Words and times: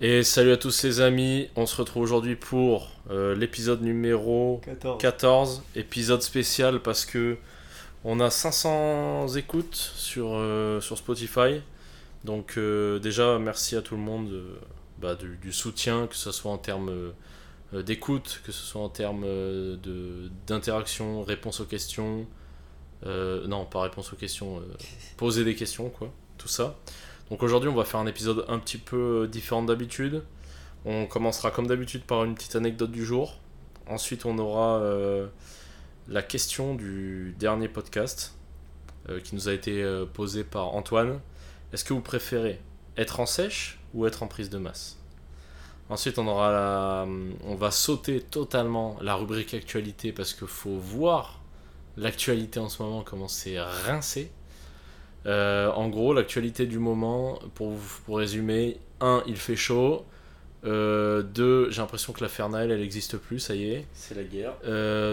Et 0.00 0.22
salut 0.22 0.52
à 0.52 0.56
tous 0.58 0.82
les 0.82 1.00
amis, 1.00 1.48
on 1.56 1.64
se 1.64 1.74
retrouve 1.76 2.02
aujourd'hui 2.02 2.36
pour 2.36 2.90
euh, 3.10 3.34
l'épisode 3.34 3.80
numéro 3.80 4.60
14. 4.64 5.00
14, 5.00 5.62
épisode 5.74 6.20
spécial 6.20 6.80
parce 6.80 7.06
que 7.06 7.38
on 8.04 8.20
a 8.20 8.28
500 8.28 9.28
écoutes 9.36 9.74
sur, 9.74 10.34
euh, 10.34 10.82
sur 10.82 10.98
Spotify. 10.98 11.62
Donc 12.24 12.58
euh, 12.58 12.98
déjà 12.98 13.38
merci 13.38 13.74
à 13.74 13.80
tout 13.80 13.96
le 13.96 14.02
monde 14.02 14.30
euh, 14.32 14.58
bah, 14.98 15.14
du, 15.14 15.36
du 15.36 15.52
soutien, 15.52 16.06
que 16.08 16.16
ce 16.16 16.30
soit 16.30 16.52
en 16.52 16.58
termes 16.58 16.90
euh, 16.90 17.10
d'écoute, 17.80 18.42
que 18.44 18.52
ce 18.52 18.62
soit 18.62 18.82
en 18.82 18.90
termes 18.90 19.24
euh, 19.24 20.28
d'interaction, 20.46 21.22
réponse 21.22 21.60
aux 21.60 21.64
questions. 21.64 22.26
Euh, 23.06 23.46
non, 23.46 23.64
pas 23.64 23.82
réponse 23.82 24.12
aux 24.12 24.16
questions, 24.16 24.58
euh, 24.58 24.62
poser 25.16 25.44
des 25.44 25.54
questions, 25.54 25.88
quoi, 25.88 26.12
tout 26.38 26.48
ça. 26.48 26.76
Donc 27.30 27.42
aujourd'hui, 27.42 27.68
on 27.68 27.74
va 27.74 27.84
faire 27.84 28.00
un 28.00 28.06
épisode 28.06 28.44
un 28.48 28.58
petit 28.58 28.78
peu 28.78 29.22
euh, 29.22 29.26
différent 29.26 29.62
d'habitude. 29.62 30.22
On 30.84 31.06
commencera 31.06 31.50
comme 31.50 31.66
d'habitude 31.66 32.02
par 32.02 32.24
une 32.24 32.34
petite 32.34 32.56
anecdote 32.56 32.90
du 32.90 33.04
jour. 33.04 33.38
Ensuite, 33.88 34.24
on 34.26 34.38
aura 34.38 34.78
euh, 34.78 35.26
la 36.08 36.22
question 36.22 36.74
du 36.74 37.34
dernier 37.38 37.68
podcast 37.68 38.36
euh, 39.08 39.20
qui 39.20 39.34
nous 39.34 39.48
a 39.48 39.52
été 39.52 39.82
euh, 39.82 40.06
posée 40.06 40.44
par 40.44 40.74
Antoine. 40.74 41.20
Est-ce 41.72 41.84
que 41.84 41.94
vous 41.94 42.00
préférez 42.00 42.60
être 42.96 43.20
en 43.20 43.26
sèche 43.26 43.80
ou 43.94 44.06
être 44.06 44.22
en 44.22 44.28
prise 44.28 44.50
de 44.50 44.58
masse? 44.58 45.01
Ensuite, 45.92 46.18
on 46.18 46.26
aura 46.26 46.50
la- 46.52 47.06
on 47.44 47.54
va 47.54 47.70
sauter 47.70 48.20
totalement 48.20 48.96
la 49.02 49.14
rubrique 49.14 49.52
actualité 49.54 50.10
parce 50.12 50.32
qu'il 50.34 50.48
faut 50.48 50.76
voir 50.76 51.40
l'actualité 51.96 52.58
en 52.60 52.68
ce 52.68 52.82
moment 52.82 53.02
comment 53.02 53.28
c'est 53.28 53.60
rincé. 53.60 54.30
Euh, 55.26 55.70
en 55.72 55.88
gros, 55.88 56.14
l'actualité 56.14 56.66
du 56.66 56.78
moment, 56.78 57.38
pour, 57.54 57.74
pour 58.06 58.16
résumer, 58.18 58.78
1. 59.00 59.22
Il 59.26 59.36
fait 59.36 59.54
chaud. 59.56 60.04
2. 60.64 61.70
J'ai 61.70 61.80
l'impression 61.80 62.12
que 62.12 62.22
la 62.22 62.28
Fernaille, 62.28 62.70
elle 62.70 62.80
n'existe 62.80 63.16
plus, 63.18 63.38
ça 63.40 63.54
y 63.54 63.70
est. 63.70 63.86
C'est 63.94 64.14
la 64.16 64.22
guerre. 64.22 64.54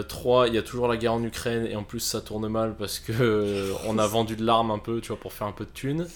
3. 0.08 0.48
Il 0.48 0.54
y 0.54 0.58
a 0.58 0.62
toujours 0.62 0.88
la 0.88 0.96
guerre 0.96 1.14
en 1.14 1.22
Ukraine 1.22 1.66
et 1.66 1.76
en 1.76 1.82
plus 1.84 2.00
ça 2.00 2.20
tourne 2.20 2.48
mal 2.48 2.74
parce 2.78 2.98
que 2.98 3.12
euh, 3.12 3.72
on 3.86 3.98
a 3.98 4.06
vendu 4.06 4.36
de 4.36 4.44
l'arme 4.44 4.70
un 4.70 4.78
peu, 4.78 5.00
tu 5.00 5.08
vois, 5.08 5.18
pour 5.18 5.32
faire 5.32 5.46
un 5.46 5.52
peu 5.52 5.64
de 5.64 5.70
thunes. 5.70 6.06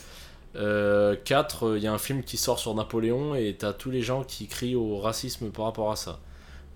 4. 0.55 1.77
Il 1.77 1.83
y 1.83 1.87
a 1.87 1.93
un 1.93 1.99
film 1.99 2.23
qui 2.23 2.37
sort 2.37 2.59
sur 2.59 2.75
Napoléon 2.75 3.35
et 3.35 3.55
t'as 3.59 3.73
tous 3.73 3.91
les 3.91 4.03
gens 4.03 4.25
qui 4.25 4.47
crient 4.47 4.77
au 4.77 4.99
racisme 4.99 5.51
par 5.51 5.67
rapport 5.67 5.91
à 5.91 5.97
ça. 5.97 6.21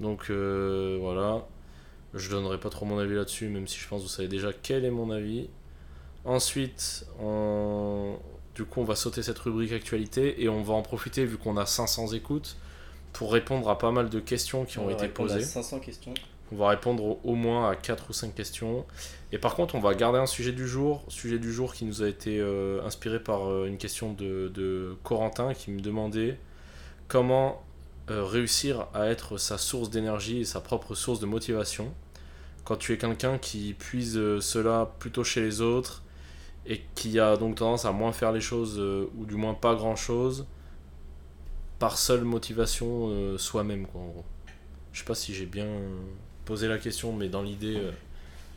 Donc 0.01 0.31
euh, 0.31 0.99
voilà. 1.01 1.47
Je 2.15 2.31
donnerai 2.31 2.59
pas 2.59 2.71
trop 2.71 2.87
mon 2.87 2.99
avis 2.99 3.15
là-dessus, 3.15 3.49
même 3.49 3.69
si 3.69 3.79
je 3.79 3.87
pense 3.87 4.03
que 4.03 4.09
vous 4.09 4.13
savez 4.13 4.29
déjà 4.29 4.51
quel 4.53 4.85
est 4.85 4.91
mon 4.91 5.11
avis. 5.11 5.49
Ensuite, 6.25 7.07
on... 7.21 8.17
du 8.55 8.65
coup, 8.65 8.81
on 8.81 8.85
va 8.85 8.97
sauter 8.97 9.23
cette 9.23 9.39
rubrique 9.39 9.73
actualité 9.73 10.43
et 10.43 10.49
on 10.49 10.63
va 10.63 10.75
en 10.75 10.83
profiter, 10.83 11.25
vu 11.25 11.37
qu'on 11.37 11.57
a 11.57 11.67
500 11.67 12.13
écoutes, 12.15 12.57
pour 13.13 13.33
répondre 13.33 13.69
à 13.69 13.79
pas 13.79 13.91
mal 13.91 14.09
de 14.09 14.21
questions 14.21 14.65
qui 14.65 14.79
ont 14.79 14.89
été 14.91 15.05
à 15.05 15.09
posées. 15.09 15.43
500 15.43 15.81
questions. 15.81 16.15
On 16.51 16.57
va 16.57 16.69
répondre 16.69 17.05
au, 17.05 17.21
au 17.25 17.35
moins 17.35 17.71
à 17.71 17.77
4 17.77 18.07
ou 18.09 18.13
5 18.15 18.35
questions. 18.35 18.87
Et 19.31 19.39
par 19.39 19.55
contre, 19.55 19.75
on 19.75 19.81
va 19.81 19.95
garder 19.95 20.19
un 20.19 20.27
sujet 20.27 20.53
du 20.53 20.67
jour. 20.67 21.05
Sujet 21.09 21.39
du 21.39 21.53
jour 21.53 21.75
qui 21.75 21.85
nous 21.85 22.03
a 22.03 22.09
été 22.09 22.39
euh, 22.41 22.83
inspiré 22.85 23.21
par 23.21 23.49
euh, 23.49 23.67
une 23.67 23.77
question 23.77 24.13
de, 24.13 24.97
Corentin 25.03 25.53
qui 25.53 25.71
me 25.71 25.81
demandait 25.81 26.39
comment 27.09 27.63
euh, 28.11 28.25
réussir 28.25 28.87
à 28.95 29.07
être 29.09 29.37
sa 29.37 29.59
source 29.59 29.91
d'énergie 29.91 30.41
et 30.41 30.45
sa 30.45 30.61
propre 30.61 30.95
source 30.95 31.21
de 31.21 31.27
motivation 31.27 31.93
quand 32.65 32.77
tu 32.77 32.93
es 32.93 32.99
quelqu'un 32.99 33.39
qui 33.39 33.75
puise 33.79 34.15
cela 34.41 34.91
plutôt 34.99 35.25
chez 35.25 35.41
les 35.41 35.63
autres 35.63 36.03
et 36.67 36.83
qui 36.95 37.19
a 37.19 37.37
donc 37.39 37.57
tendance 37.57 37.87
à 37.87 37.93
moins 37.93 38.13
faire 38.13 38.31
les 38.31 38.43
choses 38.43 38.79
ou 39.17 39.25
du 39.25 39.37
moins 39.37 39.55
pas 39.55 39.75
grand 39.75 39.97
chose 39.97 40.47
par 41.79 41.97
seule 41.97 42.25
motivation 42.25 43.39
soi-même 43.39 43.87
quoi 43.87 44.03
en 44.03 44.09
gros. 44.09 44.25
Je 44.93 44.99
sais 44.99 45.07
pas 45.07 45.15
si 45.15 45.33
j'ai 45.33 45.47
bien 45.47 45.67
posé 46.45 46.69
la 46.69 46.77
question 46.77 47.15
mais 47.15 47.31
dans 47.31 47.41
l'idée 47.41 47.81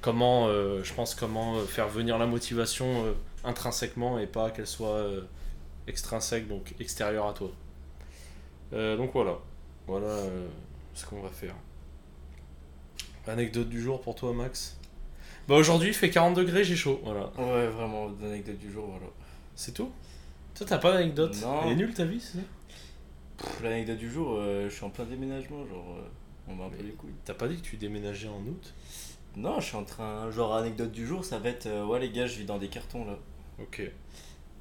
comment 0.01 0.47
euh, 0.47 0.84
je 0.84 0.94
pense 0.94 1.16
comment 1.16 1.57
euh, 1.57 1.66
faire 1.66 1.88
venir 1.88 2.17
la 2.17 2.25
motivation 2.25 3.06
euh, 3.06 3.13
intrinsèquement 3.44 4.19
et 4.19 4.28
pas 4.28 4.50
qu'elle 4.50 4.67
soit 4.67 4.89
euh, 4.89 5.22
extrinsèque 5.88 6.47
donc 6.47 6.73
extérieure 6.79 7.28
à 7.28 7.34
toi. 7.34 7.51
Donc 8.72 9.12
voilà. 9.13 9.38
Voilà 9.85 10.17
ce 10.94 11.06
qu'on 11.06 11.22
va 11.22 11.29
faire. 11.29 11.56
Anecdote 13.28 13.67
du 13.67 13.81
jour 13.81 14.01
pour 14.01 14.16
toi 14.16 14.31
Max? 14.34 14.78
Bah 15.47 15.56
aujourd'hui 15.56 15.89
il 15.89 15.94
fait 15.94 16.09
40 16.09 16.35
degrés, 16.35 16.63
j'ai 16.63 16.75
chaud, 16.75 17.01
voilà. 17.03 17.31
Ouais, 17.38 17.68
vraiment, 17.68 18.09
l'anecdote 18.22 18.57
du 18.57 18.72
jour, 18.72 18.85
voilà. 18.88 19.07
C'est 19.56 19.73
tout? 19.73 19.91
Toi 20.56 20.66
t'as 20.69 20.78
pas 20.78 20.94
d'anecdote? 20.94 21.35
Non. 21.41 21.63
Elle 21.66 21.72
est 21.73 21.75
nulle 21.75 21.94
ta 21.94 22.06
vie, 22.06 22.22
c'est 22.22 22.39
L'anecdote 23.63 23.97
du 23.97 24.09
jour, 24.09 24.39
je 24.41 24.69
suis 24.69 24.85
en 24.85 24.89
plein 24.89 25.03
déménagement, 25.03 25.66
genre, 25.68 25.97
on 26.47 26.56
va 26.56 26.66
un 26.66 26.69
peu 26.69 26.83
les 26.83 26.91
couilles. 26.91 27.12
T'as 27.25 27.33
pas 27.33 27.47
dit 27.47 27.57
que 27.57 27.63
tu 27.63 27.75
déménageais 27.75 28.29
en 28.29 28.39
août? 28.39 28.73
Non, 29.36 29.59
je 29.59 29.66
suis 29.68 29.78
en 29.78 29.84
train, 29.86 30.30
genre, 30.31 30.53
anecdote 30.56 30.92
du 30.92 31.08
jour, 31.08 31.24
ça 31.24 31.40
va 31.40 31.50
être, 31.50 31.66
euh, 31.66 31.86
ouais, 31.86 32.00
les 32.00 32.12
gars, 32.12 32.28
je 32.28 32.38
vis 32.38 32.46
dans 32.46 32.58
des 32.58 32.68
cartons, 32.68 33.06
là. 33.06 33.18
Ok. 33.62 33.81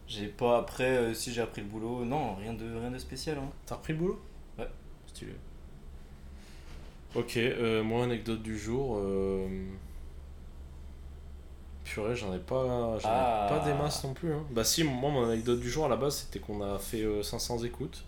J'ai 0.06 0.26
pas, 0.26 0.58
après, 0.58 0.84
euh, 0.96 1.14
si 1.14 1.32
j'ai 1.32 1.40
appris 1.42 1.60
le 1.62 1.66
boulot, 1.68 2.04
non, 2.04 2.34
rien 2.36 2.52
de, 2.54 2.64
rien 2.78 2.90
de 2.90 2.98
spécial, 2.98 3.38
hein. 3.38 3.48
T'as 3.66 3.76
repris 3.76 3.92
le 3.94 3.98
boulot? 3.98 4.20
Ouais. 4.58 4.68
Stylé. 5.08 5.32
Ok, 7.16 7.36
euh, 7.36 7.82
moi, 7.82 8.04
anecdote 8.04 8.42
du 8.42 8.56
jour. 8.58 8.96
Euh... 8.98 9.48
Purée, 11.84 12.14
j'en 12.14 12.32
ai 12.32 12.38
pas, 12.38 12.98
j'en 13.00 13.08
ai 13.08 13.12
Ah. 13.12 13.46
pas 13.48 13.58
des 13.64 13.74
masses 13.74 14.04
non 14.04 14.14
plus. 14.14 14.32
hein. 14.32 14.44
Bah, 14.50 14.62
si, 14.62 14.84
moi, 14.84 15.10
mon 15.10 15.24
anecdote 15.24 15.58
du 15.58 15.68
jour 15.68 15.86
à 15.86 15.88
la 15.88 15.96
base, 15.96 16.18
c'était 16.18 16.38
qu'on 16.38 16.60
a 16.62 16.78
fait 16.78 17.02
euh, 17.02 17.22
500 17.24 17.64
écoutes. 17.64 18.04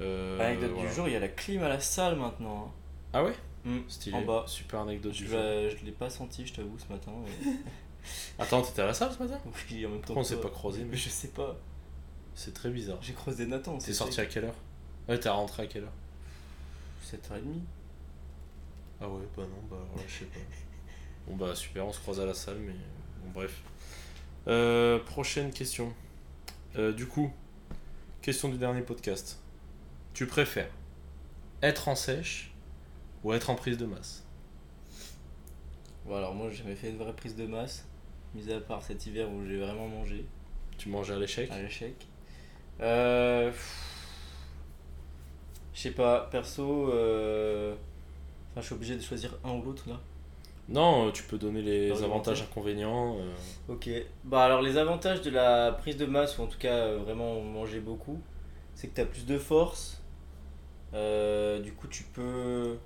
Euh, 0.00 0.40
Anecdote 0.40 0.70
voilà. 0.74 0.88
du 0.88 0.94
jour, 0.94 1.06
il 1.08 1.12
y 1.12 1.16
a 1.16 1.20
la 1.20 1.28
clim 1.28 1.62
à 1.62 1.68
la 1.68 1.78
salle 1.80 2.16
maintenant. 2.16 2.72
Ah 3.12 3.22
ouais? 3.22 3.34
Hmm, 3.64 3.80
Stylé. 3.88 4.16
En 4.16 4.22
bas. 4.22 4.44
Super 4.46 4.80
anecdote 4.80 5.12
Je, 5.14 5.24
du 5.24 5.28
jour. 5.30 5.38
l'ai- 5.38 5.70
je 5.76 5.84
l'ai 5.84 5.92
pas 5.92 6.10
senti, 6.10 6.46
je 6.46 6.52
t'avoue, 6.54 6.78
ce 6.78 6.92
matin. 6.92 7.12
mais- 7.24 7.52
Attends, 8.38 8.60
t'étais 8.62 8.82
à 8.82 8.86
la 8.86 8.94
salle 8.94 9.12
ce 9.12 9.22
matin? 9.22 9.40
Oui, 9.70 9.86
en 9.86 9.88
même 9.90 10.00
temps. 10.00 10.06
Pourquoi 10.08 10.20
on 10.22 10.24
s'est 10.24 10.40
pas 10.40 10.50
croisés 10.50 10.84
Mais 10.84 10.96
je 10.96 11.08
sais 11.08 11.28
pas. 11.28 11.56
C'est 12.34 12.52
très 12.52 12.68
bizarre. 12.70 12.98
J'ai 13.00 13.14
croisé 13.14 13.46
Nathan. 13.46 13.78
T'es 13.78 13.92
sorti 13.94 14.20
à 14.20 14.26
quelle 14.26 14.44
heure? 14.46 14.54
Ouais, 15.08 15.18
t'es 15.18 15.28
rentré 15.30 15.62
à 15.62 15.66
quelle 15.66 15.84
heure? 15.84 15.92
7h30. 17.02 17.60
Ah 19.00 19.08
ouais, 19.08 19.22
bah 19.36 19.42
non, 19.42 19.60
bah 19.70 19.76
alors 19.76 19.96
là, 19.96 20.02
je 20.06 20.12
sais 20.20 20.24
pas. 20.26 20.40
Bon 21.26 21.36
bah 21.36 21.54
super, 21.54 21.86
on 21.86 21.92
se 21.92 22.00
croise 22.00 22.20
à 22.20 22.26
la 22.26 22.34
salle, 22.34 22.58
mais 22.58 22.74
bon 23.24 23.30
bref. 23.32 23.62
Euh, 24.46 24.98
prochaine 24.98 25.50
question. 25.52 25.94
Euh, 26.76 26.92
du 26.92 27.06
coup, 27.06 27.32
question 28.20 28.50
du 28.50 28.58
dernier 28.58 28.82
podcast. 28.82 29.40
Tu 30.12 30.26
préfères 30.26 30.68
être 31.62 31.88
en 31.88 31.94
sèche 31.94 32.52
ou 33.24 33.32
être 33.32 33.50
en 33.50 33.54
prise 33.56 33.78
de 33.78 33.86
masse 33.86 34.24
Bon, 36.06 36.16
alors 36.16 36.34
moi 36.34 36.50
j'ai 36.50 36.58
jamais 36.58 36.76
fait 36.76 36.90
une 36.90 36.98
vraie 36.98 37.14
prise 37.14 37.34
de 37.34 37.46
masse, 37.46 37.86
mis 38.34 38.52
à 38.52 38.60
part 38.60 38.82
cet 38.82 39.06
hiver 39.06 39.28
où 39.30 39.44
j'ai 39.46 39.58
vraiment 39.58 39.88
mangé 39.88 40.26
Tu 40.76 40.88
manges 40.90 41.10
à 41.10 41.18
l'échec? 41.18 41.50
À 41.50 41.60
l'échec. 41.62 41.94
Euh... 42.80 43.50
Je 45.72 45.80
sais 45.80 45.90
pas, 45.92 46.28
perso, 46.30 46.90
euh... 46.92 47.74
enfin, 48.52 48.60
je 48.60 48.66
suis 48.66 48.74
obligé 48.74 48.96
de 48.96 49.02
choisir 49.02 49.36
un 49.44 49.52
ou 49.52 49.62
l'autre 49.62 49.88
là. 49.88 49.98
Non, 50.68 51.08
euh, 51.08 51.10
tu 51.10 51.24
peux 51.24 51.36
donner 51.36 51.60
les 51.62 52.02
avantages, 52.02 52.40
inconvénients. 52.42 53.18
euh, 53.18 53.32
Ok. 53.68 53.90
Bah 54.24 54.44
alors 54.44 54.62
les 54.62 54.76
avantages 54.78 55.20
de 55.20 55.30
la 55.30 55.72
prise 55.72 55.96
de 55.96 56.06
masse, 56.06 56.38
ou 56.38 56.42
en 56.42 56.46
tout 56.46 56.58
cas 56.58 56.74
euh, 56.74 56.98
vraiment 56.98 57.40
manger 57.42 57.80
beaucoup, 57.80 58.18
c'est 58.74 58.88
que 58.88 58.94
tu 58.94 59.00
as 59.00 59.06
plus 59.06 59.26
de 59.26 59.36
force. 59.38 60.00
Euh, 60.94 61.60
du 61.60 61.72
coup 61.74 61.88
tu 61.88 62.04
peux, 62.04 62.78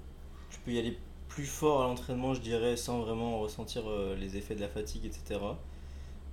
y 0.72 0.78
aller 0.78 0.98
plus 1.28 1.46
fort 1.46 1.82
à 1.82 1.86
l'entraînement, 1.86 2.34
je 2.34 2.40
dirais, 2.40 2.76
sans 2.76 3.00
vraiment 3.00 3.40
ressentir 3.40 3.88
euh, 3.88 4.16
les 4.16 4.36
effets 4.36 4.54
de 4.54 4.60
la 4.60 4.68
fatigue, 4.68 5.04
etc. 5.04 5.40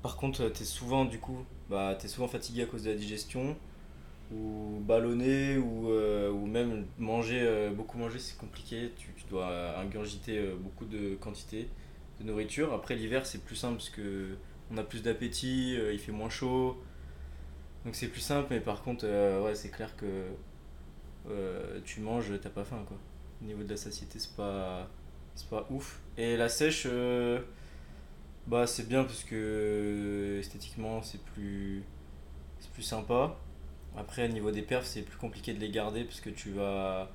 Par 0.01 0.17
contre, 0.17 0.49
tu 0.49 0.61
es 0.61 0.65
souvent 0.65 1.05
du 1.05 1.19
coup, 1.19 1.45
bah, 1.69 1.97
es 2.01 2.07
souvent 2.07 2.27
fatigué 2.27 2.63
à 2.63 2.65
cause 2.65 2.83
de 2.83 2.91
la 2.91 2.95
digestion, 2.95 3.55
ou 4.31 4.79
ballonné, 4.81 5.57
ou, 5.57 5.89
euh, 5.89 6.31
ou 6.31 6.45
même 6.45 6.85
manger, 6.97 7.41
euh, 7.41 7.71
beaucoup 7.71 7.97
manger 7.97 8.19
c'est 8.19 8.37
compliqué, 8.37 8.91
tu, 8.97 9.09
dois 9.29 9.79
ingurgiter 9.79 10.37
euh, 10.37 10.55
beaucoup 10.55 10.85
de 10.85 11.15
quantité 11.15 11.67
de 12.19 12.25
nourriture. 12.25 12.73
Après 12.73 12.95
l'hiver 12.95 13.25
c'est 13.25 13.43
plus 13.43 13.55
simple 13.55 13.77
parce 13.77 13.89
que 13.89 14.35
on 14.71 14.77
a 14.77 14.83
plus 14.83 15.01
d'appétit, 15.03 15.75
euh, 15.77 15.93
il 15.93 15.99
fait 15.99 16.11
moins 16.11 16.29
chaud. 16.29 16.81
Donc 17.85 17.95
c'est 17.95 18.07
plus 18.07 18.21
simple 18.21 18.47
mais 18.51 18.59
par 18.59 18.83
contre 18.83 19.05
euh, 19.07 19.43
ouais 19.43 19.55
c'est 19.55 19.69
clair 19.69 19.95
que 19.95 20.05
euh, 21.29 21.79
tu 21.85 22.01
manges, 22.01 22.31
t'as 22.41 22.49
pas 22.49 22.63
faim 22.63 22.83
quoi. 22.87 22.97
Au 23.41 23.45
niveau 23.45 23.63
de 23.63 23.69
la 23.69 23.77
satiété 23.77 24.19
c'est 24.19 24.35
pas 24.35 24.87
c'est 25.35 25.49
pas 25.49 25.65
ouf. 25.69 25.99
Et 26.17 26.37
la 26.37 26.49
sèche 26.49 26.87
euh, 26.89 27.39
bah 28.47 28.67
c'est 28.67 28.87
bien 28.87 29.03
parce 29.03 29.23
que 29.23 29.35
euh, 29.35 30.39
esthétiquement 30.39 31.01
c'est 31.01 31.21
plus 31.21 31.83
c'est 32.59 32.71
plus 32.71 32.83
sympa. 32.83 33.35
Après 33.97 34.25
au 34.27 34.31
niveau 34.31 34.51
des 34.51 34.61
perfs 34.61 34.85
c'est 34.85 35.01
plus 35.01 35.17
compliqué 35.17 35.53
de 35.53 35.59
les 35.59 35.69
garder 35.69 36.03
parce 36.03 36.21
que 36.21 36.29
tu 36.29 36.51
vas 36.51 37.09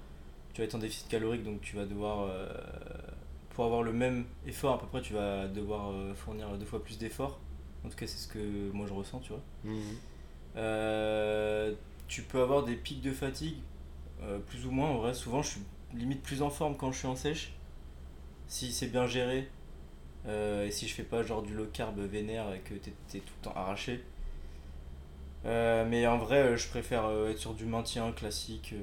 tu 0.53 0.61
vas 0.61 0.67
être 0.67 0.75
en 0.75 0.79
déficit 0.79 1.09
calorique 1.09 1.45
donc 1.45 1.61
tu 1.61 1.77
vas 1.77 1.85
devoir 1.85 2.29
euh, 2.29 2.49
pour 3.51 3.65
avoir 3.65 3.83
le 3.83 3.93
même 3.93 4.25
effort, 4.47 4.75
à 4.75 4.79
peu 4.79 4.87
près, 4.87 5.03
tu 5.03 5.13
vas 5.13 5.49
devoir 5.49 5.93
fournir 6.15 6.49
deux 6.57 6.65
fois 6.65 6.83
plus 6.83 6.97
d'efforts. 6.97 7.41
En 7.85 7.89
tout 7.89 7.97
cas, 7.97 8.07
c'est 8.07 8.19
ce 8.19 8.29
que 8.29 8.71
moi 8.73 8.87
je 8.87 8.93
ressens, 8.93 9.21
tu 9.21 9.31
vois. 9.31 9.43
Mhm. 9.65 9.81
Euh, 10.57 11.75
tu 12.09 12.23
peux 12.23 12.41
avoir 12.41 12.65
des 12.65 12.77
pics 12.77 13.01
de 13.01 13.13
fatigue, 13.13 13.57
euh, 14.23 14.39
plus 14.39 14.67
ou 14.67 14.71
moins 14.71 14.89
en 14.89 14.99
vrai. 14.99 15.15
Souvent, 15.15 15.43
je 15.43 15.51
suis 15.51 15.61
limite 15.95 16.23
plus 16.23 16.43
en 16.43 16.51
forme 16.51 16.77
quand 16.77 16.93
je 16.93 16.99
suis 16.99 17.07
en 17.09 17.17
sèche. 17.17 17.53
Si 18.49 18.73
c'est 18.73 18.89
bien 18.89 19.07
géré, 19.07 19.49
euh, 20.27 20.67
et 20.67 20.71
si 20.73 20.89
je 20.89 20.95
fais 20.95 21.05
pas 21.05 21.23
genre 21.25 21.43
du 21.43 21.55
low 21.55 21.67
carb 21.73 21.99
vénère 22.01 22.53
et 22.55 22.61
que 22.61 22.75
t'es 22.75 22.93
t'es 23.09 23.21
tout 23.21 23.35
le 23.41 23.45
temps 23.45 23.57
arraché. 23.57 24.05
Euh, 25.47 25.87
mais 25.89 26.07
en 26.07 26.19
vrai, 26.19 26.39
euh, 26.43 26.57
je 26.57 26.69
préfère 26.69 27.05
être 27.29 27.39
sur 27.39 27.55
du 27.55 27.65
maintien 27.65 28.13
classique. 28.13 28.75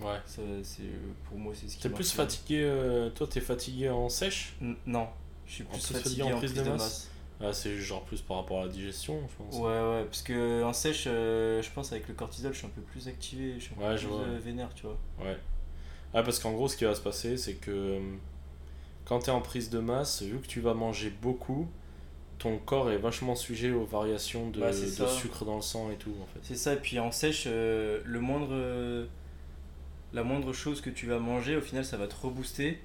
Ouais. 0.00 0.18
ça, 0.26 0.42
c'est, 0.62 0.82
pour 1.28 1.38
moi, 1.38 1.52
c'est 1.54 1.68
ce 1.68 1.76
qui 1.76 1.82
T'es 1.82 1.90
plus 1.90 2.10
fatigué, 2.10 3.10
toi 3.14 3.26
t'es 3.26 3.40
fatigué 3.40 3.90
en 3.90 4.08
sèche? 4.08 4.54
N- 4.62 4.76
Non, 4.86 5.08
je 5.46 5.52
suis 5.54 5.64
En 5.64 5.68
plus 5.68 5.80
fatigué, 5.80 6.22
en 6.32 6.38
prise 6.38 6.54
de 6.54 6.62
masse. 6.62 7.10
Ah, 7.42 7.52
c'est 7.54 7.76
genre 7.78 8.04
plus 8.04 8.20
par 8.20 8.36
rapport 8.38 8.60
à 8.60 8.66
la 8.66 8.68
digestion, 8.72 9.18
je 9.28 9.42
pense. 9.44 9.54
Ouais, 9.56 9.62
ouais, 9.68 10.04
parce 10.04 10.22
que 10.22 10.62
en 10.62 10.72
sèche, 10.72 11.04
euh, 11.06 11.62
je 11.62 11.70
pense 11.70 11.90
avec 11.92 12.06
le 12.08 12.14
cortisol, 12.14 12.52
je 12.52 12.58
suis 12.58 12.66
un 12.66 12.70
peu 12.70 12.82
plus 12.82 13.08
activé, 13.08 13.54
je 13.58 13.64
suis 13.64 13.74
un 13.74 13.78
Ouais, 13.80 13.92
peu 13.94 13.98
je 13.98 14.06
plus 14.06 14.08
vois. 14.08 14.20
euh, 14.20 14.38
vénère, 14.38 14.74
tu 14.74 14.82
vois. 14.86 14.98
Ouais. 15.18 15.38
Ah, 16.12 16.22
parce 16.22 16.38
qu'en 16.38 16.52
gros, 16.52 16.68
ce 16.68 16.76
qui 16.76 16.84
va 16.84 16.94
se 16.94 17.00
passer, 17.00 17.36
c'est 17.36 17.54
que 17.54 17.70
euh, 17.70 18.00
quand 19.04 19.20
tu 19.20 19.26
es 19.26 19.32
en 19.32 19.40
prise 19.40 19.70
de 19.70 19.78
masse, 19.78 20.22
vu 20.22 20.38
que 20.40 20.46
tu 20.46 20.60
vas 20.60 20.74
manger 20.74 21.12
beaucoup, 21.22 21.68
ton 22.38 22.58
corps 22.58 22.90
est 22.90 22.98
vachement 22.98 23.36
sujet 23.36 23.70
aux 23.70 23.84
variations 23.84 24.50
de, 24.50 24.60
ça. 24.72 25.06
sucre 25.08 25.44
dans 25.44 25.56
le 25.56 25.62
sang 25.62 25.90
et 25.90 25.96
tout, 25.96 26.14
en 26.22 26.26
fait. 26.26 26.40
C'est 26.42 26.56
ça, 26.56 26.72
et 26.72 26.76
puis 26.76 26.98
en 26.98 27.12
sèche, 27.12 27.44
euh, 27.46 28.00
le 28.04 28.20
moindre, 28.20 28.48
euh, 28.50 29.06
la 30.12 30.24
moindre 30.24 30.52
chose 30.52 30.80
que 30.80 30.90
tu 30.90 31.06
vas 31.06 31.18
manger, 31.18 31.56
au 31.56 31.60
final, 31.60 31.84
ça 31.84 31.96
va 31.96 32.08
te 32.08 32.16
rebooster. 32.16 32.78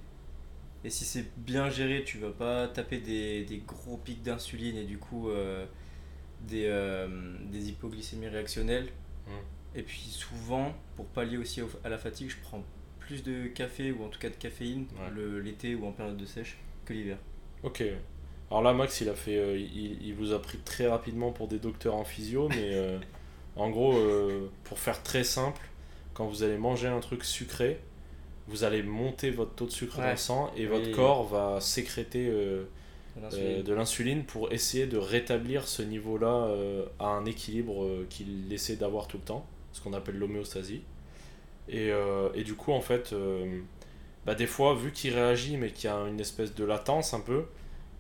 Et 0.83 0.91
si 0.91 1.03
c'est 1.03 1.25
bien 1.37 1.69
géré, 1.69 2.03
tu 2.03 2.19
vas 2.19 2.29
pas 2.29 2.67
taper 2.67 2.99
des, 2.99 3.43
des 3.43 3.57
gros 3.57 3.97
pics 3.97 4.21
d'insuline 4.21 4.77
et 4.77 4.83
du 4.83 4.99
coup 4.99 5.29
euh, 5.29 5.65
des, 6.41 6.71
des 7.51 7.69
hypoglycémies 7.69 8.27
réactionnelles. 8.27 8.89
Mm. 9.25 9.31
Et 9.79 9.81
puis 9.81 10.01
souvent, 10.01 10.75
pour 10.95 11.07
pallier 11.07 11.37
aussi 11.37 11.63
au- 11.63 11.69
à 11.83 11.89
la 11.89 11.97
fatigue, 11.97 12.29
je 12.29 12.37
prends 12.43 12.63
plus 13.05 13.23
de 13.23 13.47
café 13.47 13.91
ou 13.91 14.03
en 14.03 14.07
tout 14.09 14.19
cas 14.19 14.29
de 14.29 14.35
caféine 14.35 14.85
Ouais. 14.95 15.41
l'été 15.43 15.75
ou 15.75 15.85
en 15.85 15.91
période 15.91 16.17
de 16.17 16.25
sèche 16.25 16.57
que 16.85 16.93
l'hiver. 16.93 17.17
Ok. 17.63 17.83
Alors 18.51 18.61
là, 18.61 18.73
Max, 18.73 19.01
il 19.01 19.09
a 19.09 19.15
fait, 19.15 19.37
euh, 19.37 19.57
il, 19.57 19.97
il 20.05 20.13
vous 20.13 20.31
a 20.31 20.41
pris 20.41 20.57
très 20.59 20.87
rapidement 20.87 21.31
pour 21.31 21.47
des 21.47 21.57
docteurs 21.59 21.95
en 21.95 22.03
physio, 22.05 22.47
mais 22.49 22.73
euh, 22.75 22.97
en 23.55 23.69
gros, 23.69 23.93
euh, 23.97 24.49
pour 24.63 24.77
faire 24.79 25.01
très 25.03 25.23
simple, 25.23 25.61
quand 26.13 26.27
vous 26.27 26.43
allez 26.43 26.57
manger 26.57 26.87
un 26.87 26.99
truc 26.99 27.23
sucré, 27.23 27.79
vous 28.47 28.63
allez 28.63 28.83
monter 28.83 29.31
votre 29.31 29.55
taux 29.55 29.65
de 29.65 29.71
sucre 29.71 29.97
dans 29.97 30.11
le 30.11 30.17
sang 30.17 30.51
et 30.55 30.61
Oui. 30.61 30.67
votre 30.67 30.91
corps 30.91 31.23
va 31.25 31.59
sécréter 31.59 32.29
De 32.29 33.73
l'insuline. 33.73 34.23
pour 34.23 34.51
essayer 34.51 34.85
de 34.85 34.97
rétablir 34.97 35.67
ce 35.67 35.81
niveau-là 35.81 36.49
à 36.99 37.05
un 37.07 37.25
équilibre 37.25 38.05
qu'il 38.09 38.51
essaie 38.53 38.75
d'avoir 38.75 39.07
tout 39.07 39.17
le 39.17 39.23
temps, 39.23 39.47
ce 39.73 39.81
qu'on 39.81 39.93
appelle 39.93 40.17
l'homéostasie. 40.19 40.81
Et, 41.69 41.91
euh, 41.91 42.29
et 42.35 42.43
du 42.43 42.55
coup, 42.55 42.71
en 42.71 42.81
fait, 42.81 43.13
euh, 43.13 43.61
bah, 44.25 44.35
des 44.35 44.47
fois, 44.47 44.75
vu 44.75 44.91
qu'il 44.91 45.13
réagit, 45.13 45.57
mais 45.57 45.71
qu'il 45.71 45.89
y 45.89 45.93
a 45.93 45.97
une 46.07 46.19
espèce 46.19 46.55
de 46.55 46.65
latence 46.65 47.13
un 47.13 47.21
peu, 47.21 47.45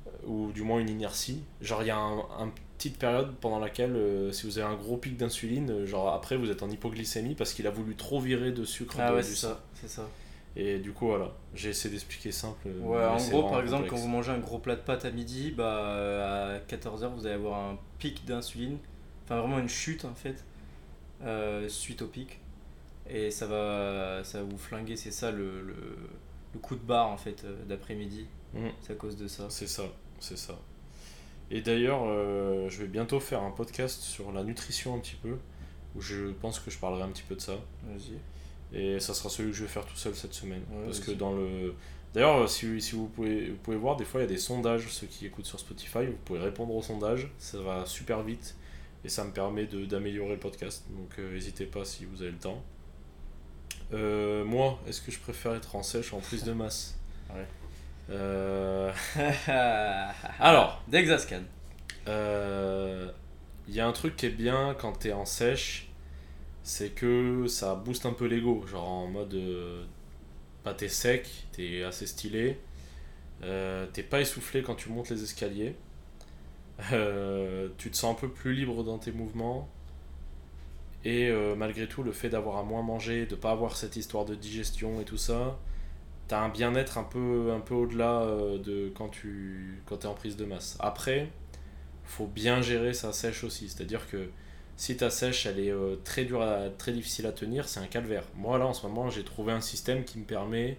euh, 0.07 0.11
ou 0.27 0.51
du 0.53 0.63
moins 0.63 0.79
une 0.79 0.89
inertie, 0.89 1.43
genre 1.61 1.83
il 1.83 1.87
y 1.87 1.91
a 1.91 1.97
un, 1.97 2.19
un 2.39 2.51
petite 2.77 2.97
période 2.99 3.35
pendant 3.41 3.59
laquelle, 3.59 3.95
euh, 3.95 4.31
si 4.31 4.45
vous 4.47 4.59
avez 4.59 4.67
un 4.67 4.75
gros 4.77 4.97
pic 4.97 5.17
d'insuline, 5.17 5.71
euh, 5.71 5.85
genre 5.87 6.13
après 6.13 6.37
vous 6.37 6.51
êtes 6.51 6.63
en 6.63 6.69
hypoglycémie 6.69 7.35
parce 7.35 7.53
qu'il 7.53 7.67
a 7.67 7.71
voulu 7.71 7.95
trop 7.95 8.19
virer 8.21 8.51
de 8.51 8.65
sucre 8.65 8.97
Ah 8.97 9.11
de- 9.11 9.15
ouais, 9.15 9.21
du 9.21 9.29
c'est 9.29 9.35
sang. 9.35 9.49
ça, 9.49 9.63
c'est 9.73 9.87
ça. 9.89 10.09
Et 10.55 10.79
du 10.79 10.93
coup, 10.93 11.07
voilà, 11.07 11.33
j'ai 11.53 11.69
essayé 11.69 11.91
d'expliquer 11.91 12.31
simple. 12.31 12.67
Ouais, 12.81 13.05
en 13.05 13.23
gros, 13.25 13.43
par 13.43 13.61
exemple, 13.61 13.87
quand 13.89 13.97
vous 13.97 14.07
mangez 14.07 14.31
un 14.31 14.39
gros 14.39 14.59
plat 14.59 14.75
de 14.75 14.81
pâtes 14.81 15.05
à 15.05 15.11
midi, 15.11 15.51
bah, 15.51 16.55
à 16.55 16.59
14h, 16.59 17.13
vous 17.13 17.25
allez 17.25 17.35
avoir 17.35 17.59
un 17.59 17.77
pic 17.99 18.25
d'insuline. 18.25 18.77
Enfin, 19.25 19.39
vraiment 19.41 19.59
une 19.59 19.69
chute, 19.69 20.05
en 20.05 20.13
fait, 20.15 20.43
euh, 21.23 21.69
suite 21.69 22.01
au 22.03 22.07
pic. 22.07 22.39
Et 23.09 23.29
ça 23.31 23.45
va, 23.45 24.23
ça 24.23 24.39
va 24.39 24.45
vous 24.49 24.57
flinguer, 24.57 24.95
c'est 24.95 25.11
ça 25.11 25.31
le, 25.31 25.61
le, 25.61 25.75
le 26.53 26.59
coup 26.59 26.75
de 26.75 26.81
barre, 26.81 27.07
en 27.09 27.17
fait, 27.17 27.43
euh, 27.43 27.55
d'après-midi. 27.65 28.25
Mhm. 28.53 28.71
C'est 28.81 28.93
à 28.93 28.95
cause 28.95 29.15
de 29.15 29.27
ça. 29.27 29.45
C'est 29.49 29.67
ça, 29.67 29.83
c'est 30.19 30.37
ça. 30.37 30.57
Et 31.51 31.61
d'ailleurs, 31.61 32.01
euh, 32.05 32.67
je 32.69 32.81
vais 32.81 32.87
bientôt 32.87 33.19
faire 33.19 33.43
un 33.43 33.51
podcast 33.51 34.01
sur 34.01 34.31
la 34.31 34.43
nutrition 34.43 34.95
un 34.95 34.99
petit 34.99 35.15
peu, 35.21 35.37
où 35.95 36.01
je 36.01 36.31
pense 36.31 36.59
que 36.59 36.71
je 36.71 36.79
parlerai 36.79 37.03
un 37.03 37.09
petit 37.09 37.23
peu 37.23 37.35
de 37.35 37.41
ça. 37.41 37.57
Vas-y. 37.83 38.17
Et 38.73 38.99
ça 38.99 39.13
sera 39.13 39.29
celui 39.29 39.51
que 39.51 39.55
je 39.57 39.63
vais 39.63 39.69
faire 39.69 39.85
tout 39.85 39.95
seul 39.95 40.15
cette 40.15 40.33
semaine. 40.33 40.63
Ouais, 40.71 40.85
Parce 40.85 40.99
que 40.99 41.11
dans 41.11 41.33
le... 41.35 41.75
D'ailleurs, 42.15 42.37
euh, 42.43 42.47
si, 42.47 42.81
si 42.81 42.95
vous, 42.95 43.07
pouvez, 43.07 43.49
vous 43.51 43.57
pouvez 43.57 43.77
voir, 43.77 43.95
des 43.97 44.05
fois 44.05 44.21
il 44.21 44.23
y 44.23 44.27
a 44.27 44.29
des 44.29 44.37
sondages, 44.39 44.87
ceux 44.87 45.05
qui 45.05 45.25
écoutent 45.27 45.45
sur 45.45 45.59
Spotify, 45.59 46.05
vous 46.07 46.17
pouvez 46.25 46.39
répondre 46.39 46.73
aux 46.73 46.81
sondages, 46.81 47.29
ça 47.37 47.59
va 47.59 47.85
super 47.85 48.23
vite, 48.23 48.55
et 49.03 49.09
ça 49.09 49.23
me 49.25 49.31
permet 49.31 49.65
de- 49.67 49.85
d'améliorer 49.85 50.31
le 50.31 50.39
podcast, 50.39 50.85
donc 50.97 51.09
euh, 51.19 51.33
n'hésitez 51.33 51.65
pas 51.65 51.83
si 51.83 52.05
vous 52.05 52.21
avez 52.21 52.31
le 52.31 52.37
temps. 52.37 52.63
Euh, 53.93 54.43
moi, 54.43 54.79
est-ce 54.87 55.01
que 55.01 55.11
je 55.11 55.19
préfère 55.19 55.53
être 55.55 55.75
en 55.75 55.83
sèche 55.83 56.11
ou 56.13 56.17
en 56.17 56.19
prise 56.19 56.43
de 56.43 56.53
masse 56.53 56.97
Ouais. 57.33 57.45
Euh, 58.09 58.91
Alors. 60.39 60.81
Dexascan. 60.87 61.41
Euh, 62.07 63.11
Il 63.67 63.75
y 63.75 63.79
a 63.79 63.87
un 63.87 63.91
truc 63.93 64.15
qui 64.15 64.27
est 64.27 64.29
bien 64.29 64.75
quand 64.79 64.93
t'es 64.93 65.13
en 65.13 65.25
sèche, 65.25 65.89
c'est 66.63 66.91
que 66.91 67.47
ça 67.47 67.75
booste 67.75 68.05
un 68.05 68.13
peu 68.13 68.25
l'ego. 68.27 68.65
Genre 68.67 68.87
en 68.87 69.07
mode. 69.07 69.33
euh, 69.35 69.83
bah, 70.65 70.73
t'es 70.75 70.89
sec, 70.89 71.29
t'es 71.53 71.83
assez 71.83 72.07
stylé, 72.07 72.59
euh, 73.43 73.87
t'es 73.93 74.03
pas 74.03 74.21
essoufflé 74.21 74.63
quand 74.63 74.75
tu 74.75 74.89
montes 74.89 75.09
les 75.09 75.23
escaliers, 75.23 75.75
euh, 76.93 77.69
tu 77.77 77.91
te 77.91 77.97
sens 77.97 78.15
un 78.17 78.19
peu 78.19 78.29
plus 78.29 78.53
libre 78.53 78.83
dans 78.83 78.97
tes 78.97 79.11
mouvements. 79.11 79.69
Et 81.05 81.29
euh, 81.29 81.55
malgré 81.55 81.87
tout, 81.87 82.03
le 82.03 82.11
fait 82.11 82.29
d'avoir 82.29 82.57
à 82.57 82.63
moins 82.63 82.83
manger, 82.83 83.27
de 83.27 83.35
pas 83.35 83.51
avoir 83.51 83.77
cette 83.77 83.95
histoire 83.95 84.25
de 84.25 84.35
digestion 84.35 84.99
et 85.01 85.05
tout 85.05 85.17
ça, 85.17 85.57
t'as 86.27 86.39
un 86.41 86.49
bien-être 86.49 86.97
un 86.97 87.03
peu, 87.03 87.51
un 87.53 87.59
peu 87.61 87.75
au-delà 87.75 88.21
euh, 88.23 88.57
de 88.59 88.91
quand 88.95 89.09
tu 89.09 89.81
quand 89.87 90.03
es 90.05 90.07
en 90.07 90.15
prise 90.15 90.37
de 90.37 90.45
masse. 90.45 90.77
Après, 90.79 91.29
faut 92.05 92.27
bien 92.27 92.61
gérer 92.61 92.93
sa 92.93 93.13
sèche 93.13 93.43
aussi. 93.43 93.69
C'est-à-dire 93.69 94.07
que 94.09 94.29
si 94.77 94.97
ta 94.97 95.09
sèche 95.09 95.45
elle 95.45 95.59
est 95.59 95.71
euh, 95.71 95.95
très 96.03 96.25
dure, 96.25 96.41
à- 96.41 96.69
très 96.77 96.91
difficile 96.93 97.25
à 97.27 97.31
tenir, 97.33 97.67
c'est 97.69 97.79
un 97.81 97.87
calvaire. 97.87 98.23
Moi 98.35 98.57
là 98.59 98.67
en 98.67 98.73
ce 98.73 98.85
moment 98.87 99.09
j'ai 99.09 99.23
trouvé 99.23 99.53
un 99.53 99.61
système 99.61 100.03
qui 100.05 100.19
me 100.19 100.25
permet 100.25 100.77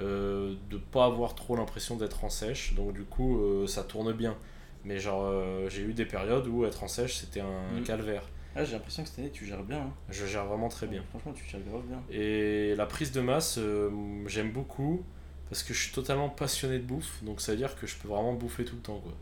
euh, 0.00 0.54
de 0.70 0.78
pas 0.78 1.06
avoir 1.06 1.34
trop 1.34 1.56
l'impression 1.56 1.96
d'être 1.96 2.24
en 2.24 2.30
sèche. 2.30 2.74
Donc 2.74 2.92
du 2.94 3.04
coup 3.04 3.40
ça 3.66 3.84
tourne 3.84 4.12
bien. 4.12 4.36
Mais 4.84 4.98
genre 4.98 5.32
j'ai 5.68 5.82
eu 5.82 5.94
des 5.94 6.06
périodes 6.06 6.46
où 6.48 6.64
être 6.66 6.82
en 6.84 6.88
sèche 6.88 7.16
c'était 7.16 7.40
un 7.40 7.80
Mhm. 7.80 7.84
calvaire. 7.84 8.24
Ah, 8.56 8.64
j'ai 8.64 8.72
l'impression 8.72 9.02
que 9.02 9.08
cette 9.08 9.18
année, 9.18 9.30
tu 9.30 9.46
gères 9.46 9.62
bien. 9.64 9.80
hein. 9.80 9.92
Je 10.10 10.26
gère 10.26 10.44
vraiment 10.46 10.68
très 10.68 10.86
bien. 10.86 11.02
Franchement, 11.10 11.32
tu 11.32 11.44
gères 11.48 11.60
grave 11.60 11.82
bien. 11.88 12.00
Et 12.10 12.74
la 12.76 12.86
prise 12.86 13.10
de 13.12 13.20
masse, 13.20 13.58
euh, 13.58 13.90
j'aime 14.26 14.52
beaucoup 14.52 15.02
parce 15.48 15.62
que 15.62 15.74
je 15.74 15.82
suis 15.82 15.92
totalement 15.92 16.28
passionné 16.28 16.78
de 16.78 16.84
bouffe, 16.84 17.22
donc 17.22 17.40
ça 17.40 17.52
veut 17.52 17.58
dire 17.58 17.76
que 17.76 17.86
je 17.86 17.96
peux 17.96 18.08
vraiment 18.08 18.32
bouffer 18.34 18.64
tout 18.64 18.76
le 18.76 18.82
temps. 18.82 18.98
Quoi. 19.00 19.12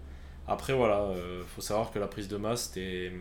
Après, 0.46 0.72
voilà, 0.74 1.02
euh, 1.02 1.42
faut 1.46 1.60
savoir 1.62 1.90
que 1.92 1.98
la 1.98 2.06
prise 2.08 2.28
de 2.28 2.36
masse, 2.36 2.72
t'es- 2.72 3.12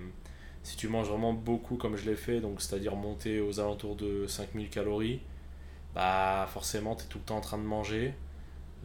si 0.64 0.78
tu 0.78 0.88
manges 0.88 1.08
vraiment 1.10 1.34
beaucoup 1.34 1.76
comme 1.78 1.96
je 1.98 2.10
l'ai 2.10 2.16
fait, 2.16 2.40
donc 2.42 2.62
c'est-à-dire 2.62 2.96
monter 2.96 3.40
aux 3.42 3.60
alentours 3.60 3.96
de 3.96 4.28
5000 4.28 4.70
calories, 4.70 5.22
bah 5.96 6.48
forcément, 6.54 6.96
tu 6.96 7.04
es 7.06 7.08
tout 7.08 7.18
le 7.18 7.24
temps 7.26 7.38
en 7.38 7.42
train 7.42 7.58
de 7.58 7.64
manger. 7.64 8.14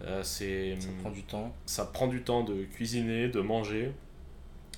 Euh, 0.03 0.23
c'est, 0.23 0.77
Ça 0.81 0.89
prend 1.01 1.11
du 1.11 1.23
temps. 1.23 1.55
ça 1.67 1.85
prend 1.87 2.07
du 2.07 2.23
temps 2.23 2.43
de 2.45 2.65
cuisiner, 2.65 3.29
de 3.29 3.41
manger. 3.41 3.93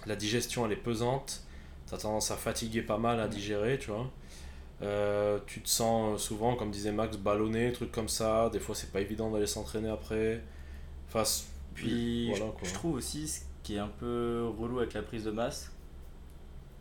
La 0.07 0.17
digestion, 0.17 0.65
elle 0.67 0.73
est 0.73 0.77
pesante. 0.77 1.45
Tu 1.89 1.95
as 1.95 1.99
tendance 1.99 2.31
à 2.31 2.37
fatiguer 2.37 2.83
pas 2.83 2.99
mal 2.99 3.21
à 3.21 3.29
digérer, 3.29 3.79
tu 3.79 3.91
vois. 3.91 4.11
Euh, 4.83 5.39
tu 5.47 5.61
te 5.63 5.69
sens 5.69 6.15
euh, 6.15 6.19
souvent, 6.19 6.55
comme 6.57 6.71
disait 6.71 6.93
Max, 6.93 7.17
ballonné, 7.17 7.73
trucs 7.73 7.91
comme 7.93 8.09
ça. 8.09 8.51
Des 8.51 8.61
fois, 8.61 8.75
c'est 8.75 8.93
pas 8.93 9.01
évident 9.01 9.31
d'aller 9.31 9.47
s'entraîner 9.47 9.89
après. 9.89 10.43
Enfin, 11.09 11.25
Puis 11.75 12.29
voilà, 12.31 12.47
je- 12.63 12.69
je 12.69 12.75
trouve 12.75 12.95
aussi 12.95 13.27
ce 13.29 13.41
qui 13.63 13.77
est 13.77 13.79
un 13.81 13.89
peu 13.89 14.47
relou 14.59 14.79
avec 14.79 14.95
la 14.95 15.03
prise 15.03 15.25
de 15.25 15.31
masse, 15.31 15.73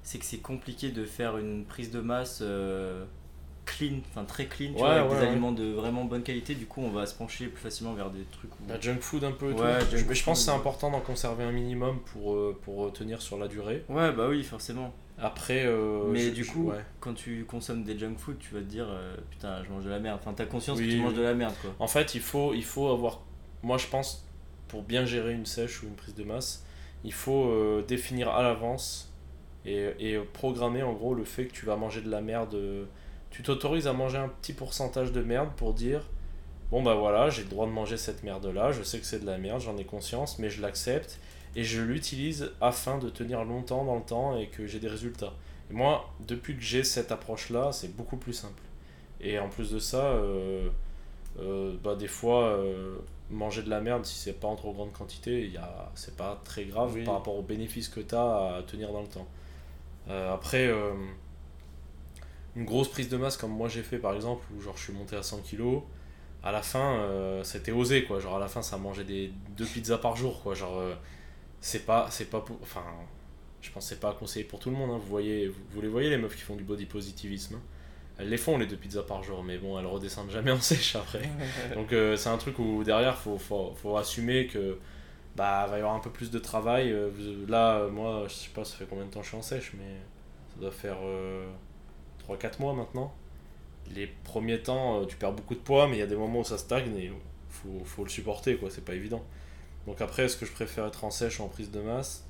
c'est 0.04 0.20
que 0.20 0.26
c'est 0.26 0.40
compliqué 0.40 0.92
de 0.92 1.06
faire 1.06 1.38
une 1.38 1.66
prise 1.66 1.92
de 1.92 2.00
masse 2.02 2.40
euh, 2.42 3.06
clean, 3.68 3.98
enfin 4.10 4.24
très 4.26 4.46
clean, 4.48 4.70
tu 4.70 4.74
Ouais, 4.74 4.80
vois, 4.80 4.92
avec 4.94 5.12
ouais, 5.12 5.16
des 5.18 5.22
ouais. 5.24 5.28
aliments 5.30 5.52
de 5.52 5.66
vraiment 5.66 6.06
bonne 6.06 6.24
qualité. 6.24 6.56
Du 6.56 6.66
coup, 6.66 6.82
on 6.82 6.90
va 6.90 7.06
se 7.06 7.14
pencher 7.14 7.48
plus 7.48 7.62
facilement 7.62 7.94
vers 7.94 8.10
des 8.10 8.24
trucs 8.32 8.52
où... 8.54 8.64
la 8.68 8.80
junk 8.80 8.98
food 9.02 9.24
un 9.24 9.32
peu. 9.32 9.54
tout. 9.54 9.62
Mais 9.62 10.16
je 10.16 10.24
pense 10.24 10.40
que 10.40 10.46
c'est 10.46 10.52
important 10.52 10.90
d'en 10.90 11.02
conserver 11.02 11.44
un 11.44 11.52
minimum 11.52 12.00
pour, 12.12 12.34
euh, 12.34 12.58
pour 12.64 12.92
tenir 12.94 13.22
sur 13.22 13.38
la 13.38 13.48
durée. 13.48 13.84
Ouais, 13.90 14.12
bah 14.12 14.28
oui, 14.30 14.44
forcément. 14.44 14.94
Après, 15.20 15.64
euh, 15.66 16.12
Mais 16.12 16.20
je- 16.30 16.30
du 16.32 16.44
je- 16.44 16.52
coup, 16.52 16.72
quand 17.00 17.14
tu 17.14 17.44
consommes 17.46 17.84
des 17.84 17.98
junk 17.98 18.16
food, 18.18 18.38
tu 18.40 18.54
vas 18.54 18.60
te 18.62 18.66
dire 18.66 18.86
euh, 18.90 19.16
putain, 19.32 19.64
je 19.64 19.70
mange 19.72 19.84
de 19.84 19.90
la 19.90 20.00
merde. 20.00 20.20
Enfin, 20.22 20.34
t'as 20.36 20.46
conscience 20.46 20.78
Oui, 20.78 20.88
que 20.88 20.92
tu 20.94 20.98
manges 21.02 21.16
de 21.16 21.22
la 21.24 21.34
merde, 21.34 21.56
quoi. 21.62 21.74
En 21.80 21.88
fait, 21.88 22.16
il 22.16 22.22
faut, 22.22 22.54
il 22.54 22.64
faut 22.64 22.88
avoir. 22.90 23.22
Moi, 23.64 23.78
je 23.78 23.88
pense, 23.88 24.26
pour 24.68 24.84
bien 24.84 25.06
gérer 25.06 25.34
une 25.34 25.46
sèche 25.48 25.82
ou 25.82 25.88
une 25.88 25.96
prise 25.96 26.14
de 26.16 26.24
masse, 26.24 26.64
il 27.04 27.14
faut 27.14 27.46
euh, 27.46 27.84
définir 27.88 28.30
à 28.30 28.44
l'avance 28.44 29.12
et, 29.66 29.90
et 30.00 30.18
programmer 30.20 30.84
en 30.84 30.94
gros 30.94 31.16
le 31.16 31.24
fait 31.24 31.46
que 31.46 31.54
tu 31.54 31.66
vas 31.66 31.76
manger 31.78 32.02
de 32.02 32.10
la 32.12 32.22
merde. 32.22 32.56
Tu 33.32 33.44
t'autorises 33.44 33.88
à 33.88 33.94
manger 33.94 34.18
un 34.18 34.30
petit 34.30 34.54
pourcentage 34.54 35.12
de 35.12 35.22
merde 35.22 35.50
pour 35.58 35.74
dire 35.74 36.02
bon 36.72 36.82
bah 36.84 36.96
voilà, 36.96 37.30
j'ai 37.30 37.44
le 37.44 37.50
droit 37.50 37.66
de 37.66 37.72
manger 37.72 37.96
cette 37.98 38.24
merde-là, 38.24 38.72
je 38.72 38.84
sais 38.84 39.00
que 39.00 39.06
c'est 39.06 39.20
de 39.20 39.26
la 39.26 39.38
merde, 39.38 39.62
j'en 39.62 39.78
ai 39.78 39.86
conscience, 39.86 40.38
mais 40.40 40.50
je 40.50 40.62
l'accepte 40.62 41.20
et 41.56 41.64
je 41.64 41.82
l'utilise 41.82 42.52
afin 42.62 42.98
de 42.98 43.10
tenir 43.10 43.44
longtemps 43.46 43.86
dans 43.86 43.96
le 43.96 44.02
temps 44.02 44.38
et 44.38 44.48
que 44.48 44.68
j'ai 44.68 44.80
des 44.80 44.90
résultats. 44.90 45.34
Et 45.72 45.74
moi, 45.74 46.10
depuis 46.28 46.56
que 46.56 46.62
j'ai 46.62 46.84
cette 46.84 47.12
approche-là, 47.12 47.72
c'est 47.72 47.96
beaucoup 47.96 48.18
plus 48.18 48.34
simple. 48.34 48.62
Et 49.22 49.40
en 49.40 49.50
plus 49.50 49.72
de 49.72 49.80
ça, 49.80 50.06
euh, 50.12 50.70
euh, 51.40 51.76
bah, 51.84 51.96
des 51.96 52.08
fois, 52.08 52.44
euh, 52.50 52.98
manger 53.32 53.64
de 53.64 53.70
la 53.70 53.82
merde, 53.82 54.06
si 54.06 54.16
c'est 54.18 54.34
pas 54.40 54.48
en 54.48 54.56
trop 54.56 54.74
grande 54.74 54.92
quantité, 54.94 55.46
il 55.46 55.52
y 55.54 55.58
a- 55.58 55.90
c'est 55.96 56.16
pas 56.16 56.40
très 56.44 56.66
grave 56.66 56.92
Oui. 56.96 57.04
par 57.04 57.16
rapport 57.16 57.36
aux 57.36 57.42
bénéfices 57.42 57.90
que 57.90 58.00
tu 58.02 58.14
as 58.16 58.58
à 58.58 58.64
tenir 58.68 58.92
dans 58.92 59.02
le 59.02 59.08
temps. 59.08 59.28
Après, 60.10 60.72
une 62.58 62.66
grosse 62.66 62.90
prise 62.90 63.10
de 63.10 63.18
masse 63.18 63.38
comme 63.38 63.52
moi 63.52 63.70
j'ai 63.70 63.84
fait 63.84 64.00
par 64.00 64.16
exemple, 64.16 64.46
où 64.58 64.62
genre 64.62 64.78
je 64.78 64.84
suis 64.86 64.94
monté 64.94 65.16
à 65.16 65.24
100 65.24 65.40
kg, 65.42 65.82
à 66.44 66.52
la 66.52 66.62
fin 66.64 67.00
euh, 67.00 67.44
c'était 67.44 67.72
osé 67.72 68.04
quoi. 68.06 68.20
Genre 68.20 68.36
à 68.38 68.40
la 68.40 68.48
fin 68.50 68.62
ça 68.64 68.78
mangeait 68.78 69.06
des 69.06 69.32
deux 69.58 69.66
pizzas 69.66 69.98
par 70.00 70.16
jour 70.18 70.42
quoi. 70.44 70.56
Genre 70.56 70.80
euh, 70.80 70.96
c'est 71.62 71.86
pas, 71.86 72.08
c'est 72.12 72.30
pas 72.30 72.42
pour. 72.42 72.58
Enfin, 72.64 72.84
je 73.62 73.72
pense 73.72 73.86
que 73.86 73.90
c'est 73.96 74.00
pas 74.02 74.14
conseillé 74.14 74.46
pour 74.46 74.60
tout 74.60 74.70
le 74.72 74.76
monde. 74.78 74.92
hein. 74.92 74.98
Vous, 75.02 75.08
voyez, 75.10 75.48
vous, 75.48 75.62
vous 75.72 75.82
les 75.82 75.88
voyez 75.90 76.10
les 76.10 76.18
meufs 76.18 76.36
qui 76.36 76.44
font 76.44 76.56
du 76.56 76.64
body 76.64 76.86
positivisme. 76.86 77.56
hein. 77.56 77.62
Elles 78.20 78.30
les 78.30 78.38
font 78.38 78.58
les 78.58 78.66
deux 78.68 78.78
pizzas 78.78 79.04
par 79.04 79.24
jour, 79.24 79.44
mais 79.44 79.58
bon, 79.60 79.80
elles 79.80 79.86
redescendent 79.86 80.32
jamais 80.32 80.52
en 80.52 80.62
sèche 80.62 80.96
après. 80.96 81.30
Donc 81.76 81.94
euh, 81.94 82.16
c'est 82.18 82.30
un 82.30 82.38
truc 82.38 82.60
où 82.60 82.84
derrière 82.84 83.18
faut, 83.18 83.38
faut, 83.38 83.74
faut 83.76 83.98
assumer 83.98 84.48
que 84.48 84.80
bah 85.36 85.68
va 85.70 85.78
y 85.78 85.80
avoir 85.82 85.96
un 85.96 86.00
peu 86.00 86.10
plus 86.12 86.32
de 86.32 86.40
travail. 86.40 86.96
Là, 87.48 87.88
moi, 87.90 88.26
je 88.28 88.34
sais 88.34 88.50
pas, 88.54 88.66
ça 88.66 88.76
fait 88.78 88.86
combien 88.90 89.06
de 89.06 89.12
temps 89.12 89.22
je 89.24 89.28
suis 89.30 89.38
en 89.38 89.42
sèche, 89.44 89.74
mais 89.78 89.96
ça 90.54 90.60
doit 90.62 90.72
faire 90.72 90.98
3-4 92.28 92.60
mois 92.62 92.74
maintenant. 92.74 93.14
Les 93.96 94.08
premiers 94.08 94.62
temps, 94.62 95.02
euh, 95.02 95.06
tu 95.06 95.16
perds 95.18 95.34
beaucoup 95.34 95.56
de 95.56 95.60
poids, 95.60 95.88
mais 95.88 95.98
il 95.98 96.00
y 96.00 96.04
a 96.04 96.08
des 96.08 96.16
moments 96.16 96.42
où 96.42 96.44
ça 96.44 96.58
stagne 96.58 96.96
et 96.98 97.12
faut, 97.50 97.84
faut 97.86 98.04
le 98.04 98.10
supporter, 98.10 98.58
quoi, 98.58 98.70
c'est 98.70 98.86
pas 98.86 98.96
évident. 98.96 99.24
Donc 99.88 100.02
après, 100.02 100.24
est-ce 100.26 100.38
que 100.38 100.46
je 100.46 100.52
préfère 100.52 100.86
être 100.86 101.04
en 101.06 101.12
sèche 101.12 101.40
en 101.40 101.48
prise 101.48 101.72
de 101.72 101.82
masse? 101.82 102.26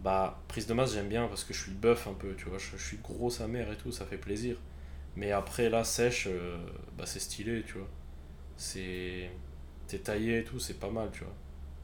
Bah, 0.00 0.42
prise 0.48 0.66
de 0.66 0.74
masse, 0.74 0.94
j'aime 0.94 1.08
bien 1.08 1.26
parce 1.28 1.44
que 1.44 1.54
je 1.54 1.62
suis 1.62 1.72
buff 1.72 2.06
un 2.06 2.14
peu, 2.14 2.34
tu 2.36 2.46
vois, 2.48 2.58
je, 2.58 2.76
je 2.76 2.84
suis 2.84 2.98
gros 2.98 3.30
sa 3.30 3.48
mère 3.48 3.70
et 3.72 3.76
tout, 3.76 3.92
ça 3.92 4.04
fait 4.06 4.18
plaisir. 4.18 4.56
Mais 5.16 5.32
après, 5.32 5.70
là, 5.70 5.84
sèche, 5.84 6.28
euh, 6.30 6.56
bah 6.96 7.06
c'est 7.06 7.20
stylé, 7.20 7.62
tu 7.64 7.74
vois. 7.78 7.88
C'est. 8.56 9.30
T'es 9.88 9.98
taillé 9.98 10.40
et 10.40 10.44
tout, 10.44 10.58
c'est 10.60 10.80
pas 10.80 10.90
mal, 10.90 11.10
tu 11.12 11.24
vois. 11.24 11.34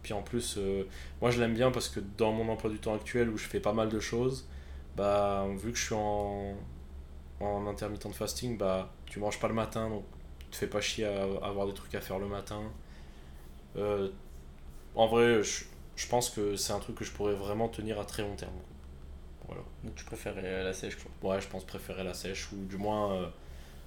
Puis 0.02 0.14
en 0.14 0.22
plus, 0.22 0.56
euh, 0.58 0.84
moi 1.20 1.30
je 1.30 1.40
l'aime 1.40 1.54
bien 1.54 1.70
parce 1.70 1.88
que 1.88 2.00
dans 2.18 2.32
mon 2.32 2.48
emploi 2.50 2.70
du 2.70 2.78
temps 2.78 2.94
actuel 2.94 3.28
où 3.30 3.36
je 3.38 3.44
fais 3.46 3.60
pas 3.60 3.72
mal 3.74 3.88
de 3.90 4.00
choses, 4.00 4.48
bah 4.96 5.46
vu 5.58 5.72
que 5.72 5.78
je 5.78 5.84
suis 5.86 5.94
en, 5.94 6.54
en 7.40 7.66
intermittent 7.66 8.06
de 8.08 8.12
fasting, 8.12 8.56
bah 8.58 8.92
tu 9.06 9.18
manges 9.18 9.40
pas 9.40 9.48
le 9.48 9.54
matin 9.54 9.88
donc 9.88 10.04
tu 10.40 10.46
te 10.50 10.56
fais 10.56 10.66
pas 10.66 10.80
chier 10.80 11.06
à 11.06 11.22
avoir 11.46 11.66
des 11.66 11.74
trucs 11.74 11.94
à 11.94 12.00
faire 12.00 12.18
le 12.18 12.26
matin. 12.26 12.60
Euh, 13.76 14.08
en 14.94 15.06
vrai, 15.06 15.42
je, 15.42 15.64
je 15.96 16.06
pense 16.08 16.30
que 16.30 16.56
c'est 16.56 16.72
un 16.72 16.78
truc 16.80 16.96
que 16.96 17.04
je 17.04 17.12
pourrais 17.12 17.34
vraiment 17.34 17.68
tenir 17.68 17.98
à 18.00 18.04
très 18.04 18.22
long 18.22 18.34
terme. 18.36 18.52
Voilà. 19.46 19.62
Donc 19.84 19.94
tu 19.94 20.04
préférais 20.04 20.62
la 20.64 20.72
sèche 20.72 20.96
quoi. 20.96 21.30
Ouais, 21.34 21.40
je 21.40 21.48
pense 21.48 21.64
préférer 21.64 22.04
la 22.04 22.14
sèche 22.14 22.50
ou 22.52 22.56
du 22.66 22.76
moins 22.76 23.12
euh, 23.14 23.26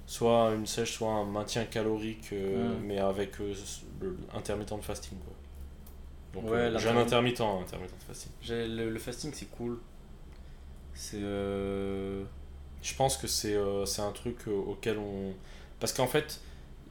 soit 0.06 0.52
une 0.54 0.66
sèche, 0.66 0.92
soit 0.92 1.10
un 1.12 1.24
maintien 1.24 1.64
calorique, 1.66 2.30
euh, 2.32 2.78
Mm. 2.78 2.82
mais 2.84 2.98
avec 2.98 3.40
euh, 3.40 3.54
le 4.00 4.16
intermittent 4.34 4.76
de 4.76 4.80
fasting. 4.82 5.18
Quoi. 5.18 6.42
Donc, 6.42 6.50
Ouais, 6.50 6.56
euh, 6.58 6.78
jeûne 6.78 6.94
l'intermittent. 6.96 7.06
intermittent, 7.06 7.40
hein, 7.42 7.58
intermittent 7.62 7.98
de 7.98 8.04
fasting. 8.04 8.32
J'ai- 8.42 8.66
Le, 8.68 8.90
le 8.90 8.98
fasting 8.98 9.32
c'est 9.34 9.46
cool. 9.50 9.78
C'est. 10.94 11.20
Je 12.84 12.94
pense 12.94 13.16
que 13.16 13.26
c'est 13.26 13.54
euh, 13.54 13.84
un 13.98 14.12
truc 14.12 14.46
euh, 14.46 14.52
auquel 14.52 14.98
on. 14.98 15.32
Parce 15.80 15.92
qu'en 15.92 16.06
fait, 16.06 16.40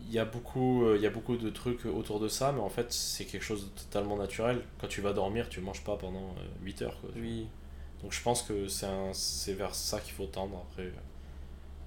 il 0.02 0.12
y, 0.12 0.20
a 0.20 0.26
beaucoup, 0.26 0.84
euh, 0.84 0.98
il 0.98 1.04
y 1.04 1.06
a 1.06 1.10
beaucoup 1.12 1.38
de 1.38 1.50
trucs 1.50 1.86
autour 1.86 2.20
de 2.20 2.28
ça, 2.28 2.52
mais 2.52 2.60
en 2.60 2.70
fait, 2.70 2.92
c'est 2.92 3.26
quelque 3.26 3.44
chose 3.44 3.66
de 3.66 3.80
totalement 3.80 4.18
naturel. 4.18 4.64
Quand 4.82 4.88
tu 4.88 5.02
vas 5.02 5.14
dormir, 5.14 5.48
tu 5.50 5.62
manges 5.62 5.84
pas 5.84 5.96
pendant 5.96 6.36
euh, 6.38 6.64
8 6.64 6.82
heures. 6.82 7.00
Quoi. 7.00 7.12
Oui. 7.16 7.48
Donc 8.02 8.12
je 8.12 8.22
pense 8.22 8.42
que 8.42 8.68
c'est 8.68 9.54
vers 9.54 9.74
ça 9.74 10.00
qu'il 10.02 10.14
faut 10.14 10.26
tendre. 10.26 10.66
Après, 10.70 10.92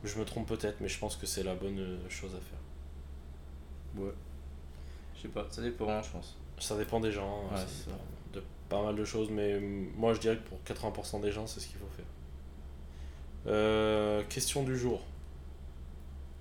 je 0.03 0.19
me 0.19 0.25
trompe 0.25 0.47
peut-être, 0.47 0.81
mais 0.81 0.89
je 0.89 0.99
pense 0.99 1.17
que 1.17 1.27
c'est 1.27 1.43
la 1.43 1.55
bonne 1.55 1.99
chose 2.09 2.31
à 2.35 2.41
faire. 2.41 4.03
Ouais. 4.03 4.13
Je 5.17 5.23
sais 5.23 5.29
pas, 5.29 5.47
ça 5.51 5.63
dépend, 5.63 6.03
je 6.03 6.11
pense. 6.11 6.37
Ça 6.59 6.77
dépend 6.79 7.01
des 7.01 7.13
gens, 7.13 7.43
hein, 7.51 7.55
Ouais, 7.55 7.61
ça 7.61 7.67
c'est 7.69 7.87
dépend 7.87 7.99
de 8.33 8.43
pas 8.69 8.83
mal 8.83 8.97
de 8.97 9.05
choses, 9.05 9.31
mais 9.31 9.55
euh, 9.55 9.87
moi 9.97 10.15
je 10.15 10.21
dirais 10.21 10.37
que 10.37 10.49
pour 10.49 10.59
80% 10.65 11.21
des 11.21 11.33
gens, 11.33 11.47
c'est 11.47 11.61
ce 11.61 11.67
qu'il 11.67 11.77
faut 11.77 11.89
faire. 11.97 12.07
Euh, 13.47 14.23
question 14.29 14.63
du 14.63 14.77
jour. 14.77 15.01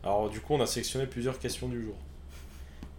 Alors 0.04 0.30
du 0.30 0.40
coup, 0.40 0.54
on 0.54 0.62
a 0.62 0.66
sélectionné 0.66 1.06
plusieurs 1.08 1.40
questions 1.40 1.68
du 1.68 1.84
jour. 1.84 1.96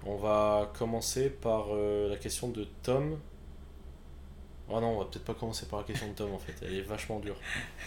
On 0.04 0.16
va 0.16 0.70
commencer 0.78 1.30
par 1.30 1.66
euh, 1.70 2.08
la 2.08 2.16
question 2.16 2.48
de 2.48 2.64
Tom. 2.82 3.18
Oh 4.68 4.80
non, 4.80 4.96
on 4.96 4.98
va 4.98 5.04
peut-être 5.04 5.24
pas 5.24 5.34
commencer 5.34 5.66
par 5.66 5.80
la 5.80 5.84
question 5.84 6.08
de 6.08 6.12
Tom 6.14 6.32
en 6.32 6.38
fait, 6.38 6.54
elle 6.62 6.74
est 6.74 6.82
vachement 6.82 7.20
dure. 7.20 7.36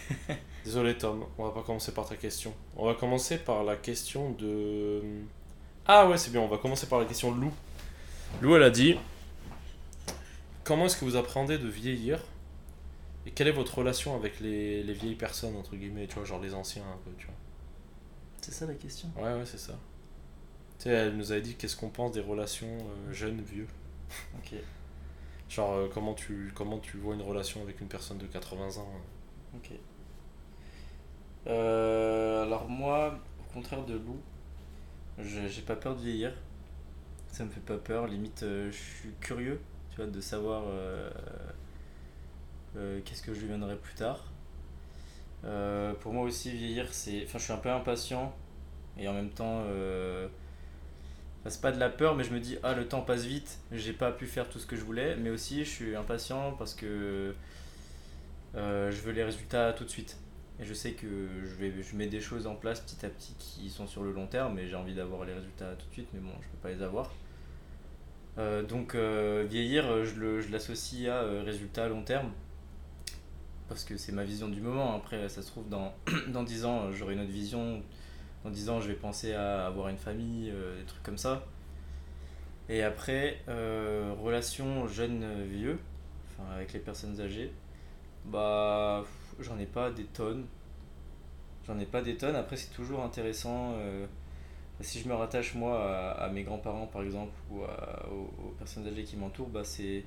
Désolé 0.65 0.97
Tom, 0.97 1.25
on 1.37 1.45
va 1.45 1.51
pas 1.51 1.61
commencer 1.61 1.93
par 1.93 2.07
ta 2.07 2.15
question. 2.15 2.53
On 2.75 2.85
va 2.85 2.93
commencer 2.93 3.37
par 3.37 3.63
la 3.63 3.75
question 3.75 4.31
de... 4.31 5.01
Ah 5.85 6.07
ouais, 6.07 6.17
c'est 6.17 6.31
bien, 6.31 6.41
on 6.41 6.47
va 6.47 6.57
commencer 6.57 6.87
par 6.87 6.99
la 6.99 7.05
question 7.05 7.33
de 7.33 7.41
Lou. 7.41 7.51
Lou, 8.41 8.55
elle 8.55 8.63
a 8.63 8.69
dit 8.69 8.97
Comment 10.63 10.85
est-ce 10.85 10.97
que 10.97 11.05
vous 11.05 11.15
appréhendez 11.15 11.57
de 11.57 11.67
vieillir? 11.67 12.19
Et 13.29 13.31
quelle 13.31 13.47
est 13.47 13.51
votre 13.53 13.77
relation 13.77 14.13
avec 14.17 14.41
les, 14.41 14.83
les 14.83 14.93
vieilles 14.93 15.15
personnes, 15.15 15.55
entre 15.55 15.77
guillemets, 15.77 16.05
tu 16.07 16.15
vois, 16.15 16.25
genre 16.25 16.41
les 16.41 16.53
anciens 16.53 16.83
un 16.83 16.97
peu, 17.05 17.11
tu 17.17 17.27
vois? 17.27 17.35
C'est 18.41 18.51
ça 18.53 18.65
la 18.65 18.75
question 18.75 19.09
Ouais, 19.15 19.33
ouais, 19.35 19.45
c'est 19.45 19.57
ça. 19.59 19.79
Tu 20.79 20.85
sais, 20.85 20.89
elle 20.89 21.15
nous 21.15 21.31
avait 21.31 21.41
dit 21.41 21.55
qu'est-ce 21.55 21.75
qu'on 21.75 21.89
pense 21.89 22.11
des 22.13 22.21
relations 22.21 22.67
euh, 22.79 23.13
jeunes, 23.13 23.41
vieux? 23.41 23.67
Ok. 24.33 24.53
Genre, 25.49 25.73
euh, 25.73 25.89
comment, 25.93 26.13
tu, 26.13 26.51
comment 26.55 26.79
tu 26.79 26.97
vois 26.97 27.15
une 27.15 27.21
relation 27.21 27.61
avec 27.61 27.81
une 27.81 27.87
personne 27.89 28.17
de 28.17 28.27
80 28.27 28.77
ans 28.77 28.91
euh. 28.95 29.57
Ok. 29.57 29.69
Euh, 31.47 32.43
alors 32.43 32.67
moi, 32.69 33.19
au 33.39 33.53
contraire 33.53 33.85
de 33.85 33.93
Lou, 33.95 34.19
je- 35.19 35.47
j'ai 35.47 35.61
pas 35.61 35.75
peur 35.75 35.95
de 35.95 36.01
vieillir. 36.01 36.33
Ça 37.31 37.45
me 37.45 37.49
fait 37.49 37.61
pas 37.61 37.77
peur. 37.77 38.07
Limite, 38.07 38.41
je 38.41 38.71
suis 38.71 39.11
curieux, 39.21 39.61
tu 39.91 39.97
vois, 39.97 40.07
de 40.07 40.21
savoir 40.21 40.63
qu'est-ce 43.05 43.21
que 43.21 43.33
je 43.33 43.41
deviendrai 43.41 43.75
plus 43.75 43.93
tard? 43.95 44.25
Euh, 45.45 45.93
pour 45.95 46.13
moi 46.13 46.23
aussi, 46.23 46.51
vieillir, 46.51 46.87
c'est. 46.93 47.23
Enfin, 47.23 47.37
je 47.39 47.43
suis 47.45 47.53
un 47.53 47.57
peu 47.57 47.69
impatient 47.69 48.33
et 48.97 49.07
en 49.07 49.13
même 49.13 49.29
temps. 49.29 49.63
euh, 49.67 50.27
c'est 51.47 51.61
pas 51.61 51.71
de 51.71 51.79
la 51.79 51.89
peur, 51.89 52.15
mais 52.15 52.23
je 52.23 52.31
me 52.33 52.39
dis, 52.39 52.57
ah, 52.63 52.73
le 52.73 52.87
temps 52.87 53.01
passe 53.01 53.23
vite, 53.25 53.59
j'ai 53.71 53.93
pas 53.93 54.11
pu 54.11 54.27
faire 54.27 54.49
tout 54.49 54.59
ce 54.59 54.67
que 54.67 54.75
je 54.75 54.83
voulais, 54.83 55.15
mais 55.15 55.29
aussi 55.29 55.63
je 55.65 55.69
suis 55.69 55.95
impatient 55.95 56.53
parce 56.57 56.73
que 56.75 57.33
euh, 58.55 58.91
je 58.91 59.01
veux 59.01 59.11
les 59.11 59.23
résultats 59.23 59.73
tout 59.73 59.83
de 59.83 59.89
suite. 59.89 60.17
Et 60.59 60.65
je 60.65 60.73
sais 60.73 60.91
que 60.91 61.07
je, 61.43 61.55
vais, 61.55 61.71
je 61.81 61.95
mets 61.95 62.07
des 62.07 62.19
choses 62.19 62.45
en 62.45 62.55
place 62.55 62.81
petit 62.81 63.05
à 63.05 63.09
petit 63.09 63.33
qui 63.39 63.69
sont 63.69 63.87
sur 63.87 64.03
le 64.03 64.11
long 64.11 64.27
terme, 64.27 64.55
mais 64.55 64.67
j'ai 64.67 64.75
envie 64.75 64.93
d'avoir 64.95 65.23
les 65.25 65.33
résultats 65.33 65.73
tout 65.77 65.87
de 65.87 65.93
suite, 65.93 66.09
mais 66.13 66.19
bon, 66.19 66.31
je 66.41 66.47
peux 66.49 66.57
pas 66.61 66.69
les 66.69 66.81
avoir. 66.81 67.11
Euh, 68.37 68.63
donc 68.63 68.95
euh, 68.95 69.45
vieillir, 69.49 69.85
euh, 69.87 70.05
je 70.05 70.15
le- 70.15 70.41
je 70.41 70.51
l'associe 70.51 71.09
à 71.09 71.21
euh, 71.23 71.43
résultats 71.43 71.85
à 71.85 71.89
long 71.89 72.03
terme, 72.03 72.31
parce 73.69 73.85
que 73.85 73.97
c'est 73.97 74.11
ma 74.13 74.23
vision 74.25 74.49
du 74.49 74.61
moment. 74.61 74.95
Après, 74.95 75.29
ça 75.29 75.41
se 75.43 75.47
trouve, 75.47 75.69
dans, 75.69 75.93
dans 76.29 76.43
10 76.43 76.65
ans, 76.65 76.91
j'aurai 76.91 77.13
une 77.15 77.21
autre 77.21 77.31
vision. 77.31 77.81
Dans 78.43 78.51
10 78.51 78.69
ans, 78.69 78.81
je 78.81 78.89
vais 78.89 78.95
penser 78.95 79.33
à 79.33 79.67
avoir 79.67 79.89
une 79.89 79.97
famille, 79.97 80.51
euh, 80.51 80.79
des 80.79 80.85
trucs 80.85 81.03
comme 81.03 81.17
ça. 81.17 81.43
Et 82.69 82.83
après, 82.83 83.39
euh, 83.47 84.13
relation 84.21 84.87
jeune-vieux, 84.87 85.79
enfin 86.27 86.49
avec 86.55 86.73
les 86.73 86.79
personnes 86.79 87.19
âgées, 87.19 87.51
bah 88.25 89.05
j'en 89.39 89.57
ai 89.59 89.65
pas 89.67 89.91
des 89.91 90.05
tonnes. 90.05 90.45
J'en 91.67 91.79
ai 91.79 91.85
pas 91.85 92.01
des 92.01 92.17
tonnes. 92.17 92.35
Après, 92.35 92.57
c'est 92.57 92.73
toujours 92.73 93.03
intéressant. 93.03 93.73
euh, 93.77 94.05
si 94.81 94.99
je 95.01 95.09
me 95.09 95.15
rattache 95.15 95.55
moi 95.55 95.83
à, 95.83 96.25
à 96.25 96.29
mes 96.29 96.43
grands-parents 96.43 96.87
par 96.87 97.03
exemple 97.03 97.33
ou 97.51 97.63
à- 97.63 98.07
aux, 98.11 98.47
aux 98.47 98.51
personnes 98.59 98.87
âgées 98.87 99.03
qui 99.05 99.17
m'entourent, 99.17 99.49
bah 99.49 99.63
c'est 99.63 100.05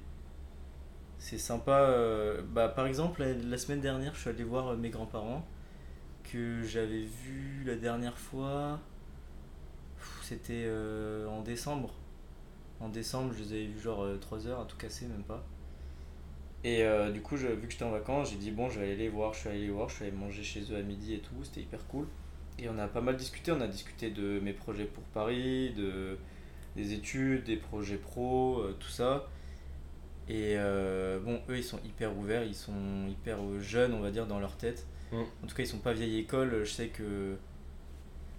c'est 1.22 1.38
sympa. 1.38 1.82
euh, 1.82 2.42
bah, 2.42 2.68
par 2.68 2.86
exemple, 2.86 3.22
la, 3.22 3.56
semaine 3.56 3.80
dernière, 3.80 4.12
je 4.14 4.20
suis 4.20 4.30
allé 4.30 4.42
voir 4.42 4.68
euh, 4.68 4.76
mes 4.76 4.90
grands-parents 4.90 5.46
que 6.24 6.62
j'avais 6.64 7.04
vu 7.04 7.62
la 7.64 7.76
dernière 7.76 8.18
fois. 8.18 8.80
C'était 10.22 10.64
euh, 10.66 11.28
en 11.28 11.42
décembre. 11.42 11.94
En 12.80 12.88
décembre, 12.88 13.32
je 13.34 13.44
les 13.44 13.52
avais 13.52 13.66
vus 13.66 13.80
genre 13.80 14.04
3 14.20 14.48
heures 14.48 14.60
à 14.60 14.64
tout 14.64 14.76
casser, 14.76 15.06
même 15.06 15.22
pas. 15.22 15.44
Et 16.64 16.84
du 17.12 17.22
coup, 17.22 17.36
vu 17.36 17.46
que 17.66 17.70
j'étais 17.70 17.84
en 17.84 17.90
vacances, 17.90 18.30
j'ai 18.30 18.36
dit 18.36 18.50
bon, 18.50 18.68
je 18.68 18.80
vais 18.80 18.86
aller 18.86 18.96
les 18.96 19.08
voir. 19.08 19.32
Je 19.32 19.40
suis 19.40 19.48
allé 19.48 19.60
les 19.60 19.70
voir, 19.70 19.88
je 19.88 19.96
suis 19.96 20.04
allé 20.04 20.12
manger 20.16 20.42
chez 20.42 20.62
eux 20.72 20.76
à 20.76 20.82
midi 20.82 21.14
et 21.14 21.20
tout. 21.20 21.34
C'était 21.44 21.60
hyper 21.60 21.86
cool. 21.86 22.06
Et 22.58 22.68
on 22.68 22.78
a 22.78 22.88
pas 22.88 23.00
mal 23.00 23.16
discuté. 23.16 23.52
On 23.52 23.60
a 23.60 23.68
discuté 23.68 24.10
de 24.10 24.40
mes 24.40 24.52
projets 24.52 24.84
pour 24.84 25.04
Paris, 25.04 25.72
de, 25.76 26.18
des 26.74 26.94
études, 26.94 27.44
des 27.44 27.56
projets 27.56 27.96
pro, 27.96 28.64
tout 28.80 28.88
ça. 28.88 29.28
Et 30.28 30.54
euh, 30.56 31.18
bon, 31.20 31.40
eux, 31.48 31.56
ils 31.58 31.64
sont 31.64 31.80
hyper 31.84 32.16
ouverts, 32.16 32.44
ils 32.44 32.54
sont 32.54 33.06
hyper 33.08 33.38
euh, 33.42 33.60
jeunes, 33.60 33.92
on 33.92 34.00
va 34.00 34.10
dire, 34.10 34.26
dans 34.26 34.38
leur 34.40 34.56
tête. 34.56 34.86
Mm. 35.10 35.16
En 35.42 35.46
tout 35.46 35.54
cas, 35.54 35.62
ils 35.62 35.66
sont 35.68 35.78
pas 35.78 35.92
vieille 35.92 36.18
école. 36.18 36.64
Je 36.64 36.70
sais 36.70 36.88
que 36.88 37.36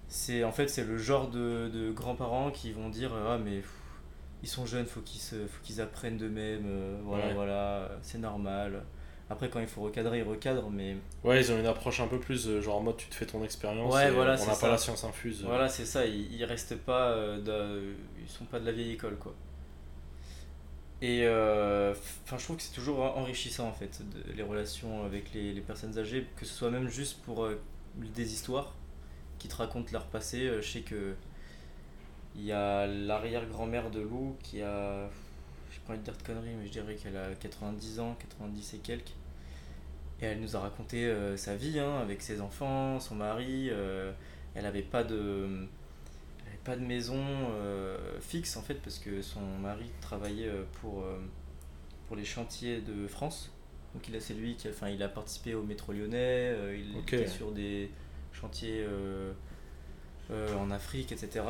c'est 0.07 0.43
en 0.43 0.51
fait 0.51 0.67
c'est 0.67 0.83
le 0.83 0.97
genre 0.97 1.29
de, 1.29 1.69
de 1.73 1.91
grands-parents 1.91 2.51
qui 2.51 2.71
vont 2.71 2.89
dire 2.89 3.11
ah 3.15 3.37
mais 3.43 3.57
pff, 3.57 3.71
ils 4.43 4.49
sont 4.49 4.65
jeunes 4.65 4.85
faut 4.85 4.99
qu'ils 5.01 5.21
se 5.21 5.47
faut 5.47 5.59
qu'ils 5.63 5.81
apprennent 5.81 6.17
d'eux-mêmes 6.17 6.65
euh, 6.67 6.99
voilà 7.03 7.27
Ouais. 7.27 7.33
voilà 7.33 7.89
c'est 8.03 8.19
normal 8.19 8.83
après 9.29 9.49
quand 9.49 9.59
il 9.59 9.65
faut 9.65 9.81
recadrer 9.81 10.19
ils 10.19 10.23
recadrent 10.27 10.69
mais 10.69 10.97
Ouais, 11.23 11.39
ils 11.41 11.51
ont 11.51 11.57
une 11.59 11.65
approche 11.65 11.99
un 11.99 12.07
peu 12.07 12.19
plus 12.19 12.47
euh, 12.47 12.61
genre 12.61 12.77
en 12.77 12.81
mode 12.81 12.97
tu 12.97 13.07
te 13.07 13.15
fais 13.15 13.25
ton 13.25 13.43
expérience. 13.43 13.91
Ouais, 13.91 14.11
voilà, 14.11 14.35
on 14.39 14.45
n'a 14.45 14.55
pas 14.55 14.67
la 14.69 14.77
science 14.77 15.03
infuse. 15.03 15.43
voilà 15.43 15.67
c'est 15.67 15.85
ça 15.85 16.05
ils, 16.05 16.31
ils 16.31 16.45
restent 16.45 16.77
pas 16.77 17.15
de- 17.37 17.93
ils 18.21 18.29
sont 18.29 18.45
pas 18.45 18.59
de 18.59 18.65
la 18.67 18.71
vieille 18.71 18.91
école 18.91 19.15
quoi 19.17 19.33
et 21.03 21.25
euh, 21.25 21.93
je 21.93 22.43
trouve 22.45 22.55
que 22.55 22.63
c'est 22.63 22.73
toujours 22.73 23.01
enrichissant 23.17 23.67
en 23.67 23.73
fait 23.73 24.01
les 24.37 24.41
relations 24.41 25.03
avec 25.03 25.33
les, 25.33 25.59
personnes 25.59 25.97
âgées 25.99 26.25
que 26.37 26.45
ce 26.45 26.53
soit 26.53 26.71
même 26.71 26.87
juste 26.87 27.21
pour 27.23 27.43
euh, 27.43 27.61
des 27.97 28.31
histoires 28.31 28.73
qui 29.37 29.49
te 29.49 29.55
racontent 29.57 29.89
leur 29.91 30.05
passé. 30.05 30.47
Euh, 30.47 30.61
je 30.61 30.71
sais 30.71 30.79
que 30.79 31.13
il 32.37 32.45
y 32.45 32.53
a 32.53 32.87
l'arrière-grand-mère 32.87 33.91
de 33.91 33.99
Lou 33.99 34.37
qui 34.41 34.61
a 34.61 35.09
j'ai 35.71 35.81
pas 35.81 35.91
envie 35.91 35.99
de 35.99 36.05
dire 36.05 36.15
de 36.15 36.23
conneries 36.23 36.55
mais 36.57 36.67
je 36.67 36.71
dirais 36.71 36.95
qu'elle 36.95 37.17
a 37.17 37.35
90 37.35 37.99
ans 37.99 38.15
90 38.17 38.75
et 38.75 38.77
quelques. 38.77 39.13
Et 40.21 40.25
elle 40.25 40.39
nous 40.39 40.55
a 40.55 40.61
raconté 40.61 41.13
sa 41.35 41.57
vie 41.57 41.79
hein, 41.79 41.99
avec 41.99 42.21
ses 42.21 42.39
enfants 42.39 43.01
son 43.01 43.15
mari 43.15 43.69
elle 44.55 44.65
avait 44.65 44.81
pas 44.83 45.03
de 45.03 45.67
pas 46.63 46.75
de 46.75 46.81
maison 46.81 47.21
euh, 47.51 47.97
fixe 48.21 48.55
en 48.57 48.61
fait 48.61 48.75
parce 48.75 48.99
que 48.99 49.21
son 49.21 49.41
mari 49.61 49.89
travaillait 50.01 50.47
euh, 50.47 50.63
pour 50.81 51.01
euh, 51.01 51.19
pour 52.07 52.15
les 52.15 52.25
chantiers 52.25 52.81
de 52.81 53.07
France. 53.07 53.51
Donc 53.93 54.07
il 54.07 54.15
a 54.15 54.19
c'est 54.19 54.33
lui 54.33 54.55
qui 54.55 54.67
a 54.67 54.71
enfin 54.71 54.89
il 54.89 55.03
a 55.03 55.09
participé 55.09 55.53
au 55.53 55.63
métro 55.63 55.93
lyonnais 55.93 56.55
il 56.75 56.97
Ok. 56.97 57.13
était 57.13 57.27
sur 57.27 57.51
des 57.51 57.91
chantiers 58.31 58.85
en 60.31 60.71
Afrique 60.71 61.11
etc 61.11 61.45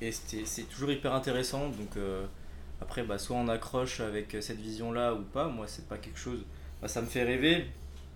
et 0.00 0.10
c'était 0.10 0.46
c'est 0.46 0.62
toujours 0.62 0.90
hyper 0.90 1.12
intéressant. 1.12 1.68
Donc 1.68 1.98
après 2.80 3.02
bah 3.02 3.18
soit 3.18 3.36
on 3.36 3.48
accroche 3.48 4.00
avec 4.00 4.34
cette 4.40 4.58
vision 4.58 4.90
là 4.90 5.12
ou 5.12 5.22
pas. 5.22 5.48
Moi 5.48 5.66
c'est 5.68 5.86
pas 5.86 5.98
quelque 5.98 6.18
chose 6.18 6.46
bah, 6.80 6.88
ça 6.88 7.02
me 7.02 7.06
fait 7.06 7.24
rêver. 7.24 7.66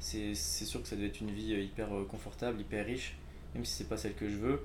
C'est 0.00 0.34
c'est 0.34 0.64
sûr 0.64 0.80
que 0.80 0.88
ça 0.88 0.96
doit 0.96 1.04
être 1.04 1.20
une 1.20 1.32
vie 1.32 1.52
hyper 1.52 1.88
confortable 2.08 2.62
hyper 2.62 2.86
riche 2.86 3.16
même 3.54 3.66
si 3.66 3.74
c'est 3.74 3.88
pas 3.88 3.98
celle 3.98 4.14
que 4.14 4.26
je 4.28 4.36
veux 4.36 4.62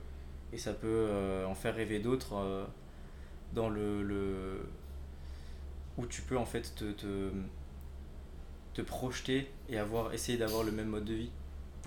et 0.54 0.58
ça 0.58 0.74
peut 0.74 0.88
euh, 0.88 1.46
en 1.46 1.56
faire 1.56 1.76
rêver 1.76 2.00
d'autres 2.00 2.36
euh, 2.36 2.66
dans 3.54 3.70
le, 3.70 4.04
le 4.04 4.66
où 5.98 6.06
tu 6.06 6.22
peux 6.22 6.38
en 6.38 6.46
fait 6.46 6.74
te, 6.76 6.92
te, 6.92 7.32
te 8.74 8.82
projeter 8.82 9.50
et 9.70 9.78
avoir 9.78 10.14
essayer 10.14 10.38
d'avoir 10.38 10.64
le 10.64 10.72
même 10.72 10.88
mode 10.88 11.06
de 11.06 11.14
vie. 11.14 11.32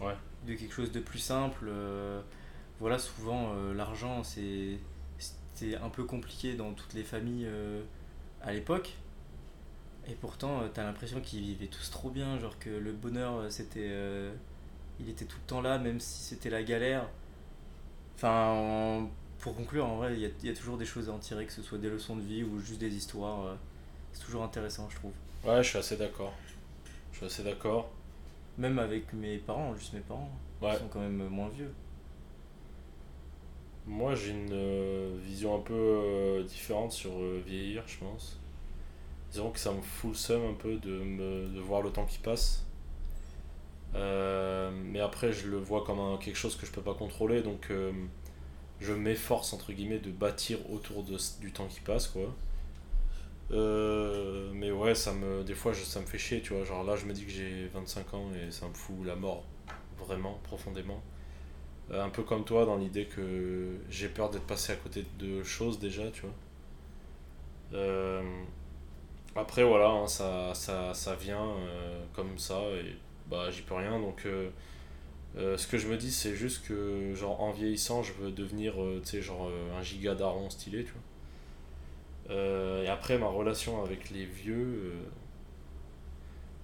Ouais. 0.00 0.14
de 0.46 0.54
quelque 0.54 0.72
chose 0.72 0.92
de 0.92 1.00
plus 1.00 1.18
simple 1.18 1.66
euh, 1.68 2.22
voilà 2.78 2.98
souvent 2.98 3.52
l'argent 3.74 4.24
c'est 4.24 4.78
c'était 5.18 5.76
un 5.76 5.90
peu 5.90 6.04
compliqué 6.04 6.54
dans 6.54 6.72
toutes 6.72 6.94
les 6.94 7.02
familles 7.02 7.46
à 8.40 8.52
l'époque. 8.54 8.94
Et 10.08 10.14
pourtant 10.14 10.62
t'as 10.72 10.84
l'impression 10.84 11.20
qu'ils 11.20 11.42
vivaient 11.42 11.66
tous 11.66 11.90
trop 11.90 12.08
bien 12.08 12.38
genre 12.38 12.58
que 12.58 12.70
le 12.70 12.92
bonheur 12.92 13.52
c'était 13.52 13.90
il 14.98 15.10
était 15.10 15.26
tout 15.26 15.36
le 15.42 15.46
temps 15.46 15.60
là 15.60 15.78
même 15.78 16.00
si 16.00 16.22
c'était 16.22 16.48
la 16.48 16.62
galère 16.62 17.06
enfin 18.20 18.50
en- 18.52 19.10
pour 19.38 19.54
conclure 19.56 19.86
en 19.86 19.96
vrai 19.96 20.12
il 20.14 20.20
y, 20.20 20.26
a- 20.26 20.30
il 20.42 20.48
y 20.48 20.52
a 20.52 20.54
toujours 20.54 20.76
des 20.76 20.84
choses 20.84 21.08
à 21.08 21.12
en 21.12 21.18
tirer 21.18 21.46
que 21.46 21.52
ce 21.52 21.62
soit 21.62 21.78
des 21.78 21.88
leçons 21.88 22.16
de 22.16 22.20
vie 22.22 22.42
ou 22.44 22.60
juste 22.60 22.78
des 22.78 22.94
histoires 22.94 23.46
euh, 23.46 23.54
c'est 24.12 24.24
toujours 24.24 24.42
intéressant 24.42 24.88
je 24.90 24.96
trouve 24.96 25.12
Ouais, 25.44 25.62
je 25.62 25.68
suis 25.70 25.78
assez 25.78 25.96
d'accord. 25.96 26.34
Je 27.12 27.16
suis 27.16 27.26
assez 27.26 27.42
d'accord. 27.42 27.88
même 28.58 28.78
avec 28.78 29.12
mes 29.14 29.38
parents 29.38 29.74
juste 29.74 29.94
mes 29.94 30.00
parents 30.00 30.30
Ouais. 30.60 30.72
ils 30.74 30.78
sont 30.78 30.88
quand 30.88 31.00
même 31.00 31.26
moins 31.28 31.48
vieux 31.48 31.72
Moi, 33.86 34.14
j'ai 34.14 34.30
une 34.30 34.52
euh, 34.52 35.16
vision 35.22 35.56
un 35.56 35.60
peu 35.60 35.72
euh, 35.74 36.44
différente 36.44 36.92
sur 36.92 37.10
vieillir, 37.46 37.82
je 37.86 37.96
pense. 37.98 38.38
Disons 39.32 39.50
que 39.50 39.58
ça 39.58 39.72
me 39.72 39.80
fout 39.80 40.10
le 40.10 40.16
seum 40.16 40.42
un 40.50 40.54
peu 40.54 40.76
de, 40.76 40.90
me, 40.90 41.48
de 41.48 41.60
voir 41.60 41.82
le 41.82 41.90
temps 41.90 42.04
qui 42.04 42.18
passe. 42.18 42.64
Euh, 43.94 44.70
mais 44.72 45.00
après, 45.00 45.32
je 45.32 45.48
le 45.48 45.58
vois 45.58 45.84
comme 45.84 45.98
un- 46.00 46.16
quelque 46.18 46.36
chose 46.36 46.56
que 46.56 46.66
je 46.66 46.72
peux 46.72 46.82
pas 46.82 46.94
contrôler, 46.94 47.42
donc 47.42 47.68
euh, 47.70 47.92
je 48.80 48.92
m'efforce, 48.94 49.52
entre 49.54 49.72
guillemets, 49.72 49.98
de 50.00 50.10
bâtir 50.12 50.58
autour 50.72 51.04
de, 51.04 51.16
du 51.40 51.52
temps 51.52 51.68
qui 51.68 51.80
passe, 51.80 52.08
quoi. 52.08 52.34
Euh, 53.52 54.50
mais 54.54 54.70
ouais, 54.70 54.94
ça 54.94 55.12
me, 55.12 55.42
des 55.42 55.54
fois, 55.54 55.74
ça 55.74 56.00
me 56.00 56.06
fait 56.06 56.18
chier, 56.18 56.40
tu 56.40 56.54
vois. 56.54 56.64
Genre 56.64 56.84
là, 56.84 56.96
je 56.96 57.04
me 57.06 57.12
dis 57.12 57.24
que 57.24 57.30
j'ai 57.30 57.66
25 57.74 58.14
ans 58.14 58.28
et 58.34 58.50
ça 58.52 58.68
me 58.68 58.74
fout 58.74 58.96
la 59.04 59.16
mort, 59.16 59.44
vraiment, 59.98 60.38
profondément. 60.44 61.02
Un 61.92 62.10
peu 62.10 62.22
comme 62.24 62.44
toi, 62.44 62.66
dans 62.66 62.76
l'idée 62.78 63.06
que 63.06 63.78
j'ai 63.90 64.08
peur 64.08 64.30
d'être 64.30 64.46
passé 64.46 64.72
à 64.72 64.76
côté 64.76 65.06
de 65.20 65.42
choses 65.44 65.78
déjà, 65.80 66.10
tu 66.12 66.22
vois. 66.22 66.32
Après, 69.36 69.62
voilà, 69.64 69.88
hein, 69.88 70.06
ça, 70.08 70.52
ça, 70.54 70.92
ça 70.94 71.14
vient 71.14 71.54
comme 72.14 72.38
ça 72.38 72.60
bah, 73.30 73.50
j'y 73.50 73.62
peux 73.62 73.74
rien. 73.74 73.98
Donc, 74.00 74.26
euh, 74.26 74.50
euh, 75.36 75.56
ce 75.56 75.66
que 75.66 75.78
je 75.78 75.88
me 75.88 75.96
dis, 75.96 76.10
c'est 76.10 76.34
juste 76.34 76.66
que, 76.66 77.14
genre, 77.14 77.40
en 77.40 77.52
vieillissant, 77.52 78.02
je 78.02 78.12
veux 78.14 78.32
devenir, 78.32 78.82
euh, 78.82 79.00
tu 79.02 79.10
sais, 79.10 79.22
genre, 79.22 79.50
un 79.78 79.82
giga 79.82 80.14
daron 80.14 80.50
stylé, 80.50 80.84
tu 80.84 80.92
vois. 80.92 81.02
Et 82.84 82.88
après, 82.88 83.18
ma 83.18 83.26
relation 83.26 83.82
avec 83.82 84.10
les 84.10 84.24
vieux, 84.24 84.92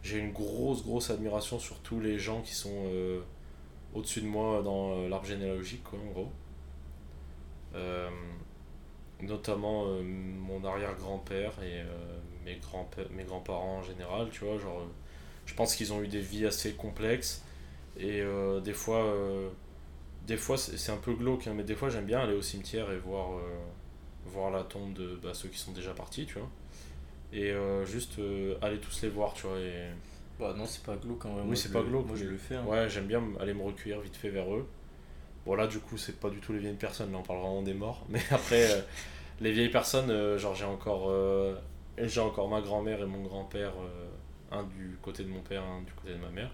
j'ai 0.02 0.18
une 0.18 0.32
grosse, 0.32 0.84
grosse 0.84 1.10
admiration 1.10 1.58
sur 1.58 1.80
tous 1.80 1.98
les 2.00 2.20
gens 2.20 2.40
qui 2.42 2.54
sont 2.54 2.86
au-dessus 3.94 4.20
de 4.20 4.26
moi 4.26 4.62
dans 4.62 5.08
l'arbre 5.08 5.26
généalogique, 5.26 5.82
quoi, 5.82 5.98
en 5.98 6.12
gros. 6.12 6.30
Notamment 9.20 9.86
mon 10.02 10.64
arrière-grand-père 10.64 11.52
et 11.64 11.82
mes 12.44 12.56
grands 12.56 12.88
mes 13.10 13.24
grands-parents 13.24 13.78
en 13.78 13.82
général, 13.82 14.28
tu 14.30 14.44
vois, 14.44 14.58
genre, 14.58 14.86
je 15.46 15.54
pense 15.54 15.74
qu'ils 15.74 15.92
ont 15.92 16.02
eu 16.02 16.08
des 16.08 16.20
vies 16.20 16.44
assez 16.44 16.72
complexes 16.72 17.42
et 17.98 18.20
euh, 18.20 18.60
des 18.60 18.72
fois, 18.72 19.04
euh, 19.04 19.48
des 20.26 20.36
fois 20.36 20.58
c'est 20.58 20.92
un 20.92 20.98
peu 20.98 21.14
glauque, 21.14 21.46
hein, 21.46 21.54
mais 21.56 21.64
des 21.64 21.74
fois 21.74 21.88
j'aime 21.88 22.04
bien 22.04 22.20
aller 22.20 22.34
au 22.34 22.42
cimetière 22.42 22.90
et 22.90 22.98
voir, 22.98 23.32
euh, 23.32 23.40
voir 24.26 24.50
la 24.50 24.64
tombe 24.64 24.92
de 24.92 25.18
bah, 25.22 25.32
ceux 25.32 25.48
qui 25.48 25.58
sont 25.58 25.72
déjà 25.72 25.92
partis, 25.92 26.26
tu 26.26 26.38
vois. 26.38 26.50
Et 27.32 27.52
juste 27.84 28.20
aller 28.62 28.78
tous 28.78 29.02
les 29.02 29.08
voir, 29.08 29.34
tu 29.34 29.46
vois. 29.46 29.58
Et... 29.58 29.88
bah 30.38 30.54
non 30.56 30.64
c'est 30.64 30.84
pas 30.84 30.96
glauque 30.96 31.24
en 31.26 31.34
vrai 31.34 31.42
Oui, 31.46 31.56
c'est 31.56 31.72
pas 31.72 31.82
glauque, 31.82 32.06
moi 32.06 32.16
je 32.16 32.24
le 32.24 32.36
fais 32.36 32.54
hein. 32.54 32.64
Ouais, 32.64 32.88
j'aime 32.88 33.06
bien 33.06 33.22
aller 33.40 33.52
me 33.52 33.62
recueillir 33.62 34.00
vite 34.00 34.16
fait 34.16 34.30
vers 34.30 34.54
eux. 34.54 34.66
Bon, 35.44 35.54
là, 35.54 35.66
du 35.66 35.78
coup, 35.78 35.96
c'est 35.96 36.18
pas 36.18 36.28
du 36.28 36.40
tout 36.40 36.52
les 36.52 36.58
vieilles 36.58 36.74
personnes, 36.74 37.12
là, 37.12 37.18
on 37.18 37.22
parle 37.22 37.40
vraiment 37.40 37.62
des 37.62 37.74
morts. 37.74 38.04
Mais 38.08 38.22
après, 38.30 38.68
les 39.40 39.52
vieilles 39.52 39.70
personnes, 39.70 40.38
genre, 40.38 40.54
j'ai 40.54 40.64
encore, 40.64 41.12
j'ai 41.98 42.20
encore 42.20 42.48
ma 42.48 42.60
grand-mère 42.60 43.02
et 43.02 43.06
mon 43.06 43.22
grand-père, 43.22 43.72
un 44.52 44.64
du 44.64 44.98
côté 45.02 45.24
de 45.24 45.28
mon 45.28 45.40
père, 45.40 45.62
un 45.62 45.82
du 45.82 45.92
côté 45.92 46.12
de 46.12 46.18
ma 46.18 46.30
mère. 46.30 46.50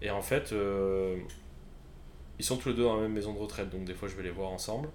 Et 0.00 0.10
en 0.10 0.22
fait, 0.22 0.52
euh, 0.52 1.18
ils 2.38 2.44
sont 2.44 2.56
tous 2.56 2.70
les 2.70 2.74
deux 2.74 2.84
dans 2.84 2.96
la 2.96 3.02
même 3.02 3.12
maison 3.12 3.32
de 3.32 3.38
retraite, 3.38 3.70
donc 3.70 3.84
des 3.84 3.94
fois, 3.94 4.08
je 4.08 4.16
vais 4.16 4.22
les 4.22 4.30
voir 4.30 4.50
ensemble. 4.50 4.88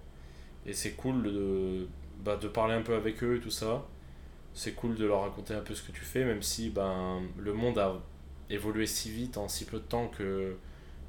Et 0.65 0.73
c'est 0.73 0.91
cool 0.91 1.23
de, 1.23 1.87
bah, 2.23 2.39
parler 2.53 2.73
un 2.73 2.81
peu 2.81 2.95
avec 2.95 3.23
eux 3.23 3.37
et 3.37 3.39
tout 3.39 3.51
ça. 3.51 3.85
C'est 4.53 4.73
cool 4.73 4.95
de 4.95 5.05
leur 5.05 5.21
raconter 5.21 5.53
un 5.53 5.61
peu 5.61 5.73
ce 5.75 5.81
que 5.83 5.91
tu 5.91 6.01
fais, 6.01 6.23
même 6.25 6.41
si 6.41 6.69
ben, 6.69 7.21
le 7.37 7.53
monde 7.53 7.79
a 7.79 8.01
évolué 8.49 8.85
si 8.85 9.11
vite 9.11 9.37
en 9.37 9.47
si 9.47 9.65
peu 9.65 9.77
de 9.77 9.83
temps 9.83 10.07
que 10.07 10.55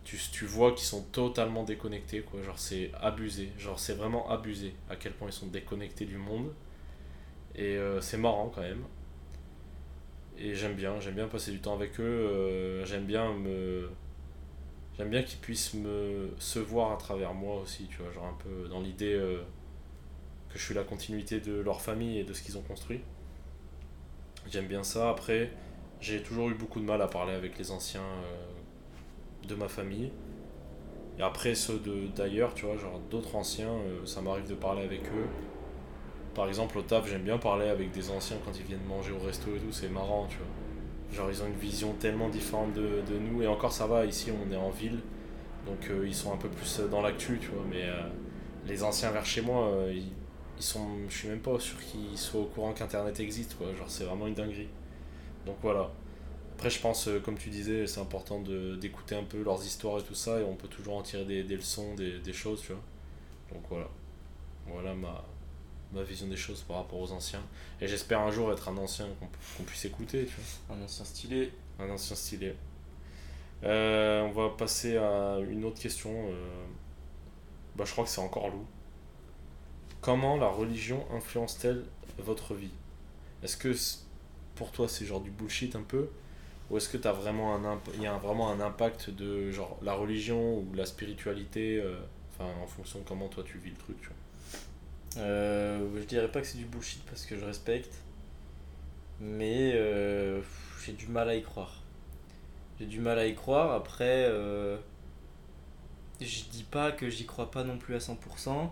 tu, 0.04 0.18
tu 0.32 0.44
vois 0.46 0.72
qu'ils 0.72 0.86
sont 0.86 1.02
totalement 1.02 1.64
déconnectés 1.64 2.20
quoi 2.20 2.42
genre 2.42 2.58
c'est 2.58 2.90
abusé 3.00 3.50
genre 3.58 3.78
c'est 3.78 3.94
vraiment 3.94 4.30
abusé 4.30 4.74
à 4.90 4.96
quel 4.96 5.12
point 5.12 5.28
ils 5.28 5.32
sont 5.32 5.46
déconnectés 5.46 6.04
du 6.04 6.18
monde 6.18 6.52
et 7.54 7.76
euh, 7.76 8.00
c'est 8.00 8.18
marrant 8.18 8.50
quand 8.54 8.60
même 8.60 8.84
et 10.38 10.54
j'aime 10.54 10.74
bien 10.74 11.00
j'aime 11.00 11.14
bien 11.14 11.28
passer 11.28 11.52
du 11.52 11.60
temps 11.60 11.74
avec 11.74 12.00
eux 12.00 12.02
euh, 12.02 12.84
j'aime 12.84 13.04
bien 13.04 13.32
me 13.34 13.88
j'aime 14.96 15.10
bien 15.10 15.22
qu'ils 15.22 15.38
puissent 15.38 15.74
me 15.74 16.30
se 16.38 16.58
voir 16.58 16.92
à 16.92 16.96
travers 16.96 17.34
moi 17.34 17.60
aussi 17.60 17.86
tu 17.86 17.98
vois 17.98 18.10
genre 18.12 18.26
un 18.26 18.36
peu 18.42 18.68
dans 18.68 18.80
l'idée 18.80 19.14
euh, 19.14 19.42
que 20.50 20.58
je 20.58 20.64
suis 20.64 20.74
la 20.74 20.84
continuité 20.84 21.40
de 21.40 21.60
leur 21.60 21.80
famille 21.80 22.18
et 22.18 22.24
de 22.24 22.32
ce 22.32 22.42
qu'ils 22.42 22.58
ont 22.58 22.62
construit 22.62 23.00
j'aime 24.50 24.66
bien 24.66 24.82
ça 24.82 25.10
après 25.10 25.52
j'ai 26.00 26.22
toujours 26.22 26.50
eu 26.50 26.54
beaucoup 26.54 26.80
de 26.80 26.84
mal 26.84 27.00
à 27.00 27.08
parler 27.08 27.32
avec 27.32 27.58
les 27.58 27.70
anciens 27.70 28.02
euh, 28.02 29.46
de 29.48 29.54
ma 29.54 29.68
famille. 29.68 30.10
Et 31.18 31.22
après 31.22 31.54
ceux 31.54 31.80
d'ailleurs, 32.14 32.52
tu 32.54 32.66
vois, 32.66 32.76
genre 32.76 33.00
d'autres 33.10 33.36
anciens, 33.36 33.72
ça 34.04 34.20
m'arrive 34.20 34.48
de 34.48 34.54
parler 34.54 34.82
avec 34.82 35.02
eux. 35.02 35.28
Par 36.34 36.48
exemple, 36.48 36.78
au 36.78 36.82
taf, 36.82 37.08
j'aime 37.08 37.22
bien 37.22 37.38
parler 37.38 37.68
avec 37.68 37.92
des 37.92 38.10
anciens 38.10 38.36
quand 38.44 38.52
ils 38.58 38.64
viennent 38.64 38.84
manger 38.88 39.12
au 39.12 39.24
resto 39.24 39.54
et 39.54 39.58
tout, 39.58 39.72
c'est 39.72 39.88
marrant, 39.88 40.26
tu 40.28 40.36
vois. 40.38 41.16
Genre, 41.16 41.30
ils 41.30 41.42
ont 41.42 41.46
une 41.46 41.58
vision 41.58 41.92
tellement 41.94 42.28
différente 42.28 42.72
de, 42.74 43.18
nous, 43.18 43.42
et 43.42 43.46
encore 43.46 43.72
ça 43.72 43.86
va, 43.86 44.04
ici 44.04 44.30
on 44.32 44.52
est 44.52 44.56
en 44.56 44.70
ville, 44.70 44.98
donc 45.64 45.88
euh, 45.90 46.04
ils 46.06 46.14
sont 46.14 46.32
un 46.32 46.36
peu 46.36 46.48
plus 46.48 46.80
dans 46.90 47.02
l'actu, 47.02 47.38
tu 47.40 47.48
vois, 47.48 47.62
mais 47.70 47.84
euh, 47.84 48.08
les 48.66 48.82
anciens 48.82 49.10
vers 49.12 49.24
chez 49.24 49.40
moi, 49.40 49.68
euh, 49.68 49.94
ils, 49.94 50.62
sont. 50.62 50.88
Je 51.08 51.16
suis 51.16 51.28
même 51.28 51.40
pas 51.40 51.58
sûr 51.60 51.78
qu'ils 51.78 52.18
soient 52.18 52.40
au 52.40 52.46
courant 52.46 52.72
qu'Internet 52.72 53.20
existe, 53.20 53.56
quoi, 53.56 53.72
genre 53.74 53.88
c'est 53.88 54.04
vraiment 54.04 54.26
une 54.26 54.34
dinguerie. 54.34 54.68
Donc 55.46 55.56
voilà. 55.62 55.90
Après, 56.56 56.70
je 56.70 56.80
pense, 56.80 57.08
euh, 57.08 57.20
comme 57.20 57.36
tu 57.36 57.50
disais, 57.50 57.86
c'est 57.86 58.00
important 58.00 58.40
d'écouter 58.40 59.16
un 59.16 59.24
peu 59.24 59.42
leurs 59.42 59.64
histoires 59.64 59.98
et 60.00 60.02
tout 60.02 60.14
ça, 60.14 60.40
et 60.40 60.44
on 60.44 60.54
peut 60.54 60.68
toujours 60.68 60.96
en 60.96 61.02
tirer 61.02 61.24
des, 61.24 61.56
leçons, 61.56 61.94
des 61.94 62.32
choses, 62.32 62.60
tu 62.62 62.72
vois. 62.72 62.82
Donc 63.52 63.62
voilà. 63.68 63.88
Voilà 64.66 64.94
ma, 64.94 65.24
ma 65.94 66.02
vision 66.02 66.26
des 66.26 66.36
choses 66.36 66.62
par 66.62 66.76
rapport 66.78 67.00
aux 67.00 67.12
anciens. 67.12 67.42
Et 67.80 67.86
j'espère 67.88 68.20
un 68.20 68.30
jour 68.30 68.52
être 68.52 68.68
un 68.68 68.76
ancien 68.76 69.06
qu'on 69.56 69.62
puisse 69.64 69.84
écouter, 69.84 70.26
tu 70.26 70.34
vois. 70.36 70.76
Un 70.76 70.82
ancien 70.82 71.04
stylé. 71.04 71.52
Un 71.78 71.88
ancien 71.90 72.16
stylé. 72.16 72.54
Euh, 73.64 74.22
on 74.22 74.30
va 74.32 74.50
passer 74.50 74.96
à 74.96 75.38
une 75.50 75.64
autre 75.64 75.80
question. 75.80 76.10
euh, 76.12 76.64
Bah, 77.76 77.84
je 77.86 77.92
crois 77.92 78.04
que 78.04 78.10
c'est 78.10 78.20
encore 78.20 78.48
Lou. 78.50 78.64
Comment 80.00 80.36
la 80.36 80.48
religion 80.48 81.04
influence-t-elle 81.12 81.84
votre 82.18 82.54
vie? 82.54 82.70
Est-ce 83.42 83.56
que 83.56 83.72
pour 84.54 84.70
toi 84.70 84.88
c'est 84.88 85.06
genre 85.06 85.20
du 85.20 85.30
bullshit 85.30 85.74
un 85.76 85.82
peu? 85.82 86.08
Ou 86.70 86.76
est-ce 86.78 86.88
que 86.88 86.96
t'as 86.96 87.12
vraiment 87.12 87.54
un 87.54 87.64
imp- 87.64 87.90
y 88.00 88.06
a 88.06 88.14
un- 88.14 88.18
vraiment 88.18 88.50
un 88.50 88.60
impact 88.60 89.10
de 89.10 89.50
genre 89.50 89.78
la 89.82 89.94
religion 89.94 90.58
ou 90.58 90.66
la 90.74 90.86
spiritualité 90.86 91.78
euh, 91.80 91.96
Enfin, 92.36 92.50
en 92.62 92.66
fonction 92.66 92.98
de 92.98 93.04
comment 93.04 93.28
toi 93.28 93.44
tu 93.46 93.58
vis 93.58 93.70
le 93.70 93.76
truc, 93.76 94.00
tu 94.00 94.08
vois? 94.08 94.16
Euh, 95.16 95.86
je 95.96 96.02
dirais 96.04 96.28
pas 96.28 96.40
que 96.40 96.46
c'est 96.46 96.58
du 96.58 96.64
bullshit 96.64 97.02
parce 97.04 97.24
que 97.24 97.36
je 97.38 97.44
respecte, 97.44 97.94
mais 99.20 99.72
euh, 99.74 100.40
j'ai 100.84 100.92
du 100.92 101.06
mal 101.08 101.28
à 101.28 101.36
y 101.36 101.42
croire. 101.42 101.82
J'ai 102.78 102.86
du 102.86 103.00
mal 103.00 103.18
à 103.18 103.26
y 103.26 103.34
croire. 103.34 103.72
Après, 103.72 104.26
euh, 104.28 104.76
je 106.20 106.44
dis 106.50 106.64
pas 106.64 106.92
que 106.92 107.08
j'y 107.08 107.26
crois 107.26 107.50
pas 107.50 107.64
non 107.64 107.78
plus 107.78 107.94
à 107.94 107.98
100%, 107.98 108.70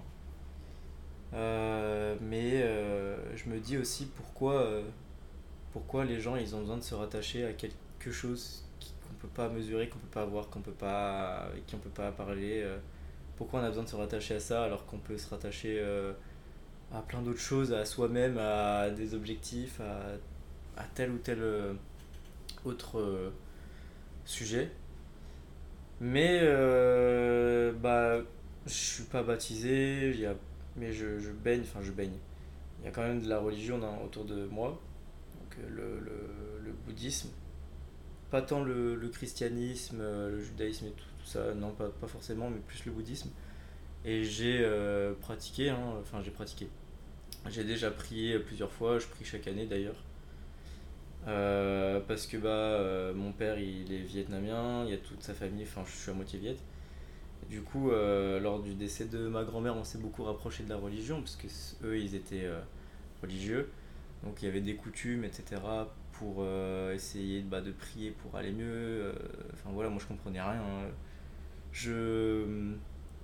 euh, 1.34 2.16
mais 2.20 2.62
je 3.36 3.48
me 3.48 3.58
dis 3.58 3.78
aussi 3.78 4.06
pourquoi, 4.06 4.66
pourquoi 5.72 6.04
les 6.04 6.20
gens 6.20 6.36
ils 6.36 6.54
ont 6.56 6.60
besoin 6.60 6.76
de 6.76 6.82
se 6.82 6.94
rattacher 6.94 7.46
à 7.46 7.52
quelque 7.52 8.10
chose 8.10 8.64
qu'on 8.80 9.14
peut 9.14 9.32
pas 9.32 9.48
mesurer, 9.48 9.88
qu'on 9.88 9.98
peut 9.98 10.06
pas 10.08 10.24
voir, 10.24 10.48
qu'on 10.48 10.60
peut 10.60 10.72
pas, 10.72 11.48
qui 11.66 11.76
on 11.76 11.78
peut 11.78 11.90
pas 11.90 12.10
parler. 12.10 12.66
pourquoi 13.36 13.60
on 13.60 13.64
a 13.64 13.68
besoin 13.68 13.84
de 13.84 13.88
se 13.88 13.96
rattacher 13.96 14.34
à 14.34 14.40
ça 14.40 14.64
alors 14.64 14.86
qu'on 14.86 14.98
peut 14.98 15.16
se 15.16 15.28
rattacher 15.30 15.80
à 16.94 17.00
plein 17.02 17.22
d'autres 17.22 17.40
choses, 17.40 17.72
à 17.72 17.84
soi-même, 17.84 18.38
à 18.38 18.90
des 18.90 19.14
objectifs, 19.14 19.80
à, 19.80 20.80
à 20.80 20.84
tel 20.94 21.10
ou 21.10 21.18
tel 21.18 21.38
euh, 21.40 21.72
autre 22.64 22.98
euh, 22.98 23.30
sujet. 24.24 24.70
Mais 26.00 26.40
euh, 26.42 27.72
bah, 27.72 28.18
je 28.66 28.72
suis 28.72 29.04
pas 29.04 29.22
baptisé, 29.22 30.14
y 30.16 30.26
a, 30.26 30.34
mais 30.76 30.92
je, 30.92 31.18
je 31.18 31.30
baigne, 31.30 31.62
enfin 31.62 31.80
je 31.82 31.92
baigne. 31.92 32.18
Il 32.80 32.86
y 32.86 32.88
a 32.88 32.90
quand 32.90 33.02
même 33.02 33.22
de 33.22 33.28
la 33.28 33.38
religion 33.38 33.80
autour 34.04 34.24
de 34.24 34.44
moi, 34.46 34.80
donc 35.40 35.58
euh, 35.58 35.68
le, 35.70 36.00
le, 36.00 36.66
le 36.66 36.72
bouddhisme. 36.86 37.30
Pas 38.30 38.42
tant 38.42 38.64
le, 38.64 38.94
le 38.96 39.08
christianisme, 39.08 39.98
le 40.00 40.40
judaïsme 40.40 40.86
et 40.86 40.90
tout, 40.90 41.04
ça, 41.24 41.54
non, 41.54 41.70
pas, 41.72 41.88
pas 41.88 42.06
forcément, 42.06 42.48
mais 42.50 42.60
plus 42.66 42.84
le 42.86 42.92
bouddhisme. 42.92 43.30
Et 44.04 44.24
j'ai 44.24 44.66
pratiqué, 45.20 45.68
hein, 45.68 45.94
enfin 46.00 46.20
j'ai 46.22 46.30
pratiqué. 46.30 46.66
J'ai 47.48 47.64
déjà 47.64 47.90
prié 47.90 48.38
plusieurs 48.38 48.70
fois, 48.72 48.98
je 48.98 49.06
prie 49.06 49.24
chaque 49.24 49.46
année 49.46 49.66
d'ailleurs. 49.66 49.96
Euh, 51.28 52.00
parce 52.08 52.26
que 52.26 52.36
bah, 52.36 52.48
euh, 52.48 53.14
mon 53.14 53.32
père 53.32 53.58
il 53.58 53.92
est 53.92 53.98
vietnamien, 54.02 54.84
il 54.84 54.90
y 54.90 54.94
a 54.94 54.98
toute 54.98 55.22
sa 55.22 55.34
famille, 55.34 55.62
enfin 55.64 55.82
je 55.86 55.92
suis 55.92 56.10
à 56.10 56.14
moitié 56.14 56.38
viet. 56.38 56.56
Du 57.50 57.62
coup, 57.62 57.90
euh, 57.90 58.40
lors 58.40 58.60
du 58.62 58.74
décès 58.74 59.06
de 59.06 59.28
ma 59.28 59.44
grand-mère, 59.44 59.76
on 59.76 59.84
s'est 59.84 59.98
beaucoup 59.98 60.24
rapproché 60.24 60.64
de 60.64 60.68
la 60.70 60.76
religion, 60.76 61.20
parce 61.20 61.36
que 61.36 61.46
eux 61.86 61.98
ils 61.98 62.14
étaient 62.14 62.48
religieux. 63.22 63.70
Donc 64.24 64.42
il 64.42 64.46
y 64.46 64.48
avait 64.48 64.60
des 64.60 64.76
coutumes, 64.76 65.24
etc. 65.24 65.60
pour 66.12 66.44
essayer 66.92 67.42
bah, 67.42 67.60
de 67.60 67.72
prier 67.72 68.12
pour 68.12 68.36
aller 68.36 68.52
mieux. 68.52 69.12
Enfin 69.52 69.70
voilà, 69.72 69.90
moi 69.90 70.00
je 70.00 70.06
comprenais 70.06 70.40
rien. 70.40 70.52
hein. 70.62 70.88
Je, 71.72 72.72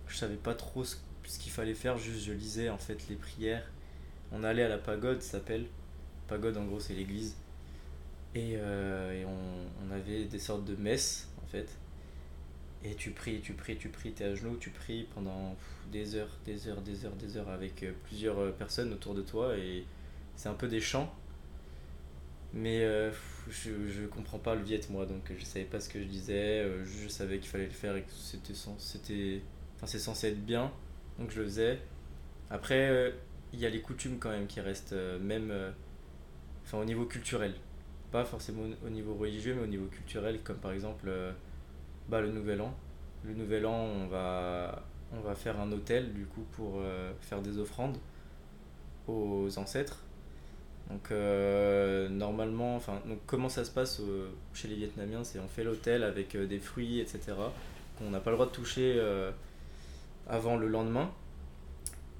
je 0.08 0.16
savais 0.16 0.36
pas 0.36 0.54
trop 0.54 0.84
ce 0.84 0.96
qu'il 1.38 1.52
fallait 1.52 1.74
faire, 1.74 1.98
juste 1.98 2.24
je 2.24 2.32
lisais 2.32 2.68
en 2.70 2.78
fait 2.78 3.08
les 3.08 3.16
prières. 3.16 3.64
On 4.32 4.44
allait 4.44 4.62
à 4.62 4.68
la 4.68 4.78
pagode, 4.78 5.22
ça 5.22 5.32
s'appelle. 5.32 5.66
Pagode 6.26 6.56
en 6.56 6.64
gros 6.64 6.80
c'est 6.80 6.94
l'église. 6.94 7.36
Et, 8.34 8.54
euh, 8.56 9.20
et 9.20 9.24
on, 9.24 9.86
on 9.86 9.94
avait 9.94 10.24
des 10.24 10.38
sortes 10.38 10.64
de 10.64 10.76
messes 10.76 11.28
en 11.42 11.46
fait. 11.46 11.68
Et 12.84 12.94
tu 12.94 13.10
pries, 13.10 13.40
tu 13.40 13.54
pries, 13.54 13.76
tu 13.76 13.88
pries, 13.88 14.12
t'es 14.12 14.24
à 14.24 14.34
genoux, 14.34 14.56
tu 14.60 14.70
pries 14.70 15.08
pendant 15.14 15.56
des 15.90 16.14
heures, 16.14 16.30
des 16.44 16.68
heures, 16.68 16.80
des 16.82 17.06
heures, 17.06 17.16
des 17.16 17.36
heures 17.36 17.48
avec 17.48 17.82
euh, 17.82 17.92
plusieurs 18.04 18.38
euh, 18.38 18.50
personnes 18.52 18.92
autour 18.92 19.14
de 19.14 19.22
toi 19.22 19.56
et 19.56 19.84
c'est 20.36 20.48
un 20.48 20.54
peu 20.54 20.68
des 20.68 20.80
chants. 20.80 21.12
Mais 22.54 22.80
je, 23.50 23.70
je 23.90 24.06
comprends 24.06 24.38
pas 24.38 24.54
le 24.54 24.62
viet 24.62 24.80
moi 24.88 25.04
donc 25.04 25.30
je 25.38 25.44
savais 25.44 25.66
pas 25.66 25.80
ce 25.80 25.90
que 25.90 26.00
je 26.00 26.06
disais, 26.06 26.66
je, 26.82 27.06
savais 27.06 27.38
qu'il 27.40 27.50
fallait 27.50 27.66
le 27.66 27.70
faire 27.70 27.94
et 27.94 28.00
que 28.00 28.10
c'était 28.10 28.54
c'était 28.78 29.42
enfin 29.76 29.86
c'est 29.86 29.98
censé 29.98 30.28
être 30.28 30.46
bien 30.46 30.72
donc 31.18 31.30
je 31.30 31.40
le 31.40 31.44
faisais. 31.44 31.78
Après 32.48 33.12
il 33.52 33.60
y 33.60 33.66
a 33.66 33.70
les 33.70 33.80
coutumes 33.80 34.18
quand 34.18 34.30
même 34.30 34.46
qui 34.46 34.60
restent 34.60 34.92
euh, 34.92 35.18
même 35.18 35.50
euh, 35.50 35.70
enfin 36.64 36.78
au 36.78 36.84
niveau 36.84 37.04
culturel, 37.06 37.54
pas 38.12 38.24
forcément 38.24 38.62
au- 38.62 38.86
au 38.86 38.90
niveau 38.90 39.14
religieux 39.14 39.54
mais 39.54 39.62
au 39.64 39.66
niveau 39.66 39.86
culturel 39.86 40.40
comme 40.42 40.56
par 40.58 40.72
exemple 40.72 41.06
euh, 41.08 41.32
bah, 42.08 42.20
le 42.20 42.30
nouvel 42.32 42.60
an. 42.60 42.74
Le 43.24 43.34
nouvel 43.34 43.66
an, 43.66 43.74
on 43.84 44.06
va, 44.06 44.82
on 45.12 45.20
va 45.20 45.34
faire 45.34 45.58
un 45.60 45.72
hôtel 45.72 46.12
du 46.14 46.24
coup 46.26 46.44
pour 46.52 46.80
faire 47.20 47.40
des 47.42 47.58
offrandes 47.58 47.96
aux 49.08 49.48
ancêtres. 49.58 50.04
Donc 50.88 51.10
normalement, 52.10 52.76
enfin, 52.76 53.00
donc 53.06 53.18
comment 53.26 53.48
ça 53.48 53.64
se 53.64 53.70
passe 53.72 54.00
chez 54.54 54.68
les 54.68 54.76
Vietnamiens, 54.76 55.24
c'est 55.24 55.40
on 55.40 55.48
fait 55.48 55.64
l'hôtel 55.64 56.04
avec 56.04 56.36
des 56.36 56.60
fruits, 56.60 57.00
etc. 57.00 57.20
qu'on 57.98 58.10
n'a 58.10 58.20
pas 58.20 58.30
le 58.30 58.36
droit 58.36 58.46
de 58.46 58.52
toucher 58.52 59.02
avant 60.28 60.56
le 60.56 60.68
lendemain. 60.68 61.10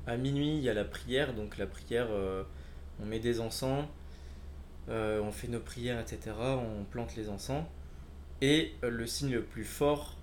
À 0.09 0.16
minuit, 0.16 0.57
il 0.57 0.62
y 0.62 0.71
a 0.71 0.75
la 0.75 0.87
prière, 0.87 1.35
donc 1.35 1.59
la 1.59 1.66
prière, 1.66 2.07
euh, 2.11 2.42
on 2.99 3.05
met 3.05 3.21
des 3.21 3.40
encens, 3.40 3.85
euh, 4.88 5.21
on 5.21 5.31
fait 5.31 5.49
nos 5.49 5.61
prières, 5.61 6.01
etc. 6.01 6.35
On 6.40 6.85
plante 6.85 7.14
les 7.14 7.29
encens. 7.29 7.62
Et 8.40 8.73
euh, 8.83 8.88
le 8.88 9.07
signe 9.07 9.35
le 9.35 9.42
plus 9.42 9.64
fort 9.64 10.16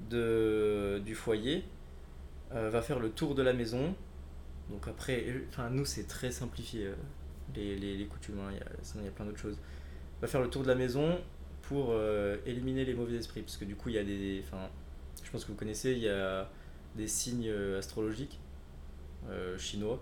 du 0.00 1.14
foyer 1.14 1.64
va 2.50 2.80
faire 2.80 2.98
le 2.98 3.10
tour 3.10 3.34
de 3.34 3.42
la 3.42 3.52
maison. 3.52 3.94
Donc 4.70 4.88
après, 4.88 5.26
nous 5.70 5.84
c'est 5.84 6.06
très 6.06 6.30
simplifié 6.30 6.88
les, 7.54 8.06
coutumes, 8.10 8.38
hein, 8.40 8.50
il 8.52 9.02
y 9.02 9.04
y 9.04 9.08
a 9.08 9.10
plein 9.10 9.26
d'autres 9.26 9.38
choses. 9.38 9.58
Va 10.22 10.28
faire 10.28 10.40
le 10.40 10.48
tour 10.48 10.62
de 10.62 10.68
la 10.68 10.74
maison 10.74 11.18
pour 11.60 11.94
éliminer 12.46 12.86
les 12.86 12.94
mauvais 12.94 13.16
esprits. 13.16 13.42
Parce 13.42 13.58
que 13.58 13.66
du 13.66 13.76
coup 13.76 13.90
il 13.90 13.96
y 13.96 13.98
a 13.98 14.04
des... 14.04 14.42
Enfin, 14.46 14.70
je 15.22 15.30
pense 15.30 15.44
que 15.44 15.52
vous 15.52 15.58
connaissez, 15.58 15.92
il 15.92 15.98
y 15.98 16.08
a 16.08 16.48
des 16.94 17.08
signes 17.08 17.52
astrologiques 17.76 18.38
euh, 19.30 19.58
chinois. 19.58 20.00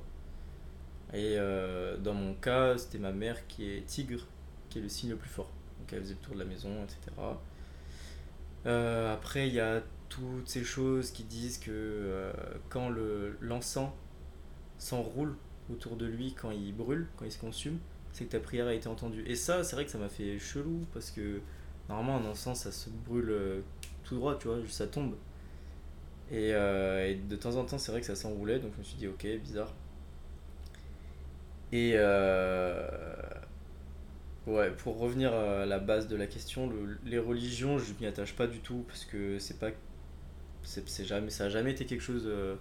Et 1.13 1.37
euh, 1.39 1.97
dans 1.99 2.15
mon 2.15 2.35
cas, 2.35 2.77
c'était 2.79 2.99
ma 2.99 3.13
mère 3.13 3.47
qui 3.47 3.71
est 3.71 3.87
tigre, 3.87 4.27
qui 4.69 4.79
est 4.79 4.83
le 4.83 4.89
signe 4.89 5.11
le 5.11 5.17
plus 5.17 5.29
fort. 5.31 5.51
Donc 5.79 5.93
elle 5.93 6.01
faisait 6.03 6.15
le 6.15 6.21
tour 6.21 6.35
de 6.35 6.41
la 6.41 6.45
maison, 6.45 6.71
etc. 6.85 7.39
Euh, 8.67 9.13
après, 9.13 9.49
il 9.49 9.55
y 9.55 9.61
a 9.61 9.83
toutes 10.09 10.49
ces 10.49 10.65
choses 10.65 11.11
qui 11.11 11.25
disent 11.25 11.59
que 11.59 12.33
quand 12.69 12.89
le- 12.89 13.37
l'encens 13.41 13.91
s'enroule 14.79 15.37
autour 15.73 15.97
de 15.97 16.07
lui, 16.07 16.35
quand 16.35 16.51
il 16.51 16.75
brûle, 16.75 17.09
quand 17.17 17.25
il 17.27 17.33
se 17.33 17.39
consume, 17.39 17.79
c'est 18.13 18.27
que 18.27 18.33
ta 18.33 18.41
prière 18.41 18.67
a 18.69 18.75
été 18.75 18.89
entendue. 18.89 19.25
Et 19.27 19.37
ça, 19.37 19.65
c'est 19.65 19.77
vrai 19.77 19.85
que 19.87 19.93
ça 19.93 19.99
m'a 19.99 20.09
fait 20.09 20.39
chelou 20.39 20.87
parce 20.95 21.11
que 21.11 21.41
normalement, 21.89 22.19
un 22.19 22.31
encens, 22.33 22.61
ça 22.63 22.73
se 22.73 22.91
brûle 22.91 23.63
tout 24.05 24.17
droit, 24.17 24.39
tu 24.39 24.49
vois, 24.49 24.59
ça 24.69 24.87
tombe. 24.87 25.15
Et, 26.31 26.53
euh, 26.55 27.09
et 27.09 27.15
de 27.17 27.37
temps 27.37 27.57
en 27.57 27.65
temps, 27.65 27.79
c'est 27.79 27.93
vrai 27.93 28.01
que 28.01 28.07
ça 28.07 28.17
s'enroulait, 28.17 28.59
donc 28.59 28.73
je 28.75 28.79
me 28.79 28.85
suis 28.85 28.97
dit, 28.97 29.09
ok, 29.09 29.27
bizarre. 29.43 29.73
Et 31.73 31.93
euh, 31.97 32.89
ouais, 34.47 34.71
pour 34.71 34.99
revenir 34.99 35.33
à 35.35 35.67
la 35.67 35.79
base 35.79 36.09
de 36.09 36.17
la 36.17 36.27
question, 36.27 36.69
le- 36.69 36.99
les 37.05 37.19
religions, 37.19 37.79
je 37.79 37.93
m'y 38.01 38.07
attache 38.07 38.35
pas 38.35 38.47
du 38.47 38.59
tout 38.61 38.85
parce 38.89 39.05
que 39.05 39.39
c'est 39.39 39.59
pas, 39.59 39.71
c'est 40.65 41.05
jamais, 41.07 41.31
ça 41.31 41.45
a 41.45 41.49
jamais 41.49 41.73
été 41.73 41.87
quelque 41.87 42.03
chose 42.03 42.25
euh, 42.27 42.57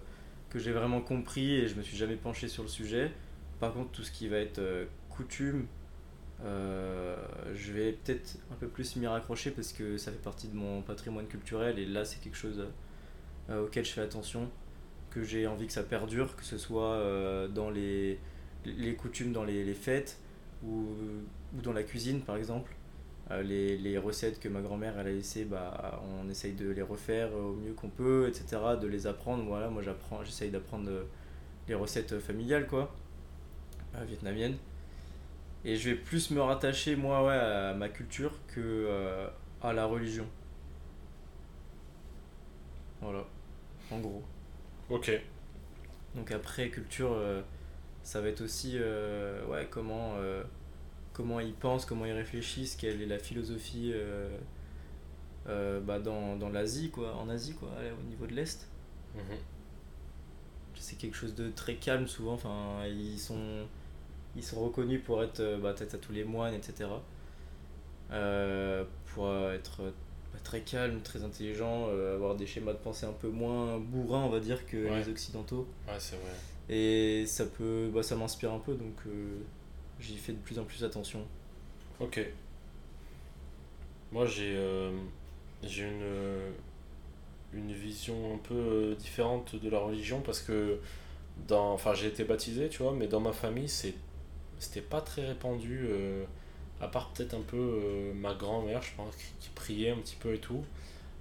que 0.50 0.58
j'ai 0.58 0.72
vraiment 0.72 1.00
compris 1.00 1.54
et 1.56 1.68
je 1.68 1.76
me 1.76 1.82
suis 1.82 1.96
jamais 1.96 2.16
penché 2.16 2.48
sur 2.48 2.62
le 2.64 2.70
sujet. 2.70 3.12
Par 3.60 3.72
contre, 3.74 3.90
tout 3.92 4.02
ce 4.02 4.12
qui 4.12 4.28
va 4.28 4.38
être 4.38 4.60
coutume, 5.10 5.66
je 7.54 7.72
vais 7.72 7.92
peut-être 7.92 8.36
un 8.52 8.54
peu 8.56 8.68
plus 8.68 8.96
m'y 8.96 9.06
raccrocher 9.06 9.50
parce 9.50 9.72
que 9.72 9.96
ça 9.98 10.10
fait 10.12 10.22
partie 10.22 10.48
de 10.48 10.56
mon 10.56 10.82
patrimoine 10.82 11.26
culturel 11.26 11.78
et 11.78 11.86
là 11.86 12.04
c'est 12.04 12.20
quelque 12.20 12.36
chose 12.36 12.64
euh, 13.50 13.64
auquel 13.64 13.84
je 13.84 13.92
fais 13.92 14.00
attention, 14.00 14.50
que 15.10 15.22
j'ai 15.22 15.46
envie 15.46 15.66
que 15.66 15.72
ça 15.72 15.82
perdure, 15.82 16.36
que 16.36 16.44
ce 16.44 16.58
soit 16.58 16.94
euh, 16.94 17.48
dans 17.48 17.70
les, 17.70 18.18
les 18.64 18.94
coutumes 18.94 19.32
dans 19.32 19.44
les, 19.44 19.64
les 19.64 19.74
fêtes 19.74 20.18
ou, 20.64 20.86
ou 21.56 21.60
dans 21.62 21.72
la 21.72 21.82
cuisine 21.82 22.22
par 22.22 22.36
exemple. 22.36 22.74
Euh, 23.30 23.42
les, 23.42 23.78
les 23.78 23.96
recettes 23.96 24.38
que 24.38 24.48
ma 24.48 24.60
grand-mère 24.60 24.98
elle 24.98 25.06
a 25.06 25.10
laissées, 25.10 25.44
bah, 25.44 26.02
on 26.22 26.28
essaye 26.28 26.52
de 26.52 26.68
les 26.70 26.82
refaire 26.82 27.34
au 27.34 27.54
mieux 27.54 27.72
qu'on 27.72 27.88
peut, 27.88 28.28
etc., 28.28 28.60
de 28.80 28.86
les 28.86 29.06
apprendre. 29.06 29.44
Voilà, 29.44 29.68
moi 29.70 29.82
j'essaye 30.24 30.50
d'apprendre 30.50 30.90
les 31.68 31.74
recettes 31.74 32.18
familiales 32.18 32.66
quoi, 32.66 32.94
vietnamiennes. 34.06 34.56
Et 35.64 35.76
je 35.76 35.90
vais 35.90 35.96
plus 35.96 36.30
me 36.30 36.42
rattacher, 36.42 36.94
moi, 36.94 37.24
ouais, 37.24 37.32
à 37.32 37.72
ma 37.72 37.88
culture 37.88 38.32
que 38.48 39.26
à 39.62 39.72
la 39.72 39.86
religion. 39.86 40.26
Voilà, 43.00 43.24
en 43.90 43.98
gros. 43.98 44.22
Ok. 44.90 45.10
Donc 46.14 46.30
après, 46.30 46.68
culture, 46.68 47.12
euh, 47.12 47.42
ça 48.02 48.20
va 48.20 48.28
être 48.28 48.42
aussi 48.42 48.74
euh, 48.76 49.44
ouais, 49.46 49.66
comment, 49.70 50.14
euh, 50.16 50.42
comment 51.12 51.40
ils 51.40 51.54
pensent, 51.54 51.84
comment 51.84 52.04
ils 52.06 52.12
réfléchissent, 52.12 52.76
quelle 52.76 53.02
est 53.02 53.06
la 53.06 53.18
philosophie 53.18 53.92
bah, 55.46 55.98
dans, 55.98 56.36
dans 56.36 56.48
l'Asie, 56.48 56.90
quoi, 56.90 57.14
en 57.16 57.28
Asie, 57.28 57.54
quoi, 57.54 57.70
au 58.00 58.02
niveau 58.04 58.26
de 58.26 58.34
l'Est. 58.34 58.68
Mhm. 59.14 59.22
c'est 60.74 60.96
quelque 60.96 61.16
chose 61.16 61.34
de 61.36 61.50
très 61.50 61.76
calme 61.76 62.08
souvent. 62.08 62.32
Enfin, 62.32 62.84
ils 62.86 63.18
sont, 63.18 63.66
ils 64.34 64.42
sont 64.42 64.64
reconnus 64.64 65.02
pour 65.04 65.22
être 65.22 65.58
bah, 65.62 65.72
peut-être 65.72 65.94
à 65.94 65.98
tous 65.98 66.12
les 66.12 66.24
moines, 66.24 66.54
etc. 66.54 66.88
Pour 69.14 69.32
être 69.52 69.92
très 70.44 70.60
calme, 70.60 71.00
très 71.00 71.24
intelligent, 71.24 71.88
euh, 71.88 72.14
avoir 72.14 72.36
des 72.36 72.46
schémas 72.46 72.72
de 72.72 72.78
pensée 72.78 73.06
un 73.06 73.12
peu 73.12 73.28
moins 73.28 73.78
bourrins, 73.78 74.22
on 74.24 74.28
va 74.28 74.38
dire, 74.40 74.64
que 74.66 74.76
Ouais. 74.76 74.98
les 75.00 75.08
occidentaux. 75.08 75.66
Ouais, 75.88 75.94
c'est 75.98 76.16
vrai. 76.16 76.30
Et 76.68 77.24
ça 77.26 77.46
peut, 77.46 77.90
bah, 77.92 78.02
ça 78.04 78.14
m'inspire 78.14 78.52
un 78.52 78.58
peu, 78.60 78.74
donc 78.74 78.94
euh, 79.06 79.38
j'y 80.00 80.16
fais 80.16 80.32
de 80.32 80.38
plus 80.38 80.58
en 80.58 80.64
plus 80.64 80.84
attention. 80.84 81.20
Ok. 82.00 82.20
Moi, 84.12 84.26
j'ai 84.26 84.54
euh, 84.56 84.92
j'ai 85.62 85.82
une, 85.84 86.52
une 87.60 87.72
vision 87.72 88.34
un 88.34 88.38
peu 88.38 88.94
différente 88.98 89.56
de 89.56 89.68
la 89.70 89.78
religion 89.78 90.20
parce 90.20 90.40
que 90.40 90.78
dans, 91.48 91.72
enfin, 91.72 91.94
j'ai 91.94 92.06
été 92.08 92.24
baptisé, 92.24 92.68
tu 92.68 92.82
vois, 92.82 92.92
mais 92.92 93.08
dans 93.08 93.20
ma 93.20 93.32
famille, 93.32 93.68
c'est, 93.68 93.94
c'était 94.58 94.82
pas 94.82 95.00
très 95.00 95.26
répandu, 95.26 95.86
à 96.84 96.88
part 96.88 97.10
peut-être 97.10 97.34
un 97.34 97.40
peu 97.40 97.56
euh, 97.56 98.12
ma 98.14 98.34
grand-mère, 98.34 98.82
je 98.82 98.94
pense, 98.96 99.14
qui, 99.16 99.48
priait 99.54 99.90
un 99.90 99.96
petit 99.96 100.16
peu 100.16 100.34
et 100.34 100.38
tout. 100.38 100.64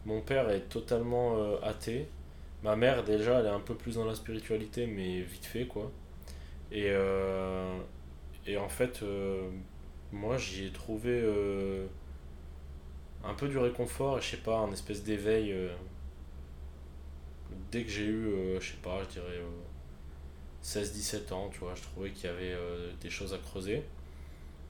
Mon 0.06 0.22
père 0.22 0.50
est 0.50 0.68
totalement 0.70 1.38
euh, 1.38 1.58
athée. 1.64 2.08
Ma 2.64 2.76
mère, 2.76 3.04
déjà, 3.04 3.40
elle 3.40 3.46
est 3.46 3.50
un 3.50 3.60
peu 3.60 3.76
plus 3.76 3.96
dans 3.96 4.06
la 4.06 4.16
spiritualité, 4.16 4.88
mais 4.88 5.22
vite 5.22 5.46
fait, 5.46 5.66
quoi. 5.66 5.92
Et, 6.72 6.88
euh, 6.90 7.78
et 8.46 8.58
en 8.58 8.70
fait, 8.70 9.04
moi, 10.12 10.38
j'y 10.38 10.66
ai 10.66 10.72
trouvé 10.72 11.24
un 13.24 13.34
peu 13.34 13.48
du 13.48 13.58
réconfort 13.58 14.20
je 14.22 14.32
sais 14.32 14.38
pas, 14.38 14.58
un 14.58 14.72
espèce 14.72 15.04
d'éveil. 15.04 15.56
dès 17.72 17.84
que 17.84 17.90
j'ai 17.90 18.06
eu, 18.06 18.58
je 18.60 18.72
sais 18.72 18.78
pas, 18.82 19.02
je 19.04 19.10
dirais 19.10 19.40
euh, 19.40 19.50
16-17 20.64 21.34
ans, 21.34 21.50
tu 21.54 21.60
vois, 21.60 21.76
je 21.76 21.84
trouvais 21.84 22.12
qu'il 22.12 22.26
y 22.26 22.34
avait 22.34 22.56
des 23.02 23.10
choses 23.10 23.34
à 23.34 23.38
creuser. 23.38 23.84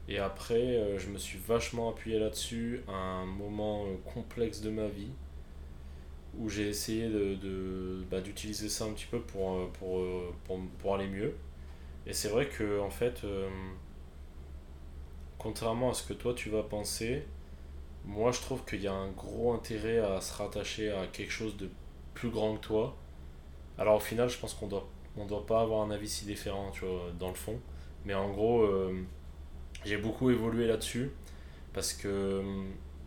Et 0.08 0.20
après, 0.20 0.56
euh, 0.56 1.00
je 1.00 1.10
me 1.10 1.18
suis 1.18 1.40
vachement 1.40 1.90
appuyé 1.90 2.20
là-dessus 2.20 2.84
à 2.88 2.92
un 2.94 3.26
moment 3.26 3.86
euh, 3.86 3.96
complexe 4.14 4.62
de 4.62 4.70
ma 4.70 4.88
vie 4.88 5.12
où 6.38 6.50
j'ai 6.50 6.68
essayé 6.68 7.08
de, 7.10 8.04
bah, 8.10 8.20
d'utiliser 8.20 8.68
ça 8.68 8.86
un 8.86 8.94
petit 8.94 9.06
peu 9.06 9.20
pour, 9.22 9.54
euh, 9.54 9.70
pour, 9.80 10.02
pour, 10.46 10.60
pour 10.80 10.96
aller 10.96 11.08
mieux. 11.08 11.36
Et 12.08 12.14
c'est 12.14 12.30
vrai 12.30 12.48
que, 12.50 12.80
en 12.82 12.90
fait, 12.90 13.22
contrairement 15.38 15.92
à 15.92 15.94
ce 15.94 16.04
que 16.04 16.14
toi 16.14 16.34
tu 16.34 16.50
vas 16.50 16.64
penser, 16.64 17.24
moi 18.06 18.32
je 18.32 18.42
trouve 18.42 18.66
qu'il 18.66 18.82
y 18.82 18.88
a 18.88 18.94
un 18.94 19.12
gros 19.12 19.54
intérêt 19.54 20.00
à 20.00 20.20
se 20.22 20.34
rattacher 20.34 20.92
à 20.92 21.08
quelque 21.08 21.32
chose 21.32 21.56
de 21.58 21.70
plus 22.14 22.30
grand 22.30 22.56
que 22.56 22.62
toi. 22.62 22.98
Alors 23.78 23.98
au 23.98 24.00
final, 24.00 24.30
je 24.30 24.38
pense 24.40 24.54
qu'on 24.54 24.68
doit, 24.68 24.88
on 25.18 25.26
doit 25.26 25.46
pas 25.46 25.62
avoir 25.62 25.84
un 25.84 25.92
avis 25.92 26.10
si 26.10 26.26
différent, 26.26 26.72
tu 26.72 26.86
vois, 26.86 27.12
dans 27.20 27.30
le 27.30 27.36
fond. 27.36 27.60
Mais 28.06 28.16
en 28.16 28.32
gros, 28.32 28.68
j'ai 29.86 29.98
beaucoup 29.98 30.30
évolué 30.30 30.68
là-dessus 30.68 31.12
parce 31.74 31.94
que, 31.94 32.44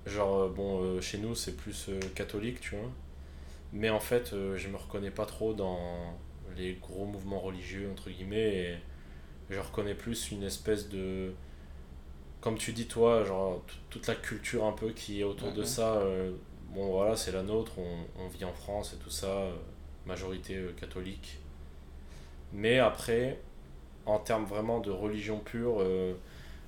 genre, 0.07 0.39
euh, 0.43 0.49
bon, 0.49 0.83
euh, 0.83 1.01
chez 1.01 1.19
nous 1.19 1.35
c'est 1.35 1.57
plus 1.57 1.89
euh, 1.89 2.01
catholique, 2.15 2.61
tu 2.61 2.77
vois. 2.77 2.91
Mais 3.73 3.91
en 3.91 4.01
fait, 4.01 4.33
je 4.57 4.69
me 4.69 4.77
reconnais 4.77 5.11
pas 5.11 5.27
trop 5.27 5.55
dans 5.55 6.15
les 6.57 6.75
gros 6.75 7.07
mouvements 7.07 7.41
religieux, 7.41 7.91
entre 7.93 8.11
guillemets, 8.11 8.55
et 8.57 8.77
je 9.51 9.59
reconnais 9.61 9.95
plus 9.95 10.31
une 10.33 10.43
espèce 10.45 10.89
de. 10.89 11.33
Comme 12.41 12.59
tu 12.59 12.73
dis, 12.73 12.87
toi, 12.87 13.25
genre, 13.25 13.63
toute 13.91 14.07
la 14.07 14.15
culture 14.15 14.65
un 14.65 14.73
peu 14.73 14.91
qui 14.91 15.21
est 15.21 15.25
autour 15.25 15.53
de 15.53 15.65
ça. 15.65 15.97
euh, 15.97 16.33
bon, 16.75 16.91
voilà, 16.93 17.17
c'est 17.17 17.33
la 17.33 17.43
nôtre, 17.43 17.73
on, 17.79 18.23
on 18.23 18.29
vit 18.29 18.45
en 18.45 18.53
France 18.53 18.95
et 18.95 19.03
tout 19.03 19.11
ça, 19.11 19.27
euh, 19.27 19.53
majorité 20.07 20.57
euh, 20.57 20.73
catholique. 20.79 21.39
Mais 22.53 22.79
après, 22.79 23.41
en 24.07 24.19
termes 24.19 24.45
vraiment 24.45 24.81
de 24.81 24.91
religion 24.91 25.41
pure, 25.41 25.83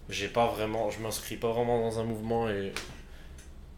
j'ai 0.08 0.28
pas 0.28 0.46
vraiment, 0.46 0.90
je 0.90 1.00
m'inscris 1.00 1.36
pas 1.36 1.52
vraiment 1.52 1.80
dans 1.80 1.98
un 1.98 2.04
mouvement 2.04 2.48
et 2.48 2.72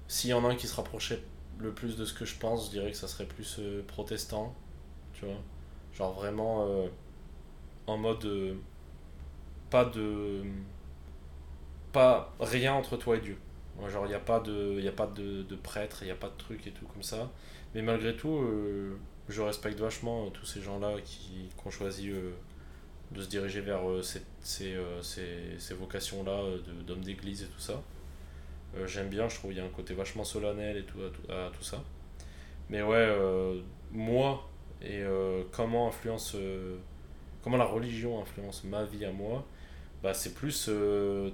s'il 0.09 0.31
y 0.31 0.35
en 0.35 0.45
a 0.45 0.49
un 0.49 0.57
qui 0.57 0.67
se 0.67 0.75
rapprochait 0.75 1.23
le 1.59 1.73
plus 1.73 1.97
de 1.97 2.05
ce 2.05 2.15
que 2.15 2.25
je 2.25 2.37
pense, 2.37 2.67
je 2.67 2.71
dirais 2.71 2.91
que 2.91 2.97
ça 2.97 3.09
serait 3.09 3.27
plus 3.27 3.57
euh, 3.59 3.83
protestant, 3.87 4.55
tu 5.13 5.25
vois. 5.25 5.37
Genre 5.95 6.13
vraiment 6.13 6.67
euh, 6.67 6.89
en 7.87 7.97
mode 7.99 8.25
euh, 8.25 8.55
pas 9.71 9.85
de 9.85 10.43
pas 11.93 12.33
rien 12.41 12.75
entre 12.75 12.97
toi 12.97 13.17
et 13.17 13.21
Dieu. 13.21 13.37
Genre 13.89 14.05
il 14.07 14.11
n'y 14.11 14.15
a 14.15 14.21
pas 14.21 14.41
de 14.41 14.81
y 14.81 14.89
a 14.89 14.93
pas 14.93 15.07
de, 15.07 15.45
prêtre, 15.63 15.99
il 16.03 16.07
n'y 16.07 16.11
a 16.11 16.17
pas 16.17 16.29
de 16.29 16.37
truc 16.37 16.67
et 16.67 16.71
tout 16.71 16.87
comme 16.87 17.03
ça. 17.03 17.31
Mais 17.75 17.83
malgré 17.83 18.15
tout, 18.15 18.41
je 19.29 19.43
respecte 19.43 19.79
vachement 19.81 20.29
tous 20.31 20.45
ces 20.45 20.61
gens-là 20.61 21.01
qui, 21.05 21.49
qui 21.57 21.67
ont 21.67 21.71
choisi 21.71 22.13
de 23.13 23.23
se 23.23 23.29
diriger 23.29 23.61
vers 23.61 23.89
euh, 23.89 24.03
ces, 24.03 24.23
ces, 24.41 24.75
euh, 24.75 25.03
ces- 25.03 25.59
ces 25.59 25.75
vocations-là 25.75 26.33
euh, 26.33 26.59
d'hommes 26.87 27.03
d'église 27.05 27.43
et 27.43 27.47
tout 27.47 27.61
ça. 27.61 27.83
J'aime 28.87 29.09
bien, 29.09 29.29
je 29.29 29.35
trouve 29.37 29.51
qu'il 29.51 29.59
y 29.59 29.63
a 29.63 29.67
un 29.67 29.71
côté 29.71 29.95
vachement 29.95 30.25
solennel 30.25 30.77
et 30.77 30.85
tout 30.85 30.99
à 31.29 31.47
à 31.47 31.51
tout 31.51 31.63
ça. 31.65 31.83
Mais 32.71 32.83
ouais, 32.83 33.09
moi 33.93 34.49
et 34.83 35.03
comment 35.53 35.89
influence, 35.89 36.37
comment 37.43 37.57
la 37.57 37.65
religion 37.65 38.21
influence 38.21 38.65
ma 38.65 38.85
vie 38.85 39.05
à 39.05 39.13
moi, 39.13 39.45
bah 40.03 40.15
c'est 40.15 40.35
plus, 40.35 40.67
tu 40.67 40.71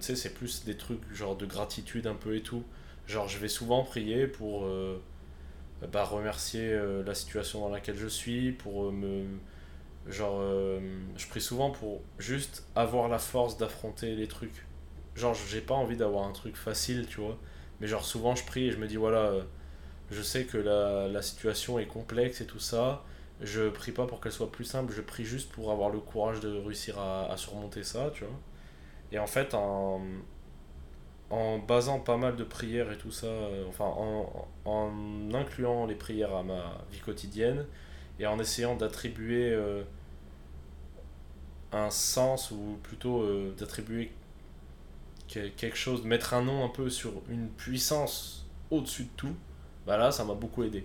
sais, 0.00 0.16
c'est 0.16 0.34
plus 0.34 0.64
des 0.64 0.76
trucs 0.76 1.00
genre 1.14 1.36
de 1.36 1.46
gratitude 1.46 2.06
un 2.06 2.14
peu 2.14 2.36
et 2.36 2.42
tout. 2.42 2.64
Genre 3.06 3.28
je 3.28 3.38
vais 3.38 3.48
souvent 3.48 3.84
prier 3.84 4.26
pour 4.26 4.66
bah, 5.92 6.04
remercier 6.04 6.78
la 7.04 7.14
situation 7.14 7.60
dans 7.60 7.68
laquelle 7.68 7.96
je 7.96 8.06
suis, 8.08 8.52
pour 8.52 8.92
me... 8.92 9.24
Genre, 10.08 10.38
euh, 10.40 10.80
je 11.16 11.26
prie 11.28 11.40
souvent 11.40 11.70
pour 11.70 12.02
juste 12.18 12.66
avoir 12.76 13.08
la 13.08 13.18
force 13.18 13.56
d'affronter 13.58 14.14
les 14.14 14.28
trucs. 14.28 14.66
Genre, 15.16 15.34
j'ai 15.34 15.60
pas 15.60 15.74
envie 15.74 15.96
d'avoir 15.96 16.26
un 16.28 16.32
truc 16.32 16.56
facile, 16.56 17.06
tu 17.08 17.20
vois. 17.20 17.38
Mais 17.80 17.86
genre, 17.88 18.04
souvent, 18.04 18.34
je 18.36 18.44
prie 18.44 18.66
et 18.68 18.70
je 18.72 18.78
me 18.78 18.86
dis, 18.86 18.96
voilà, 18.96 19.18
euh, 19.20 19.42
je 20.10 20.22
sais 20.22 20.44
que 20.46 20.58
la, 20.58 21.08
la 21.08 21.22
situation 21.22 21.78
est 21.78 21.86
complexe 21.86 22.40
et 22.40 22.46
tout 22.46 22.60
ça. 22.60 23.04
Je 23.40 23.68
prie 23.70 23.92
pas 23.92 24.06
pour 24.06 24.20
qu'elle 24.20 24.32
soit 24.32 24.52
plus 24.52 24.64
simple, 24.64 24.92
je 24.94 25.02
prie 25.02 25.24
juste 25.24 25.52
pour 25.52 25.72
avoir 25.72 25.90
le 25.90 26.00
courage 26.00 26.40
de 26.40 26.50
réussir 26.58 26.98
à, 26.98 27.30
à 27.32 27.36
surmonter 27.36 27.84
ça, 27.84 28.10
tu 28.14 28.24
vois. 28.24 28.34
Et 29.12 29.18
en 29.18 29.26
fait, 29.28 29.54
en, 29.54 30.00
en 31.30 31.58
basant 31.58 31.98
pas 32.00 32.16
mal 32.16 32.36
de 32.36 32.44
prières 32.44 32.90
et 32.92 32.98
tout 32.98 33.10
ça, 33.10 33.26
euh, 33.26 33.64
enfin, 33.68 33.84
en, 33.86 34.46
en 34.64 35.34
incluant 35.34 35.86
les 35.86 35.94
prières 35.96 36.34
à 36.34 36.42
ma 36.42 36.78
vie 36.90 37.00
quotidienne 37.00 37.66
et 38.20 38.26
en 38.26 38.38
essayant 38.38 38.76
d'attribuer 38.76 39.52
un 41.72 41.90
sens 41.90 42.50
ou 42.50 42.78
plutôt 42.82 43.22
euh, 43.22 43.54
d'attribuer 43.58 44.12
que- 45.28 45.48
quelque 45.48 45.76
chose, 45.76 46.02
de 46.02 46.08
mettre 46.08 46.34
un 46.34 46.42
nom 46.42 46.64
un 46.64 46.68
peu 46.68 46.90
sur 46.90 47.12
une 47.30 47.48
puissance 47.48 48.46
au-dessus 48.70 49.04
de 49.04 49.10
tout, 49.16 49.34
bah 49.86 49.96
là 49.96 50.10
ça 50.12 50.24
m'a 50.24 50.34
beaucoup 50.34 50.64
aidé. 50.64 50.84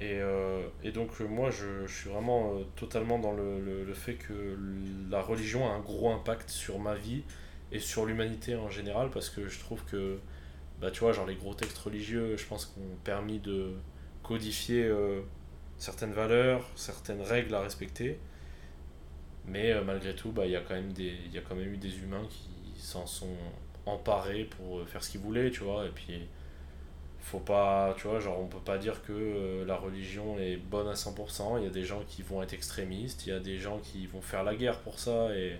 Et, 0.00 0.20
euh, 0.20 0.66
et 0.84 0.92
donc 0.92 1.10
euh, 1.20 1.26
moi 1.26 1.50
je, 1.50 1.86
suis 1.86 2.10
vraiment 2.10 2.52
totalement 2.76 3.18
dans 3.18 3.32
le, 3.32 3.84
le, 3.84 3.94
fait 3.94 4.14
que 4.14 4.58
la 5.10 5.22
religion 5.22 5.66
a 5.66 5.72
un 5.72 5.80
gros 5.80 6.10
impact 6.12 6.50
sur 6.50 6.78
ma 6.78 6.94
vie 6.94 7.22
et 7.72 7.78
sur 7.80 8.04
l'humanité 8.04 8.56
en 8.56 8.68
général 8.70 9.10
parce 9.10 9.30
que 9.30 9.48
je 9.48 9.58
trouve 9.58 9.82
que 9.84 10.18
bah 10.80 10.90
tu 10.90 11.00
vois 11.00 11.12
genre 11.12 11.26
les 11.26 11.34
gros 11.34 11.54
textes 11.54 11.78
religieux 11.78 12.36
je 12.36 12.44
pense 12.46 12.66
qu'ont 12.66 12.96
permis 13.04 13.38
de 13.38 13.72
codifier 14.22 14.86
certaines 15.78 16.12
valeurs, 16.12 16.62
certaines 16.76 17.22
règles 17.22 17.54
à 17.54 17.60
respecter. 17.60 18.18
Mais 19.46 19.72
euh, 19.72 19.82
malgré 19.84 20.14
tout, 20.14 20.32
bah, 20.32 20.44
il 20.46 20.52
y 20.52 20.56
a 20.56 20.60
quand 20.60 20.74
même 20.74 20.92
y 20.98 21.38
a 21.38 21.40
quand 21.42 21.54
même 21.54 21.72
eu 21.72 21.76
des 21.76 21.98
humains 22.00 22.26
qui 22.28 22.80
s'en 22.80 23.06
sont 23.06 23.36
emparés 23.86 24.44
pour 24.44 24.78
euh, 24.80 24.86
faire 24.86 25.02
ce 25.02 25.10
qu'ils 25.10 25.20
voulaient, 25.20 25.50
tu 25.50 25.62
vois. 25.64 25.86
Et 25.86 25.90
puis, 25.90 26.20
faut 27.20 27.40
pas, 27.40 27.94
tu 27.96 28.08
vois, 28.08 28.20
genre, 28.20 28.40
on 28.40 28.46
peut 28.46 28.58
pas 28.58 28.78
dire 28.78 29.02
que 29.02 29.12
euh, 29.12 29.64
la 29.64 29.76
religion 29.76 30.38
est 30.38 30.56
bonne 30.56 30.88
à 30.88 30.94
100%. 30.94 31.58
Il 31.58 31.64
y 31.64 31.66
a 31.66 31.70
des 31.70 31.84
gens 31.84 32.02
qui 32.08 32.22
vont 32.22 32.42
être 32.42 32.54
extrémistes, 32.54 33.26
il 33.26 33.30
y 33.30 33.32
a 33.32 33.40
des 33.40 33.58
gens 33.58 33.78
qui 33.78 34.06
vont 34.06 34.20
faire 34.20 34.44
la 34.44 34.54
guerre 34.56 34.80
pour 34.80 34.98
ça 34.98 35.34
et, 35.36 35.58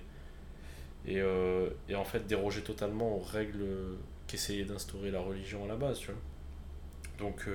et, 1.07 1.23
et 1.89 1.95
en 1.95 2.05
fait 2.05 2.27
déroger 2.27 2.63
totalement 2.63 3.17
aux 3.17 3.21
règles 3.21 3.65
qu'essayait 4.27 4.65
d'instaurer 4.65 5.11
la 5.11 5.21
religion 5.21 5.65
à 5.65 5.69
la 5.69 5.77
base, 5.77 5.99
tu 6.01 6.07
vois. 6.09 6.21
Donc, 7.19 7.47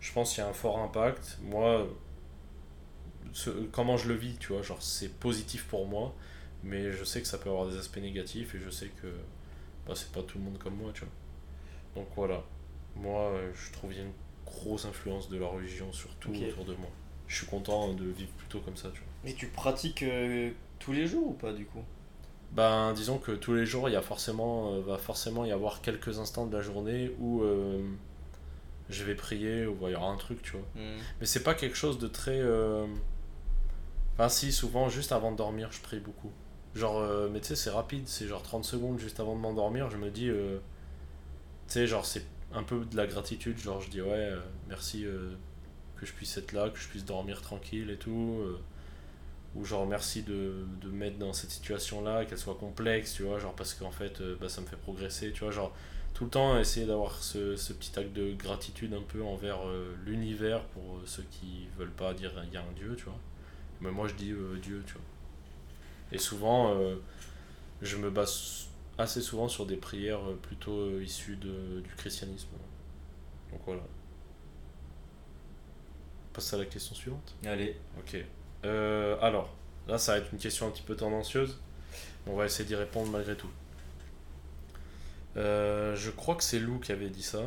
je 0.00 0.12
pense 0.12 0.34
qu'il 0.34 0.42
y 0.42 0.46
a 0.46 0.50
un 0.50 0.54
fort 0.54 0.78
impact. 0.78 1.38
Moi, 1.42 1.86
ce- 3.34 3.50
comment 3.72 3.98
je 3.98 4.08
le 4.08 4.14
vis, 4.14 4.36
tu 4.38 4.54
vois, 4.54 4.62
genre 4.62 4.82
c'est 4.82 5.10
positif 5.20 5.66
pour 5.66 5.86
moi, 5.86 6.14
Mais 6.66 6.92
je 6.92 7.04
sais 7.04 7.20
que 7.20 7.28
ça 7.28 7.36
peut 7.38 7.50
avoir 7.50 7.68
des 7.68 7.76
aspects 7.76 7.98
négatifs 7.98 8.54
et 8.54 8.58
je 8.60 8.70
sais 8.70 8.88
que 9.02 9.08
bah, 9.86 9.92
c'est 9.94 10.10
pas 10.12 10.22
tout 10.22 10.38
le 10.38 10.44
monde 10.44 10.58
comme 10.58 10.76
moi, 10.76 10.92
tu 10.94 11.02
vois. 11.02 11.10
Donc 11.96 12.08
voilà. 12.16 12.42
Moi, 12.96 13.20
euh, 13.20 13.52
je 13.54 13.72
trouve 13.72 13.90
qu'il 13.90 13.98
y 14.00 14.02
a 14.02 14.06
une 14.06 14.12
grosse 14.46 14.86
influence 14.86 15.28
de 15.28 15.36
la 15.38 15.46
religion 15.46 15.92
sur 15.92 16.08
tout 16.16 16.30
autour 16.30 16.64
de 16.64 16.74
moi. 16.76 16.88
Je 17.28 17.36
suis 17.36 17.46
content 17.46 17.92
de 17.92 18.04
vivre 18.04 18.30
plutôt 18.38 18.60
comme 18.60 18.76
ça, 18.78 18.88
tu 18.94 19.00
vois. 19.00 19.08
Mais 19.24 19.34
tu 19.34 19.48
pratiques 19.48 20.02
euh, 20.04 20.52
tous 20.78 20.92
les 20.92 21.06
jours 21.06 21.28
ou 21.28 21.32
pas 21.34 21.52
du 21.52 21.66
coup? 21.66 21.82
Ben, 22.52 22.94
disons 22.94 23.18
que 23.18 23.32
tous 23.32 23.54
les 23.54 23.66
jours, 23.66 23.88
il 23.88 23.92
y 23.92 23.96
a 23.96 24.02
forcément, 24.02 24.74
euh, 24.74 24.80
va 24.80 24.96
forcément 24.98 25.44
y 25.44 25.52
avoir 25.52 25.82
quelques 25.82 26.18
instants 26.18 26.46
de 26.46 26.56
la 26.56 26.62
journée 26.62 27.10
où 27.18 27.42
euh, 27.42 27.82
je 28.90 29.04
vais 29.04 29.14
prier, 29.14 29.66
ou 29.66 29.76
il 29.88 29.92
y 29.92 29.94
aura 29.96 30.08
un 30.08 30.16
truc, 30.16 30.42
tu 30.42 30.52
vois. 30.52 30.66
Hmm. 30.76 30.98
Mais 31.20 31.26
c'est 31.26 31.42
pas 31.42 31.54
quelque 31.54 31.76
chose 31.76 31.98
de 31.98 32.06
très. 32.08 32.38
euh, 32.38 32.86
Enfin, 34.14 34.28
si, 34.28 34.52
souvent, 34.52 34.88
juste 34.88 35.12
avant 35.12 35.32
de 35.32 35.36
dormir, 35.36 35.70
je 35.72 35.80
prie 35.80 36.00
beaucoup. 36.00 36.32
Genre, 36.74 36.98
euh, 36.98 37.28
mais 37.32 37.40
tu 37.40 37.48
sais, 37.48 37.56
c'est 37.56 37.70
rapide, 37.70 38.08
c'est 38.08 38.26
genre 38.26 38.42
30 38.42 38.64
secondes 38.64 38.98
juste 38.98 39.20
avant 39.20 39.36
de 39.36 39.40
m'endormir, 39.40 39.90
je 39.90 39.96
me 39.96 40.10
dis. 40.10 40.28
euh, 40.28 40.58
Tu 41.68 41.74
sais, 41.74 41.86
genre, 41.86 42.04
c'est 42.06 42.24
un 42.52 42.62
peu 42.62 42.84
de 42.84 42.96
la 42.96 43.06
gratitude, 43.06 43.58
genre, 43.58 43.80
je 43.80 43.90
dis, 43.90 44.00
ouais, 44.00 44.10
euh, 44.12 44.40
merci 44.68 45.04
que 45.96 46.06
je 46.06 46.12
puisse 46.12 46.36
être 46.38 46.52
là, 46.52 46.70
que 46.70 46.78
je 46.78 46.88
puisse 46.88 47.04
dormir 47.04 47.40
tranquille 47.42 47.90
et 47.90 47.96
tout. 47.98 48.40
ou 49.54 49.64
genre, 49.64 49.86
merci 49.86 50.22
de, 50.22 50.66
de 50.80 50.88
me 50.88 50.96
mettre 50.96 51.18
dans 51.18 51.32
cette 51.32 51.50
situation-là, 51.50 52.24
qu'elle 52.24 52.38
soit 52.38 52.56
complexe, 52.56 53.14
tu 53.14 53.22
vois, 53.22 53.38
genre, 53.38 53.54
parce 53.54 53.74
qu'en 53.74 53.92
fait, 53.92 54.20
bah, 54.40 54.48
ça 54.48 54.60
me 54.60 54.66
fait 54.66 54.76
progresser, 54.76 55.32
tu 55.32 55.40
vois, 55.44 55.52
genre 55.52 55.72
tout 56.12 56.24
le 56.24 56.30
temps 56.30 56.58
essayer 56.58 56.86
d'avoir 56.86 57.22
ce, 57.22 57.56
ce 57.56 57.72
petit 57.72 57.98
acte 57.98 58.12
de 58.12 58.32
gratitude 58.34 58.94
un 58.94 59.02
peu 59.02 59.22
envers 59.24 59.60
l'univers 60.06 60.64
pour 60.66 61.00
ceux 61.06 61.24
qui 61.30 61.66
veulent 61.76 61.90
pas 61.90 62.14
dire 62.14 62.32
il 62.46 62.52
y 62.52 62.56
a 62.56 62.60
un 62.62 62.72
Dieu, 62.76 62.94
tu 62.96 63.04
vois. 63.04 63.18
Mais 63.84 63.90
moi 63.92 64.08
je 64.08 64.14
dis 64.14 64.32
euh, 64.32 64.58
Dieu, 64.60 64.82
tu 64.86 64.94
vois. 64.94 65.02
Et 66.10 66.18
souvent, 66.18 66.74
euh, 66.74 66.96
je 67.82 67.96
me 67.96 68.10
base 68.10 68.66
assez 68.98 69.20
souvent 69.20 69.46
sur 69.48 69.66
des 69.66 69.76
prières 69.76 70.26
euh, 70.28 70.38
plutôt 70.40 70.98
issues 71.00 71.36
de, 71.36 71.80
du 71.80 71.90
christianisme. 71.96 72.48
Donc 73.52 73.60
voilà. 73.66 73.82
On 76.30 76.34
passe 76.34 76.52
à 76.54 76.58
la 76.58 76.64
question 76.64 76.94
suivante. 76.94 77.34
Allez, 77.44 77.76
Ok. 77.98 78.16
Euh, 78.64 79.18
alors, 79.20 79.54
là, 79.86 79.98
ça 79.98 80.12
va 80.12 80.18
être 80.18 80.32
une 80.32 80.38
question 80.38 80.66
un 80.66 80.70
petit 80.70 80.82
peu 80.82 80.96
tendancieuse. 80.96 81.60
On 82.26 82.34
va 82.34 82.46
essayer 82.46 82.66
d'y 82.66 82.74
répondre 82.74 83.10
malgré 83.10 83.36
tout. 83.36 83.50
Euh, 85.36 85.94
je 85.94 86.10
crois 86.10 86.34
que 86.36 86.42
c'est 86.42 86.58
Lou 86.58 86.78
qui 86.78 86.90
avait 86.92 87.10
dit 87.10 87.22
ça, 87.22 87.42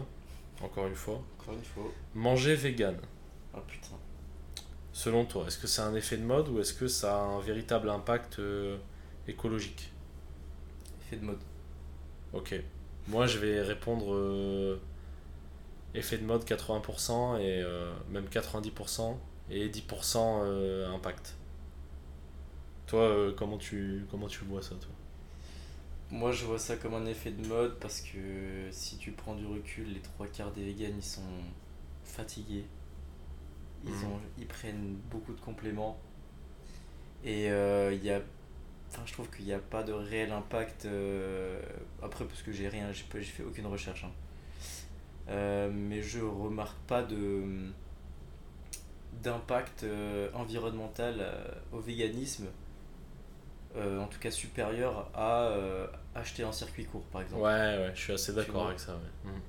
encore 0.61 0.85
une 0.85 0.95
fois. 0.95 1.23
encore 1.39 1.55
une 1.55 1.63
fois. 1.63 1.85
Manger 2.13 2.55
vegan, 2.55 2.95
Oh 3.55 3.59
putain. 3.67 3.95
Selon 4.97 5.25
toi, 5.25 5.45
est-ce 5.45 5.59
que 5.59 5.67
c'est 5.67 5.83
un 5.83 5.93
effet 5.93 6.17
de 6.17 6.23
mode 6.23 6.49
ou 6.49 6.59
est-ce 6.59 6.73
que 6.73 6.87
ça 6.87 7.19
a 7.19 7.23
un 7.23 7.39
véritable 7.39 7.87
impact 7.87 8.39
euh, 8.39 8.77
écologique? 9.27 9.91
Effet 11.01 11.17
de 11.17 11.25
mode. 11.25 11.39
Ok. 12.33 12.55
Moi, 13.07 13.27
je 13.27 13.37
vais 13.37 13.61
répondre 13.61 14.15
euh, 14.15 14.81
effet 15.93 16.17
de 16.17 16.25
mode 16.25 16.43
80% 16.45 17.39
et 17.39 17.61
euh, 17.61 17.93
même 18.09 18.25
90% 18.25 19.15
et 19.51 19.69
10% 19.69 20.17
euh, 20.17 20.91
impact. 20.91 21.35
Toi, 22.87 23.33
comment, 23.37 23.59
tu, 23.59 24.07
comment 24.09 24.27
tu 24.27 24.45
vois 24.45 24.63
ça, 24.63 24.75
toi? 24.75 24.89
Moi 26.09 26.31
je 26.31 26.45
vois 26.45 26.57
ça 26.57 26.77
comme 26.77 26.93
un 26.93 27.05
effet 27.05 27.31
de 27.31 27.45
mode 27.45 27.77
parce 27.79 27.99
que 27.99 28.69
si 28.71 28.97
tu 28.97 29.11
prends 29.11 29.35
du 29.35 29.45
recul, 29.45 29.93
les 29.93 29.99
trois 29.99 30.25
quarts 30.25 30.53
des 30.53 30.63
vegans 30.63 30.95
ils 30.95 31.03
sont 31.03 31.21
fatigués. 32.05 32.63
Ils, 33.85 33.91
Mhm. 33.91 34.05
ont, 34.11 34.19
ils 34.37 34.47
prennent 34.47 34.95
beaucoup 35.11 35.33
de 35.33 35.39
compléments. 35.41 35.97
Et 37.23 37.49
euh, 37.51 37.93
il 37.93 38.03
y 38.03 38.11
a. 38.11 38.21
Enfin, 38.89 39.01
je 39.05 39.13
trouve 39.13 39.29
qu'il 39.29 39.45
n'y 39.45 39.53
a 39.53 39.59
pas 39.59 39.83
de 39.83 39.91
réel 39.93 40.31
impact. 40.31 40.85
euh, 40.85 41.61
après, 42.01 42.25
parce 42.25 42.41
que 42.41 42.51
j'ai 42.51 42.67
rien, 42.69 42.91
j'ai 42.93 43.03
pas- 43.05 43.19
j'ai 43.19 43.25
fait 43.25 43.43
aucune 43.43 43.67
recherche. 43.67 44.03
hein. 44.05 44.11
Euh, 45.29 45.69
mais 45.73 46.01
je 46.01 46.19
remarque 46.21 46.77
pas 46.87 47.03
de 47.03 47.69
d'impact 49.23 49.83
euh, 49.83 50.29
environnemental 50.33 51.15
euh, 51.19 51.43
au 51.73 51.79
véganisme 51.79 52.45
euh, 53.75 53.99
en 53.99 54.07
tout 54.07 54.19
cas 54.19 54.31
supérieur 54.31 55.09
à 55.13 55.47
euh, 55.47 55.87
acheter 56.15 56.43
en 56.43 56.51
circuit 56.51 56.85
court 56.85 57.03
par 57.11 57.21
exemple. 57.23 57.41
Ouais, 57.41 57.49
ouais, 57.49 57.91
je 57.95 57.99
suis 58.01 58.13
assez 58.13 58.33
d'accord 58.33 58.67
avec 58.67 58.79
ça. 58.79 58.93
Ouais. 58.93 59.31
Mhm. 59.31 59.41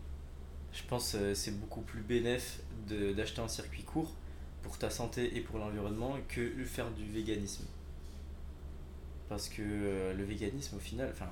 Je 0.73 0.83
pense 0.89 1.13
que 1.13 1.35
c'est 1.35 1.59
beaucoup 1.59 1.81
plus 1.81 2.01
bénéf 2.03 2.61
d'acheter 2.89 3.41
en 3.41 3.49
circuit 3.49 3.83
court 3.83 4.15
pour 4.63 4.79
ta 4.79 4.91
santé 4.91 5.37
et 5.37 5.41
pour 5.41 5.59
l'environnement 5.59 6.17
que 6.29 6.41
faire 6.65 6.91
du 6.91 7.05
véganisme. 7.05 7.65
Parce 9.29 9.49
que 9.49 9.61
euh, 9.63 10.15
le 10.15 10.25
véganisme 10.25 10.77
au 10.77 10.81
final, 10.81 11.09
enfin, 11.13 11.29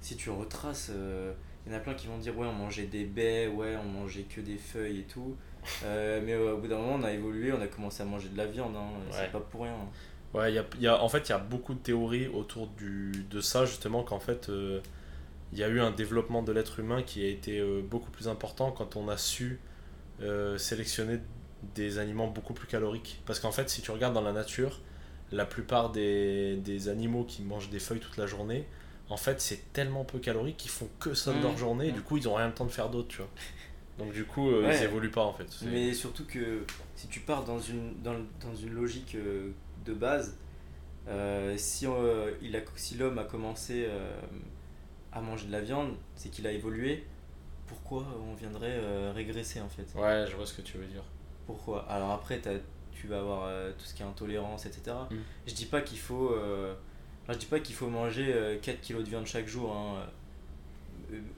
si 0.00 0.16
tu 0.16 0.30
retraces, 0.30 0.90
euh, 0.92 1.32
il 1.66 1.72
y 1.72 1.74
en 1.74 1.78
a 1.78 1.80
plein 1.80 1.94
qui 1.94 2.06
vont 2.06 2.18
dire 2.18 2.36
ouais 2.38 2.46
on 2.46 2.52
mangeait 2.52 2.86
des 2.86 3.04
baies, 3.04 3.46
ouais 3.48 3.76
on 3.82 3.88
mangeait 3.88 4.22
que 4.24 4.40
des 4.40 4.56
feuilles 4.58 5.00
et 5.00 5.04
tout. 5.04 5.36
Euh, 5.84 6.20
mais 6.24 6.32
euh, 6.32 6.54
au 6.54 6.58
bout 6.58 6.68
d'un 6.68 6.76
moment 6.78 6.94
on 6.96 7.02
a 7.04 7.12
évolué, 7.12 7.52
on 7.52 7.60
a 7.60 7.66
commencé 7.66 8.02
à 8.02 8.06
manger 8.06 8.28
de 8.28 8.36
la 8.36 8.46
viande, 8.46 8.76
hein. 8.76 8.88
Ouais. 9.10 9.12
c'est 9.12 9.32
pas 9.32 9.40
pour 9.40 9.62
rien. 9.62 9.72
hein. 9.74 9.88
Ouais, 10.34 10.52
y 10.52 10.58
a, 10.58 10.64
y 10.78 10.86
a- 10.86 11.02
en 11.02 11.08
fait, 11.08 11.26
il 11.28 11.30
y 11.30 11.34
a 11.34 11.38
beaucoup 11.38 11.72
de 11.72 11.78
théories 11.78 12.26
autour 12.28 12.66
du, 12.68 13.12
de 13.30 13.40
ça, 13.40 13.64
justement, 13.64 14.02
qu'en 14.02 14.20
fait, 14.20 14.50
euh, 14.50 14.80
il 15.52 15.58
y 15.58 15.64
a 15.64 15.68
eu 15.68 15.80
un 15.80 15.90
développement 15.90 16.42
de 16.42 16.52
l'être 16.52 16.78
humain 16.80 17.02
qui 17.02 17.24
a 17.24 17.28
été 17.28 17.58
euh, 17.58 17.80
beaucoup 17.82 18.10
plus 18.10 18.28
important 18.28 18.70
quand 18.70 18.96
on 18.96 19.08
a 19.08 19.16
su 19.16 19.60
euh, 20.20 20.58
sélectionner 20.58 21.18
des 21.74 21.98
aliments 21.98 22.26
beaucoup 22.28 22.54
plus 22.54 22.66
caloriques. 22.66 23.22
Parce 23.26 23.40
qu'en 23.40 23.52
fait, 23.52 23.68
si 23.70 23.80
tu 23.82 23.90
regardes 23.90 24.14
dans 24.14 24.20
la 24.20 24.32
nature, 24.32 24.80
la 25.32 25.44
plupart 25.46 25.90
des, 25.90 26.56
des 26.56 26.88
animaux 26.88 27.24
qui 27.24 27.42
mangent 27.42 27.70
des 27.70 27.78
feuilles 27.80 28.00
toute 28.00 28.16
la 28.16 28.26
journée, 28.26 28.66
en 29.10 29.16
fait, 29.16 29.40
c'est 29.40 29.72
tellement 29.72 30.04
peu 30.04 30.18
calorique 30.18 30.56
qu'ils 30.58 30.70
font 30.70 30.88
que 31.00 31.14
ça 31.14 31.32
de 31.32 31.38
Mmh, 31.38 31.42
leur 31.42 31.56
journée, 31.56 31.88
et 31.88 31.92
mmh. 31.92 31.94
du 31.94 32.02
coup, 32.02 32.16
ils 32.18 32.28
ont 32.28 32.34
rien 32.34 32.46
le 32.48 32.54
temps 32.54 32.66
de 32.66 32.70
faire 32.70 32.90
d'autre, 32.90 33.08
tu 33.08 33.18
vois. 33.18 33.30
Donc, 33.98 34.12
du 34.12 34.24
coup, 34.24 34.50
euh, 34.50 34.62
Ouais. 34.66 34.76
ils 34.78 34.84
évoluent 34.84 35.10
pas, 35.10 35.24
en 35.24 35.32
fait. 35.32 35.46
Mais 35.62 35.92
surtout 35.94 36.24
que 36.24 36.62
si 36.94 37.08
tu 37.08 37.20
pars 37.20 37.44
dans 37.44 37.58
une, 37.58 37.94
dans, 38.02 38.14
dans 38.40 38.54
une 38.54 38.74
logique 38.74 39.14
euh, 39.14 39.50
de 39.86 39.94
base, 39.94 40.36
euh, 41.08 41.54
si, 41.56 41.86
l'homme 41.86 43.18
a 43.18 43.24
commencé 43.24 43.88
à 45.18 45.20
manger 45.22 45.46
de 45.46 45.52
la 45.52 45.60
viande, 45.60 45.94
c'est 46.14 46.30
qu'il 46.30 46.46
a 46.46 46.52
évolué. 46.52 47.04
Pourquoi 47.66 48.04
on 48.28 48.34
viendrait 48.34 48.78
euh, 48.78 49.12
régresser 49.14 49.60
en 49.60 49.68
fait? 49.68 49.86
Ouais, 49.98 50.24
je 50.28 50.34
vois 50.36 50.46
ce 50.46 50.54
que 50.54 50.62
tu 50.62 50.78
veux 50.78 50.86
dire. 50.86 51.02
Pourquoi? 51.46 51.84
Alors 51.90 52.10
après, 52.12 52.40
tu 52.92 53.06
vas 53.08 53.18
avoir 53.18 53.44
euh, 53.44 53.72
tout 53.76 53.84
ce 53.84 53.94
qui 53.94 54.02
est 54.02 54.06
intolérance, 54.06 54.64
etc. 54.66 54.96
Mm. 55.10 55.16
Je 55.46 55.54
dis 55.54 55.66
pas 55.66 55.80
qu'il 55.82 55.98
faut, 55.98 56.32
euh, 56.32 56.74
je 57.28 57.34
dis 57.34 57.46
pas 57.46 57.60
qu'il 57.60 57.74
faut 57.74 57.88
manger 57.88 58.32
euh, 58.34 58.58
4 58.60 58.80
kilos 58.80 59.04
de 59.04 59.08
viande 59.10 59.26
chaque 59.26 59.46
jour. 59.46 59.74
hein. 59.74 60.06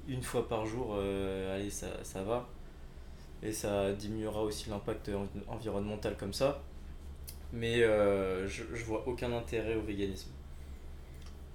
Une 0.08 0.22
fois 0.22 0.48
par 0.48 0.66
jour, 0.66 0.96
allez, 0.96 1.70
ça, 1.70 1.86
ça 2.02 2.22
va. 2.24 2.48
Et 3.42 3.52
ça 3.52 3.92
diminuera 3.92 4.42
aussi 4.42 4.68
l'impact 4.68 5.10
en- 5.10 5.52
environnemental 5.52 6.16
comme 6.16 6.32
ça. 6.32 6.60
Mais 7.52 7.80
je, 7.80 8.64
je 8.74 8.84
vois 8.84 9.06
aucun 9.06 9.32
intérêt 9.32 9.76
au 9.76 9.82
véganisme. 9.82 10.30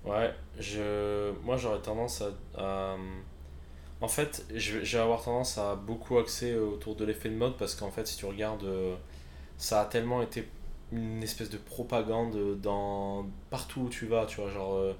Ouais, 0.05 0.33
je... 0.59 1.31
moi 1.43 1.57
j'aurais 1.57 1.81
tendance 1.81 2.21
à, 2.21 2.27
à- 2.61 2.97
En 4.01 4.07
fait, 4.07 4.45
je, 4.53 4.83
je 4.83 4.97
vais 4.97 5.03
avoir 5.03 5.23
tendance 5.23 5.57
à 5.57 5.75
beaucoup 5.75 6.17
axer 6.17 6.55
autour 6.57 6.95
de 6.95 7.05
l'effet 7.05 7.29
de 7.29 7.35
mode 7.35 7.57
parce 7.57 7.75
qu'en 7.75 7.91
fait, 7.91 8.05
si 8.07 8.17
tu 8.17 8.25
regardes, 8.25 8.63
euh, 8.65 8.95
ça 9.57 9.81
a 9.81 9.85
tellement 9.85 10.21
été 10.23 10.47
une 10.93 11.23
espèce 11.23 11.49
de 11.49 11.57
propagande 11.57 12.59
dans 12.61 13.27
partout 13.51 13.81
où 13.83 13.89
tu 13.89 14.07
vas, 14.07 14.25
tu 14.27 14.41
vois, 14.41 14.49
genre 14.51 14.75
euh, 14.75 14.93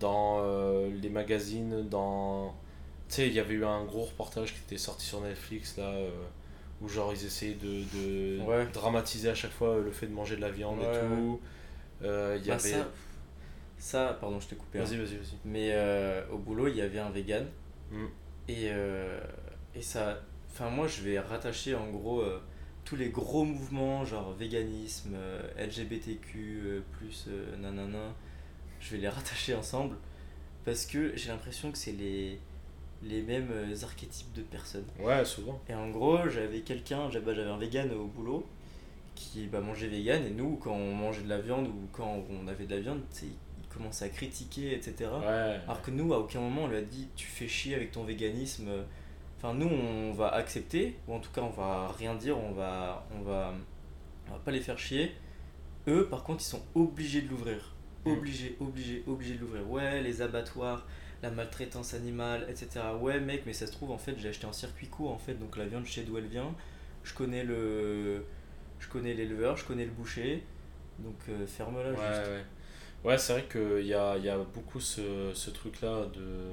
dans 0.00 0.40
euh, 0.42 0.90
les 1.02 1.10
magazines, 1.10 1.88
dans... 1.88 2.54
Tu 3.08 3.16
sais, 3.16 3.28
il 3.28 3.34
y 3.34 3.40
avait 3.40 3.54
eu 3.54 3.64
un 3.66 3.84
gros 3.84 4.04
reportage 4.04 4.54
qui 4.54 4.60
était 4.62 4.78
sorti 4.78 5.06
sur 5.06 5.20
Netflix 5.22 5.76
là, 5.78 5.84
euh, 5.90 6.10
où 6.82 6.88
genre 6.88 7.12
ils 7.14 7.26
essayaient 7.26 7.54
de, 7.56 7.84
de 7.84 8.42
Ouais. 8.46 8.68
dramatiser 8.72 9.30
à 9.30 9.34
chaque 9.36 9.52
fois 9.52 9.78
le 9.78 9.92
fait 9.92 10.06
de 10.08 10.12
manger 10.14 10.36
de 10.36 10.42
la 10.42 10.50
viande 10.50 10.80
Ouais, 10.80 10.82
et 10.82 10.90
tout. 10.90 11.40
Euh, 12.02 12.38
y 12.44 12.50
Bah, 12.50 12.58
avait... 12.58 12.58
ça, 12.58 12.88
ça, 13.78 14.16
pardon, 14.20 14.40
je 14.40 14.48
t'ai 14.48 14.56
coupé. 14.56 14.78
hein. 14.78 14.84
Vas-y, 14.84 14.96
vas-y, 14.98 15.16
vas-y. 15.16 15.36
Mais 15.44 15.70
euh, 15.72 16.22
au 16.32 16.38
boulot, 16.38 16.68
il 16.68 16.76
y 16.76 16.80
avait 16.82 16.98
un 16.98 17.10
vegan. 17.10 17.46
Mm. 17.90 18.04
Et, 18.48 18.68
euh, 18.70 19.20
et 19.74 19.82
ça. 19.82 20.20
Enfin, 20.50 20.70
moi, 20.70 20.86
je 20.88 21.02
vais 21.02 21.18
rattacher 21.18 21.74
en 21.74 21.90
gros 21.90 22.20
euh, 22.20 22.40
tous 22.84 22.96
les 22.96 23.10
gros 23.10 23.44
mouvements, 23.44 24.04
genre 24.04 24.32
véganisme, 24.32 25.16
LGBTQ, 25.58 26.82
plus 26.92 27.28
nanana. 27.60 28.14
Je 28.80 28.92
vais 28.92 28.98
les 28.98 29.08
rattacher 29.08 29.54
ensemble. 29.54 29.96
Parce 30.64 30.86
que 30.86 31.16
j'ai 31.16 31.28
l'impression 31.28 31.70
que 31.70 31.78
c'est 31.78 31.92
les, 31.92 32.40
les 33.02 33.22
mêmes 33.22 33.50
archétypes 33.82 34.32
de 34.32 34.42
personnes. 34.42 34.86
Ouais, 34.98 35.24
souvent. 35.24 35.60
Et 35.68 35.74
en 35.74 35.90
gros, 35.90 36.28
j'avais 36.28 36.60
quelqu'un, 36.60 37.10
j'avais 37.10 37.34
j'avais 37.34 37.50
un 37.50 37.58
vegan 37.58 37.90
au 37.92 38.06
boulot 38.06 38.44
qui 39.14 39.46
bah, 39.46 39.60
mangeait 39.60 39.86
vegan. 39.88 40.24
Et 40.24 40.30
nous, 40.30 40.56
quand 40.56 40.72
on 40.74 40.94
mangeait 40.94 41.22
de 41.22 41.28
la 41.28 41.38
viande 41.38 41.68
ou 41.68 41.88
quand 41.92 42.24
on 42.30 42.48
avait 42.48 42.64
de 42.66 42.74
la 42.74 42.80
viande, 42.80 43.00
il 43.22 43.28
à 44.00 44.08
critiquer, 44.08 44.74
etc. 44.74 45.10
Ouais. 45.20 45.60
Alors 45.64 45.82
que 45.82 45.90
nous, 45.90 46.12
à 46.14 46.18
aucun 46.18 46.40
moment, 46.40 46.64
on 46.64 46.68
lui 46.68 46.76
a 46.76 46.82
dit 46.82 47.08
tu 47.16 47.26
fais 47.26 47.48
chier 47.48 47.74
avec 47.74 47.92
ton 47.92 48.04
véganisme. 48.04 48.68
Enfin, 49.38 49.54
nous, 49.54 49.68
on 49.68 50.12
va 50.12 50.28
accepter, 50.28 50.96
ou 51.06 51.14
en 51.14 51.20
tout 51.20 51.30
cas, 51.30 51.42
on 51.42 51.50
va 51.50 51.88
rien 51.98 52.14
dire, 52.14 52.38
on 52.38 52.52
va, 52.52 53.06
on 53.16 53.22
va, 53.22 53.52
on 54.28 54.32
va 54.32 54.38
pas 54.38 54.50
les 54.50 54.60
faire 54.60 54.78
chier. 54.78 55.12
Eux, 55.88 56.06
par 56.08 56.24
contre, 56.24 56.42
ils 56.42 56.46
sont 56.48 56.62
obligés 56.74 57.20
de 57.22 57.28
l'ouvrir. 57.28 57.74
obligé, 58.04 58.56
obligé, 58.60 59.02
obligé 59.06 59.34
de 59.34 59.40
l'ouvrir. 59.40 59.68
Ouais, 59.70 60.00
les 60.02 60.22
abattoirs, 60.22 60.86
la 61.22 61.30
maltraitance 61.30 61.92
animale, 61.94 62.46
etc. 62.48 62.80
Ouais, 63.00 63.20
mec, 63.20 63.42
mais 63.46 63.52
ça 63.52 63.66
se 63.66 63.72
trouve, 63.72 63.90
en 63.90 63.98
fait, 63.98 64.14
j'ai 64.18 64.28
acheté 64.30 64.46
en 64.46 64.52
circuit 64.52 64.88
court, 64.88 65.12
en 65.12 65.18
fait, 65.18 65.34
donc 65.34 65.56
la 65.56 65.66
viande, 65.66 65.84
je 65.86 65.92
sais 65.92 66.02
d'où 66.02 66.16
elle 66.18 66.26
vient. 66.26 66.54
Je 67.04 67.14
connais 67.14 67.44
le. 67.44 68.24
Je 68.80 68.88
connais 68.88 69.14
l'éleveur, 69.14 69.56
je 69.56 69.64
connais 69.64 69.84
le 69.84 69.90
boucher. 69.90 70.42
Donc 70.98 71.14
euh, 71.28 71.46
ferme-la 71.46 71.90
Ouais, 71.90 71.96
juste. 71.96 72.30
ouais. 72.30 72.44
Ouais, 73.04 73.18
c'est 73.18 73.32
vrai 73.34 73.44
qu'il 73.50 73.86
y 73.86 73.94
a, 73.94 74.16
y 74.18 74.28
a 74.28 74.38
beaucoup 74.38 74.80
ce, 74.80 75.30
ce 75.34 75.50
truc-là 75.50 76.06
de... 76.14 76.52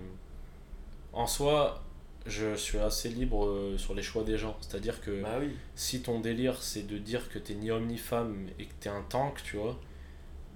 En 1.13 1.27
soi, 1.27 1.83
je 2.25 2.55
suis 2.55 2.77
assez 2.79 3.09
libre 3.09 3.45
euh, 3.45 3.77
sur 3.77 3.93
les 3.93 4.01
choix 4.03 4.23
des 4.23 4.37
gens. 4.37 4.57
C'est-à-dire 4.61 5.01
que 5.01 5.23
Bah 5.23 5.37
oui. 5.39 5.57
si 5.75 6.01
ton 6.01 6.19
délire, 6.19 6.61
c'est 6.61 6.87
de 6.87 6.97
dire 6.97 7.29
que 7.29 7.39
t'es 7.39 7.53
ni 7.55 7.71
homme 7.71 7.87
ni 7.87 7.97
femme 7.97 8.47
et 8.59 8.65
que 8.65 8.73
t'es 8.79 8.89
un 8.89 9.03
tank, 9.03 9.41
tu 9.43 9.57
vois, 9.57 9.79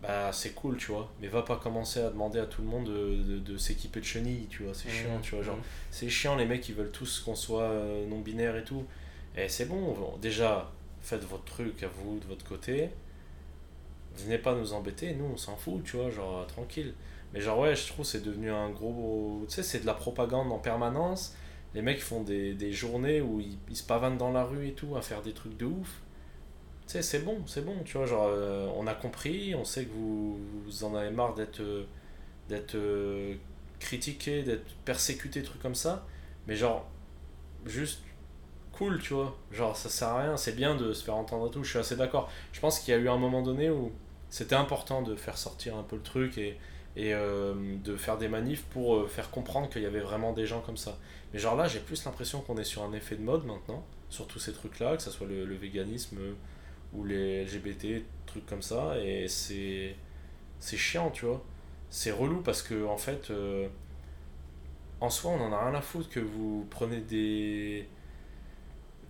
bah 0.01 0.31
c'est 0.33 0.53
cool, 0.53 0.77
tu 0.77 0.91
vois. 0.91 1.11
Mais 1.21 1.27
va 1.27 1.43
pas 1.43 1.57
commencer 1.57 2.01
à 2.01 2.09
demander 2.11 2.39
à 2.39 2.45
tout 2.47 2.61
le 2.61 2.67
monde 2.69 2.87
de, 2.87 3.23
de, 3.35 3.39
de 3.39 3.57
s'équiper 3.57 3.99
de 4.01 4.05
chenilles, 4.05 4.47
tu 4.49 4.63
vois. 4.63 4.73
C'est 4.75 4.89
chiant, 4.89 5.19
Mmh, 5.19 5.21
tu 5.21 5.35
vois. 5.35 5.43
Genre, 5.43 5.57
mmh. 5.57 5.63
c'est 5.91 6.09
chiant, 6.09 6.35
les 6.35 6.45
mecs, 6.45 6.67
ils 6.69 6.75
veulent 6.75 6.91
tous 6.91 7.19
qu'on 7.21 7.35
soit 7.35 7.63
euh, 7.63 8.07
non-binaire 8.07 8.57
et 8.57 8.63
tout. 8.63 8.85
Et 9.37 9.49
c'est 9.49 9.65
bon, 9.65 9.95
déjà, 10.21 10.71
faites 11.01 11.23
votre 11.25 11.45
truc 11.45 11.83
à 11.83 11.87
vous, 11.89 12.19
de 12.19 12.25
votre 12.27 12.45
côté. 12.45 12.89
Venez 14.17 14.37
pas 14.37 14.55
nous 14.55 14.73
embêter, 14.73 15.13
nous, 15.13 15.25
on 15.25 15.37
s'en 15.37 15.55
fout, 15.55 15.83
tu 15.83 15.97
vois, 15.97 16.09
genre, 16.09 16.45
tranquille. 16.47 16.93
Mais 17.33 17.41
genre, 17.41 17.59
ouais, 17.59 17.75
je 17.75 17.87
trouve 17.87 18.05
c'est 18.05 18.23
devenu 18.23 18.51
un 18.51 18.69
gros... 18.69 19.43
Tu 19.47 19.55
sais, 19.55 19.63
c'est 19.63 19.79
de 19.79 19.85
la 19.85 19.93
propagande 19.93 20.51
en 20.51 20.59
permanence. 20.59 21.35
Les 21.73 21.81
mecs 21.81 22.01
font 22.01 22.23
des, 22.23 22.53
des 22.53 22.71
journées 22.71 23.21
où 23.21 23.41
ils, 23.41 23.75
se 23.75 23.83
pavanent 23.83 24.17
dans 24.17 24.31
la 24.31 24.43
rue 24.43 24.67
et 24.67 24.73
tout, 24.73 24.95
à 24.95 25.01
faire 25.01 25.21
des 25.21 25.33
trucs 25.33 25.57
de 25.57 25.65
ouf. 25.65 26.01
Tu 26.87 26.93
sais, 26.93 27.01
c'est 27.01 27.19
bon, 27.19 27.43
c'est 27.45 27.65
bon, 27.65 27.75
tu 27.83 27.97
vois, 27.97 28.05
genre, 28.05 28.27
euh, 28.29 28.67
on 28.75 28.87
a 28.87 28.93
compris, 28.93 29.53
on 29.55 29.65
sait 29.65 29.85
que 29.85 29.91
vous, 29.91 30.39
vous 30.65 30.83
en 30.83 30.95
avez 30.95 31.11
marre 31.11 31.35
d'être... 31.35 31.59
euh, 31.59 31.85
d'être 32.49 32.75
euh, 32.75 33.35
critiqué, 33.79 34.43
d'être 34.43 34.65
persécuté, 34.85 35.43
trucs 35.43 35.61
comme 35.61 35.75
ça. 35.75 36.05
Mais 36.47 36.55
genre, 36.55 36.89
juste 37.65 38.01
cool, 38.71 38.99
tu 39.01 39.13
vois. 39.13 39.37
Genre, 39.51 39.75
ça 39.75 39.89
sert 39.89 40.09
à 40.09 40.21
rien, 40.21 40.37
c'est 40.37 40.55
bien 40.55 40.75
de 40.75 40.93
se 40.93 41.03
faire 41.03 41.15
entendre 41.15 41.47
et 41.47 41.51
tout, 41.51 41.63
je 41.63 41.69
suis 41.69 41.79
assez 41.79 41.95
d'accord. 41.95 42.29
Je 42.53 42.59
pense 42.59 42.79
qu'il 42.79 42.93
y 42.93 42.97
a 42.97 42.99
eu 42.99 43.09
un 43.09 43.17
moment 43.17 43.41
donné 43.41 43.69
où 43.69 43.91
c'était 44.29 44.55
important 44.55 45.01
de 45.01 45.15
faire 45.15 45.37
sortir 45.37 45.77
un 45.77 45.83
peu 45.83 45.95
le 45.95 46.01
truc 46.01 46.37
et, 46.37 46.57
et 46.95 47.13
euh, 47.13 47.53
de 47.83 47.95
faire 47.95 48.17
des 48.17 48.27
manifs 48.27 48.63
pour 48.63 48.95
euh, 48.95 49.07
faire 49.07 49.31
comprendre 49.31 49.69
qu'il 49.69 49.83
y 49.83 49.85
avait 49.85 49.99
vraiment 49.99 50.33
des 50.33 50.45
gens 50.45 50.61
comme 50.61 50.77
ça. 50.77 50.97
Mais 51.33 51.39
genre 51.39 51.55
là, 51.55 51.67
j'ai 51.67 51.79
plus 51.79 52.03
l'impression 52.05 52.41
qu'on 52.41 52.57
est 52.57 52.63
sur 52.63 52.83
un 52.83 52.93
effet 52.93 53.15
de 53.15 53.21
mode 53.21 53.45
maintenant, 53.45 53.85
sur 54.09 54.27
tous 54.27 54.39
ces 54.39 54.53
trucs-là, 54.53 54.97
que 54.97 55.03
ce 55.03 55.11
soit 55.11 55.27
le, 55.27 55.55
véganisme 55.55 56.17
ou 56.93 57.03
les 57.03 57.43
LGBT, 57.45 58.03
trucs 58.25 58.45
comme 58.45 58.61
ça, 58.61 58.97
et 58.99 59.27
c'est 59.27 59.95
c'est 60.59 60.77
chiant, 60.77 61.11
tu 61.11 61.25
vois. 61.25 61.43
C'est 61.89 62.11
relou 62.11 62.41
parce 62.41 62.61
que, 62.61 62.85
en 62.85 62.97
fait, 62.97 63.31
euh, 63.31 63.67
en 65.01 65.09
soi, 65.09 65.31
on 65.31 65.41
en 65.41 65.53
a 65.53 65.65
rien 65.69 65.75
à 65.75 65.81
foutre 65.81 66.09
que 66.09 66.19
vous 66.19 66.67
prenez 66.69 67.01
des. 67.01 67.87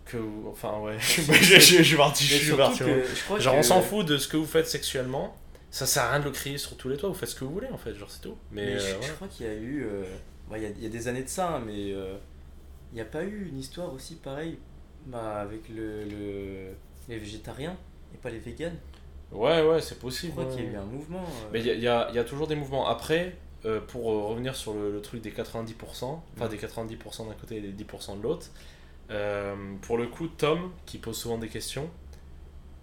Que 0.08 0.18
vous- 0.18 0.47
Enfin, 0.49 0.80
ouais, 0.80 0.97
je, 0.99 1.22
je, 1.22 1.60
je, 1.60 1.84
je 1.84 1.97
parti, 1.97 2.24
je 2.24 2.34
Mais 2.36 2.39
suis 2.41 2.55
parti. 2.55 2.80
que 2.80 3.03
je 3.03 3.24
crois 3.26 3.39
Genre, 3.39 3.53
que- 3.53 3.60
on 3.60 3.64
s'en 3.64 3.82
fout 3.82 4.05
de 4.05 4.18
ce 4.18 4.28
que 4.28 4.38
vous 4.38 4.45
faites 4.45 4.68
sexuellement. 4.68 5.36
Ça 5.70 5.86
sert 5.86 6.03
à 6.03 6.12
rien 6.12 6.20
de 6.22 6.26
le 6.26 6.32
crier 6.32 6.58
sur 6.58 6.78
tous 6.78 6.88
les 6.89 6.95
toits, 6.97 7.10
vous 7.10 7.16
faites 7.16 7.30
ce 7.30 7.36
que 7.36 7.43
vous 7.43 7.51
voulez 7.53 7.68
en 7.70 7.78
fait, 7.78 7.93
genre 7.93 8.10
c'est 8.10 8.22
tout. 8.22 8.38
Mais, 8.51 8.66
Mais 8.66 8.72
euh, 8.74 8.80
je, 8.80 8.86
je 8.88 8.95
ouais. 8.95 9.16
crois 9.16 9.28
qu'il 9.28 9.45
y 9.45 9.49
a 9.49 9.53
eu. 9.53 9.84
euh, 9.86 10.03
bah, 10.49 10.58
il, 10.58 10.64
y 10.64 10.66
a, 10.66 10.70
il 10.70 10.84
y 10.84 10.86
a 10.86 10.89
des 10.89 11.08
années 11.10 11.24
de 11.24 11.28
ça, 11.30 11.55
hein, 11.58 11.62
mais 11.66 11.91
euh, 11.91 12.16
il 12.93 12.95
n'y 12.95 13.01
a 13.01 13.05
pas 13.05 13.24
eu 13.24 13.49
une 13.49 13.60
histoire 13.60 13.93
aussi 13.93 14.16
pareille 14.16 14.58
bah, 15.05 15.41
avec 15.41 15.68
le, 15.70 16.05
le- 16.05 16.72
les 17.10 17.18
végétariens 17.18 17.76
et 18.14 18.18
pas 18.18 18.30
les 18.30 18.39
véganes. 18.39 18.78
ouais, 19.34 19.62
ouais, 19.62 19.82
c'est 19.82 19.95
Je 19.95 19.99
possible. 19.99 20.32
crois 20.32 20.45
ouais. 20.45 20.55
qu'il 20.55 20.64
y 20.64 20.68
a 20.68 20.72
eu 20.72 20.76
un 20.78 20.86
mouvement. 20.86 21.20
euh, 21.24 21.49
Mais 21.51 21.60
il 21.60 21.68
y, 21.68 21.70
a- 21.72 21.74
il 21.74 21.82
y 21.84 21.88
a, 21.89 22.08
il 22.12 22.16
y 22.16 22.20
a 22.20 22.24
toujours 22.24 22.47
des 22.47 22.55
mouvements. 22.55 22.88
Après, 22.88 23.36
euh, 23.66 23.82
pour 23.82 24.10
euh, 24.12 24.24
revenir 24.28 24.55
sur 24.55 24.74
le, 24.74 24.89
le 24.93 25.01
truc 25.01 25.22
des 25.22 25.32
90%, 25.32 25.74
enfin 25.84 26.45
Mm. 26.45 26.47
des 26.47 26.58
90% 26.58 27.28
d'un 27.28 27.34
côté 27.34 27.58
et 27.58 27.62
des 27.62 27.84
10% 27.84 28.18
de 28.18 28.24
l'autre, 28.24 28.47
euh, 29.12 29.55
pour 29.82 29.97
le 29.97 30.08
coup, 30.08 30.28
Tom, 30.28 30.72
qui 30.86 30.97
pose 30.97 31.18
souvent 31.18 31.38
des 31.38 31.49
questions, 31.49 31.89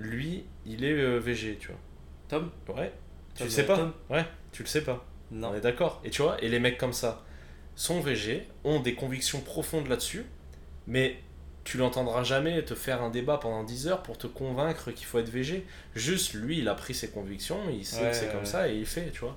lui, 0.01 0.45
il 0.67 0.85
est 0.85 0.93
euh, 0.93 1.19
végé, 1.19 1.57
tu 1.59 1.71
Tom? 2.29 2.51
Vois. 2.67 2.77
Ouais, 2.77 2.93
tu 3.35 3.39
Tom, 3.39 3.47
le 3.47 3.51
sais 3.51 3.67
pas? 3.67 3.77
Tom? 3.77 3.93
Ouais, 4.11 4.25
tu 4.53 4.63
le 4.63 4.69
sais 4.69 4.85
pas. 4.85 5.05
Non. 5.31 5.51
On 5.51 5.55
est 5.55 5.61
d'accord. 5.61 6.01
Et 6.05 6.11
tu 6.11 6.23
vois, 6.23 6.43
et 6.43 6.49
les 6.49 6.61
mecs 6.61 6.79
comme 6.79 6.93
ça 6.93 7.25
sont 7.77 8.01
végés, 8.01 8.49
ont 8.65 8.81
des 8.81 8.95
convictions 8.95 9.41
profondes 9.41 9.89
là-dessus, 9.89 10.27
mais 10.87 11.19
tu 11.65 11.79
l'entendras 11.79 12.23
jamais 12.25 12.63
te 12.65 12.75
faire 12.75 13.03
un 13.03 13.11
débat 13.11 13.39
pendant 13.39 13.65
10 13.65 13.89
heures 13.89 14.03
pour 14.03 14.19
te 14.19 14.27
convaincre 14.27 14.91
qu'il 14.93 15.07
faut 15.07 15.19
être 15.19 15.31
végé. 15.31 15.67
Juste, 15.95 16.35
lui, 16.35 16.59
il 16.59 16.69
a 16.69 16.75
pris 16.75 16.95
ses 16.95 17.11
convictions, 17.11 17.59
il 17.71 17.85
sait 17.87 18.03
Ouais, 18.03 18.11
que 18.11 18.17
c'est 18.17 18.27
ouais, 18.27 18.33
comme 18.33 18.41
ouais. 18.41 18.47
ça 18.47 18.69
et 18.69 18.77
il 18.77 18.87
fait, 18.87 19.11
tu 19.11 19.21
vois. 19.21 19.37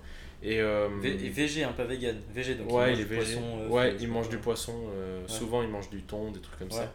Et, 0.49 0.61
euh, 0.61 0.87
et 1.03 1.29
végé, 1.29 1.63
hein, 1.63 1.73
pas 1.75 1.83
vegan. 1.83 2.15
Végé, 2.33 2.55
donc 2.55 2.71
ouais, 2.71 2.93
il 2.93 2.95
mange 2.95 2.97
du 2.97 3.03
végé. 3.05 3.33
poisson. 3.35 3.59
euh, 3.59 3.67
ouais, 3.69 3.95
il 3.99 4.07
mange 4.07 4.29
du 4.29 4.37
poisson. 4.37 4.73
euh, 4.95 5.21
Ouais. 5.21 5.27
Souvent, 5.27 5.61
il 5.61 5.67
mange 5.69 5.89
du 5.89 6.03
thon, 6.03 6.31
des 6.31 6.39
trucs 6.39 6.57
comme 6.59 6.69
Ouais, 6.69 6.73
ça. 6.75 6.93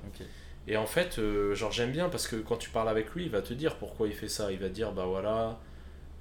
Et 0.69 0.77
en 0.77 0.87
fait, 0.87 1.19
euh, 1.19 1.55
genre 1.55 1.73
j'aime 1.73 1.91
bien 1.91 2.09
parce 2.09 2.27
que 2.29 2.37
quand 2.37 2.57
tu 2.57 2.71
parles 2.71 2.89
avec 2.89 3.11
lui, 3.15 3.25
il 3.25 3.31
va 3.31 3.43
te 3.43 3.53
dire 3.53 3.77
pourquoi 3.77 4.07
il 4.07 4.15
fait 4.15 4.29
ça. 4.29 4.53
Il 4.53 4.59
va 4.59 4.69
te 4.69 4.73
dire, 4.75 4.93
bah 4.93 5.07
voilà, 5.07 5.59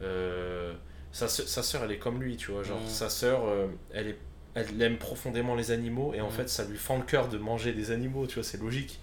euh, 0.02 0.74
sa, 1.12 1.28
sa 1.28 1.62
sœur, 1.64 1.84
elle 1.86 1.92
est 1.92 2.00
comme 2.00 2.22
lui, 2.22 2.38
tu 2.38 2.52
vois. 2.52 2.64
Genre, 2.64 2.80
sa 2.90 3.10
sœur, 3.10 3.46
euh, 3.46 3.68
elle, 3.94 4.08
est, 4.08 4.18
elle 4.56 4.82
aime 4.82 4.98
profondément 4.98 5.56
les 5.56 5.72
animaux 5.72 6.14
et 6.14 6.22
en 6.22 6.30
fait, 6.32 6.50
ça 6.50 6.66
lui 6.66 6.78
fend 6.78 6.98
le 6.98 7.04
cœur 7.04 7.30
de 7.30 7.38
manger 7.38 7.72
des 7.72 7.92
animaux, 7.92 8.26
tu 8.28 8.36
vois, 8.36 8.44
c'est 8.44 8.60
logique. 8.60 9.00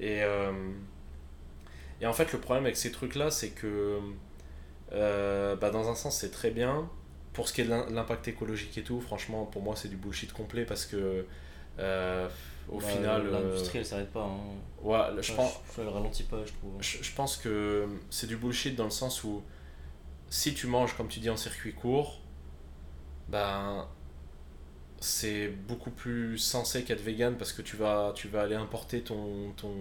Et, 0.00 0.22
euh, 0.22 0.52
et 2.00 2.06
en 2.06 2.12
fait, 2.12 2.32
le 2.32 2.38
problème 2.38 2.64
avec 2.64 2.76
ces 2.76 2.92
trucs-là, 2.92 3.30
c'est 3.32 3.50
que, 3.50 3.98
euh, 4.92 5.56
bah, 5.56 5.70
dans 5.70 5.88
un 5.90 5.94
sens, 5.96 6.16
c'est 6.18 6.30
très 6.30 6.50
bien. 6.50 6.88
Pour 7.38 7.46
ce 7.48 7.52
qui 7.54 7.60
est 7.60 7.64
de 7.64 7.70
l'im- 7.70 7.86
l'impact 7.90 8.26
écologique 8.26 8.76
et 8.78 8.82
tout, 8.82 9.00
franchement, 9.00 9.44
pour 9.46 9.62
moi, 9.62 9.76
c'est 9.76 9.86
du 9.88 9.96
bullshit 9.96 10.32
complet 10.32 10.64
parce 10.64 10.84
que, 10.86 11.24
euh, 11.78 12.28
au 12.68 12.80
Bah, 12.80 12.86
final. 12.88 13.26
euh, 13.26 13.30
L'industrie, 13.52 13.78
elle 13.78 13.86
s'arrête 13.86 14.10
pas. 14.12 14.24
Hein. 14.24 14.38
ouais, 14.82 15.22
je 15.22 15.32
pense. 15.32 15.52
je- 15.76 15.80
elle 15.82 15.88
ralentit 15.88 16.24
pas, 16.24 16.44
je 16.44 16.52
trouve. 16.52 16.72
Je, 16.80 16.98
je 17.00 17.12
pense 17.14 17.36
que 17.36 17.86
c'est 18.10 18.26
du 18.26 18.36
bullshit 18.36 18.74
dans 18.74 18.84
le 18.84 18.90
sens 18.90 19.22
où 19.22 19.42
si 20.28 20.52
tu 20.52 20.66
manges 20.66 20.96
comme 20.96 21.06
tu 21.08 21.20
dis 21.20 21.30
en 21.30 21.36
circuit 21.36 21.72
court, 21.74 22.20
ben 23.28 23.86
c'est 25.00 25.48
beaucoup 25.48 25.90
plus 25.92 26.38
sensé 26.38 26.82
qu'être 26.82 27.00
vegan 27.02 27.36
parce 27.36 27.52
que 27.52 27.62
tu 27.62 27.76
vas 27.76 28.12
tu 28.16 28.26
vas 28.28 28.42
aller 28.42 28.56
importer 28.56 29.02
ton 29.02 29.52
ton 29.56 29.72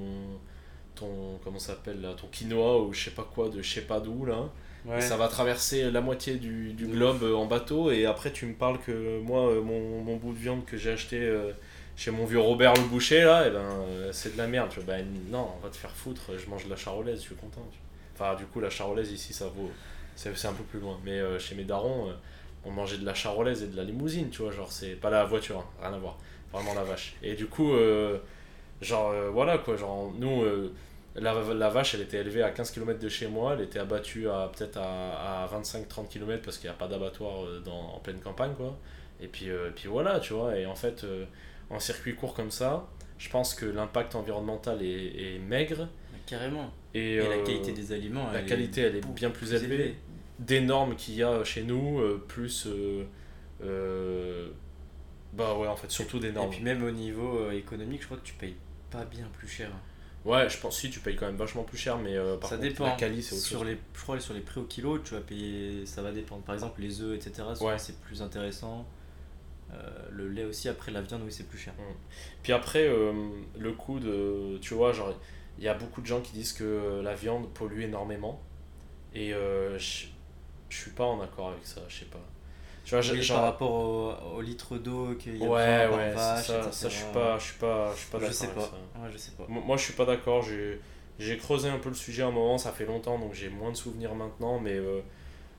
ton 0.95 1.39
comment 1.43 1.58
s'appelle 1.60 2.08
ton 2.22 2.28
quinoa 2.28 2.82
ou 2.84 2.93
je 2.93 3.05
sais 3.05 3.12
pas 3.12 3.24
quoi 3.34 3.49
de 3.49 3.62
je 3.64 3.74
sais 3.74 3.82
pas 3.82 3.99
d'où 3.99 4.26
là 4.26 4.47
Ouais. 4.88 5.01
ça 5.01 5.17
va 5.17 5.27
traverser 5.27 5.91
la 5.91 5.99
moitié 5.99 6.35
du, 6.35 6.71
du 6.73 6.88
globe 6.88 7.23
euh, 7.23 7.35
en 7.35 7.45
bateau. 7.45 7.91
Et 7.91 8.05
après 8.05 8.31
tu 8.31 8.45
me 8.45 8.53
parles 8.53 8.79
que 8.79 9.19
moi 9.21 9.47
euh, 9.49 9.61
mon, 9.61 10.01
mon 10.01 10.15
bout 10.15 10.31
de 10.33 10.38
viande 10.38 10.63
que 10.65 10.77
j'ai 10.77 10.91
acheté 10.91 11.19
euh, 11.19 11.51
chez 11.97 12.11
mon 12.11 12.25
vieux 12.25 12.39
Robert 12.39 12.73
le 12.75 12.83
boucher 12.83 13.23
là 13.23 13.47
et 13.47 13.51
ben 13.51 13.59
euh, 13.59 14.09
c'est 14.13 14.33
de 14.33 14.38
la 14.38 14.47
merde 14.47 14.71
ben 14.85 15.05
non 15.29 15.49
on 15.57 15.63
va 15.63 15.69
te 15.69 15.75
faire 15.75 15.91
foutre 15.91 16.38
je 16.38 16.47
mange 16.49 16.65
de 16.65 16.69
la 16.69 16.75
charolaise 16.75 17.17
je 17.19 17.25
suis 17.25 17.35
content 17.35 17.65
enfin 18.13 18.35
du 18.35 18.45
coup 18.45 18.59
la 18.59 18.69
charolaise 18.69 19.11
ici 19.11 19.33
ça 19.33 19.45
vaut 19.47 19.71
c'est 20.15 20.35
c'est 20.38 20.47
un 20.47 20.53
peu 20.53 20.63
plus 20.63 20.79
loin. 20.79 20.97
Mais 21.03 21.19
euh, 21.19 21.38
chez 21.39 21.55
mes 21.55 21.63
darons 21.63 22.13
on 22.65 22.71
mangeait 22.71 22.97
de 22.97 23.05
la 23.05 23.13
charolaise 23.13 23.63
et 23.63 23.67
de 23.67 23.75
la 23.77 23.83
limousine 23.83 24.29
tu 24.29 24.41
vois. 24.41 24.51
Genre 24.51 24.71
c'est 24.71 24.95
pas 24.95 25.09
la 25.09 25.25
voiture 25.25 25.57
hein, 25.59 25.65
rien 25.81 25.93
à 25.93 25.97
voir. 25.97 26.17
Vraiment 26.53 26.73
la 26.73 26.83
vache. 26.83 27.15
Et 27.21 27.33
du 27.35 27.47
coup 27.47 27.73
genre 28.81 29.11
euh, 29.11 29.29
voilà 29.31 29.57
quoi. 29.57 29.75
Genre 29.75 30.13
nous 30.17 30.41
euh, 30.43 30.73
la, 31.18 31.34
la 31.53 31.70
vache, 31.70 31.95
elle 31.95 32.01
était 32.01 32.18
élevée 32.18 32.43
à 32.43 32.51
15 32.51 32.72
km 32.72 32.99
de 32.99 33.09
chez 33.09 33.28
moi, 33.28 33.53
elle 33.53 33.61
était 33.61 33.80
abattue 33.80 34.30
à 34.30 34.51
peut-être 34.55 34.78
à, 34.78 35.43
à 35.43 35.47
25-30 35.47 36.07
km 36.07 36.41
parce 36.43 36.57
qu'il 36.57 36.70
n'y 36.70 36.76
a 36.76 36.78
pas 36.78 36.88
d'abattoir 36.88 37.43
euh, 37.45 37.59
dans, 37.59 37.95
en 37.95 37.99
pleine 37.99 38.20
campagne, 38.20 38.53
quoi. 38.55 38.78
Et 39.20 39.28
puis, 39.28 39.49
euh, 39.49 39.72
puis 39.76 39.88
voilà, 39.89 40.20
tu 40.20 40.34
vois. 40.34 40.55
Et 40.57 40.65
en 40.65 40.76
fait, 40.76 41.03
euh, 41.03 41.26
en 41.70 41.80
circuit 41.80 42.15
court 42.15 42.34
comme 42.34 42.51
ça, 42.51 42.88
je 43.18 43.30
pense 43.30 43.55
que 43.55 43.65
l'impact 43.65 44.13
environnemental 44.15 44.82
est, 44.84 45.36
est 45.36 45.39
maigre. 45.39 45.88
Carrément. 46.28 46.72
Et, 46.93 47.13
Et, 47.13 47.18
la 47.18 47.24
euh, 47.36 47.43
qualité 47.43 47.72
des 47.72 47.91
aliments. 47.93 48.32
la 48.32 48.39
elle 48.39 48.45
qualité, 48.45 48.82
elle 48.82 48.95
est 48.97 49.05
bien 49.07 49.30
plus 49.32 49.53
élevée. 49.53 49.95
Des 50.39 50.61
normes 50.61 50.95
qu'il 50.95 51.15
y 51.15 51.24
a 51.24 51.43
chez 51.43 51.63
nous, 51.63 51.99
euh, 51.99 52.24
plus. 52.28 52.68
bah 55.34 55.55
ouais, 55.57 55.68
en 55.68 55.76
fait, 55.76 55.89
surtout 55.89 56.20
des 56.20 56.28
Et 56.28 56.32
normes. 56.32 56.49
puis 56.51 56.61
même 56.61 56.84
au 56.84 56.91
niveau 56.91 57.49
économique, 57.51 58.01
je 58.01 58.05
crois 58.05 58.18
que 58.18 58.24
tu 58.26 58.34
payes 58.34 58.55
pas 58.91 59.05
bien 59.05 59.28
plus 59.34 59.47
cher. 59.47 59.70
Ouais, 60.28 60.49
je 60.49 60.57
pense 60.59 60.78
si 60.78 60.89
tu 60.89 60.99
payes 60.99 61.15
quand 61.15 61.25
même 61.25 61.38
vachement 61.38 61.63
plus 61.63 61.78
cher, 61.78 61.97
mais 61.97 62.15
euh, 62.17 62.36
par 62.38 62.49
ça 62.49 62.57
contre, 62.57 62.67
dépend. 62.67 62.86
la 62.86 62.91
quali, 62.91 63.23
c'est 63.23 63.36
autre 63.36 63.45
sur 63.45 63.59
chose. 63.59 63.67
les, 63.67 63.78
je 63.95 64.01
crois 64.01 64.19
sur 64.19 64.34
les 64.34 64.41
prix 64.41 64.59
au 64.59 64.65
kilo, 64.65 64.99
tu 64.99 65.13
vas 65.13 65.21
payer, 65.21 65.86
ça 65.86 66.01
va 66.01 66.11
dépendre. 66.11 66.43
Par 66.43 66.53
exemple, 66.53 66.82
les 66.82 67.01
œufs, 67.01 67.15
etc. 67.15 67.47
Ouais. 67.61 67.78
c'est 67.80 67.97
plus 68.01 68.21
intéressant. 68.21 68.86
Euh, 69.73 69.89
le 70.11 70.28
lait 70.30 70.43
aussi, 70.45 70.67
après 70.69 70.91
la 70.91 71.01
viande, 71.01 71.21
oui, 71.25 71.32
c'est 71.32 71.47
plus 71.47 71.57
cher. 71.57 71.73
Puis 72.43 72.51
après, 72.53 72.88
euh, 72.88 73.13
le 73.57 73.71
coup 73.71 73.99
de. 73.99 74.57
Tu 74.61 74.73
vois, 74.73 74.91
genre, 74.93 75.13
il 75.57 75.63
y 75.63 75.67
a 75.69 75.73
beaucoup 75.73 76.01
de 76.01 76.05
gens 76.07 76.21
qui 76.21 76.34
disent 76.34 76.53
que 76.53 77.01
la 77.03 77.15
viande 77.15 77.49
pollue 77.53 77.82
énormément. 77.82 78.41
Et 79.13 79.34
euh, 79.34 79.78
je 79.80 80.07
je 80.69 80.75
suis 80.78 80.91
pas 80.91 81.05
en 81.05 81.21
accord 81.21 81.49
avec 81.51 81.65
ça, 81.65 81.82
je 81.88 81.99
sais 81.99 82.05
pas. 82.05 82.19
Tu 82.88 82.95
vois, 82.95 83.03
Oui, 83.11 83.21
genre. 83.21 83.38
par 83.39 83.45
rapport 83.47 83.71
au, 83.71 84.13
au 84.38 84.41
litre 84.41 84.77
d'eau 84.77 85.13
qu'il 85.19 85.35
y 85.35 85.43
a 85.43 85.45
ouais, 85.45 85.88
ouais, 85.93 86.11
vache, 86.13 86.47
ça, 86.47 86.57
etc. 86.59 86.69
ça, 86.71 86.88
je 86.88 86.95
suis 86.95 87.05
pas, 87.13 87.38
je 87.38 87.43
suis 87.43 87.57
pas, 87.59 87.91
je 87.93 87.99
suis 87.99 88.09
pas 88.09 88.17
je 88.17 88.23
d'accord 88.23 88.33
sais 88.38 88.45
avec 88.45 88.55
pas. 88.55 88.61
Ouais, 89.01 89.09
je 89.11 89.17
sais 89.17 89.31
pas. 89.31 89.45
Moi, 89.49 89.75
je 89.75 89.83
suis 89.83 89.93
pas 89.93 90.05
d'accord. 90.05 90.41
J'ai 90.41 90.79
j'ai 91.19 91.35
creusé 91.38 91.67
un 91.67 91.79
peu 91.79 91.89
le 91.89 91.95
sujet 91.95 92.23
à 92.23 92.27
un 92.27 92.31
moment, 92.31 92.57
ça 92.57 92.71
fait 92.71 92.85
longtemps, 92.85 93.19
donc 93.19 93.33
j'ai 93.33 93.49
moins 93.49 93.71
de 93.71 93.75
souvenirs 93.75 94.15
maintenant. 94.15 94.59
Mais 94.59 94.75
euh, 94.75 95.01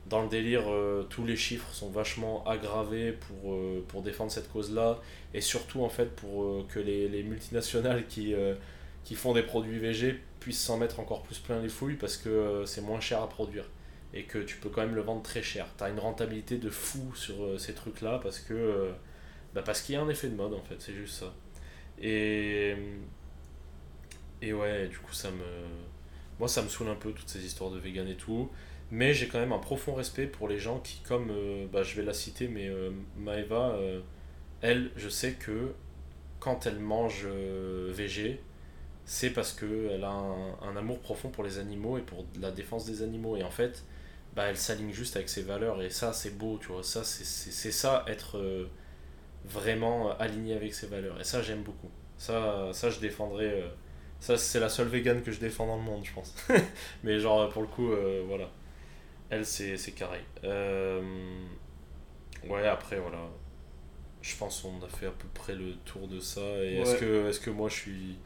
dans 0.07 0.23
le 0.23 0.29
délire, 0.31 0.63
euh, 0.69 1.03
tous 1.11 1.27
les 1.27 1.37
chiffres 1.37 1.71
sont 1.75 1.91
vachement 1.91 2.47
aggravés 2.47 3.13
pour, 3.13 3.53
euh, 3.53 3.85
pour 3.89 4.01
défendre 4.01 4.31
cette 4.33 4.51
cause-là, 4.51 4.99
et 5.35 5.43
surtout 5.43 5.83
en 5.85 5.91
fait 5.91 6.17
pour 6.17 6.67
que 6.69 6.79
les, 6.81 7.09
les 7.11 7.23
multinationales 7.23 8.07
qui, 8.07 8.35
qui 9.05 9.15
font 9.17 9.35
des 9.35 9.43
produits 9.43 9.79
VG 9.79 10.19
puissent 10.41 10.63
s'en 10.63 10.79
mettre 10.79 10.99
encore 10.99 11.23
plus 11.25 11.39
plein 11.41 11.61
les 11.61 11.69
fouilles 11.69 11.97
parce 11.97 12.17
que 12.17 12.63
c'est 12.65 12.81
moins 12.81 13.01
cher 13.01 13.21
à 13.21 13.29
produire 13.29 13.65
et 14.15 14.25
que 14.25 14.39
tu 14.39 14.57
peux 14.57 14.69
quand 14.71 14.83
même 14.83 14.95
le 14.95 15.03
vendre 15.03 15.23
très 15.23 15.43
cher. 15.43 15.67
Tu 15.77 15.85
as 15.85 15.91
une 15.91 15.99
rentabilité 15.99 16.59
de 16.59 16.71
fou 16.71 17.15
sur 17.15 17.45
euh, 17.45 17.59
ces 17.59 17.75
trucs-là 17.75 18.21
parce 18.23 18.41
que 18.41 18.55
euh, 18.55 18.93
bah 19.55 19.63
parce 19.65 19.83
qu'il 19.83 19.95
y 19.95 19.99
a 19.99 20.03
un 20.03 20.09
effet 20.09 20.29
de 20.29 20.35
mode 20.37 20.55
en 20.55 20.63
fait, 20.63 20.77
c'est 20.81 20.95
juste 20.95 21.15
ça. 21.21 21.35
Et 22.01 22.77
et 24.43 24.53
ouais, 24.53 24.89
du 24.89 24.99
coup 24.99 25.13
ça 25.13 25.31
me 25.31 25.45
moi 26.39 26.49
ça 26.49 26.63
me 26.63 26.69
saoule 26.69 26.89
un 26.89 26.95
peu 26.95 27.13
toutes 27.13 27.29
ces 27.29 27.45
histoires 27.45 27.71
de 27.71 27.79
vegan 27.79 28.07
et 28.09 28.17
tout, 28.17 28.51
mais 28.91 29.13
j'ai 29.15 29.29
quand 29.29 29.39
même 29.41 29.53
un 29.53 29.59
profond 29.59 29.95
respect 29.95 30.27
pour 30.27 30.49
les 30.49 30.59
gens 30.59 30.79
qui 30.81 31.01
comme 31.03 31.31
euh, 31.31 31.67
bah 31.73 31.83
je 31.83 31.97
vais 31.97 32.05
la 32.05 32.15
citer 32.15 32.49
mais 32.49 32.69
euh, 32.69 32.91
Maeva 33.17 33.79
elle, 34.61 34.91
je 34.97 35.09
sais 35.09 35.35
que 35.35 35.73
quand 36.41 36.67
elle 36.67 36.79
mange 36.81 37.27
végé, 37.27 38.41
c'est 39.05 39.31
parce 39.31 39.53
qu'elle 39.53 40.05
a 40.05 40.11
un, 40.11 40.53
un 40.63 40.77
amour 40.77 41.01
profond 41.01 41.31
pour 41.31 41.45
les 41.45 41.59
animaux 41.59 41.99
et 41.99 42.03
pour 42.03 42.27
la 42.41 42.51
défense 42.51 42.87
des 42.87 43.03
animaux. 43.03 43.37
Et 43.37 43.43
en 43.45 43.51
fait, 43.51 43.85
bah, 44.35 44.45
elle 44.49 44.57
s'aligne 44.57 44.93
juste 44.93 45.17
avec 45.17 45.29
ses 45.29 45.43
valeurs. 45.43 45.83
Et 45.83 45.91
ça, 45.91 46.13
c'est 46.13 46.37
beau, 46.39 46.59
tu 46.59 46.69
vois. 46.69 46.83
Ça, 46.83 47.05
c'est- 47.05 47.25
ça, 47.73 48.05
être 48.09 48.39
euh, 48.39 48.69
vraiment 49.45 50.17
aligné 50.19 50.55
avec 50.55 50.75
ses 50.75 50.87
valeurs. 50.89 51.21
Et 51.21 51.25
ça, 51.25 51.43
j'aime 51.43 51.63
beaucoup. 51.63 51.91
Ça, 52.19 52.71
ça 52.73 52.91
je 52.91 53.01
défendrais. 53.01 53.63
euh, 53.63 53.69
ça, 54.21 54.37
c'est 54.39 54.61
la 54.61 54.69
seule 54.69 54.89
végane 54.89 55.23
que 55.23 55.33
je 55.33 55.41
défends 55.41 55.67
dans 55.67 55.77
le 55.77 55.83
monde, 55.83 56.05
je 56.05 56.13
pense. 56.13 56.35
Mais 57.05 57.21
genre, 57.21 57.49
pour 57.51 57.63
le 57.63 57.69
coup, 57.69 57.93
euh, 57.93 58.25
voilà. 58.29 58.51
Elle, 59.31 59.47
c'est 59.47 59.77
c'est 59.79 59.93
carré. 59.93 60.21
Ouais, 62.49 62.67
après, 62.67 62.99
voilà. 62.99 63.19
Je 64.23 64.37
pense 64.37 64.63
qu'on 64.63 64.83
a 64.85 64.89
fait 64.89 65.07
à 65.07 65.11
peu 65.11 65.29
près 65.35 65.55
le 65.55 65.75
tour 65.85 66.09
de 66.09 66.21
ça. 66.21 66.41
Et 66.65 66.79
est-ce 66.79 66.97
que, 67.01 67.29
est 67.31 67.41
que 67.43 67.51
moi, 67.51 67.69
je 67.69 67.75
suis. 67.75 68.19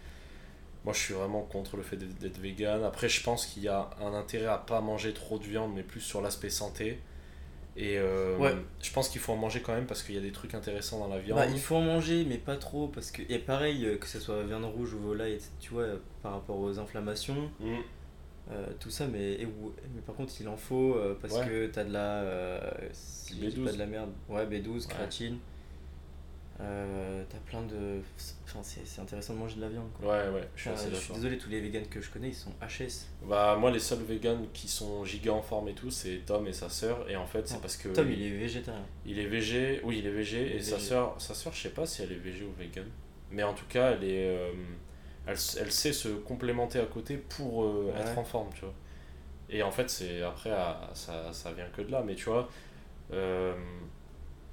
Moi, 0.85 0.93
je 0.93 0.99
suis 0.99 1.15
vraiment 1.15 1.43
contre 1.43 1.77
le 1.77 1.83
fait 1.83 1.97
d'être 1.97 2.39
vegan. 2.39 2.83
Après, 2.83 3.09
je 3.09 3.23
pense 3.23 3.47
qu'il 3.47 3.63
y 3.63 3.69
a 3.69 3.91
un 4.01 4.15
intérêt 4.15 4.47
à 4.47 4.59
pas 4.59 4.81
manger 4.81 5.13
trop 5.15 5.39
de 5.39 5.45
viande, 5.45 5.73
mais 5.75 5.83
plus 5.85 6.01
sur 6.01 6.21
l'aspect 6.21 6.51
santé. 6.51 6.99
Et 7.77 7.99
euh, 7.99 8.37
Ouais. 8.39 8.55
je 8.83 8.93
pense 8.93 9.09
qu'il 9.09 9.21
faut 9.21 9.33
en 9.33 9.37
manger 9.37 9.63
quand 9.63 9.73
même 9.75 9.87
parce 9.87 10.03
qu'il 10.03 10.15
y 10.15 10.19
a 10.19 10.21
des 10.21 10.33
trucs 10.33 10.55
intéressants 10.55 10.99
dans 10.99 11.09
la 11.09 11.19
viande. 11.21 11.39
Bah, 11.39 11.47
il 11.47 11.59
faut 11.61 11.77
en 11.77 11.81
manger, 11.83 12.25
mais 12.29 12.37
pas 12.37 12.57
trop, 12.57 12.89
parce 12.89 13.11
que. 13.11 13.23
Et 13.33 13.39
pareil, 13.39 13.87
euh, 13.87 13.97
que 13.97 14.07
ce 14.07 14.19
soit 14.21 14.43
viande 14.43 14.65
rouge 14.65 14.93
ou 14.93 14.99
volaille, 14.99 15.39
tu 15.61 15.73
vois, 15.73 15.87
par 16.23 16.33
rapport 16.33 16.59
aux 16.59 16.79
inflammations, 16.79 17.51
Mm. 17.61 17.77
euh, 18.51 18.67
tout 18.81 18.91
ça, 18.91 19.07
mais, 19.07 19.35
et 19.41 19.47
mais 19.95 20.03
par 20.05 20.17
contre, 20.17 20.35
il 20.41 20.49
en 20.49 20.57
faut, 20.57 20.97
euh, 20.97 21.17
parce 21.23 21.35
Ouais. 21.35 21.47
que 21.47 21.67
t'as 21.69 21.85
de 21.85 21.93
la. 21.93 22.75
si 22.93 23.41
je 23.41 23.47
dis 23.47 23.57
B12. 23.61 23.65
pas 23.65 23.73
de 23.73 23.79
la 23.79 23.87
merde. 23.87 24.11
Ouais, 24.29 24.45
B12, 24.47 24.87
Ouais. 24.87 24.93
créatine. 24.95 25.39
Euh, 26.61 27.25
t'as 27.31 27.39
plein 27.39 27.63
de. 27.63 28.01
Enfin, 28.45 28.61
c'est 28.63 28.87
c'est 28.87 29.01
intéressant 29.01 29.33
de 29.35 29.39
manger 29.39 29.57
de 29.57 29.63
la 29.63 29.69
viande, 29.69 29.89
quoi. 29.99 30.13
Ouais, 30.13 30.29
ouais, 30.29 30.49
je 30.55 30.61
suis 30.61 30.71
assez 30.71 30.91
je 30.91 30.97
suis 30.97 31.15
désolé, 31.15 31.39
tous 31.39 31.49
les 31.51 31.61
vegans 31.61 31.83
que 31.91 32.01
je 32.01 32.11
connais, 32.11 32.29
ils 32.29 32.35
sont 32.35 32.53
HS. 32.61 33.07
Bah, 33.25 33.57
moi, 33.59 33.71
les 33.71 33.79
seuls 33.81 34.03
vegans 34.03 34.39
qui 34.53 34.69
sont 34.69 35.05
giga 35.05 35.33
en 35.33 35.43
forme 35.43 35.69
et 35.69 35.73
tout, 35.75 35.91
c'est 35.91 36.19
Tom 36.27 36.47
et 36.47 36.53
sa 36.53 36.69
sœur. 36.69 37.09
Et 37.11 37.17
en 37.17 37.27
fait, 37.27 37.49
c'est 37.49 37.61
parce 37.61 37.77
que. 37.77 37.89
Tom, 37.89 38.09
il 38.11 38.23
est 38.23 38.31
végétarien. 38.37 38.85
Il 39.07 39.19
est 39.19 39.27
VG, 39.27 39.81
oui, 39.83 39.99
il 40.01 40.07
est 40.07 40.11
VG, 40.11 40.37
et 40.43 40.51
Il 40.51 40.57
est 40.57 40.63
sa 40.63 40.79
sœur, 40.79 41.15
sa 41.19 41.35
sœur, 41.35 41.53
je 41.55 41.63
sais 41.63 41.71
pas 41.71 41.87
si 41.87 42.03
elle 42.03 42.13
est 42.13 42.17
VG 42.17 42.45
ou 42.45 42.53
vegan, 42.61 42.87
mais 43.31 43.43
en 43.43 43.55
tout 43.55 43.67
cas, 43.69 43.93
elle 43.93 44.05
est, 44.05 44.29
euh, 44.29 44.53
elle, 45.27 45.37
elle 45.59 45.73
sait 45.73 45.93
se 45.95 46.09
complémenter 46.09 46.79
à 46.79 46.87
côté 46.87 47.17
pour 47.17 47.65
euh, 47.65 47.93
Ouais. 47.95 48.01
être 48.03 48.19
en 48.19 48.25
forme, 48.25 48.51
tu 48.55 48.61
vois. 48.61 48.75
Et 49.49 49.63
en 49.63 49.71
fait, 49.71 49.89
c'est 49.91 50.23
après, 50.23 50.51
à- 50.51 50.91
ça, 50.95 51.33
ça 51.33 51.51
vient 51.53 51.67
que 51.75 51.83
de 51.83 51.91
là, 51.91 52.03
mais 52.07 52.15
tu 52.15 52.27
vois, 52.27 52.49
euh, 53.13 53.55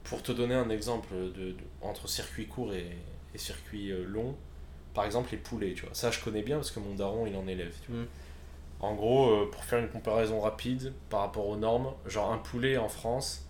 pour 0.09 0.23
te 0.23 0.31
donner 0.31 0.55
un 0.55 0.69
exemple 0.69 1.13
de, 1.13 1.51
de- 1.51 1.55
entre 1.81 2.09
circuit 2.09 2.47
court 2.47 2.73
et, 2.73 2.87
et 3.33 3.37
circuit 3.37 3.91
euh, 3.91 4.03
long, 4.05 4.35
par 4.93 5.05
exemple 5.05 5.29
les 5.31 5.37
poulets, 5.37 5.73
tu 5.73 5.85
vois. 5.85 5.93
Ça, 5.93 6.09
je 6.11 6.19
connais 6.19 6.41
bien 6.41 6.57
parce 6.57 6.71
que 6.71 6.79
mon 6.79 6.95
daron, 6.95 7.27
il 7.27 7.35
en 7.35 7.47
élève, 7.47 7.73
tu 7.85 7.91
vois. 7.91 8.01
Mm. 8.01 8.07
En 8.81 8.95
gros, 8.95 9.29
euh, 9.29 9.51
pour 9.51 9.63
faire 9.63 9.79
une 9.79 9.89
comparaison 9.89 10.39
rapide 10.39 10.93
par 11.09 11.19
rapport 11.21 11.47
aux 11.47 11.57
normes, 11.57 11.91
genre 12.07 12.31
un 12.31 12.37
poulet 12.37 12.77
en 12.77 12.87
France, 12.89 13.45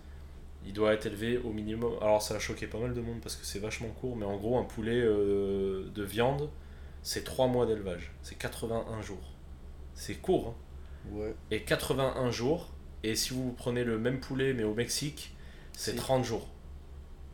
il 0.66 0.72
doit 0.74 0.92
être 0.92 1.06
élevé 1.06 1.38
au 1.38 1.50
minimum. 1.52 1.94
Alors 2.02 2.20
ça 2.20 2.34
a 2.34 2.38
choqué 2.38 2.66
pas 2.66 2.78
mal 2.78 2.92
de 2.92 3.00
monde 3.00 3.20
parce 3.22 3.36
que 3.36 3.46
c'est 3.46 3.60
vachement 3.60 3.88
court, 3.88 4.16
mais 4.16 4.26
en 4.26 4.36
gros, 4.36 4.58
un 4.58 4.64
poulet 4.64 5.00
euh, 5.00 5.88
de 5.94 6.02
viande, 6.02 6.50
c'est 7.02 7.24
3 7.24 7.46
mois 7.46 7.64
d'élevage. 7.64 8.12
C'est 8.22 8.36
81 8.36 9.00
jours. 9.00 9.32
C'est 9.94 10.16
court, 10.16 10.48
hein. 10.48 11.12
Ouais. 11.12 11.34
Et 11.50 11.62
81 11.62 12.30
jours, 12.30 12.68
et 13.02 13.14
si 13.16 13.32
vous 13.32 13.52
prenez 13.56 13.84
le 13.84 13.98
même 13.98 14.20
poulet 14.20 14.52
mais 14.52 14.64
au 14.64 14.74
Mexique, 14.74 15.34
c'est 15.80 15.92
C'est- 15.92 15.96
30 15.96 16.24
jours. 16.24 16.46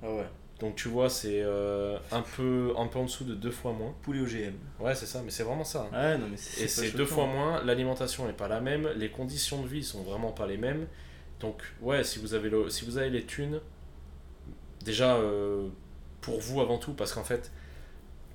Ah 0.03 0.11
ouais. 0.15 0.27
Donc 0.61 0.77
tu 0.77 0.89
vois, 0.89 1.11
c'est 1.11 1.43
euh, 1.43 1.99
un, 2.13 2.23
peu, 2.23 2.73
un 2.79 2.87
peu 2.87 2.99
en 2.99 3.05
dessous 3.05 3.25
de 3.25 3.35
deux 3.35 3.51
fois 3.51 3.73
moins. 3.73 3.95
Poulet 4.03 4.21
OGM. 4.21 4.55
Ouais, 4.81 4.95
c'est 4.95 5.05
ça, 5.07 5.21
mais 5.23 5.31
c'est 5.31 5.43
vraiment 5.43 5.65
ça. 5.65 5.89
hein. 5.93 5.97
Ouais, 6.13 6.19
non, 6.19 6.29
mais 6.29 6.37
Et 6.63 6.69
c'est 6.69 6.93
deux 6.93 7.05
fois 7.05 7.27
moins, 7.27 7.63
l'alimentation 7.65 8.27
n'est 8.27 8.33
pas 8.33 8.49
la 8.49 8.61
même, 8.61 8.89
les 8.97 9.11
conditions 9.11 9.61
de 9.63 9.69
vie 9.69 9.83
sont 9.85 10.03
vraiment 10.03 10.33
pas 10.33 10.47
les 10.47 10.57
mêmes. 10.57 10.87
Donc 11.41 11.63
ouais, 11.83 12.05
si 12.05 12.19
vous 12.21 12.33
avez, 12.35 12.49
le, 12.49 12.71
si 12.71 12.85
vous 12.87 12.97
avez 12.97 13.11
les 13.11 13.25
thunes, 13.27 13.61
déjà 14.85 15.17
euh, 15.17 15.69
pour 16.21 16.41
vous 16.41 16.61
avant 16.61 16.79
tout, 16.79 16.95
parce 16.95 17.13
qu'en 17.13 17.25
fait, 17.25 17.53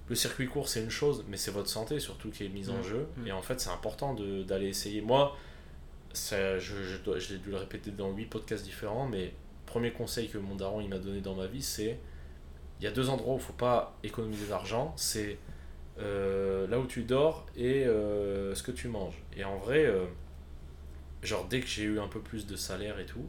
le 0.10 0.16
circuit 0.16 0.48
court 0.48 0.68
c'est 0.70 0.84
une 0.84 0.90
chose, 0.92 1.24
mais 1.30 1.38
c'est 1.38 1.52
votre 1.52 1.70
santé 1.70 2.00
surtout 2.00 2.30
qui 2.30 2.46
est 2.46 2.50
mise 2.50 2.70
en 2.70 2.78
Mm. 2.80 2.84
jeu. 2.84 3.08
Mm. 3.18 3.28
Et 3.28 3.32
en 3.32 3.42
fait, 3.42 3.60
c'est 3.60 3.70
important 3.72 4.14
de- 4.14 4.44
d'aller 4.44 4.68
essayer. 4.68 5.02
Moi, 5.02 5.36
ça, 6.14 6.60
je, 6.60 6.84
je, 6.84 6.98
dois- 6.98 7.18
je 7.20 7.34
l'ai 7.34 7.40
dû 7.40 7.50
le 7.52 7.58
répéter 7.58 7.90
dans 7.92 8.12
8 8.12 8.26
podcasts 8.26 8.64
différents, 8.64 9.08
mais 9.08 9.34
premier 9.72 9.92
conseil 9.92 10.28
que 10.28 10.38
mon 10.38 10.56
daron 10.56 10.82
il 10.82 10.90
m'a 10.90 11.00
donné 11.00 11.22
dans 11.22 11.34
ma 11.34 11.48
vie, 11.48 11.62
c'est 11.62 11.98
il 12.80 12.84
y 12.84 12.88
a 12.88 12.92
deux 12.92 13.10
endroits 13.10 13.36
où 13.36 13.38
il 13.38 13.44
faut 13.44 13.54
pas 13.54 13.98
économiser 14.04 14.48
d'argent, 14.48 14.94
c'est 14.98 15.38
euh, 15.98 16.68
là 16.68 16.78
où 16.78 16.86
tu 16.86 17.04
dors 17.04 17.46
et 17.56 17.86
euh, 17.86 18.54
ce 18.54 18.64
que 18.64 18.72
tu 18.72 18.90
manges. 18.90 19.24
Et 19.38 19.46
en 19.46 19.58
vrai, 19.58 19.86
euh, 19.86 20.08
genre 21.24 21.48
dès 21.48 21.62
que 21.62 21.68
j'ai 21.68 21.84
eu 21.84 22.00
un 22.02 22.10
peu 22.10 22.20
plus 22.20 22.48
de 22.48 22.58
salaire 22.58 23.00
et 23.00 23.06
tout, 23.06 23.26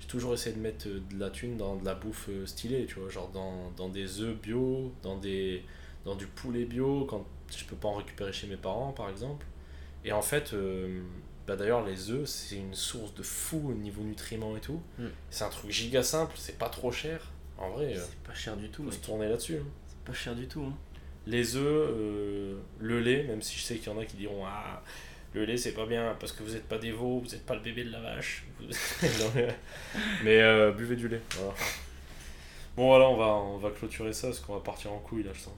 j'ai 0.00 0.08
toujours 0.08 0.34
essayé 0.34 0.56
de 0.56 0.60
mettre 0.60 0.88
de 0.88 1.20
la 1.20 1.30
thune 1.30 1.56
dans 1.56 1.76
de 1.76 1.84
la 1.84 1.94
bouffe 1.94 2.30
stylée, 2.46 2.86
tu 2.86 2.98
vois, 2.98 3.08
genre 3.08 3.28
dans, 3.28 3.70
dans 3.76 3.88
des 3.88 4.22
œufs 4.22 4.36
bio, 4.36 4.92
dans, 5.04 5.18
des, 5.18 5.62
dans 6.04 6.16
du 6.16 6.26
poulet 6.26 6.64
bio, 6.64 7.04
quand 7.08 7.24
je 7.56 7.64
peux 7.64 7.76
pas 7.76 7.88
en 7.88 7.94
récupérer 7.94 8.32
chez 8.32 8.48
mes 8.48 8.56
parents 8.56 8.90
par 8.90 9.08
exemple. 9.08 9.46
Et 10.04 10.10
en 10.10 10.22
fait, 10.22 10.52
bah 11.46 11.56
d'ailleurs 11.56 11.84
les 11.84 12.10
œufs 12.10 12.28
c'est 12.28 12.56
une 12.56 12.74
source 12.74 13.14
de 13.14 13.22
fou 13.22 13.70
au 13.70 13.74
niveau 13.74 14.02
nutriments 14.02 14.56
et 14.56 14.60
tout. 14.60 14.80
Mm. 14.98 15.06
C'est 15.30 15.44
un 15.44 15.48
truc 15.48 15.70
giga 15.70 16.02
simple, 16.02 16.34
c'est 16.36 16.58
pas 16.58 16.68
trop 16.68 16.90
cher. 16.92 17.30
En 17.58 17.70
vrai, 17.70 17.94
euh, 17.96 18.00
C'est 18.00 18.18
pas 18.28 18.34
cher 18.34 18.56
du 18.56 18.68
tout, 18.68 18.90
se 18.92 18.98
tourner 18.98 19.28
là-dessus. 19.28 19.56
hein. 19.56 19.66
C'est 19.88 20.04
pas 20.04 20.12
cher 20.12 20.34
du 20.34 20.46
tout. 20.48 20.62
Hein. 20.62 20.74
Les 21.26 21.56
œufs, 21.56 21.64
euh, 21.90 22.58
le 22.78 23.00
lait, 23.00 23.24
même 23.24 23.42
si 23.42 23.58
je 23.58 23.62
sais 23.64 23.76
qu'il 23.76 23.90
y 23.92 23.94
en 23.94 23.98
a 23.98 24.04
qui 24.04 24.16
diront 24.16 24.44
Ah, 24.46 24.82
le 25.34 25.44
lait 25.44 25.56
c'est 25.56 25.72
pas 25.72 25.86
bien 25.86 26.16
parce 26.20 26.32
que 26.32 26.42
vous 26.42 26.52
n'êtes 26.52 26.68
pas 26.68 26.78
des 26.78 26.92
veaux, 26.92 27.18
vous 27.20 27.28
n'êtes 27.30 27.44
pas 27.46 27.54
le 27.54 27.60
bébé 27.60 27.84
de 27.84 27.90
la 27.90 28.00
vache. 28.00 28.44
Vous- 28.60 28.66
mais 29.34 29.48
mais, 30.24 30.40
euh, 30.40 30.72
buvez 30.72 30.96
du 30.96 31.08
lait. 31.08 31.20
voilà. 31.36 31.54
Bon, 32.76 32.88
voilà, 32.88 33.08
on 33.08 33.16
va, 33.16 33.26
on 33.26 33.56
va 33.58 33.70
clôturer 33.70 34.12
ça 34.12 34.28
parce 34.28 34.40
qu'on 34.40 34.54
va 34.54 34.60
partir 34.60 34.92
en 34.92 34.98
couille 34.98 35.22
là, 35.22 35.30
je 35.34 35.40
sens. 35.40 35.54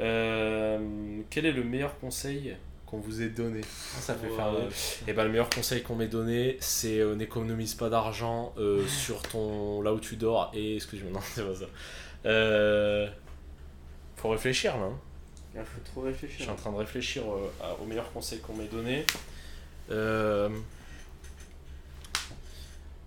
Euh, 0.00 1.20
quel 1.30 1.46
est 1.46 1.52
le 1.52 1.62
meilleur 1.64 1.98
conseil 1.98 2.56
qu'on 2.92 2.98
vous 2.98 3.22
ait 3.22 3.30
donné 3.30 3.62
Ça 4.00 4.14
fait 4.14 4.28
Ouais. 4.28 4.36
faire. 4.36 4.52
Et 5.08 5.14
ben 5.14 5.24
le 5.24 5.30
meilleur 5.30 5.48
conseil 5.48 5.82
qu'on 5.82 5.96
m'ait 5.96 6.08
donné, 6.08 6.58
c'est 6.60 6.98
euh, 7.00 7.14
n'économise 7.14 7.74
pas 7.74 7.88
d'argent 7.88 8.52
euh, 8.58 8.86
sur 8.86 9.22
ton 9.22 9.80
là 9.80 9.94
où 9.94 9.98
tu 9.98 10.16
dors 10.16 10.50
et 10.54 10.76
excuse-moi 10.76 11.10
non 11.10 11.20
c'est 11.34 11.42
pas 11.44 11.54
ça. 11.54 11.64
Euh, 12.26 13.08
faut 14.16 14.28
réfléchir 14.28 14.76
là. 14.76 14.84
hein. 14.84 14.98
Il 15.54 15.60
faut 15.64 15.80
trop 15.84 16.06
Je 16.06 16.12
suis 16.14 16.26
réfléchir. 16.26 16.50
en 16.52 16.54
train 16.54 16.70
de 16.72 16.76
réfléchir 16.76 17.22
euh, 17.24 17.50
à- 17.62 17.74
au 17.82 17.86
meilleur 17.86 18.12
conseil 18.12 18.38
qu'on 18.40 18.54
m'ait 18.54 18.68
donné. 18.68 19.04
Euh, 19.90 20.48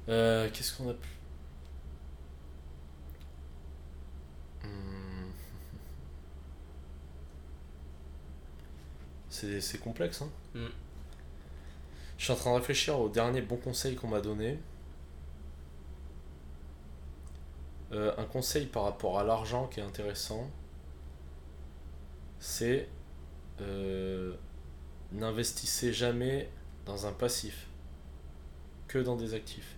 euh, 0.09 0.49
Qu'est-ce 0.53 0.73
qu'on 0.77 0.89
a 0.89 0.93
pu. 0.93 1.07
C'est 9.35 9.59
c'est 9.59 9.79
complexe, 9.79 10.21
hein. 10.21 10.29
Mm. 10.53 10.67
Je 12.17 12.23
suis 12.23 12.31
en 12.31 12.37
train 12.37 12.51
de 12.51 12.55
réfléchir 12.55 12.97
au 12.97 13.09
dernier 13.09 13.41
bon 13.41 13.57
conseil 13.57 13.95
qu'on 13.95 14.07
m'a 14.07 14.21
donné. 14.21 14.57
Euh, 17.91 18.13
un 18.17 18.23
conseil 18.23 18.65
par 18.65 18.83
rapport 18.83 19.19
à 19.19 19.25
l'argent 19.25 19.67
qui 19.67 19.81
est 19.81 19.83
intéressant, 19.83 20.49
c'est 22.39 22.87
euh, 23.59 24.35
n'investissez 25.11 25.91
jamais 25.91 26.49
dans 26.85 27.05
un 27.05 27.11
passif, 27.11 27.67
que 28.87 28.99
dans 28.99 29.17
des 29.17 29.33
actifs. 29.33 29.75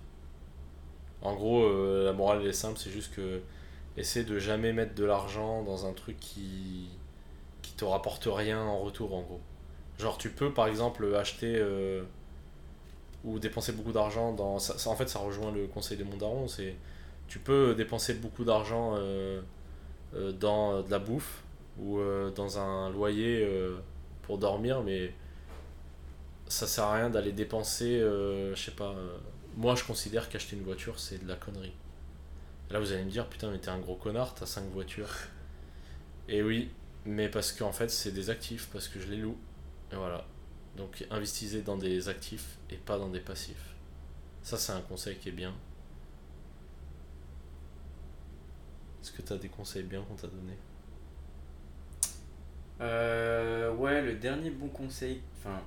En 1.23 1.33
gros, 1.33 1.63
euh, 1.63 2.05
la 2.05 2.13
morale 2.13 2.45
est 2.45 2.53
simple, 2.53 2.77
c'est 2.77 2.91
juste 2.91 3.11
que 3.15 3.41
essaie 3.97 4.23
de 4.23 4.37
jamais 4.37 4.71
mettre 4.71 4.93
de 4.93 5.03
l'argent 5.03 5.63
dans 5.63 5.87
un 5.87 5.93
truc 5.93 6.19
qui 6.19 6.89
te 7.77 7.85
rapporte 7.85 8.27
rien 8.31 8.61
en 8.61 8.79
retour 8.79 9.15
en 9.15 9.21
gros. 9.23 9.41
Genre 9.99 10.17
tu 10.17 10.29
peux 10.31 10.53
par 10.53 10.67
exemple 10.67 11.15
acheter 11.15 11.55
euh, 11.57 12.03
ou 13.23 13.39
dépenser 13.39 13.71
beaucoup 13.73 13.91
d'argent 13.91 14.33
dans. 14.33 14.59
Ça, 14.59 14.77
ça- 14.77 14.89
en 14.89 14.95
fait, 14.95 15.09
ça 15.09 15.19
rejoint 15.19 15.51
le 15.51 15.67
conseil 15.67 15.97
de 15.97 16.03
mon 16.03 16.17
daron. 16.17 16.47
C'est 16.47 16.75
tu 17.27 17.39
peux 17.39 17.75
dépenser 17.75 18.13
beaucoup 18.15 18.43
d'argent 18.45 18.93
euh, 18.95 19.41
euh, 20.15 20.31
dans 20.33 20.81
de 20.83 20.91
la 20.91 20.99
bouffe 20.99 21.43
ou 21.81 21.99
dans 22.35 22.59
un 22.59 22.89
loyer 22.89 23.47
pour 24.23 24.39
dormir, 24.39 24.81
mais 24.83 25.13
ça 26.47 26.67
sert 26.67 26.85
à 26.85 26.95
rien 26.95 27.09
d'aller 27.09 27.31
dépenser. 27.31 27.99
je 27.99 28.53
sais 28.55 28.71
pas. 28.71 28.95
moi, 29.55 29.75
je 29.75 29.83
considère 29.83 30.29
qu'acheter 30.29 30.55
une 30.55 30.63
voiture, 30.63 30.99
c'est 30.99 31.23
de 31.23 31.27
la 31.27 31.35
connerie. 31.35 31.73
Là, 32.71 32.79
vous 32.79 32.91
allez 32.93 33.03
me 33.05 33.11
dire, 33.11 33.27
putain, 33.27 33.51
mais 33.51 33.59
t'es 33.59 33.69
un 33.69 33.79
gros 33.79 33.95
connard, 33.95 34.35
t'as 34.35 34.45
5 34.45 34.65
voitures. 34.73 35.09
Et 36.29 36.43
oui, 36.43 36.69
mais 37.07 37.29
parce 37.29 37.53
qu'en 37.53 37.71
fait, 37.71 37.89
c'est 37.89 38.11
des 38.11 38.29
actifs, 38.29 38.67
parce 38.71 38.89
que 38.89 38.99
je 38.99 39.07
les 39.07 39.17
loue. 39.17 39.37
Et 39.93 39.95
voilà. 39.95 40.25
Donc, 40.75 41.07
investissez 41.09 41.61
dans 41.61 41.77
des 41.77 42.09
actifs 42.09 42.57
et 42.69 42.75
pas 42.75 42.99
dans 42.99 43.09
des 43.09 43.21
passifs. 43.21 43.75
Ça, 44.43 44.57
c'est 44.57 44.73
un 44.73 44.81
conseil 44.81 45.15
qui 45.15 45.29
est 45.29 45.31
bien. 45.31 45.53
Est-ce 49.01 49.13
que 49.13 49.21
t'as 49.21 49.37
des 49.37 49.47
conseils 49.47 49.83
bien 49.83 50.01
qu'on 50.01 50.15
t'a 50.15 50.27
donné 50.27 50.53
Euh, 52.81 53.73
ouais, 53.73 54.01
le 54.01 54.15
dernier 54.15 54.51
bon 54.51 54.67
conseil, 54.67 55.21
enfin, 55.37 55.61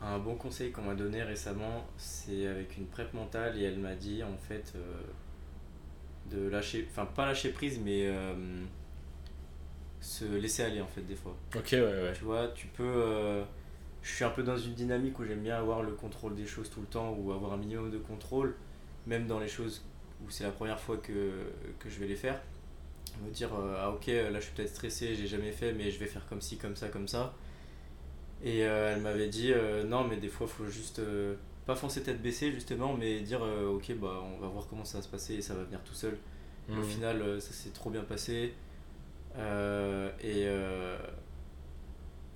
un 0.00 0.18
bon 0.20 0.36
conseil 0.36 0.70
qu'on 0.70 0.82
m'a 0.82 0.94
donné 0.94 1.22
récemment, 1.24 1.84
c'est 1.96 2.46
avec 2.46 2.76
une 2.76 2.86
prep 2.86 3.12
mentale 3.12 3.60
et 3.60 3.64
elle 3.64 3.78
m'a 3.78 3.94
dit 3.96 4.22
en 4.22 4.36
fait 4.38 4.72
euh, 4.76 5.02
de 6.30 6.48
lâcher, 6.48 6.86
enfin 6.90 7.06
pas 7.06 7.26
lâcher 7.26 7.50
prise, 7.50 7.80
mais 7.84 8.06
euh, 8.06 8.64
se 10.02 10.24
laisser 10.24 10.62
aller 10.64 10.80
en 10.82 10.86
fait 10.86 11.02
des 11.02 11.16
fois. 11.16 11.34
Ok, 11.56 11.68
ouais, 11.72 11.80
ouais. 11.80 12.12
Tu 12.14 12.24
vois, 12.24 12.48
tu 12.48 12.66
peux. 12.66 12.82
euh, 12.84 13.42
je 14.02 14.10
suis 14.14 14.24
un 14.24 14.30
peu 14.30 14.42
dans 14.42 14.58
une 14.58 14.74
dynamique 14.74 15.18
où 15.18 15.24
j'aime 15.24 15.40
bien 15.42 15.56
avoir 15.56 15.82
le 15.82 15.92
contrôle 15.92 16.34
des 16.34 16.46
choses 16.46 16.68
tout 16.70 16.80
le 16.80 16.86
temps 16.88 17.14
ou 17.18 17.32
avoir 17.32 17.52
un 17.52 17.56
minimum 17.56 17.90
de 17.90 17.98
contrôle, 17.98 18.54
même 19.06 19.26
dans 19.26 19.38
les 19.40 19.48
choses 19.48 19.82
où 20.24 20.30
c'est 20.30 20.44
la 20.44 20.50
première 20.50 20.78
fois 20.80 20.96
que, 20.98 21.32
que 21.78 21.88
je 21.88 21.98
vais 22.00 22.06
les 22.08 22.16
faire. 22.16 22.40
Me 23.24 23.30
dire, 23.30 23.54
euh, 23.54 23.76
ah 23.78 23.90
ok, 23.90 24.06
là 24.08 24.34
je 24.34 24.40
suis 24.40 24.52
peut-être 24.54 24.70
stressé, 24.70 25.14
j'ai 25.14 25.26
jamais 25.26 25.52
fait, 25.52 25.72
mais 25.72 25.90
je 25.90 25.98
vais 25.98 26.06
faire 26.06 26.26
comme 26.28 26.40
ci, 26.40 26.56
comme 26.58 26.76
ça, 26.76 26.88
comme 26.88 27.08
ça. 27.08 27.34
Et 28.44 28.64
euh, 28.66 28.94
elle 28.94 29.02
m'avait 29.02 29.28
dit, 29.28 29.52
non, 29.86 30.04
mais 30.06 30.16
des 30.16 30.28
fois 30.28 30.46
faut 30.46 30.66
juste. 30.66 31.00
pas 31.66 31.76
foncer 31.76 32.02
tête 32.02 32.20
baissée 32.20 32.50
justement, 32.50 32.94
mais 32.94 33.20
dire, 33.20 33.40
ok, 33.42 33.94
bah 34.00 34.20
on 34.34 34.40
va 34.40 34.48
voir 34.48 34.66
comment 34.68 34.84
ça 34.84 34.98
va 34.98 35.02
se 35.02 35.08
passer 35.08 35.34
et 35.34 35.42
ça 35.42 35.54
va 35.54 35.62
venir 35.62 35.80
tout 35.84 35.94
seul. 35.94 36.16
Au 36.70 36.72
Mhm. 36.74 36.82
final, 36.84 37.40
ça 37.40 37.52
s'est 37.52 37.70
trop 37.70 37.90
bien 37.90 38.02
passé. 38.02 38.54
Euh, 39.36 40.10
et, 40.20 40.44
euh, 40.46 40.96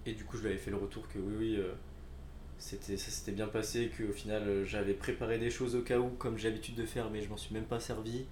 et 0.07 0.12
du 0.14 0.24
coup, 0.24 0.36
je 0.36 0.42
lui 0.42 0.49
avais 0.51 0.59
fait 0.59 0.70
le 0.70 0.76
retour 0.76 1.09
que 1.09 1.18
oui, 1.18 1.34
oui, 1.38 1.57
euh, 1.59 1.72
c'était, 2.59 2.97
ça 2.97 3.11
s'était 3.11 3.32
bien 3.32 3.49
passé, 3.49 3.90
qu'au 3.97 4.12
final, 4.12 4.42
euh, 4.49 4.64
j'avais 4.66 4.94
préparé 4.94 5.38
des 5.38 5.51
choses 5.51 5.76
au 5.76 5.82
cas 5.82 5.99
où, 5.99 6.11
comme 6.11 6.38
j'ai 6.38 6.51
l'habitude 6.51 6.76
de 6.76 6.86
faire, 6.86 7.11
mais 7.11 7.22
je 7.22 7.28
m'en 7.30 7.36
suis 7.38 7.55
même 7.55 7.66
pas 7.66 7.80
servi. 7.80 8.26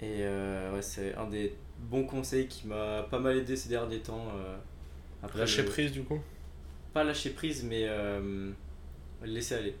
Et 0.00 0.18
euh, 0.22 0.74
ouais, 0.74 0.82
c'est 0.82 1.14
un 1.14 1.28
des 1.28 1.54
bons 1.90 2.04
conseils 2.04 2.48
qui 2.48 2.66
m'a 2.66 3.04
pas 3.04 3.18
mal 3.18 3.36
aidé 3.38 3.56
ces 3.56 3.68
derniers 3.68 4.00
temps. 4.00 4.26
euh, 4.36 4.56
après 5.22 5.40
Lâcher 5.40 5.62
le- 5.62 5.68
prise, 5.68 5.92
du 5.92 6.02
coup? 6.04 6.20
Pas 6.92 7.04
lâcher 7.04 7.30
prise, 7.30 7.64
mais 7.64 7.86
euh, 7.88 8.52
laisser 9.24 9.54
aller. 9.56 9.74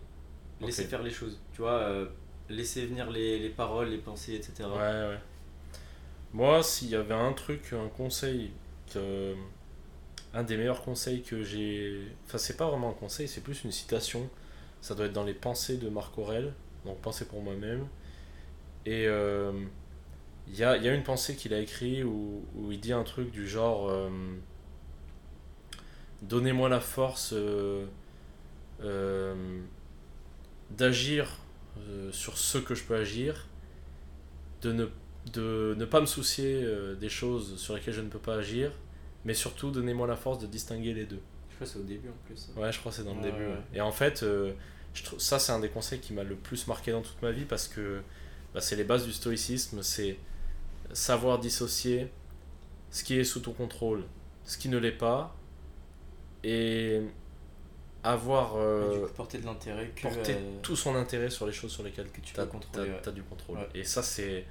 Laisser 0.60 0.84
faire 0.84 1.02
les 1.02 1.10
choses. 1.10 1.38
Tu 1.52 1.60
vois, 1.62 2.08
laisser 2.48 2.86
venir 2.86 3.10
les, 3.10 3.38
les 3.38 3.50
paroles, 3.50 3.88
les 3.88 3.98
pensées, 3.98 4.34
etc. 4.34 4.70
Ouais, 4.70 4.78
ouais. 4.78 5.18
Moi, 6.34 6.64
s'il 6.64 6.88
y 6.90 6.96
avait 6.96 7.14
un 7.14 7.32
truc, 7.32 7.72
un 7.72 7.86
conseil, 7.88 8.50
un 10.34 10.42
des 10.42 10.56
meilleurs 10.56 10.82
conseils 10.82 11.22
que 11.22 11.44
j'ai. 11.44 12.08
Enfin, 12.26 12.38
c'est 12.38 12.56
pas 12.56 12.68
vraiment 12.68 12.90
un 12.90 12.94
conseil, 12.94 13.28
c'est 13.28 13.40
plus 13.40 13.62
une 13.62 13.70
citation. 13.70 14.28
Ça 14.80 14.96
doit 14.96 15.06
être 15.06 15.12
dans 15.12 15.22
les 15.22 15.32
pensées 15.32 15.76
de 15.76 15.88
Marc 15.88 16.18
Aurel, 16.18 16.52
donc 16.84 16.98
Pensée 17.00 17.26
pour 17.26 17.40
moi-même. 17.40 17.86
Et 18.84 19.06
euh, 19.06 19.52
il 20.48 20.56
y, 20.56 20.64
a, 20.64 20.76
une 20.92 21.04
pensée 21.04 21.36
qu'il 21.36 21.54
a 21.54 21.60
écrite 21.60 22.04
où, 22.04 22.42
il 22.68 22.80
dit 22.80 22.92
un 22.92 23.04
truc 23.04 23.30
du 23.30 23.46
genre 23.48 23.88
euh, 23.88 24.10
Donnez-moi 26.22 26.68
la 26.68 26.80
force 26.80 27.32
euh, 27.32 27.86
d'agir 30.70 31.38
sur 32.10 32.38
ce 32.38 32.58
que 32.58 32.74
je 32.74 32.82
peux 32.84 32.96
agir, 32.96 33.46
de 34.62 34.72
ne, 34.72 34.86
de 35.32 35.74
ne 35.78 35.84
pas 35.84 36.00
me 36.00 36.06
soucier 36.06 36.62
euh, 36.62 36.94
des 36.94 37.08
choses 37.08 37.56
sur 37.58 37.74
lesquelles 37.74 37.94
je 37.94 38.00
ne 38.00 38.08
peux 38.08 38.18
pas 38.18 38.36
agir, 38.36 38.72
mais 39.24 39.34
surtout 39.34 39.70
donnez-moi 39.70 40.06
la 40.06 40.16
force 40.16 40.38
de 40.38 40.46
distinguer 40.46 40.92
les 40.94 41.06
deux. 41.06 41.20
Je 41.50 41.54
crois 41.56 41.66
que 41.66 41.72
c'est 41.72 41.78
au 41.78 41.82
début 41.82 42.08
en 42.08 42.26
plus. 42.26 42.36
ça. 42.36 42.60
Ouais, 42.60 42.72
je 42.72 42.78
crois 42.78 42.90
que 42.92 42.96
c'est 42.98 43.04
dans 43.04 43.14
le 43.14 43.22
début. 43.22 43.38
ouais. 43.44 43.46
ouais. 43.52 43.62
Et 43.74 43.80
en 43.80 43.92
fait, 43.92 44.22
euh, 44.22 44.52
je 44.92 45.02
trouve, 45.04 45.18
ça 45.20 45.38
c'est 45.38 45.52
un 45.52 45.60
des 45.60 45.68
conseils 45.70 46.00
qui 46.00 46.12
m'a 46.12 46.24
le 46.24 46.34
plus 46.36 46.66
marqué 46.66 46.92
dans 46.92 47.02
toute 47.02 47.20
ma 47.22 47.30
vie 47.32 47.44
parce 47.44 47.68
que 47.68 48.00
bah, 48.52 48.60
c'est 48.60 48.76
les 48.76 48.84
bases 48.84 49.04
du 49.06 49.12
stoïcisme, 49.12 49.82
c'est 49.82 50.18
savoir 50.92 51.38
dissocier 51.38 52.08
ce 52.90 53.02
qui 53.02 53.18
est 53.18 53.24
sous 53.24 53.40
ton 53.40 53.52
contrôle, 53.52 54.04
ce 54.44 54.58
qui 54.58 54.68
ne 54.68 54.78
l'est 54.78 54.92
pas, 54.92 55.36
et 56.44 57.00
avoir 58.04 58.54
euh, 58.56 58.90
Et 58.90 58.94
du 58.94 59.00
coup, 59.06 59.12
porter 59.14 59.38
de 59.38 59.46
l'intérêt 59.46 59.90
que. 59.96 60.02
porter 60.02 60.34
euh, 60.34 60.58
tout 60.62 60.76
son 60.76 60.94
intérêt 60.94 61.30
sur 61.30 61.46
les 61.46 61.52
choses 61.52 61.72
sur 61.72 61.82
lesquelles 61.82 62.10
Que 62.10 62.20
tu 62.20 62.38
as, 62.38 62.44
peux 62.44 62.50
contrôler, 62.50 62.90
ouais. 62.90 63.12
du 63.12 63.22
contrôle. 63.22 63.58
Ouais. 63.58 63.68
Et 63.74 63.84
ça, 63.84 64.02
c'est 64.02 64.44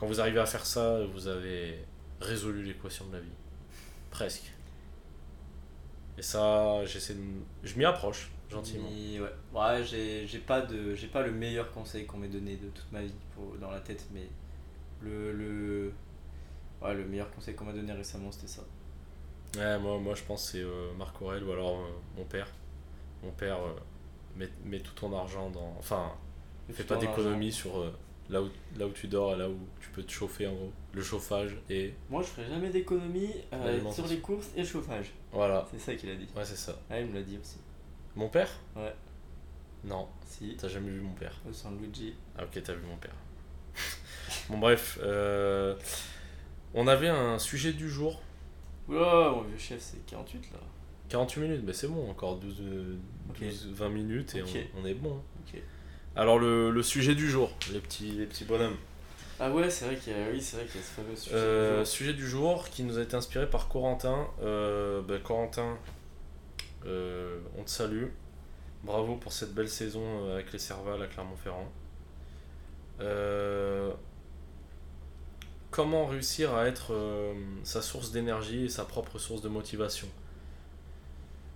quand 0.00 0.06
vous 0.08 0.20
arrivez 0.20 0.40
à 0.40 0.46
faire 0.46 0.66
ça, 0.66 1.04
vous 1.06 1.28
avez 1.28 1.86
résolu 2.20 2.64
l'équation 2.64 3.06
de 3.08 3.14
la 3.14 3.20
vie, 3.20 3.36
presque. 4.10 4.52
Et 6.18 6.22
ça, 6.22 6.84
j'essaie 6.84 7.14
de, 7.14 7.22
je 7.62 7.76
m'y 7.78 7.84
approche 7.84 8.30
gentiment. 8.50 8.88
ouais, 8.88 9.20
ouais 9.52 9.84
j'ai 9.84 10.26
j'ai 10.26 10.38
pas, 10.38 10.60
de- 10.62 10.94
j'ai 10.94 11.08
pas 11.08 11.22
le 11.22 11.32
meilleur 11.32 11.70
conseil 11.72 12.06
qu'on 12.06 12.18
m'ait 12.18 12.28
donné 12.28 12.56
de 12.56 12.68
toute 12.68 12.90
ma 12.92 13.02
vie 13.02 13.14
pour, 13.34 13.56
dans 13.58 13.70
la 13.70 13.80
tête, 13.80 14.06
mais 14.12 14.28
le, 15.02 15.32
le, 15.32 15.92
ouais, 16.82 16.94
le 16.94 17.06
meilleur 17.06 17.30
conseil 17.32 17.54
qu'on 17.54 17.66
m'a 17.66 17.72
donné 17.72 17.92
récemment, 17.92 18.32
c'était 18.32 18.48
ça. 18.48 18.62
Ouais, 19.56 19.78
moi, 19.78 19.98
moi 19.98 20.14
je 20.14 20.22
pense 20.22 20.44
que 20.46 20.52
c'est 20.58 20.62
euh, 20.64 20.92
Marc 20.94 21.20
Aurel 21.22 21.42
ou 21.44 21.52
alors 21.52 21.80
euh, 21.80 21.90
mon 22.16 22.24
père. 22.24 22.48
Mon 23.22 23.32
père 23.32 23.58
euh, 23.58 23.74
met, 24.36 24.50
met 24.64 24.80
tout 24.80 24.94
ton 24.94 25.16
argent 25.16 25.50
dans. 25.50 25.76
Enfin, 25.78 26.12
Le 26.68 26.74
fais 26.74 26.84
pas 26.84 26.96
d'économie 26.96 27.52
sur 27.52 27.92
là, 28.30 28.42
où, 28.42 28.48
là 28.78 28.86
où 28.86 28.90
tu 28.92 29.06
dors 29.08 29.34
et 29.34 29.36
là 29.38 29.48
où 29.48 29.56
tu 29.80 29.88
peux 29.90 30.02
te 30.02 30.10
chauffer 30.12 30.46
en 30.46 30.54
gros. 30.54 30.72
Le 30.92 31.02
chauffage 31.02 31.56
et 31.68 31.92
Moi, 32.08 32.22
je 32.22 32.28
ferai 32.28 32.48
jamais 32.48 32.70
d'économie 32.70 33.30
euh, 33.52 33.90
sur 33.92 34.06
les 34.06 34.18
courses 34.18 34.48
et 34.56 34.60
le 34.60 34.66
chauffage. 34.66 35.12
voilà. 35.32 35.66
C'est 35.70 35.78
ça 35.78 35.94
qu'il 35.94 36.10
a 36.10 36.14
dit. 36.14 36.26
Ouais, 36.36 36.44
c'est 36.44 36.56
ça. 36.56 36.78
Ah, 36.90 37.00
il 37.00 37.06
me 37.06 37.14
l'a 37.14 37.22
dit 37.22 37.38
aussi. 37.40 37.58
Mon 38.16 38.28
père? 38.28 38.50
Ouais. 38.76 38.94
Non, 39.84 40.08
Si, 40.26 40.56
t'as 40.58 40.68
jamais 40.68 40.90
vu 40.90 41.00
mon 41.00 41.12
père? 41.14 41.40
au 41.48 41.52
San 41.52 41.78
Luigi. 41.78 42.14
Ah 42.38 42.44
ok, 42.44 42.62
t'as 42.62 42.74
vu 42.74 42.82
mon 42.86 42.96
père. 42.96 43.14
bon 44.50 44.58
bref, 44.58 44.98
euh, 45.02 45.74
on 46.74 46.86
avait 46.86 47.08
un 47.08 47.38
sujet 47.38 47.72
du 47.72 47.88
jour. 47.88 48.20
Oula, 48.88 49.30
mon 49.30 49.42
vieux 49.42 49.56
chef, 49.58 49.80
c'est 49.80 50.04
48 50.06 50.50
là. 50.52 50.58
48 51.08 51.40
minutes, 51.40 51.62
mais 51.64 51.72
c'est 51.72 51.88
bon, 51.88 52.10
encore 52.10 52.36
12, 52.36 52.56
euh, 52.60 52.96
Ok. 53.30 53.40
12, 53.40 53.68
20 53.72 53.88
minutes 53.88 54.34
et 54.34 54.42
on, 54.42 54.46
on 54.82 54.86
est 54.86 54.94
bon. 54.94 55.20
Ok. 55.46 55.60
Alors 56.16 56.38
le, 56.38 56.70
le 56.70 56.82
sujet 56.82 57.14
du 57.14 57.30
jour, 57.30 57.52
les 57.72 57.80
petits, 57.80 58.12
les 58.12 58.26
petits 58.26 58.44
bonhommes. 58.44 58.76
Ah 59.38 59.50
ouais, 59.50 59.70
c'est 59.70 59.86
vrai 59.86 59.96
qu'il 59.96 60.12
y 60.12 60.16
a, 60.16 60.30
oui, 60.30 60.40
c'est 60.42 60.56
vrai 60.56 60.66
qu'il 60.66 60.80
y 60.80 60.84
a 60.84 60.86
ce 60.86 60.90
fameux 60.90 61.16
sujet. 61.16 61.34
Euh, 61.34 61.70
du 61.70 61.76
jour. 61.78 61.86
sujet 61.86 62.12
du 62.12 62.28
jour 62.28 62.68
qui 62.68 62.82
nous 62.82 62.98
a 62.98 63.02
été 63.02 63.16
inspiré 63.16 63.48
par 63.48 63.68
Corentin. 63.68 64.28
Euh, 64.42 65.00
bah, 65.00 65.18
Corentin, 65.22 65.78
euh, 66.84 67.38
on 67.56 67.62
te 67.62 67.70
salue. 67.70 68.08
Bravo 68.82 69.16
pour 69.16 69.32
cette 69.32 69.54
belle 69.54 69.68
saison 69.68 70.02
euh, 70.04 70.34
avec 70.34 70.52
les 70.52 70.58
Servals 70.58 71.02
à 71.02 71.06
Clermont-Ferrand. 71.06 71.70
Euh, 73.00 73.92
comment 75.70 76.04
réussir 76.06 76.54
à 76.54 76.66
être 76.66 76.92
euh, 76.92 77.32
sa 77.62 77.80
source 77.80 78.10
d'énergie 78.10 78.64
et 78.64 78.68
sa 78.68 78.84
propre 78.84 79.18
source 79.18 79.40
de 79.40 79.48
motivation? 79.48 80.08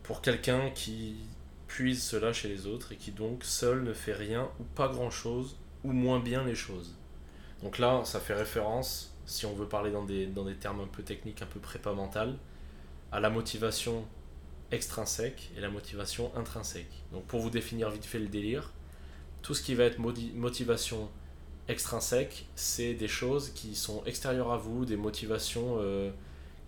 Pour 0.05 0.23
quelqu'un 0.23 0.71
qui 0.71 1.17
puise 1.67 2.03
cela 2.03 2.33
chez 2.33 2.49
les 2.49 2.67
autres 2.67 2.93
et 2.93 2.97
qui 2.97 3.11
donc 3.11 3.45
seul 3.45 3.83
ne 3.83 3.93
fait 3.93 4.13
rien 4.13 4.49
ou 4.61 4.65
pas 4.65 4.89
grand 4.89 5.11
chose 5.11 5.57
ou 5.83 5.93
moins 5.93 6.21
bien 6.21 6.45
les 6.45 6.55
choses. 6.55 6.97
Donc 7.63 7.79
là, 7.79 8.03
ça 8.05 8.21
fait 8.21 8.35
référence, 8.35 9.15
si 9.27 9.47
on 9.47 9.55
veut 9.55 9.69
parler 9.69 9.91
dans 9.91 10.05
des, 10.05 10.27
dans 10.27 10.45
des 10.45 10.55
termes 10.55 10.81
un 10.81 10.87
peu 10.87 11.03
techniques, 11.03 11.43
un 11.43 11.47
peu 11.47 11.61
prépa 11.61 11.93
mental, 11.93 12.37
à 13.13 13.21
la 13.21 13.31
motivation 13.31 14.05
extrinsèque 14.71 15.51
et 15.57 15.61
la 15.61 15.71
motivation 15.71 16.31
intrinsèque. 16.37 17.05
Donc 17.13 17.25
pour 17.25 17.41
vous 17.41 17.51
définir 17.51 17.91
vite 17.91 18.05
fait 18.05 18.19
le 18.19 18.29
délire, 18.29 18.73
tout 19.43 19.55
ce 19.55 19.63
qui 19.63 19.75
va 19.75 19.85
être 19.85 19.99
motivation 19.99 21.11
extrinsèque, 21.69 22.47
c'est 22.55 22.95
des 22.95 23.09
choses 23.09 23.51
qui 23.51 23.75
sont 23.75 24.03
extérieures 24.05 24.53
à 24.53 24.57
vous, 24.57 24.85
des 24.85 24.97
motivations 24.97 25.77
euh, 25.79 26.11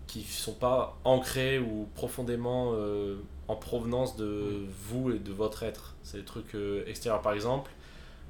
qui 0.07 0.19
ne 0.19 0.23
sont 0.25 0.53
pas 0.53 0.97
ancrées 1.03 1.59
ou 1.59 1.87
profondément 1.95 2.71
euh, 2.75 3.17
en 3.47 3.55
provenance 3.55 4.15
de 4.17 4.65
vous 4.89 5.11
et 5.11 5.19
de 5.19 5.31
votre 5.33 5.63
être. 5.63 5.95
C'est 6.03 6.17
des 6.19 6.25
trucs 6.25 6.55
euh, 6.55 6.83
extérieurs. 6.87 7.21
Par 7.21 7.33
exemple, 7.33 7.71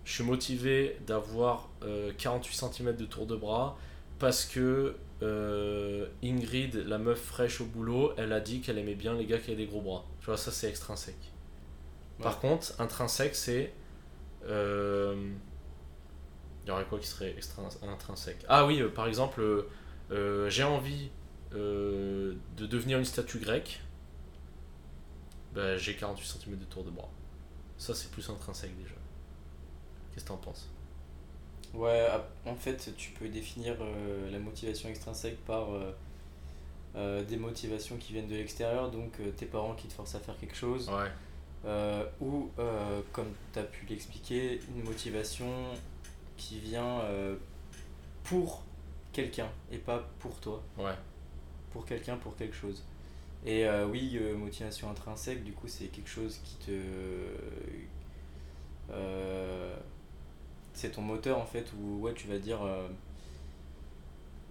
je 0.06 0.14
suis 0.14 0.24
motivé 0.24 0.98
d'avoir 1.08 1.70
euh, 1.84 2.12
48 2.18 2.56
cm 2.74 2.96
de 2.96 3.06
tour 3.06 3.26
de 3.28 3.36
bras 3.36 3.78
parce 4.20 4.46
que 4.46 4.96
euh, 5.24 6.08
Ingrid, 6.24 6.76
la 6.88 6.98
meuf 6.98 7.20
fraîche 7.22 7.62
au 7.62 7.66
boulot, 7.66 8.14
elle 8.18 8.34
a 8.34 8.40
dit 8.40 8.62
qu'elle 8.62 8.78
aimait 8.80 8.96
bien 8.96 9.14
les 9.16 9.26
gars 9.26 9.38
qui 9.40 9.52
avaient 9.52 9.58
des 9.66 9.68
gros 9.68 9.82
bras. 9.82 10.06
Tu 10.20 10.28
vois, 10.28 10.38
ça 10.38 10.52
c'est 10.52 10.70
extrinsèque. 10.70 11.34
Par 12.22 12.40
contre, 12.40 12.74
intrinsèque, 12.80 13.36
c'est. 13.36 13.74
euh, 14.48 15.16
Il 16.66 16.70
y 16.70 16.72
aurait 16.72 16.86
quoi 16.86 17.00
qui 17.00 17.08
serait 17.08 17.36
intrinsèque? 17.84 18.46
Ah 18.50 18.66
oui, 18.66 18.82
euh, 18.82 18.90
par 18.90 19.08
exemple, 19.08 19.42
euh, 19.42 19.68
euh, 20.12 20.50
j'ai 20.50 20.64
envie 20.64 21.10
euh, 21.54 22.36
de 22.58 22.66
devenir 22.66 22.98
une 23.00 23.06
statue 23.06 23.40
grecque. 23.40 23.82
Bah, 25.54 25.78
j'ai 25.78 25.96
48 25.96 26.26
cm 26.44 26.58
de 26.58 26.66
tour 26.66 26.84
de 26.84 26.92
bras. 26.92 27.10
Ça, 27.78 27.94
c'est 27.96 28.12
plus 28.12 28.30
intrinsèque 28.30 28.76
déjà. 28.78 28.96
Qu'est-ce 30.14 30.26
que 30.26 30.30
t'en 30.30 30.38
penses? 30.38 30.68
Ouais, 31.74 32.06
ap- 32.08 32.32
en 32.46 32.56
fait, 32.56 32.94
tu 32.98 33.12
peux 33.12 33.28
définir 33.30 33.76
euh, 33.82 34.32
la 34.32 34.40
motivation 34.40 34.90
extrinsèque 34.90 35.38
par 35.46 35.68
euh, 36.96 37.24
des 37.26 37.38
motivations 37.38 37.98
qui 37.98 38.14
viennent 38.14 38.28
de 38.28 38.36
l'extérieur, 38.36 38.90
donc 38.90 39.20
tes 39.36 39.46
parents 39.46 39.76
qui 39.76 39.88
te 39.88 39.94
forcent 39.94 40.16
à 40.16 40.20
faire 40.20 40.38
quelque 40.40 40.56
chose, 40.56 40.90
Ouais. 40.90 41.12
ou, 42.22 42.50
comme 43.12 43.28
tu 43.54 43.60
as 43.60 43.64
pu 43.64 43.86
l'expliquer, 43.86 44.60
une 44.76 44.84
motivation 44.84 45.52
qui 46.38 46.60
vient 46.60 47.02
pour 48.24 48.64
quelqu'un 49.14 49.50
et 49.72 49.78
pas 49.78 50.08
pour 50.20 50.40
toi, 50.40 50.64
Ouais. 50.78 50.96
Pour 51.72 51.86
quelqu'un, 51.86 52.18
pour 52.18 52.36
quelque 52.36 52.56
chose. 52.56 52.84
Et 53.46 53.66
euh, 53.66 53.88
oui, 53.88 54.18
euh, 54.22 54.36
motivation 54.36 54.90
intrinsèque, 54.90 55.44
du 55.44 55.54
coup, 55.54 55.68
c'est 55.68 55.86
quelque 55.86 56.10
chose 56.10 56.40
qui 56.44 56.56
te. 56.58 56.72
euh, 58.92 59.76
c'est 60.74 60.92
ton 60.92 61.02
moteur 61.02 61.40
en 61.40 61.46
fait, 61.46 61.66
où 61.80 62.02
ouais, 62.02 62.14
tu 62.14 62.28
vas 62.28 62.40
dire. 62.40 62.60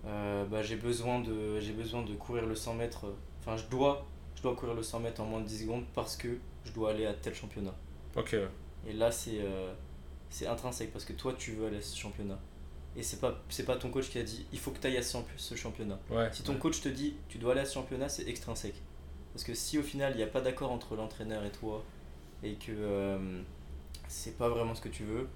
bah, 0.05 0.63
j'ai 0.63 0.77
besoin 0.77 1.21
de 1.21 1.61
besoin 1.73 2.03
de 2.03 2.15
courir 2.15 2.47
le 2.47 2.55
100 2.55 2.75
mètres 2.75 3.07
enfin 3.41 3.57
je 3.57 3.65
dois 3.67 4.07
je 4.37 4.43
dois 4.43 4.55
courir 4.55 4.75
le 4.75 4.83
100 4.83 5.01
mètres 5.01 5.21
en 5.21 5.25
moins 5.27 5.41
de 5.41 5.47
10 5.47 5.63
secondes 5.63 5.85
parce 5.95 6.17
que 6.17 6.39
je 6.65 6.73
dois 6.73 6.91
aller 6.93 7.07
à 7.07 7.13
tel 7.15 7.35
championnat 7.35 7.75
Ok, 8.15 8.37
et 8.87 8.93
là 8.93 9.11
c'est 9.11 9.41
c'est 10.31 10.47
intrinsèque 10.47 10.93
parce 10.93 11.05
que 11.05 11.13
toi 11.13 11.35
tu 11.37 11.53
veux 11.53 11.67
aller 11.67 11.79
à 11.79 11.83
ce 11.83 11.97
championnat 11.97 12.39
et 12.97 13.03
c'est 13.03 13.21
pas 13.21 13.43
c'est 13.49 13.65
pas 13.65 13.77
ton 13.77 13.91
coach 13.91 14.09
qui 14.09 14.19
a 14.19 14.23
dit 14.23 14.47
il 14.53 14.59
faut 14.59 14.71
que 14.71 14.79
tu 14.79 14.87
ailles 14.87 14.97
à 14.97 15.03
ce 15.03 15.19
ce 15.37 15.55
championnat 15.55 15.99
Ouais. 16.11 16.29
si 16.33 16.43
ton 16.43 16.55
ouais. 16.55 16.59
coach 16.59 16.81
te 16.81 16.89
dit 16.89 17.15
tu 17.29 17.39
dois 17.39 17.53
aller 17.53 17.61
à 17.61 17.65
ce 17.65 17.75
championnat, 17.75 18.09
c'est 18.09 18.27
extrinsèque. 18.29 18.81
Parce 19.33 19.45
que 19.45 19.55
si 19.55 19.79
au 19.79 19.83
final 19.83 20.13
il 20.15 20.17
n'y 20.17 20.23
a 20.23 20.27
pas 20.29 20.41
d'accord 20.41 20.73
entre 20.73 20.97
l'entraîneur 20.97 21.45
et 21.45 21.51
toi 21.53 21.85
et 22.43 22.55
que 22.55 22.73
euh, 22.73 23.43
c'est 24.09 24.37
pas 24.39 24.49
vraiment 24.49 24.75
ce 24.75 24.81
que 24.81 24.89
tu 24.89 25.05
veux, 25.05 25.29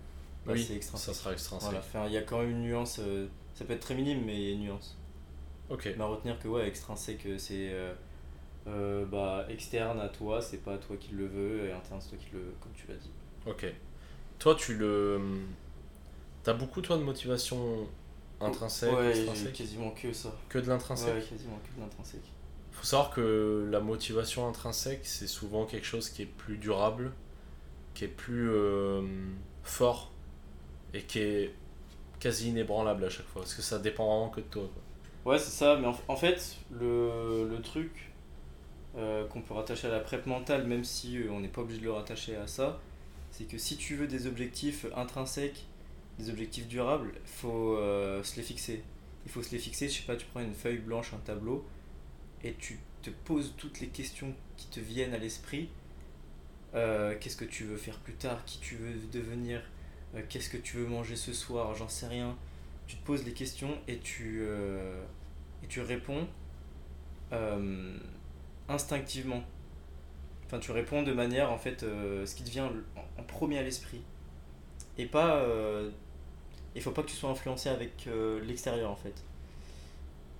bah, 0.47 0.53
Oui, 0.55 0.65
c'est 0.65 0.75
extrinsèque. 0.77 1.15
ça 1.15 1.21
sera 1.21 1.33
extrinsèque. 1.33 1.71
Voilà, 1.71 1.79
Enfin, 1.85 2.07
il 2.07 2.13
y 2.13 2.17
a 2.17 2.23
quand 2.23 2.39
même 2.41 2.51
une 2.51 2.63
nuance, 2.63 2.99
euh, 3.01 3.27
ça 3.55 3.65
peut 3.65 3.73
être 3.75 3.81
très 3.81 3.95
minime, 3.95 4.23
mais 4.25 4.35
il 4.37 4.43
y 4.43 4.49
a 4.51 4.53
une 4.53 4.61
nuance. 4.61 4.97
Ok. 5.69 5.85
Mais 5.97 6.03
à 6.03 6.07
retenir 6.07 6.39
que 6.39 6.49
ouais, 6.49 6.67
extrinsèque 6.67 7.27
c'est 7.39 7.71
euh, 7.73 7.93
euh, 8.69 9.05
bah, 9.07 9.47
externe 9.49 10.01
à 10.01 10.09
toi, 10.09 10.41
c'est 10.41 10.59
pas 10.59 10.79
toi 10.79 10.97
qui 10.99 11.13
le 11.13 11.27
veux, 11.27 11.67
et 11.69 11.73
interne 11.73 12.01
c'est 12.01 12.11
toi 12.11 12.19
qui 12.19 12.31
le 12.35 12.39
veux, 12.41 12.55
comme 12.61 12.73
tu 12.73 12.87
l'as 12.89 12.97
dit. 12.97 13.11
Ok. 13.47 13.67
Toi, 14.39 14.55
tu 14.55 14.75
le. 14.77 15.21
T'as 16.43 16.55
beaucoup, 16.55 16.80
toi, 16.80 16.97
de 16.97 17.03
motivation 17.03 17.86
intrinsèque, 18.41 18.93
Ouais, 18.95 19.11
extrinsèque 19.11 19.53
quasiment 19.53 19.91
que 19.91 20.12
ça. 20.12 20.34
Que 20.49 20.59
de 20.59 20.68
l'intrinsèque 20.68 21.14
Ouais, 21.14 21.22
quasiment 21.22 21.59
que 21.59 21.76
de 21.76 21.80
l'intrinsèque. 21.82 22.32
faut 22.72 22.84
savoir 22.84 23.11
que 23.11 23.68
la 23.70 23.80
motivation 23.80 24.49
intrinsèque, 24.49 25.01
c'est 25.05 25.26
souvent 25.26 25.66
quelque 25.66 25.86
chose 25.86 26.09
qui 26.11 26.22
est 26.22 26.26
plus 26.26 26.57
durable, 26.57 27.12
qui 27.95 28.05
est 28.05 28.09
plus 28.09 28.51
euh, 28.51 29.03
fort 29.62 30.11
et 30.95 31.03
qui 31.03 31.18
est 31.20 31.55
quasi 32.20 32.51
inébranlable 32.51 33.05
à 33.05 33.11
chaque 33.11 33.26
fois. 33.26 33.43
Parce 33.43 33.55
que 33.55 33.62
ça 33.62 33.78
dépend 33.78 34.07
vraiment 34.07 34.30
que 34.30 34.41
de 34.41 34.47
toi. 34.47 34.62
quoi. 34.72 35.32
Ouais, 35.32 35.38
c'est 35.38 35.51
ça, 35.51 35.76
mais 35.76 35.86
en, 35.86 35.97
en 36.09 36.16
fait, 36.16 36.57
le, 36.70 37.47
le 37.49 37.61
truc 37.61 38.11
euh, 38.97 39.26
qu'on 39.28 39.43
peut 39.43 39.55
rattacher 39.55 39.88
à 39.88 39.91
la 39.91 40.01
prep 40.01 40.26
mentale, 40.26 40.66
même 40.66 40.84
si 40.84 41.18
euh, 41.18 41.30
on 41.30 41.41
n'est 41.41 41.49
pas 41.49 41.61
obligé 41.62 41.80
de 41.80 41.84
le 41.84 41.93
rattacher 41.93 42.36
à 42.36 42.47
ça, 42.47 42.80
c'est 43.30 43.45
que 43.45 43.59
si 43.59 43.76
tu 43.76 43.97
veux 43.97 44.07
des 44.09 44.26
objectifs 44.26 44.86
intrinsèques, 44.97 45.66
des 46.21 46.31
objectifs 46.31 46.68
durables, 46.68 47.12
faut 47.25 47.77
euh, 47.77 48.23
se 48.23 48.37
les 48.37 48.43
fixer. 48.43 48.83
Il 49.27 49.31
faut 49.31 49.43
se 49.43 49.53
les 49.53 49.59
fixer, 49.59 49.89
je 49.89 49.99
sais 50.01 50.07
pas, 50.07 50.16
tu 50.16 50.27
prends 50.27 50.41
une 50.41 50.55
feuille 50.55 50.79
blanche, 50.79 51.12
un 51.12 51.18
tableau, 51.18 51.66
et 52.43 52.55
tu 52.55 52.79
te 53.03 53.11
poses 53.11 53.55
toutes 53.57 53.81
les 53.81 53.89
questions 53.89 54.35
qui 54.57 54.66
te 54.68 54.81
viennent 54.81 55.14
à 55.14 55.18
l'esprit. 55.18 55.68
Euh, 56.75 57.14
qu'est-ce 57.21 57.37
que 57.37 57.45
tu 57.45 57.64
veux 57.64 57.77
faire 57.77 57.99
plus 57.99 58.14
tard? 58.14 58.45
Qui 58.45 58.59
tu 58.61 58.77
veux 58.77 58.95
devenir? 59.12 59.62
Euh, 60.14 60.23
Qu'est-ce 60.29 60.49
que 60.49 60.57
tu 60.57 60.77
veux 60.77 60.87
manger 60.87 61.16
ce 61.16 61.33
soir? 61.33 61.75
J'en 61.75 61.89
sais 61.89 62.07
rien 62.07 62.37
tu 62.87 62.97
te 62.97 63.07
poses 63.07 63.25
les 63.25 63.33
questions 63.33 63.79
et 63.87 63.99
tu, 63.99 64.43
et 65.62 65.66
tu 65.68 65.81
réponds 65.81 66.27
instinctivement. 68.68 69.45
Enfin, 70.45 70.59
tu 70.59 70.73
réponds 70.73 71.05
de 71.05 71.12
manière, 71.12 71.53
en 71.53 71.57
fait, 71.57 71.83
ce 71.83 72.35
qui 72.35 72.43
te 72.43 72.51
vient 72.51 72.73
en, 72.97 73.23
premier 73.23 73.59
à 73.59 73.62
l'esprit. 73.62 74.03
Et 74.99 75.07
pas... 75.07 75.41
il 76.75 76.83
faut 76.83 76.91
pas 76.93 77.03
que 77.03 77.09
tu 77.09 77.16
sois 77.16 77.31
influencé 77.31 77.68
avec 77.68 78.07
euh, 78.07 78.41
l'extérieur, 78.45 78.91
en 78.91 78.97
fait. 78.97 79.14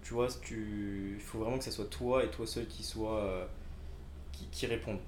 Tu 0.03 0.14
vois, 0.14 0.28
tu, 0.43 1.14
il 1.16 1.20
faut 1.22 1.39
vraiment 1.39 1.59
que 1.59 1.64
ce 1.64 1.70
soit 1.70 1.91
toi 1.91 2.24
et 2.24 2.31
toi 2.31 2.47
seul 2.47 2.66
qui 2.66 2.83
soit... 2.83 3.18
euh, 3.20 3.47
qui, 4.33 4.47
qui 4.51 4.66
répondent. 4.66 5.01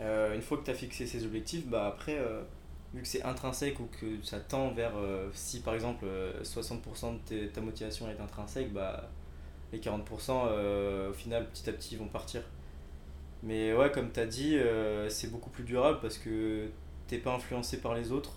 Euh, 0.00 0.34
une 0.34 0.42
fois 0.42 0.58
que 0.58 0.64
tu 0.64 0.70
as 0.70 0.74
fixé 0.74 1.06
ces 1.06 1.24
objectifs, 1.24 1.66
bah 1.66 1.86
après... 1.86 2.18
vu 2.94 3.02
que 3.02 3.08
c'est 3.08 3.22
intrinsèque 3.22 3.80
ou 3.80 3.86
que 4.00 4.22
ça 4.22 4.40
tend 4.40 4.70
vers 4.70 4.92
si 5.32 5.60
par 5.60 5.74
exemple 5.74 6.04
euh, 6.06 6.42
60% 6.42 7.18
de 7.30 7.46
ta 7.48 7.60
motivation 7.60 8.08
est 8.08 8.18
intrinsèque 8.20 8.72
bah 8.72 9.10
les 9.72 9.78
40% 9.78 10.30
euh, 10.30 11.10
au 11.10 11.12
final 11.12 11.46
petit 11.50 11.68
à 11.68 11.72
petit 11.74 11.96
vont 11.96 12.08
partir 12.08 12.42
mais 13.42 13.74
ouais 13.74 13.90
comme 13.92 14.10
tu 14.10 14.20
as 14.20 14.26
dit 14.26 14.56
c'est 15.10 15.30
beaucoup 15.30 15.50
plus 15.50 15.64
durable 15.64 15.98
parce 16.00 16.18
que 16.18 16.68
t'es 17.08 17.18
pas 17.18 17.34
influencé 17.34 17.80
par 17.80 17.94
les 17.94 18.10
autres 18.10 18.32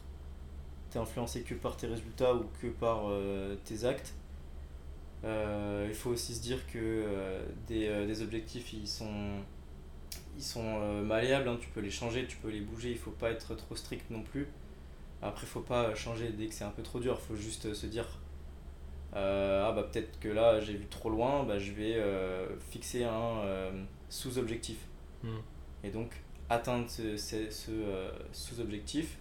t'es 0.91 0.99
influencé 0.99 1.41
que 1.43 1.55
par 1.55 1.77
tes 1.77 1.87
résultats 1.87 2.35
ou 2.35 2.45
que 2.61 2.67
par 2.67 3.09
euh, 3.09 3.55
tes 3.65 3.85
actes 3.85 4.13
Euh, 5.23 5.85
il 5.87 5.93
faut 5.95 6.09
aussi 6.11 6.33
se 6.33 6.41
dire 6.41 6.65
que 6.67 6.79
euh, 6.79 7.45
des, 7.67 8.07
des 8.07 8.21
objectifs 8.23 8.73
ils 8.73 8.87
sont 8.87 9.41
ils 10.37 10.43
sont 10.43 10.79
malléables, 11.03 11.47
hein, 11.49 11.57
tu 11.61 11.69
peux 11.69 11.81
les 11.81 11.91
changer, 11.91 12.25
tu 12.27 12.37
peux 12.37 12.49
les 12.49 12.61
bouger, 12.61 12.91
il 12.91 12.97
faut 12.97 13.11
pas 13.11 13.31
être 13.31 13.55
trop 13.55 13.75
strict 13.75 14.09
non 14.09 14.23
plus. 14.23 14.47
Après, 15.21 15.45
faut 15.45 15.61
pas 15.61 15.93
changer 15.95 16.29
dès 16.31 16.47
que 16.47 16.53
c'est 16.53 16.63
un 16.63 16.71
peu 16.71 16.83
trop 16.83 16.99
dur, 16.99 17.19
faut 17.19 17.35
juste 17.35 17.73
se 17.73 17.85
dire 17.87 18.07
ah 19.13 19.71
bah 19.75 19.83
peut-être 19.91 20.19
que 20.19 20.29
là 20.29 20.59
j'ai 20.61 20.73
vu 20.75 20.87
trop 20.87 21.09
loin, 21.09 21.43
bah 21.43 21.59
je 21.59 21.71
vais 21.73 21.95
fixer 22.71 23.03
un 23.03 23.43
sous-objectif. 24.09 24.77
Hmm. 25.23 25.39
Et 25.83 25.89
donc 25.91 26.11
atteindre 26.49 26.89
ce, 26.89 27.17
ce- 27.17 27.49
ce, 27.51 27.71
sous-objectif 28.33 29.17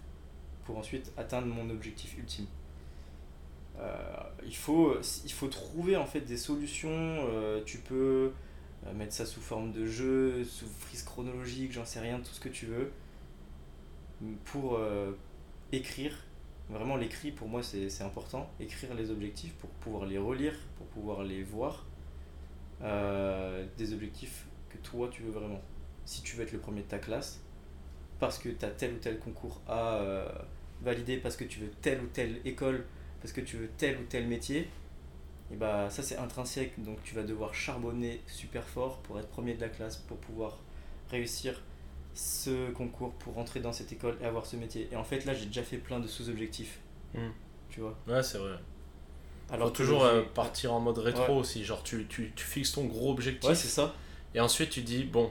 pour 0.71 0.79
ensuite 0.79 1.11
atteindre 1.17 1.47
mon 1.47 1.69
objectif 1.69 2.17
ultime. 2.17 2.45
Euh, 3.77 4.05
il, 4.45 4.55
faut, 4.55 4.95
il 5.25 5.31
faut 5.31 5.49
trouver 5.49 5.97
en 5.97 6.05
fait 6.05 6.21
des 6.21 6.37
solutions, 6.37 6.89
euh, 6.93 7.61
tu 7.65 7.79
peux 7.79 8.31
euh, 8.85 8.93
mettre 8.93 9.11
ça 9.11 9.25
sous 9.25 9.41
forme 9.41 9.73
de 9.73 9.85
jeu, 9.85 10.45
sous 10.45 10.67
frise 10.67 11.03
chronologique, 11.03 11.73
j'en 11.73 11.83
sais 11.83 11.99
rien, 11.99 12.19
tout 12.19 12.31
ce 12.31 12.39
que 12.39 12.47
tu 12.47 12.67
veux, 12.67 12.89
pour 14.45 14.79
écrire. 15.73 16.15
Vraiment, 16.69 16.95
l'écrit 16.95 17.31
pour 17.31 17.49
moi 17.49 17.63
c'est 17.63 18.01
important. 18.01 18.49
Écrire 18.61 18.93
les 18.93 19.11
objectifs 19.11 19.53
pour 19.55 19.69
pouvoir 19.71 20.05
les 20.05 20.17
relire, 20.17 20.53
pour 20.77 20.87
pouvoir 20.87 21.23
les 21.23 21.43
voir. 21.43 21.85
Des 22.79 23.93
objectifs 23.93 24.45
que 24.69 24.77
toi 24.77 25.09
tu 25.11 25.23
veux 25.23 25.31
vraiment. 25.31 25.59
Si 26.05 26.21
tu 26.21 26.37
veux 26.37 26.43
être 26.43 26.53
le 26.53 26.59
premier 26.59 26.81
de 26.81 26.87
ta 26.87 26.99
classe, 26.99 27.41
parce 28.19 28.39
que 28.39 28.47
tu 28.47 28.63
as 28.63 28.69
tel 28.69 28.93
ou 28.93 28.99
tel 28.99 29.19
concours 29.19 29.59
à 29.67 30.45
valider, 30.83 31.17
parce 31.17 31.35
que 31.37 31.43
tu 31.43 31.59
veux 31.59 31.69
telle 31.81 32.01
ou 32.01 32.07
telle 32.07 32.39
école, 32.45 32.85
parce 33.21 33.33
que 33.33 33.41
tu 33.41 33.57
veux 33.57 33.69
tel 33.77 33.97
ou 33.97 34.03
tel 34.09 34.27
métier, 34.27 34.67
et 35.51 35.55
bah 35.55 35.89
ça 35.89 36.01
c'est 36.03 36.17
intrinsèque, 36.17 36.73
donc 36.83 36.97
tu 37.03 37.13
vas 37.15 37.23
devoir 37.23 37.53
charbonner 37.53 38.21
super 38.27 38.63
fort 38.63 38.97
pour 38.99 39.19
être 39.19 39.27
premier 39.27 39.53
de 39.53 39.61
la 39.61 39.69
classe, 39.69 39.97
pour 39.97 40.17
pouvoir 40.17 40.57
réussir 41.09 41.61
ce 42.13 42.71
concours, 42.71 43.13
pour 43.13 43.33
rentrer 43.35 43.59
dans 43.59 43.73
cette 43.73 43.91
école 43.91 44.17
et 44.21 44.25
avoir 44.25 44.45
ce 44.45 44.55
métier. 44.55 44.87
Et 44.91 44.95
en 44.95 45.03
fait 45.03 45.25
là 45.25 45.33
j'ai 45.33 45.45
déjà 45.45 45.63
fait 45.63 45.77
plein 45.77 45.99
de 45.99 46.07
sous-objectifs, 46.07 46.79
Hmm. 47.13 47.29
tu 47.69 47.81
vois? 47.81 47.97
Ouais, 48.07 48.23
c'est 48.23 48.37
vrai. 48.37 48.57
Alors 49.49 49.67
Faut 49.67 49.73
toujours 49.75 50.05
euh, 50.05 50.21
partir 50.33 50.73
en 50.73 50.79
mode 50.79 50.97
rétro 50.99 51.33
Ouais. 51.33 51.39
aussi. 51.39 51.65
Genre, 51.65 51.83
tu, 51.83 52.05
tu, 52.07 52.31
tu 52.33 52.45
fixes 52.45 52.71
ton 52.71 52.85
gros 52.85 53.11
objectif. 53.11 53.49
Ouais 53.49 53.55
c'est 53.55 53.67
ça. 53.67 53.93
Et 54.33 54.39
ensuite, 54.39 54.69
tu 54.69 54.81
dis, 54.81 55.03
bon, 55.03 55.29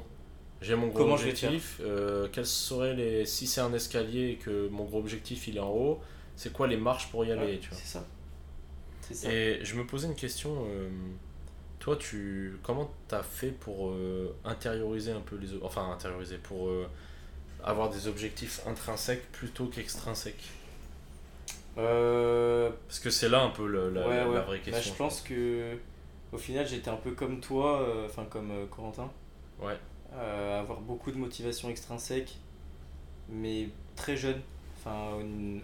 j'ai 0.60 0.74
mon 0.74 0.88
gros 0.88 0.98
Comment 0.98 1.16
je 1.16 1.24
vais 1.24 1.30
objectif. 1.30 1.80
euh, 1.82 2.28
quels 2.32 2.46
seraient 2.46 2.94
les. 2.94 3.24
Si 3.26 3.46
c'est 3.46 3.60
un 3.60 3.72
escalier 3.72 4.30
et 4.30 4.36
que 4.36 4.68
mon 4.68 4.84
gros 4.84 4.98
objectif 4.98 5.48
il 5.48 5.56
est 5.56 5.60
en 5.60 5.70
haut, 5.70 6.00
c'est 6.36 6.52
quoi 6.52 6.66
les 6.66 6.76
marches 6.76 7.10
pour 7.10 7.24
y 7.24 7.32
aller, 7.32 7.52
Ouais, 7.54 7.58
tu 7.58 7.70
vois. 7.70 7.78
c'est 7.78 7.86
ça. 7.98 9.28
Et 9.30 9.58
je 9.64 9.74
me 9.74 9.86
posais 9.86 10.06
une 10.06 10.14
question. 10.14 10.64
euh, 10.68 10.88
toi, 11.80 11.96
tu 11.96 12.58
comment 12.62 12.90
t'as 13.08 13.22
fait 13.22 13.50
pour 13.52 13.88
euh, 13.90 14.34
intérioriser 14.44 15.12
un 15.12 15.20
peu 15.20 15.36
les. 15.36 15.48
Enfin, 15.62 15.90
intérioriser, 15.92 16.36
pour 16.36 16.70
avoir 17.64 17.88
des 17.90 18.06
objectifs 18.06 18.60
intrinsèques 18.66 19.30
plutôt 19.32 19.66
qu'extrinsèques? 19.66 20.50
Parce 21.76 23.00
que 23.02 23.10
c'est 23.10 23.28
là 23.28 23.40
un 23.42 23.50
peu 23.50 23.66
la, 23.66 24.06
ouais, 24.06 24.16
la- 24.34 24.40
vraie 24.42 24.58
Bah, 24.58 24.64
question. 24.64 24.92
je 24.92 24.98
pense 24.98 25.20
que 25.22 25.76
au 26.32 26.38
final 26.38 26.66
j'étais 26.66 26.90
un 26.90 26.96
peu 26.96 27.12
comme 27.12 27.40
toi, 27.40 27.86
enfin 28.04 28.24
comme 28.28 28.52
Corentin, 28.70 29.10
Ouais. 29.60 29.76
Euh, 30.14 30.60
avoir 30.60 30.80
beaucoup 30.80 31.12
de 31.12 31.16
motivation 31.16 31.68
extrinsèque, 31.70 32.38
mais 33.28 33.68
très 33.96 34.16
jeune. 34.16 34.40
Enfin, 34.76 35.18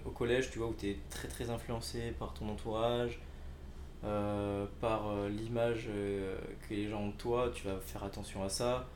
au, 0.05 0.11
collège, 0.11 0.51
tu 0.51 0.59
vois, 0.59 0.69
où 0.69 0.75
tu 0.75 0.91
es 0.91 0.99
très 1.11 1.27
très 1.27 1.51
influencé 1.51 2.13
par 2.13 2.35
ton 2.35 2.49
entourage, 2.49 3.19
euh, 4.05 4.67
par 4.81 5.09
euh, 5.09 5.29
l'image 5.29 5.89
que 5.89 6.75
les 6.75 6.89
gens 6.89 7.01
ont 7.01 7.09
de 7.09 7.15
toi, 7.15 7.51
tu 7.55 7.67
vas 7.67 7.79
faire 7.81 8.05
attention 8.05 8.45
à 8.45 8.49
ça. 8.49 8.87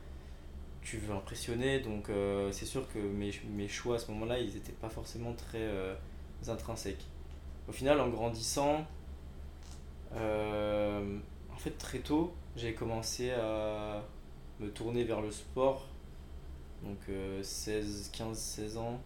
Tu 0.82 0.98
veux 0.98 1.14
impressionner, 1.14 1.80
donc 1.80 2.10
c'est 2.52 2.64
sûr 2.64 2.90
que 2.92 2.98
mes, 2.98 3.68
choix 3.68 3.96
à 3.96 3.98
ce 3.98 4.10
moment-là, 4.12 4.38
ils 4.38 4.54
n'étaient 4.54 4.72
pas 4.72 4.88
forcément 4.88 5.34
très 5.34 5.68
intrinsèques. 6.48 7.04
Au 7.68 7.72
final, 7.72 8.00
en 8.00 8.08
grandissant, 8.08 8.86
en 10.14 11.58
fait, 11.58 11.76
très 11.78 11.98
tôt, 11.98 12.32
j'ai 12.56 12.72
commencé 12.72 13.30
à 13.32 14.02
me 14.60 14.68
tourner 14.70 15.04
vers 15.04 15.20
le 15.20 15.30
sport. 15.30 15.88
Donc 16.84 16.98
euh, 17.08 17.42
16, 17.42 18.10
15, 18.12 18.38
16 18.38 18.76
ans. 18.76 19.00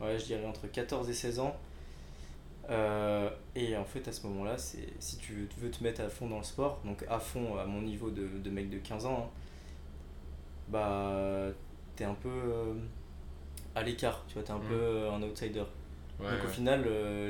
Ouais, 0.00 0.18
je 0.18 0.24
dirais 0.26 0.44
entre 0.46 0.66
14 0.66 1.08
et 1.08 1.14
16 1.14 1.38
ans. 1.40 1.56
Euh, 2.68 3.30
et 3.54 3.76
en 3.76 3.84
fait, 3.84 4.06
à 4.08 4.12
ce 4.12 4.26
moment-là, 4.26 4.58
c'est 4.58 4.88
si 4.98 5.16
tu 5.18 5.48
veux 5.58 5.70
te 5.70 5.82
mettre 5.84 6.00
à 6.00 6.08
fond 6.08 6.26
dans 6.28 6.38
le 6.38 6.44
sport, 6.44 6.80
donc 6.84 7.04
à 7.08 7.18
fond 7.20 7.56
à 7.56 7.64
mon 7.64 7.80
niveau 7.80 8.10
de, 8.10 8.26
de 8.42 8.50
mec 8.50 8.68
de 8.70 8.78
15 8.78 9.06
ans, 9.06 9.30
hein, 9.32 9.38
bah 10.68 11.46
t'es 11.94 12.04
un 12.04 12.14
peu 12.14 12.28
euh, 12.28 12.74
à 13.74 13.82
l'écart, 13.82 14.24
tu 14.28 14.34
vois, 14.34 14.42
t'es 14.42 14.50
un 14.50 14.58
Mhm. 14.58 14.68
peu 14.68 14.74
euh, 14.74 15.12
un 15.12 15.22
outsider. 15.22 15.62
Ouais, 16.18 16.30
donc 16.30 16.44
au 16.44 16.48
final, 16.48 16.82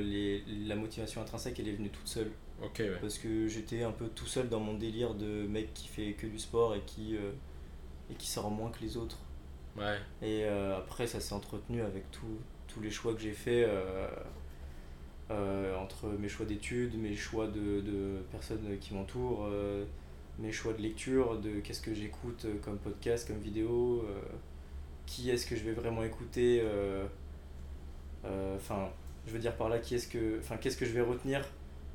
les, 0.03 0.43
la 0.67 0.77
motivation 0.77 1.21
intrinsèque, 1.21 1.59
elle 1.61 1.69
est 1.69 1.73
venue 1.73 1.91
toute 1.91 2.07
seule. 2.07 2.31
Ok, 2.63 2.77
ouais. 2.79 2.93
Parce 3.01 3.19
que 3.19 3.47
j'étais 3.49 3.83
un 3.83 3.91
peu 3.91 4.09
tout 4.09 4.27
seul 4.27 4.49
dans 4.49 4.61
mon 4.61 4.75
délire 4.75 5.15
de 5.15 5.47
mec 5.47 5.75
qui 5.75 5.89
fait 5.89 6.13
que 6.13 6.27
du 6.27 6.39
sport 6.39 6.75
et 6.75 6.81
qui, 6.87 7.17
et 8.11 8.15
qui 8.15 8.27
sort 8.29 8.51
moins 8.51 8.71
que 8.71 8.81
les 8.83 8.97
autres. 8.97 9.19
Ouais, 9.77 9.99
Et 10.23 10.45
euh, 10.45 10.79
après, 10.79 11.07
ça 11.07 11.21
s'est 11.21 11.35
entretenu 11.35 11.83
avec 11.83 12.11
tout- 12.11 12.41
tous 12.69 12.81
les 12.81 12.91
choix 12.91 13.15
que 13.15 13.21
j'ai 13.21 13.33
fait 13.33 13.65
euh, 13.69 14.09
euh, 15.31 15.77
entre 15.77 16.07
mes 16.09 16.29
choix 16.29 16.47
d'études, 16.47 16.97
mes 16.99 17.15
choix 17.17 17.47
de, 17.49 17.81
de 17.81 18.19
personnes 18.31 18.79
qui 18.81 18.95
m'entourent, 18.95 19.49
mes 20.39 20.53
choix 20.53 20.73
de 20.73 20.83
lecture, 20.83 21.41
de 21.41 21.61
qu'est-ce 21.61 21.81
que 21.83 21.95
j'écoute 21.95 22.47
comme 22.63 22.79
podcast, 22.79 23.27
comme 23.29 23.39
vidéo, 23.39 24.05
qui 25.07 25.31
est-ce 25.31 25.47
que 25.47 25.57
je 25.57 25.65
vais 25.65 25.73
vraiment 25.73 26.05
écouter. 26.05 26.63
Enfin, 28.57 28.89
je 29.27 29.33
veux 29.33 29.39
dire 29.39 29.57
par 29.57 29.69
là, 29.69 29.79
qui 29.79 29.95
est-ce 29.95 30.09
que, 30.09 30.39
enfin, 30.39 30.57
qu'est-ce 30.57 30.77
que 30.77 30.87
je 30.87 30.93
vais 30.93 31.01
retenir 31.01 31.45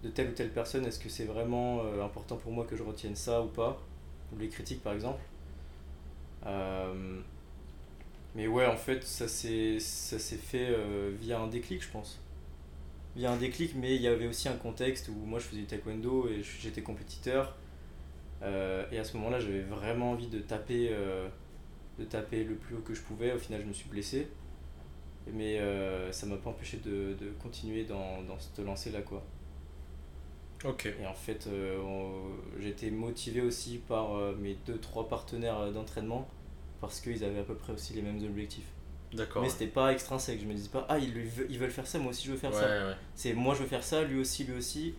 de 0.03 0.09
telle 0.09 0.29
ou 0.29 0.33
telle 0.33 0.51
personne? 0.51 0.85
Est-ce 0.85 0.99
que 0.99 1.09
c'est 1.09 1.25
vraiment 1.25 1.81
euh, 1.83 2.03
important 2.03 2.37
pour 2.37 2.51
moi 2.51 2.65
que 2.65 2.75
je 2.75 2.83
retienne 2.83 3.15
ça 3.15 3.41
ou 3.41 3.47
pas? 3.47 3.81
Ou 4.33 4.37
les 4.39 4.49
critiques 4.49 4.81
par 4.83 4.93
exemple. 4.93 5.21
Euh, 6.45 7.21
mais 8.35 8.47
ouais, 8.47 8.65
en 8.65 8.77
fait, 8.77 9.03
ça 9.03 9.27
s'est 9.27 9.79
fait 9.79 10.69
euh, 10.69 11.11
via 11.19 11.39
un 11.39 11.47
déclic, 11.47 11.83
je 11.83 11.89
pense. 11.89 12.19
Via 13.15 13.31
un 13.31 13.37
déclic, 13.37 13.75
mais 13.75 13.95
il 13.95 14.01
y 14.01 14.07
avait 14.07 14.27
aussi 14.27 14.47
un 14.49 14.55
contexte 14.55 15.09
où 15.09 15.25
moi 15.25 15.39
je 15.39 15.45
faisais 15.45 15.61
du 15.61 15.67
taekwondo 15.67 16.29
et 16.29 16.43
j'étais 16.43 16.81
compétiteur. 16.81 17.57
Euh, 18.41 18.85
et 18.91 18.97
à 18.99 19.03
ce 19.03 19.17
moment-là, 19.17 19.39
j'avais 19.39 19.61
vraiment 19.61 20.11
envie 20.11 20.27
de 20.27 20.39
taper, 20.39 20.95
de 21.99 22.05
taper 22.05 22.43
le 22.43 22.55
plus 22.55 22.75
haut 22.75 22.81
que 22.81 22.93
je 22.93 23.01
pouvais. 23.01 23.33
Au 23.33 23.37
final, 23.39 23.61
je 23.61 23.67
me 23.67 23.73
suis 23.73 23.89
blessé. 23.89 24.27
Mais 25.31 25.59
euh, 25.59 26.11
ça 26.11 26.25
m'a 26.25 26.37
pas 26.37 26.49
empêché 26.49 26.77
de, 26.77 27.13
de 27.19 27.31
continuer 27.41 27.83
dans, 27.83 28.23
dans 28.23 28.39
cette 28.39 28.59
lancée-là, 28.65 29.01
quoi. 29.01 29.23
Ok. 30.65 30.85
Et 31.01 31.05
en 31.05 31.13
fait, 31.13 31.47
euh, 31.47 31.77
j'étais 32.59 32.89
motivé 32.91 33.41
aussi 33.41 33.79
par 33.87 34.15
euh, 34.15 34.35
mes 34.39 34.55
deux 34.65 34.77
trois 34.77 35.07
partenaires 35.07 35.59
euh, 35.59 35.71
d'entraînement 35.71 36.27
parce 36.79 36.99
qu'ils 36.99 37.23
avaient 37.23 37.39
à 37.39 37.43
peu 37.43 37.55
près 37.55 37.73
aussi 37.73 37.93
les 37.93 38.01
mêmes 38.01 38.23
objectifs. 38.23 38.67
D'accord. 39.13 39.41
Mais 39.41 39.49
c'était 39.49 39.67
pas 39.67 39.91
extrinsèque, 39.91 40.39
je 40.39 40.45
me 40.45 40.53
disais 40.53 40.69
pas 40.69 40.85
ah 40.87 40.97
ils, 40.97 41.13
ils 41.49 41.59
veulent 41.59 41.69
faire 41.69 41.85
ça, 41.85 41.99
moi 41.99 42.11
aussi 42.11 42.25
je 42.27 42.31
veux 42.31 42.37
faire 42.37 42.51
Ouais, 42.51 42.59
ça. 42.59 42.87
ouais. 42.87 42.95
C'est 43.13 43.33
moi 43.33 43.53
je 43.55 43.61
veux 43.61 43.67
faire 43.67 43.83
ça, 43.83 44.03
lui 44.03 44.19
aussi, 44.19 44.45
lui 44.45 44.55
aussi. 44.57 44.95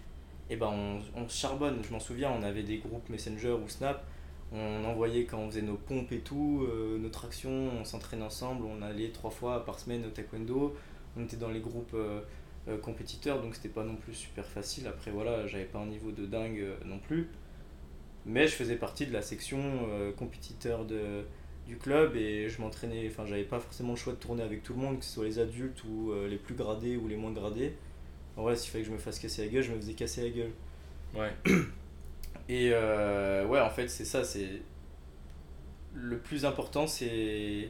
Et 0.51 0.57
ben 0.57 0.67
on, 0.67 1.01
on 1.23 1.27
charbonne, 1.29 1.83
je 1.83 1.91
m'en 1.91 2.01
souviens, 2.01 2.31
on 2.31 2.43
avait 2.43 2.63
des 2.63 2.79
groupes 2.79 3.09
Messenger 3.09 3.53
ou 3.53 3.69
Snap, 3.69 4.05
on 4.53 4.85
envoyait 4.85 5.25
quand 5.25 5.39
on 5.39 5.49
faisait 5.49 5.63
nos 5.63 5.77
pompes 5.77 6.13
et 6.13 6.19
tout, 6.19 6.67
euh, 6.69 6.99
nos 6.99 7.09
tractions, 7.09 7.71
on 7.81 7.85
s'entraînait 7.85 8.25
ensemble, 8.25 8.67
on 8.67 8.83
allait 8.83 9.09
trois 9.09 9.31
fois 9.31 9.65
par 9.65 9.79
semaine 9.79 10.05
au 10.05 10.11
taekwondo, 10.11 10.77
on 11.17 11.25
était 11.25 11.39
dans 11.39 11.49
les 11.49 11.61
groupes 11.61 11.95
euh, 11.95 12.21
euh, 12.69 12.79
compétiteurs, 12.79 13.41
donc 13.41 13.55
c'était 13.55 13.69
pas 13.69 13.85
non 13.85 13.97
plus 13.97 14.15
super 14.15 14.47
facile. 14.47 14.87
Après 14.87 15.11
voilà, 15.11 15.47
j'avais 15.47 15.65
pas 15.65 15.79
un 15.79 15.87
niveau 15.87 16.11
de 16.11 16.27
dingue 16.27 16.61
euh, 16.61 16.77
non 16.85 16.99
plus. 16.99 17.29
Mais 18.25 18.47
je 18.47 18.53
faisais 18.53 18.77
partie 18.77 19.07
de 19.07 19.13
la 19.13 19.23
section 19.23 19.59
euh, 19.91 20.13
compétiteur 20.13 20.85
de, 20.85 21.25
du 21.67 21.77
club 21.77 22.15
et 22.15 22.49
je 22.49 22.61
m'entraînais, 22.61 23.09
enfin 23.11 23.27
j'avais 23.27 23.43
pas 23.43 23.59
forcément 23.59 23.91
le 23.91 23.99
choix 23.99 24.13
de 24.13 24.19
tourner 24.19 24.43
avec 24.43 24.63
tout 24.63 24.75
le 24.75 24.79
monde, 24.81 25.01
que 25.01 25.05
ce 25.05 25.13
soit 25.13 25.25
les 25.25 25.41
adultes 25.41 25.83
ou 25.85 26.13
les 26.29 26.37
plus 26.37 26.55
gradés 26.55 26.97
ou 26.97 27.09
les 27.09 27.17
moins 27.17 27.33
gradés. 27.33 27.75
En 28.37 28.43
vrai, 28.43 28.57
s'il 28.57 28.71
fallait 28.71 28.85
que 28.85 28.91
je 28.91 28.95
me 28.95 28.99
fasse 28.99 29.19
casser 29.19 29.45
la 29.45 29.53
gueule, 29.53 29.63
je 29.63 29.73
me 29.73 29.77
faisais 29.77 29.95
casser 29.95 30.23
la 30.23 30.31
gueule. 30.31 30.53
Ouais. 31.15 31.33
Et 32.49 32.71
euh, 32.73 33.47
ouais, 33.47 33.61
en 33.61 33.71
fait, 33.71 33.89
c'est 33.89 34.05
ça, 34.05 34.25
c'est. 34.25 34.63
Le 35.95 36.19
plus 36.19 36.47
important, 36.47 36.87
c'est 36.87 37.69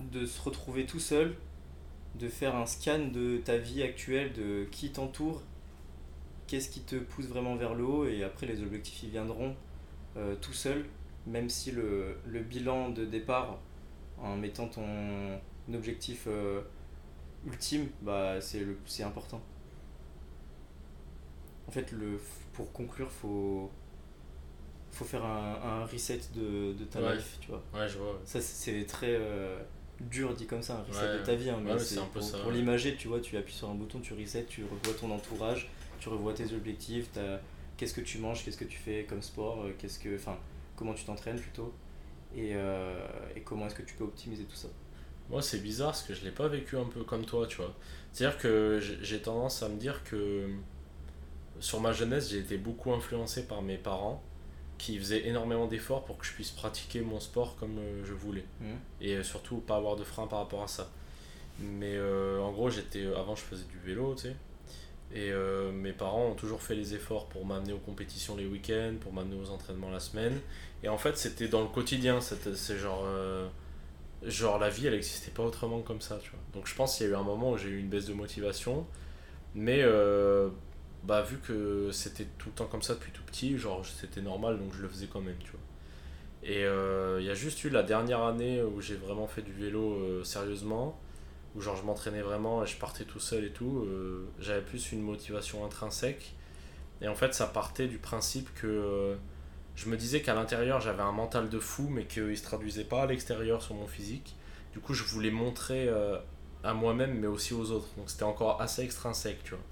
de 0.00 0.24
se 0.24 0.40
retrouver 0.40 0.86
tout 0.86 1.00
seul, 1.00 1.34
de 2.18 2.28
faire 2.28 2.56
un 2.56 2.66
scan 2.66 3.08
de 3.12 3.38
ta 3.38 3.56
vie 3.58 3.82
actuelle, 3.82 4.32
de 4.32 4.64
qui 4.70 4.90
t'entoure, 4.92 5.42
qu'est-ce 6.46 6.68
qui 6.70 6.80
te 6.80 6.96
pousse 6.96 7.26
vraiment 7.26 7.56
vers 7.56 7.74
le 7.74 7.84
haut, 7.84 8.06
et 8.06 8.22
après, 8.24 8.46
les 8.46 8.62
objectifs, 8.62 9.02
ils 9.02 9.10
viendront 9.10 9.54
euh, 10.16 10.34
tout 10.40 10.52
seul, 10.52 10.86
même 11.26 11.48
si 11.50 11.72
le, 11.72 12.16
le 12.26 12.40
bilan 12.40 12.90
de 12.90 13.04
départ, 13.04 13.58
en 14.18 14.36
mettant 14.36 14.68
ton 14.68 15.38
objectif 15.74 16.24
euh, 16.28 16.62
ultime, 17.46 17.88
bah, 18.02 18.40
c'est 18.40 19.02
important. 19.02 19.42
En 21.68 21.70
fait, 21.72 21.90
le, 21.92 22.18
pour 22.52 22.72
conclure, 22.72 23.10
faut, 23.10 23.70
faut 24.92 25.04
faire 25.04 25.24
un, 25.24 25.60
un 25.62 25.84
reset 25.84 26.20
de, 26.34 26.72
de 26.72 26.84
ta 26.84 27.00
Ouais. 27.02 27.16
life, 27.16 27.38
tu 27.40 27.48
vois. 27.50 27.62
Ouais, 27.74 27.88
je 27.88 27.98
vois. 27.98 28.20
Ça, 28.24 28.40
c'est 28.40 28.72
c'est 28.80 28.86
très 28.86 29.16
euh, 29.18 29.58
dur 30.00 30.34
dit 30.34 30.46
comme 30.46 30.62
ça, 30.62 30.78
un 30.78 30.82
reset 30.82 31.06
Ouais. 31.12 31.18
de 31.20 31.24
ta 31.24 31.34
vie. 31.34 31.50
hein, 31.50 31.58
mais 31.62 31.70
Ouais, 31.70 31.76
mais 31.76 31.82
c'est 31.82 31.94
c'est 31.94 32.00
un 32.00 32.04
peu 32.06 32.20
pour, 32.20 32.28
ça, 32.28 32.38
pour 32.38 32.50
l'imager, 32.50 32.96
tu 32.96 33.08
vois, 33.08 33.20
tu 33.20 33.36
appuies 33.36 33.54
sur 33.54 33.68
un 33.70 33.74
bouton, 33.74 34.00
tu 34.00 34.12
reset, 34.14 34.44
tu 34.44 34.62
revois 34.64 34.94
ton 35.00 35.10
entourage, 35.10 35.68
tu 36.00 36.08
revois 36.08 36.32
tes 36.34 36.52
objectifs, 36.54 37.08
qu'est-ce 37.76 37.94
que 37.94 38.00
tu 38.02 38.18
manges, 38.18 38.44
qu'est-ce 38.44 38.56
que 38.58 38.64
tu 38.64 38.78
fais 38.78 39.04
comme 39.08 39.22
sport, 39.22 39.62
euh, 39.64 39.72
qu'est-ce 39.78 39.98
que, 39.98 40.14
enfin, 40.16 40.36
comment 40.76 40.92
tu 40.94 41.04
t'entraînes 41.04 41.40
plutôt, 41.40 41.72
et, 42.36 42.50
euh, 42.54 43.06
et 43.34 43.40
comment 43.40 43.66
est-ce 43.66 43.74
que 43.74 43.82
tu 43.82 43.94
peux 43.94 44.04
optimiser 44.04 44.44
tout 44.44 44.56
ça. 44.56 44.68
Moi, 45.30 45.42
c'est 45.42 45.58
bizarre 45.60 45.88
parce 45.88 46.02
que 46.02 46.14
je 46.14 46.22
l'ai 46.24 46.30
pas 46.30 46.46
vécu 46.48 46.76
un 46.76 46.84
peu 46.84 47.02
comme 47.02 47.24
toi, 47.24 47.46
tu 47.46 47.56
vois. 47.56 47.74
C'est-à-dire 48.12 48.38
que 48.38 48.78
j'ai 49.02 49.20
tendance 49.20 49.62
à 49.62 49.68
me 49.68 49.76
dire 49.76 50.04
que 50.04 50.48
sur 51.58 51.80
ma 51.80 51.92
jeunesse, 51.92 52.30
j'ai 52.30 52.38
été 52.38 52.58
beaucoup 52.58 52.92
influencé 52.92 53.46
par 53.46 53.62
mes 53.62 53.76
parents 53.78 54.22
qui 54.78 54.98
faisaient 54.98 55.26
énormément 55.26 55.66
d'efforts 55.66 56.04
pour 56.04 56.18
que 56.18 56.26
je 56.26 56.32
puisse 56.32 56.50
pratiquer 56.50 57.00
mon 57.00 57.20
sport 57.20 57.56
comme 57.56 57.78
euh, 57.78 58.04
je 58.04 58.12
voulais. 58.12 58.44
Mhm. 58.60 58.76
Et 59.00 59.16
euh, 59.16 59.22
surtout, 59.22 59.56
pas 59.58 59.76
avoir 59.76 59.96
de 59.96 60.04
frein 60.04 60.26
par 60.26 60.40
rapport 60.40 60.62
à 60.62 60.68
ça. 60.68 60.90
Mais 61.60 61.94
euh, 61.96 62.38
en 62.40 62.52
gros, 62.52 62.68
j'étais 62.68 63.06
avant, 63.16 63.34
je 63.34 63.42
faisais 63.42 63.64
du 63.64 63.78
vélo, 63.78 64.14
tu 64.14 64.22
sais. 64.22 64.36
Et 65.14 65.30
euh, 65.30 65.70
mes 65.72 65.92
parents 65.92 66.26
ont 66.26 66.34
toujours 66.34 66.60
fait 66.60 66.74
les 66.74 66.94
efforts 66.94 67.28
pour 67.28 67.46
m'amener 67.46 67.72
aux 67.72 67.78
compétitions 67.78 68.36
les 68.36 68.46
week-ends, 68.46 68.94
pour 69.00 69.12
m'amener 69.12 69.36
aux 69.40 69.50
entraînements 69.50 69.90
la 69.90 70.00
semaine. 70.00 70.40
Et 70.82 70.88
en 70.88 70.98
fait, 70.98 71.16
c'était 71.16 71.48
dans 71.48 71.62
le 71.62 71.68
quotidien. 71.68 72.20
C'est 72.20 72.76
genre. 72.76 73.04
euh, 73.06 73.48
genre, 74.24 74.58
la 74.58 74.68
vie, 74.68 74.86
elle 74.86 74.94
n'existait 74.94 75.30
pas 75.30 75.44
autrement 75.44 75.80
que 75.80 75.86
comme 75.86 76.00
ça, 76.00 76.18
tu 76.22 76.30
vois. 76.30 76.40
Donc, 76.52 76.66
je 76.66 76.74
pense 76.74 76.96
qu'il 76.96 77.06
y 77.06 77.08
a 77.08 77.12
eu 77.12 77.14
un 77.16 77.22
moment 77.22 77.52
où 77.52 77.56
j'ai 77.56 77.68
eu 77.68 77.78
une 77.78 77.88
baisse 77.88 78.06
de 78.06 78.14
motivation. 78.14 78.84
Mais 79.54 79.80
bah, 81.06 81.22
vu 81.22 81.38
que 81.38 81.90
c'était 81.92 82.26
tout 82.38 82.48
le 82.50 82.54
temps 82.54 82.66
comme 82.66 82.82
ça 82.82 82.94
depuis 82.94 83.12
tout 83.12 83.22
petit, 83.24 83.58
genre, 83.58 83.84
c'était 83.86 84.22
normal, 84.22 84.58
donc 84.58 84.72
je 84.74 84.82
le 84.82 84.88
faisais 84.88 85.06
quand 85.12 85.20
même, 85.20 85.38
tu 85.38 85.50
vois. 85.52 85.60
Et 86.42 86.64
euh, 86.64 87.18
il 87.20 87.26
y 87.26 87.30
a 87.30 87.34
juste 87.34 87.64
eu 87.64 87.70
la 87.70 87.82
dernière 87.82 88.22
année 88.22 88.62
où 88.62 88.80
j'ai 88.80 88.96
vraiment 88.96 89.26
fait 89.26 89.42
du 89.42 89.52
vélo 89.52 89.94
euh, 89.94 90.24
sérieusement, 90.24 91.00
où 91.54 91.60
genre 91.60 91.76
je 91.76 91.82
m'entraînais 91.84 92.22
vraiment 92.22 92.62
et 92.64 92.66
je 92.66 92.76
partais 92.78 93.04
tout 93.04 93.20
seul 93.20 93.44
et 93.44 93.50
tout. 93.52 93.84
euh, 93.88 94.26
J'avais 94.40 94.62
plus 94.62 94.92
une 94.92 95.02
motivation 95.02 95.64
intrinsèque. 95.64 96.34
Et 97.02 97.08
en 97.08 97.14
fait, 97.14 97.34
ça 97.34 97.46
partait 97.46 97.88
du 97.88 97.98
principe 97.98 98.48
que 98.54 98.66
euh, 98.66 99.16
je 99.76 99.88
me 99.88 99.96
disais 99.96 100.22
qu'à 100.22 100.34
l'intérieur 100.34 100.80
j'avais 100.80 101.02
un 101.02 101.12
mental 101.12 101.48
de 101.50 101.58
fou, 101.60 101.88
mais 101.90 102.06
qu'il 102.06 102.36
se 102.38 102.42
traduisait 102.44 102.84
pas 102.84 103.02
à 103.02 103.06
l'extérieur 103.06 103.62
sur 103.62 103.74
mon 103.74 103.86
physique. 103.86 104.36
Du 104.72 104.80
coup, 104.80 104.94
je 104.94 105.04
voulais 105.04 105.30
montrer 105.30 105.88
euh, 105.88 106.18
à 106.64 106.74
moi-même, 106.74 107.18
mais 107.18 107.26
aussi 107.26 107.54
aux 107.54 107.70
autres. 107.72 107.88
Donc 107.96 108.10
c'était 108.10 108.24
encore 108.24 108.60
assez 108.62 108.82
extrinsèque, 108.82 109.42
tu 109.44 109.50
vois. 109.52 109.64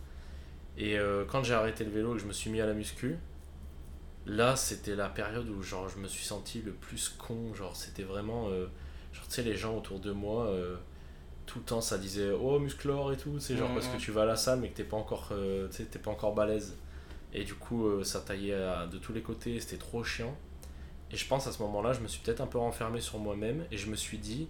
Et 0.76 0.98
euh, 0.98 1.24
quand 1.26 1.42
j'ai 1.44 1.54
arrêté 1.54 1.84
le 1.84 1.90
vélo 1.90 2.12
et 2.12 2.16
que 2.16 2.22
je 2.22 2.26
me 2.28 2.32
suis 2.32 2.50
mis 2.50 2.60
à 2.60 2.66
la 2.66 2.74
muscu, 2.74 3.16
là 4.26 4.56
c'était 4.56 4.94
la 4.96 5.08
période 5.08 5.48
où 5.48 5.62
genre 5.62 5.88
je 5.88 5.98
me 5.98 6.08
suis 6.08 6.24
senti 6.24 6.62
le 6.62 6.72
plus 6.72 7.08
con 7.10 7.54
genre 7.54 7.76
c'était 7.76 8.02
vraiment 8.04 8.48
euh, 8.48 8.66
genre 9.12 9.26
tu 9.28 9.34
sais 9.34 9.42
les 9.42 9.56
gens 9.56 9.76
autour 9.76 10.00
de 10.00 10.12
moi 10.12 10.46
euh, 10.46 10.76
tout 11.46 11.58
le 11.58 11.64
temps 11.64 11.82
ça 11.82 11.98
disait 11.98 12.30
oh 12.30 12.58
musclor 12.58 13.12
et 13.12 13.16
tout 13.18 13.38
c'est 13.38 13.56
genre 13.56 13.68
Mhm. 13.68 13.74
parce 13.74 13.88
que 13.88 13.98
tu 13.98 14.12
vas 14.12 14.22
à 14.22 14.26
la 14.26 14.36
salle 14.36 14.60
mais 14.60 14.70
que 14.70 14.76
t'es 14.76 14.84
pas 14.84 14.96
encore 14.96 15.30
t'es 15.76 15.98
pas 15.98 16.10
encore 16.10 16.34
balèze 16.34 16.74
et 17.34 17.44
du 17.44 17.54
coup 17.54 18.02
ça 18.02 18.20
taillait 18.20 18.54
à- 18.54 18.86
de 18.86 18.96
tous 18.98 19.12
les 19.12 19.20
côtés 19.22 19.60
c'était 19.60 19.76
trop 19.76 20.02
chiant 20.02 20.34
et 21.12 21.16
je 21.16 21.26
pense 21.28 21.46
à 21.46 21.52
ce 21.52 21.60
moment 21.62 21.82
là 21.82 21.92
je 21.92 22.00
me 22.00 22.08
suis 22.08 22.22
peut-être 22.22 22.40
un 22.40 22.46
peu 22.46 22.58
renfermé 22.58 23.00
sur 23.02 23.18
moi-même 23.18 23.64
et 23.70 23.76
je 23.76 23.90
me 23.90 23.96
suis 23.96 24.18
dit 24.18 24.48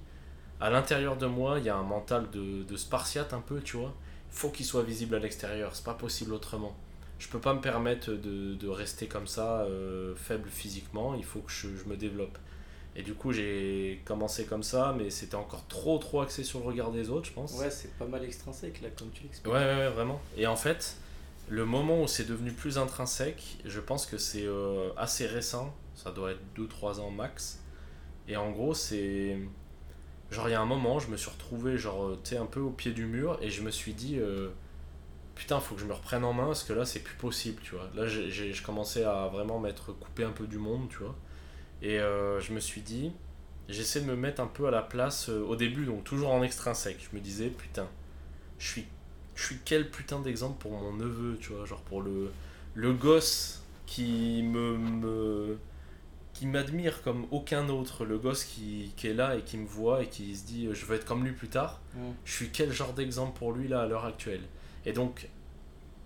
à 0.60 0.70
l'intérieur 0.70 1.16
de 1.16 1.26
moi, 1.26 1.58
il 1.58 1.64
y 1.64 1.68
a 1.68 1.76
un 1.76 1.82
mental 1.82 2.30
de, 2.30 2.62
de 2.62 2.76
spartiate 2.76 3.34
un 3.34 3.40
peu, 3.40 3.60
tu 3.60 3.76
vois. 3.76 3.92
Faut 4.34 4.50
qu'il 4.50 4.66
soit 4.66 4.82
visible 4.82 5.14
à 5.14 5.18
l'extérieur, 5.18 5.74
c'est 5.74 5.84
pas 5.84 5.94
possible 5.94 6.32
autrement. 6.34 6.76
Je 7.18 7.28
peux 7.28 7.38
pas 7.38 7.54
me 7.54 7.60
permettre 7.60 8.10
de, 8.10 8.54
de 8.54 8.68
rester 8.68 9.06
comme 9.06 9.26
ça, 9.26 9.60
euh, 9.62 10.14
faible 10.16 10.48
physiquement, 10.50 11.14
il 11.14 11.24
faut 11.24 11.40
que 11.40 11.50
je, 11.52 11.68
je 11.76 11.84
me 11.88 11.96
développe. 11.96 12.36
Et 12.96 13.02
du 13.02 13.14
coup, 13.14 13.32
j'ai 13.32 14.02
commencé 14.04 14.44
comme 14.44 14.62
ça, 14.62 14.94
mais 14.96 15.10
c'était 15.10 15.34
encore 15.34 15.66
trop, 15.68 15.98
trop 15.98 16.20
axé 16.20 16.44
sur 16.44 16.60
le 16.60 16.66
regard 16.66 16.92
des 16.92 17.10
autres, 17.10 17.26
je 17.26 17.32
pense. 17.32 17.52
Ouais, 17.54 17.70
c'est 17.70 17.92
pas 17.98 18.06
mal 18.06 18.22
extrinsèque 18.24 18.80
là, 18.82 18.88
comme 18.96 19.10
tu 19.10 19.22
Ouais, 19.22 19.26
l'expliques. 19.28 19.52
ouais, 19.52 19.60
ouais, 19.76 19.88
vraiment. 19.90 20.20
Et 20.36 20.46
en 20.46 20.54
fait, 20.56 20.96
le 21.48 21.64
moment 21.64 22.02
où 22.02 22.06
c'est 22.08 22.24
devenu 22.28 22.52
plus 22.52 22.78
intrinsèque, 22.78 23.58
je 23.64 23.80
pense 23.80 24.06
que 24.06 24.16
c'est 24.18 24.46
euh, 24.46 24.90
assez 24.96 25.26
récent. 25.26 25.74
Ça 25.96 26.10
doit 26.12 26.32
être 26.32 26.40
2-3 26.56 27.00
ans 27.00 27.10
max. 27.10 27.60
Et 28.28 28.36
en 28.36 28.50
gros, 28.50 28.74
c'est. 28.74 29.38
Genre, 30.30 30.48
il 30.48 30.52
y 30.52 30.54
a 30.54 30.60
un 30.60 30.66
moment, 30.66 30.98
je 30.98 31.08
me 31.10 31.16
suis 31.16 31.30
retrouvé, 31.30 31.78
genre, 31.78 32.04
euh, 32.04 32.20
tu 32.24 32.36
un 32.36 32.46
peu 32.46 32.60
au 32.60 32.70
pied 32.70 32.92
du 32.92 33.06
mur, 33.06 33.38
et 33.42 33.50
je 33.50 33.62
me 33.62 33.70
suis 33.70 33.94
dit. 33.94 34.18
euh, 34.18 34.50
Putain, 35.34 35.60
faut 35.60 35.74
que 35.74 35.80
je 35.80 35.86
me 35.86 35.92
reprenne 35.94 36.24
en 36.24 36.32
main, 36.32 36.46
parce 36.46 36.64
que 36.64 36.72
là, 36.72 36.84
c'est 36.86 37.00
plus 37.00 37.16
possible, 37.16 37.60
tu 37.62 37.74
vois. 37.74 37.90
Là, 37.96 38.06
je 38.06 38.62
commençais 38.62 39.04
à 39.04 39.28
vraiment 39.28 39.58
m'être 39.60 39.92
coupé 39.92 40.24
un 40.24 40.30
peu 40.32 40.46
du 40.46 40.58
monde, 40.58 40.88
tu 40.90 40.98
vois. 40.98 41.16
Et 41.82 41.98
euh, 42.00 42.40
je 42.40 42.52
me 42.52 42.60
suis 42.60 42.82
dit. 42.82 43.12
J'essaie 43.68 44.00
de 44.00 44.06
me 44.06 44.16
mettre 44.16 44.40
un 44.42 44.46
peu 44.46 44.66
à 44.68 44.70
la 44.70 44.82
place 44.82 45.28
au 45.30 45.56
début, 45.56 45.86
donc 45.86 46.04
toujours 46.04 46.32
en 46.32 46.42
extrinsèque. 46.42 46.98
Je 47.10 47.16
me 47.16 47.22
disais, 47.22 47.48
putain, 47.50 47.88
je 48.58 48.68
suis 48.68 48.86
je 49.36 49.44
suis 49.46 49.58
quel 49.64 49.90
putain 49.90 50.20
d'exemple 50.20 50.58
pour 50.60 50.72
mon 50.72 50.92
neveu, 50.94 51.36
tu 51.40 51.52
vois, 51.52 51.64
genre 51.66 51.82
pour 51.82 52.02
le, 52.02 52.32
le 52.74 52.92
gosse 52.92 53.62
qui 53.86 54.42
me 54.44 55.58
qui 56.34 56.46
m'admire 56.46 57.02
comme 57.02 57.26
aucun 57.30 57.68
autre, 57.70 58.04
le 58.04 58.18
gosse 58.18 58.44
qui, 58.44 58.92
qui 58.96 59.06
est 59.06 59.14
là 59.14 59.36
et 59.36 59.42
qui 59.42 59.56
me 59.56 59.66
voit 59.66 60.02
et 60.02 60.08
qui 60.08 60.36
se 60.36 60.44
dit 60.44 60.66
euh, 60.66 60.74
je 60.74 60.84
veux 60.84 60.96
être 60.96 61.06
comme 61.06 61.24
lui 61.24 61.32
plus 61.32 61.48
tard, 61.48 61.80
Mm. 61.94 61.98
je 62.24 62.32
suis 62.32 62.50
quel 62.50 62.72
genre 62.72 62.92
d'exemple 62.92 63.38
pour 63.38 63.52
lui 63.52 63.68
là 63.68 63.82
à 63.82 63.86
l'heure 63.86 64.04
actuelle? 64.04 64.42
Et 64.84 64.92
donc 64.92 65.28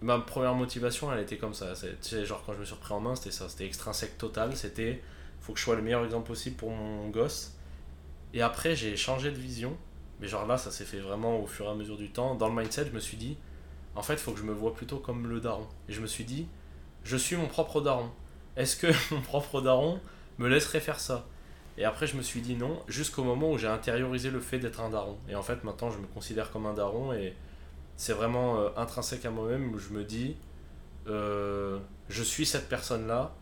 ma 0.00 0.18
première 0.20 0.54
motivation 0.54 1.12
elle 1.12 1.20
était 1.20 1.38
comme 1.38 1.54
ça, 1.54 1.72
tu 1.74 1.86
sais, 2.02 2.24
genre 2.24 2.42
quand 2.46 2.52
je 2.52 2.60
me 2.60 2.64
suis 2.64 2.74
repris 2.74 2.94
en 2.94 3.00
main 3.00 3.16
c'était 3.16 3.32
ça, 3.32 3.48
c'était 3.48 3.66
extrinsèque 3.66 4.16
total, 4.18 4.54
c'était 4.56 5.02
faut 5.40 5.52
que 5.54 5.58
je 5.58 5.64
sois 5.64 5.74
le 5.76 5.82
meilleur 5.82 6.04
exemple 6.04 6.28
possible 6.28 6.56
pour 6.56 6.70
mon 6.70 7.08
gosse. 7.08 7.54
Et 8.34 8.42
après 8.42 8.76
j'ai 8.76 8.96
changé 8.96 9.30
de 9.30 9.38
vision 9.38 9.76
mais 10.20 10.26
genre 10.28 10.46
là, 10.46 10.58
ça 10.58 10.70
s'est 10.70 10.84
fait 10.84 10.98
vraiment 10.98 11.40
au 11.40 11.46
fur 11.46 11.66
et 11.66 11.68
à 11.68 11.74
mesure 11.74 11.96
du 11.96 12.10
temps. 12.10 12.34
Dans 12.34 12.48
le 12.48 12.54
mindset, 12.54 12.86
je 12.86 12.90
me 12.90 12.98
suis 12.98 13.16
dit, 13.16 13.36
en 13.94 14.02
fait, 14.02 14.16
faut 14.16 14.32
que 14.32 14.38
je 14.40 14.44
me 14.44 14.52
vois 14.52 14.74
plutôt 14.74 14.98
comme 14.98 15.28
le 15.28 15.40
daron. 15.40 15.66
Et 15.88 15.92
je 15.92 16.00
me 16.00 16.06
suis 16.06 16.24
dit, 16.24 16.48
je 17.04 17.16
suis 17.16 17.36
mon 17.36 17.46
propre 17.46 17.80
daron. 17.80 18.10
Est-ce 18.56 18.76
que 18.76 18.88
mon 19.14 19.20
propre 19.20 19.60
daron 19.60 20.00
me 20.38 20.48
laisserait 20.48 20.80
faire 20.80 21.00
ça 21.00 21.26
Et 21.78 21.84
après, 21.84 22.06
je 22.06 22.16
me 22.16 22.22
suis 22.22 22.40
dit 22.42 22.56
non, 22.56 22.82
jusqu'au 22.88 23.24
moment 23.24 23.52
où 23.52 23.58
j'ai 23.58 23.68
intériorisé 23.68 24.30
le 24.30 24.40
fait 24.40 24.58
d'être 24.58 24.80
un 24.80 24.90
daron. 24.90 25.18
Et 25.28 25.34
en 25.36 25.42
fait, 25.42 25.64
maintenant, 25.64 25.90
je 25.90 25.98
me 25.98 26.06
considère 26.06 26.50
comme 26.50 26.66
un 26.66 26.74
daron 26.74 27.12
et 27.12 27.36
c'est 27.96 28.12
vraiment 28.14 28.58
euh, 28.60 28.70
intrinsèque 28.76 29.24
à 29.26 29.30
moi-même 29.30 29.72
où 29.74 29.78
je 29.78 29.90
me 29.90 30.04
dis, 30.04 30.36
euh, 31.08 31.80
je 32.08 32.22
suis 32.22 32.46
cette 32.46 32.68
personne-là, 32.68 33.34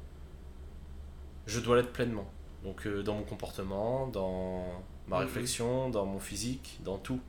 je 1.46 1.60
dois 1.60 1.76
l'être 1.76 1.92
pleinement. 1.92 2.26
Donc 2.62 2.86
euh, 2.86 3.02
dans 3.02 3.14
mon 3.14 3.22
comportement, 3.24 4.08
dans 4.08 4.84
ma 5.06 5.16
Mhm. 5.16 5.22
réflexion, 5.22 5.90
dans 5.90 6.06
mon 6.06 6.18
physique, 6.18 6.80
dans 6.84 6.98
tout. 6.98 7.20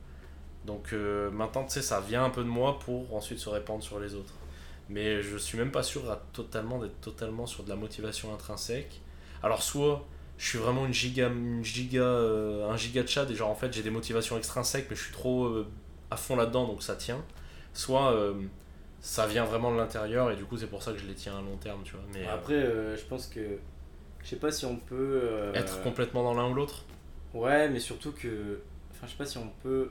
Donc 0.64 0.92
maintenant, 0.92 1.64
tu 1.64 1.72
sais, 1.74 1.82
ça 1.82 2.00
vient 2.00 2.24
un 2.24 2.30
peu 2.30 2.42
de 2.44 2.48
moi 2.48 2.78
pour 2.78 3.14
ensuite 3.14 3.38
se 3.38 3.48
répandre 3.48 3.82
sur 3.82 4.00
les 4.00 4.14
autres. 4.14 4.34
Mais 4.88 5.22
je 5.22 5.36
suis 5.38 5.58
même 5.58 5.70
pas 5.72 5.82
sûr 5.82 6.10
à 6.10 6.16
totalement 6.32 6.78
d'être 6.80 7.00
totalement 7.00 7.46
sur 7.46 7.64
de 7.64 7.68
la 7.70 7.76
motivation 7.76 8.34
intrinsèque. 8.34 9.02
Alors 9.42 9.62
soit 9.62 10.06
je 10.38 10.48
suis 10.48 10.58
vraiment 10.58 10.86
une 10.86 10.94
giga, 10.94 11.28
une 11.28 11.64
giga, 11.64 12.00
euh, 12.00 12.70
un 12.70 12.76
giga 12.76 13.02
de 13.02 13.08
chat 13.08 13.28
et 13.28 13.34
genre 13.34 13.50
en 13.50 13.56
fait 13.56 13.72
j'ai 13.72 13.82
des 13.82 13.90
motivations 13.90 14.38
extrinsèques 14.38 14.86
mais 14.88 14.96
je 14.96 15.02
suis 15.02 15.12
trop 15.12 15.46
euh, 15.46 15.66
à 16.10 16.16
fond 16.16 16.36
là-dedans 16.36 16.66
donc 16.66 16.82
ça 16.82 16.94
tient. 16.94 17.22
Soit 17.74 18.12
euh, 18.12 18.34
ça 19.00 19.26
vient 19.26 19.44
vraiment 19.44 19.72
de 19.72 19.76
l'intérieur 19.76 20.30
et 20.30 20.36
du 20.36 20.44
coup 20.44 20.56
c'est 20.56 20.68
pour 20.68 20.82
ça 20.82 20.92
que 20.92 20.98
je 20.98 21.06
les 21.06 21.14
tiens 21.14 21.36
à 21.36 21.42
long 21.42 21.56
terme, 21.56 21.82
tu 21.84 21.92
vois. 21.92 22.04
Mais 22.14 22.26
Après, 22.26 22.60
je 22.96 23.04
pense 23.04 23.26
que. 23.26 23.58
Je 24.22 24.28
sais 24.28 24.36
pas 24.36 24.50
si 24.50 24.64
on 24.66 24.76
peut. 24.76 25.52
être 25.54 25.82
complètement 25.82 26.22
dans 26.22 26.34
l'un 26.34 26.48
ou 26.50 26.54
l'autre. 26.54 26.84
Ouais, 27.34 27.68
mais 27.68 27.78
surtout 27.78 28.12
que. 28.12 28.60
Enfin, 28.90 29.06
je 29.06 29.12
sais 29.12 29.16
pas 29.16 29.26
si 29.26 29.38
on 29.38 29.50
peut 29.62 29.90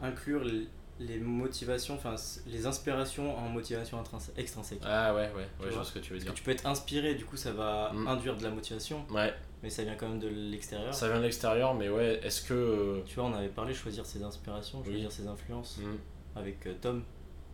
inclure 0.00 0.44
les, 1.06 1.18
motivations, 1.18 1.94
enfin, 1.94 2.14
les 2.46 2.66
inspirations 2.66 3.36
en 3.36 3.48
motivation 3.48 4.02
extrinsèque. 4.36 4.80
Ah 4.84 5.14
ouais, 5.14 5.20
ouais, 5.20 5.34
ouais, 5.34 5.46
je 5.60 5.64
vois 5.66 5.72
vois 5.76 5.84
ce 5.84 5.92
que 5.92 5.98
tu 5.98 6.12
veux 6.12 6.18
dire. 6.18 6.32
que 6.32 6.36
tu 6.38 6.42
peux 6.44 6.50
être 6.50 6.66
inspiré, 6.66 7.14
du 7.14 7.24
coup, 7.24 7.36
ça 7.36 7.52
va 7.52 7.92
Mm. 7.92 8.06
induire 8.08 8.36
de 8.36 8.42
la 8.44 8.50
motivation, 8.50 9.04
Ouais, 9.10 9.32
mais 9.62 9.70
ça 9.70 9.82
vient 9.84 9.94
quand 9.94 10.08
même 10.08 10.18
de 10.20 10.28
l'extérieur. 10.28 10.94
ça 10.94 11.08
vient 11.08 11.18
de 11.18 11.22
l'extérieur, 11.24 11.74
mais 11.74 11.88
ouais, 11.88 12.20
est-ce 12.22 12.42
que. 12.42 12.54
euh, 12.54 13.00
Tu 13.06 13.14
vois, 13.16 13.24
on 13.24 13.34
avait 13.34 13.48
parlé 13.48 13.74
choisir 13.74 14.04
ses 14.06 14.22
inspirations, 14.22 14.82
choisir 14.84 15.10
ses 15.12 15.26
influences 15.26 15.78
hmm, 15.78 16.38
avec 16.38 16.66
euh, 16.66 16.74
Tom, 16.80 17.02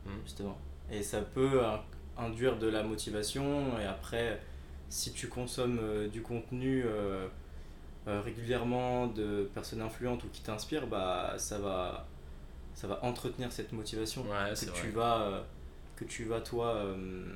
Mm. 0.07 0.11
justement. 0.25 0.59
Et 0.91 1.03
ça 1.03 1.21
peut 1.21 1.63
euh, 1.65 1.77
induire 2.17 2.59
de 2.59 2.67
la 2.69 2.83
motivation, 2.83 3.79
et 3.81 3.85
après, 3.85 4.41
si 4.89 5.13
tu 5.13 5.29
consommes 5.29 5.79
euh, 5.83 6.09
du 6.09 6.23
contenu 6.23 6.85
régulièrement 8.07 9.07
de 9.09 9.51
personnes 9.53 9.83
influentes 9.83 10.25
ou 10.25 10.29
qui 10.29 10.41
t'inspirent, 10.43 10.87
bah 10.87 11.35
ça 11.37 11.59
va, 11.59 12.07
ça 12.79 12.87
va 12.87 13.05
entretenir 13.05 13.51
cette 13.51 13.73
motivation. 13.73 14.23
Ouais, 14.23 14.55
que 14.55 14.61
tu 14.67 14.67
vrai. 14.71 14.91
vas, 14.91 15.21
euh, 15.23 15.43
que 15.97 16.05
tu 16.05 16.27
vas 16.27 16.41
toi, 16.41 16.77
euh, 16.77 17.27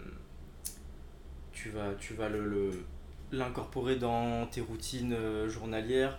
tu 1.52 1.70
vas, 1.70 1.94
tu 1.98 2.14
vas 2.14 2.28
le, 2.28 2.70
l'incorporer 3.32 3.96
dans 3.96 4.46
tes 4.46 4.60
routines 4.60 5.12
euh, 5.14 5.48
journalières. 5.48 6.16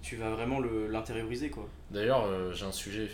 Tu 0.00 0.14
vas 0.14 0.30
vraiment 0.30 0.60
l'intérioriser 0.60 1.50
quoi. 1.50 1.68
D'ailleurs, 1.90 2.52
j'ai 2.54 2.64
un 2.64 2.70
sujet. 2.72 3.10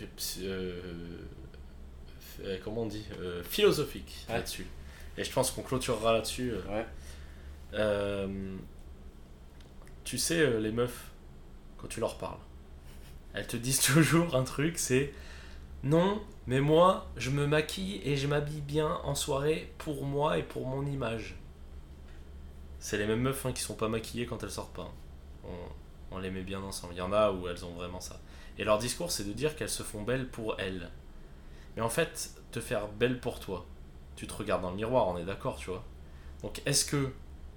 comment 2.63 2.83
on 2.83 2.85
dit 2.85 3.03
Philosophique 3.43 4.23
Ouais. 4.29 4.35
là-dessus. 4.35 4.67
Et 5.17 5.23
je 5.23 5.31
pense 5.31 5.49
qu'on 5.49 5.63
clôturera 5.63 6.13
là-dessus. 6.13 6.53
Ouais. 6.69 6.85
Tu 10.03 10.17
sais, 10.19 10.59
les 10.59 10.71
meufs, 10.71 11.09
quand 11.79 11.87
tu 11.87 11.99
leur 11.99 12.19
parles, 12.19 12.39
elles 13.37 13.47
te 13.47 13.57
disent 13.57 13.81
toujours 13.81 14.35
un 14.35 14.43
truc 14.43 14.77
c'est 14.77 15.13
non, 15.83 16.21
mais 16.47 16.59
moi, 16.59 17.07
je 17.17 17.29
me 17.29 17.45
maquille 17.45 18.01
et 18.03 18.17
je 18.17 18.27
m'habille 18.27 18.61
bien 18.61 18.99
en 19.03 19.15
soirée 19.15 19.71
pour 19.77 20.03
moi 20.05 20.37
et 20.37 20.43
pour 20.43 20.65
mon 20.65 20.85
image. 20.85 21.35
C'est 22.79 22.97
les 22.97 23.05
mêmes 23.05 23.21
meufs 23.21 23.45
hein, 23.45 23.53
qui 23.53 23.61
sont 23.61 23.75
pas 23.75 23.87
maquillées 23.87 24.25
quand 24.25 24.43
elles 24.43 24.51
sortent 24.51 24.75
pas. 24.75 24.91
On, 25.45 26.15
on 26.15 26.17
les 26.17 26.31
met 26.31 26.41
bien 26.41 26.61
ensemble. 26.61 26.93
Il 26.93 26.97
y 26.97 27.01
en 27.01 27.13
a 27.13 27.31
où 27.31 27.47
elles 27.47 27.63
ont 27.63 27.73
vraiment 27.73 27.99
ça. 27.99 28.19
Et 28.57 28.63
leur 28.63 28.79
discours, 28.79 29.11
c'est 29.11 29.23
de 29.23 29.33
dire 29.33 29.55
qu'elles 29.55 29.69
se 29.69 29.83
font 29.83 30.01
belles 30.01 30.27
pour 30.27 30.59
elles. 30.59 30.89
Mais 31.75 31.81
en 31.81 31.89
fait, 31.89 32.31
te 32.51 32.59
faire 32.59 32.87
belle 32.87 33.19
pour 33.19 33.39
toi, 33.39 33.65
tu 34.15 34.25
te 34.25 34.33
regardes 34.33 34.63
dans 34.63 34.71
le 34.71 34.77
miroir, 34.77 35.07
on 35.07 35.17
est 35.17 35.25
d'accord, 35.25 35.57
tu 35.57 35.69
vois. 35.69 35.83
Donc 36.41 36.61
est-ce 36.65 36.85
que 36.85 37.11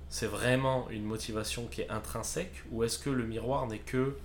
c'est 0.08 0.26
vraiment 0.26 0.90
une 0.90 1.04
motivation 1.04 1.66
qui 1.66 1.82
est 1.82 1.90
intrinsèque 1.90 2.64
ou 2.70 2.84
est-ce 2.84 2.98
que 2.98 3.10
le 3.10 3.24
miroir 3.24 3.66
n'est 3.66 3.78
que 3.78 4.16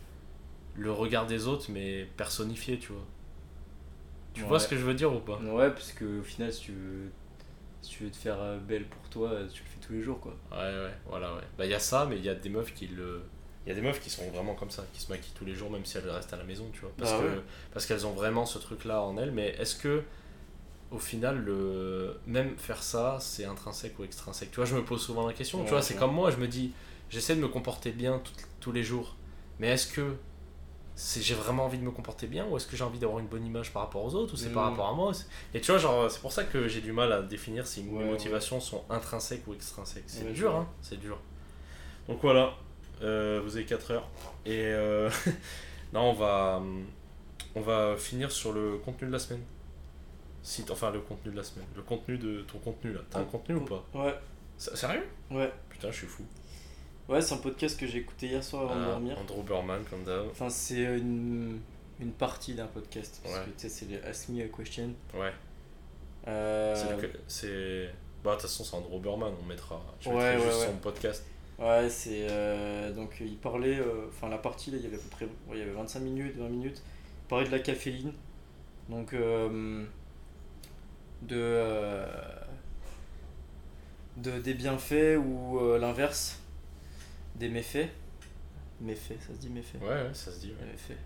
le 0.78 0.92
regard 0.92 1.26
des 1.26 1.48
autres 1.48 1.66
mais 1.70 2.08
personnifié, 2.18 2.78
tu 2.80 2.92
vois 2.92 3.06
Tu 4.34 4.42
vois 4.42 4.60
ce 4.60 4.68
que 4.68 4.76
je 4.78 4.84
veux 4.84 4.94
dire 4.94 5.14
ou 5.14 5.20
pas? 5.20 5.40
Ouais, 5.40 5.70
parce 5.70 5.92
que 5.94 6.20
au 6.20 6.24
final, 6.24 6.52
si 6.52 6.62
tu 6.62 6.72
veux, 6.72 7.10
si 7.82 7.92
tu 7.92 8.04
veux 8.04 8.10
te 8.12 8.18
faire 8.18 8.38
euh, 8.42 8.58
belle 8.60 8.86
pour 8.86 9.10
toi, 9.10 9.30
euh, 9.30 9.48
tu 9.52 9.64
le 9.64 9.70
fais 9.70 9.80
tous 9.88 9.94
les 9.94 10.02
jours 10.02 10.20
quoi. 10.20 10.36
Ouais, 10.52 10.58
ouais, 10.58 10.94
voilà, 11.08 11.34
ouais. 11.36 11.42
Bah, 11.58 11.66
il 11.66 11.72
y 11.72 11.74
a 11.74 11.80
ça, 11.80 12.06
mais 12.10 12.18
il 12.18 12.26
y 12.26 12.30
a 12.30 12.36
des 12.36 12.50
meufs 12.50 12.74
qui 12.74 12.88
le. 12.88 13.22
Il 13.66 13.70
y 13.70 13.72
a 13.72 13.76
des 13.76 13.82
meufs 13.82 14.00
qui 14.00 14.10
sont 14.12 14.30
vraiment 14.30 14.54
comme 14.54 14.70
ça, 14.70 14.86
qui 14.94 15.02
se 15.02 15.12
maquillent 15.12 15.34
tous 15.34 15.46
les 15.46 15.56
jours, 15.56 15.72
même 15.72 15.86
si 15.86 15.98
elles 15.98 16.08
restent 16.10 16.34
à 16.34 16.38
la 16.38 16.44
maison, 16.44 16.70
tu 16.72 16.82
vois. 16.82 16.92
Parce 16.98 17.12
Bah 17.14 17.20
que 17.20 17.24
ouais. 17.36 17.42
parce 17.74 17.86
qu'elles 17.88 18.06
ont 18.06 18.12
vraiment 18.14 18.46
ce 18.46 18.60
truc-là 18.60 19.02
en 19.02 19.18
elles. 19.18 19.32
Mais 19.32 19.56
est-ce 19.58 19.76
que, 19.76 20.04
au 20.92 21.00
final, 21.00 21.38
le 21.44 22.20
même 22.28 22.58
faire 22.58 22.84
ça, 22.84 23.18
c'est 23.20 23.46
intrinsèque 23.46 23.98
ou 24.00 24.04
extrinsèque? 24.04 24.52
Tu 24.52 24.58
vois, 24.58 24.66
je 24.66 24.76
me 24.76 24.84
pose 24.84 25.02
souvent 25.02 25.26
la 25.28 25.34
question. 25.34 25.64
tu 25.64 25.70
vois, 25.72 25.82
c'est 25.82 25.96
comme 25.96 26.14
moi, 26.14 26.30
je 26.32 26.38
me 26.38 26.48
dis, 26.48 26.74
j'essaie 27.10 27.36
de 27.36 27.42
me 27.42 27.48
comporter 27.48 27.92
bien 27.92 28.20
tout- 28.20 28.34
tous 28.60 28.72
les 28.72 28.84
jours. 28.84 29.16
Mais 29.60 29.70
est-ce 29.70 29.88
que 29.88 30.16
j'ai 30.98 31.34
vraiment 31.36 31.66
envie 31.66 31.78
de 31.78 31.84
me 31.84 31.92
comporter 31.92 32.26
bien 32.28 32.46
ou 32.48 32.56
est-ce 32.58 32.68
que 32.68 32.76
j'ai 32.78 32.84
envie 32.84 33.00
d'avoir 33.00 33.20
une 33.20 33.28
bonne 33.28 33.46
image 33.46 33.74
par 33.74 33.82
rapport 33.84 34.04
aux 34.06 34.16
autres 34.16 34.34
ou 34.34 34.38
c'est 34.38 34.50
par 34.54 34.66
Mm. 34.66 34.70
rapport 34.72 34.88
à 34.90 34.94
moi 34.94 35.12
Et 35.54 35.60
tu 35.62 35.72
vois, 35.72 35.78
genre, 35.80 36.10
c'est 36.10 36.22
pour 36.22 36.32
ça 36.32 36.44
que 36.46 36.68
j'ai 36.68 36.82
du 36.82 36.92
mal 36.94 37.12
à 37.12 37.22
définir 37.22 37.68
si 37.68 37.84
mes 37.84 37.98
Ouais, 38.00 38.06
motivations 38.06 38.60
sont 38.62 38.84
intrinsèques 38.90 39.46
ou 39.48 39.54
extrinsèques. 39.54 40.04
C'est 40.08 40.24
Ouais, 40.26 40.32
dur, 40.32 40.56
hein 40.56 40.68
C'est 40.82 40.98
dur. 41.00 41.20
Donc 42.08 42.20
voilà, 42.22 42.54
euh, 43.02 43.42
vous 43.44 43.56
avez 43.58 43.66
4 43.66 43.92
heures. 43.92 44.08
Et 44.46 44.62
euh, 44.68 45.10
non, 45.94 46.12
on 46.12 46.14
va, 46.14 46.62
on 47.56 47.62
va 47.62 47.98
finir 47.98 48.32
sur 48.32 48.54
le 48.54 48.78
contenu 48.78 49.08
de 49.08 49.14
la 49.14 49.20
semaine. 49.20 49.42
Si, 50.44 50.64
enfin, 50.70 50.92
le 50.92 51.00
contenu 51.02 51.32
de 51.32 51.38
la 51.38 51.44
semaine. 51.44 51.66
Le 51.76 51.82
contenu 51.82 52.18
de 52.20 52.42
ton 52.42 52.60
contenu 52.60 52.94
là. 52.94 53.00
T'as 53.10 53.20
un 53.20 53.24
contenu 53.24 53.56
ou 53.56 53.66
pas? 53.66 53.84
Ouais, 53.96 54.16
Sérieux? 54.58 55.06
Ouais. 55.32 55.52
Putain, 55.70 55.90
je 55.92 55.98
suis 55.98 56.08
fou. 56.08 56.24
Ouais, 57.08 57.22
c'est 57.22 57.36
un 57.36 57.38
podcast 57.38 57.80
que 57.80 57.86
j'ai 57.86 58.00
écouté 58.00 58.28
hier 58.28 58.44
soir 58.44 58.64
avant 58.64 58.76
de 58.80 58.86
Ah, 58.86 58.90
dormir. 58.92 59.18
Andrew 59.20 59.44
Berman, 59.44 59.84
comme 59.90 60.04
d'hab. 60.04 60.28
Enfin, 60.32 60.50
c'est 60.50 60.82
une, 60.98 61.60
une 62.00 62.12
partie 62.12 62.56
d'un 62.56 62.66
podcast. 62.68 63.20
Parce 63.24 63.36
Ouais. 63.36 63.46
que 63.46 63.50
tu 63.52 63.54
sais, 63.60 63.70
c'est 63.70 63.86
le 63.86 64.04
Ask 64.06 64.30
Me 64.30 64.44
a 64.44 64.48
Question. 64.48 64.92
Ouais. 65.14 65.32
Euh, 66.28 66.76
C'est. 67.28 67.90
Bah, 68.24 68.32
de 68.32 68.36
toute 68.38 68.42
façon, 68.50 68.64
c'est 68.64 68.76
Andrew 68.76 69.00
Berman, 69.00 69.32
on 69.40 69.46
mettra. 69.46 69.80
Je 70.02 70.10
Ouais, 70.10 70.16
mettrai 70.16 70.38
ouais, 70.38 70.44
juste 70.52 70.66
son 70.66 70.78
podcast. 70.78 71.24
Ouais, 71.60 71.88
c'est. 71.90 72.28
euh, 72.30 72.92
donc, 72.92 73.18
il 73.22 73.38
parlait. 73.38 73.78
euh, 73.78 74.08
Enfin, 74.08 74.30
la 74.30 74.40
partie, 74.40 74.72
là, 74.72 74.78
il 74.78 74.84
y 74.84 74.88
avait 74.88 74.96
à 74.96 75.00
peu 75.00 75.10
près. 75.10 75.28
il 75.54 75.60
y 75.60 75.62
avait 75.62 75.72
25 75.72 76.00
minutes, 76.00 76.36
20 76.38 76.50
minutes. 76.50 76.82
Il 77.26 77.28
parlait 77.28 77.46
de 77.46 77.52
la 77.52 77.60
caféine. 77.60 78.14
Donc, 78.90 79.14
euh, 79.14 79.86
de. 81.22 81.36
euh, 81.38 82.06
de 84.18 84.40
des 84.40 84.54
bienfaits 84.56 85.18
ou 85.24 85.60
euh, 85.60 85.78
l'inverse. 85.78 86.40
Des 87.36 87.50
méfaits. 87.50 87.90
Méfaits, 88.82 89.20
ça 89.22 89.34
se 89.34 89.40
dit 89.40 89.50
méfaits 89.50 89.82
Ouais, 89.82 89.88
ouais, 89.88 90.14
ça 90.14 90.32
se 90.32 90.40
dit. 90.40 90.52
ouais. 90.52 90.74
effet. 90.74 90.98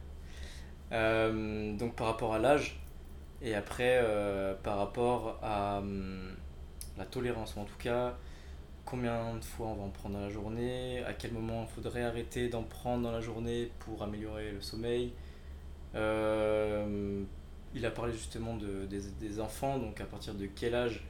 Euh, 0.92 1.76
donc 1.78 1.96
par 1.96 2.08
rapport 2.08 2.34
à 2.34 2.40
l'âge 2.40 2.80
et 3.44 3.54
après 3.54 4.00
euh, 4.02 4.56
par 4.56 4.78
rapport 4.78 5.38
à 5.44 5.78
hum, 5.78 6.36
la 6.98 7.06
tolérance 7.06 7.56
ou 7.56 7.60
en 7.60 7.66
tout 7.66 7.78
cas 7.78 8.18
combien 8.86 9.36
de 9.36 9.44
fois 9.46 9.68
on 9.68 9.76
va 9.76 9.84
en 9.84 9.90
prendre 9.90 10.16
dans 10.16 10.22
la 10.22 10.32
journée, 10.32 11.04
à 11.06 11.14
quel 11.14 11.32
moment 11.32 11.68
il 11.70 11.74
faudrait 11.76 12.02
arrêter 12.04 12.50
d'en 12.50 12.64
prendre 12.64 13.04
dans 13.04 13.12
la 13.12 13.22
journée 13.22 13.72
pour 13.80 14.02
améliorer 14.02 14.52
le 14.52 14.62
sommeil. 14.62 15.14
Euh, 15.94 17.24
il 17.76 17.86
a 17.86 17.92
parlé 17.92 18.12
justement 18.14 18.56
de, 18.56 18.86
des, 18.88 19.02
des 19.20 19.40
enfants, 19.40 19.78
donc 19.78 20.02
à 20.02 20.06
partir 20.06 20.34
de 20.34 20.48
quel 20.48 20.74
âge, 20.74 21.04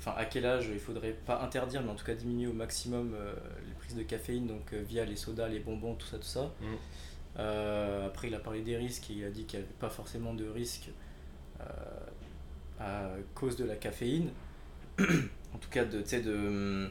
enfin 0.00 0.14
à 0.16 0.24
quel 0.24 0.46
âge 0.46 0.68
il 0.72 0.80
faudrait 0.80 1.12
pas 1.12 1.42
interdire, 1.42 1.82
mais 1.82 1.90
en 1.90 1.94
tout 1.94 2.06
cas 2.06 2.14
diminuer 2.14 2.46
au 2.46 2.54
maximum 2.54 3.12
euh, 3.14 3.34
les 3.66 3.74
prises 3.74 3.94
de 3.94 4.02
caféine, 4.02 4.46
donc 4.46 4.72
euh, 4.72 4.82
via 4.82 5.04
les 5.04 5.16
sodas, 5.16 5.48
les 5.48 5.60
bonbons, 5.60 5.94
tout 5.94 6.06
ça, 6.06 6.16
tout 6.16 6.24
ça. 6.24 6.50
Mm. 6.60 6.64
Euh, 7.38 8.06
après, 8.06 8.28
il 8.28 8.34
a 8.34 8.38
parlé 8.38 8.62
des 8.62 8.76
risques 8.76 9.10
et 9.10 9.14
il 9.14 9.24
a 9.24 9.30
dit 9.30 9.44
qu'il 9.44 9.58
n'y 9.58 9.64
avait 9.66 9.74
pas 9.74 9.90
forcément 9.90 10.32
de 10.34 10.48
risques 10.48 10.88
euh, 11.60 11.64
à 12.80 13.10
cause 13.34 13.56
de 13.56 13.64
la 13.64 13.76
caféine. 13.76 14.30
en 14.98 15.58
tout 15.60 15.68
cas, 15.70 15.84
de, 15.84 16.00
tu 16.00 16.08
sais, 16.08 16.22
de, 16.22 16.88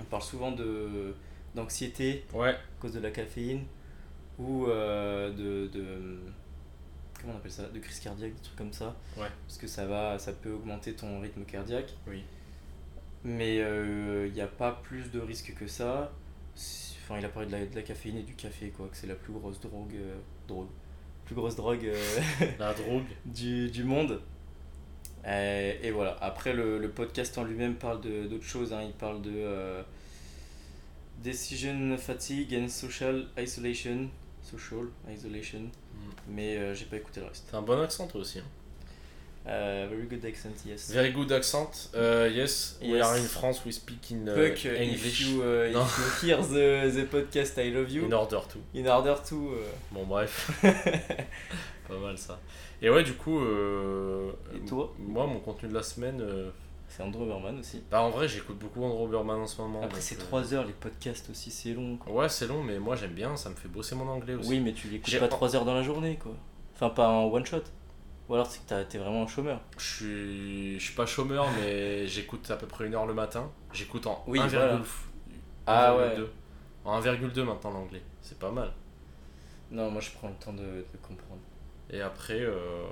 on 0.00 0.04
parle 0.04 0.22
souvent 0.22 0.52
de, 0.52 1.14
d'anxiété 1.54 2.24
Ouais, 2.32 2.50
à 2.50 2.80
cause 2.80 2.92
de 2.92 3.00
la 3.00 3.10
caféine 3.10 3.64
ou 4.38 4.66
de, 4.66 5.66
de. 5.66 6.18
Comment 7.20 7.34
on 7.34 7.36
appelle 7.38 7.50
ça? 7.50 7.68
De 7.68 7.78
crise 7.80 7.98
cardiaque, 7.98 8.34
des 8.34 8.42
trucs 8.42 8.56
comme 8.56 8.72
ça. 8.72 8.94
Ouais. 9.16 9.26
Parce 9.46 9.58
que 9.58 9.66
ça, 9.66 9.86
va, 9.86 10.18
ça 10.18 10.32
peut 10.32 10.52
augmenter 10.52 10.94
ton 10.94 11.20
rythme 11.20 11.44
cardiaque. 11.44 11.92
oui. 12.06 12.22
Mais 13.28 13.56
il 13.56 14.32
n'y 14.32 14.40
a 14.40 14.46
pas 14.46 14.72
plus 14.82 15.10
de 15.10 15.18
risques 15.20 15.54
que 15.58 15.66
ça. 15.66 16.12
Enfin, 16.54 17.18
il 17.18 17.24
a 17.24 17.28
parlé 17.28 17.48
de 17.48 17.52
la, 17.52 17.66
de 17.66 17.74
la 17.74 17.82
caféine 17.82 18.16
et 18.18 18.22
du 18.22 18.34
café, 18.34 18.70
quoi, 18.70 18.88
que 18.88 18.96
c'est 18.96 19.06
la 19.06 19.14
plus 19.14 19.32
grosse 19.32 19.60
drogue. 19.60 19.94
euh, 19.94 20.16
drogue. 20.48 20.68
Plus 21.24 21.34
grosse 21.34 21.56
drogue 21.56 21.84
euh, 21.84 22.16
La 22.58 22.72
drogue. 22.74 23.04
du, 23.26 23.70
du 23.70 23.84
monde. 23.84 24.20
Et, 25.26 25.76
et 25.82 25.90
voilà. 25.90 26.16
Après, 26.20 26.52
le, 26.52 26.78
le 26.78 26.90
podcast 26.90 27.36
en 27.38 27.44
lui-même 27.44 27.74
parle 27.76 28.00
de- 28.00 28.26
d'autres 28.26 28.44
choses. 28.44 28.72
hein. 28.72 28.82
Il 28.84 28.92
parle 28.92 29.22
de 29.22 29.32
euh, 29.34 29.82
decision 31.22 31.96
fatigue 31.98 32.54
and 32.54 32.68
social 32.68 33.26
isolation. 33.38 34.08
Social 34.42 34.86
isolation. 35.12 35.60
Mm. 35.60 35.98
Mais 36.28 36.56
euh, 36.56 36.74
j'ai 36.74 36.84
pas 36.86 36.96
écouté 36.96 37.20
le 37.20 37.26
reste. 37.26 37.48
T'as 37.50 37.58
un 37.58 37.62
bon 37.62 37.80
accent 37.80 38.06
toi 38.06 38.20
aussi. 38.20 38.38
hein. 38.38 38.44
Euh, 39.48 39.86
very 39.88 40.06
good 40.08 40.24
accent, 40.24 40.50
yes. 40.66 40.90
Very 40.90 41.12
good 41.12 41.30
accent. 41.30 41.90
Uh, 41.94 42.26
yes, 42.34 42.78
we 42.82 42.88
Yes. 42.88 43.06
are 43.06 43.16
in 43.16 43.22
France, 43.24 43.60
we 43.64 43.72
speak 43.72 44.10
in 44.10 44.28
uh, 44.28 44.34
Puck, 44.34 44.64
if 44.64 44.80
English. 44.80 45.20
you, 45.20 45.40
uh, 45.42 45.70
if 45.70 46.22
you 46.22 46.28
hear 46.28 46.38
the, 46.42 46.90
the 46.92 47.04
podcast 47.08 47.56
I 47.58 47.70
love 47.70 47.88
you, 47.90 48.06
In 48.06 48.12
order 48.12 48.40
to. 48.48 48.58
in 48.74 48.88
order 48.88 49.14
to. 49.28 49.34
uh, 49.36 49.58
Bon, 49.92 50.04
bref. 50.04 50.50
Pas 51.88 51.96
mal 51.98 52.18
ça. 52.18 52.40
Et 52.82 52.90
ouais, 52.90 53.04
du 53.04 53.12
coup. 53.12 53.38
euh, 53.38 54.32
Et 54.54 54.66
toi 54.66 54.92
Moi, 54.98 55.26
mon 55.26 55.38
contenu 55.38 55.68
de 55.68 55.74
la 55.74 55.82
semaine. 55.84 56.20
euh, 56.20 56.50
c'est 56.88 57.02
Andrew 57.04 57.24
Berman 57.26 57.58
aussi. 57.60 57.82
Bah, 57.90 58.02
en 58.02 58.10
vrai, 58.10 58.26
j'écoute 58.26 58.58
beaucoup 58.58 58.82
Andrew 58.82 59.08
Berman 59.08 59.40
en 59.40 59.46
ce 59.46 59.60
moment. 59.60 59.82
Après, 59.82 60.00
c'est 60.00 60.16
euh, 60.16 60.24
3 60.24 60.54
heures 60.54 60.64
les 60.66 60.72
podcasts 60.72 61.30
aussi, 61.30 61.52
c'est 61.52 61.70
long. 61.72 61.96
Quoi. 61.98 62.12
Ouais, 62.12 62.28
c'est 62.28 62.48
long, 62.48 62.62
mais 62.64 62.78
moi 62.80 62.96
j'aime 62.96 63.12
bien, 63.12 63.36
ça 63.36 63.48
me 63.50 63.54
fait 63.54 63.68
bosser 63.68 63.94
mon 63.94 64.08
anglais 64.08 64.34
aussi. 64.34 64.48
Oui, 64.48 64.60
mais 64.60 64.72
tu 64.72 64.88
l'écoutes 64.88 65.18
pas 65.20 65.28
3 65.28 65.54
heures 65.54 65.64
dans 65.64 65.74
la 65.74 65.82
journée, 65.82 66.18
quoi. 66.20 66.32
Enfin, 66.74 66.90
pas 66.90 67.08
en 67.08 67.26
one 67.26 67.46
shot. 67.46 67.62
Ou 68.28 68.34
alors, 68.34 68.46
c'est 68.46 68.58
que 68.64 68.68
t'as- 68.68 68.84
t'es 68.84 68.98
vraiment 68.98 69.22
un 69.22 69.26
chômeur. 69.28 69.60
Je 69.78 69.84
suis, 69.84 70.80
je 70.80 70.84
suis 70.84 70.94
pas 70.94 71.06
chômeur, 71.06 71.46
mais 71.60 72.06
j'écoute 72.08 72.50
à 72.50 72.56
peu 72.56 72.66
près 72.66 72.86
une 72.86 72.94
heure 72.94 73.06
le 73.06 73.14
matin. 73.14 73.50
J'écoute 73.72 74.06
en 74.06 74.24
Oui, 74.26 74.40
1,2. 74.40 74.48
voilà. 74.50 74.80
Ah 75.66 75.92
1,2. 75.94 76.26
En 76.84 77.00
1,2 77.00 77.42
maintenant 77.44 77.70
l'anglais. 77.70 78.02
C'est 78.22 78.38
pas 78.38 78.50
mal. 78.50 78.72
Non, 79.70 79.90
moi 79.90 80.00
je 80.00 80.10
prends 80.10 80.28
le 80.28 80.34
temps 80.34 80.52
de, 80.52 80.58
de 80.62 80.98
comprendre. 81.02 81.40
Et 81.90 82.00
après, 82.00 82.40
euh... 82.40 82.84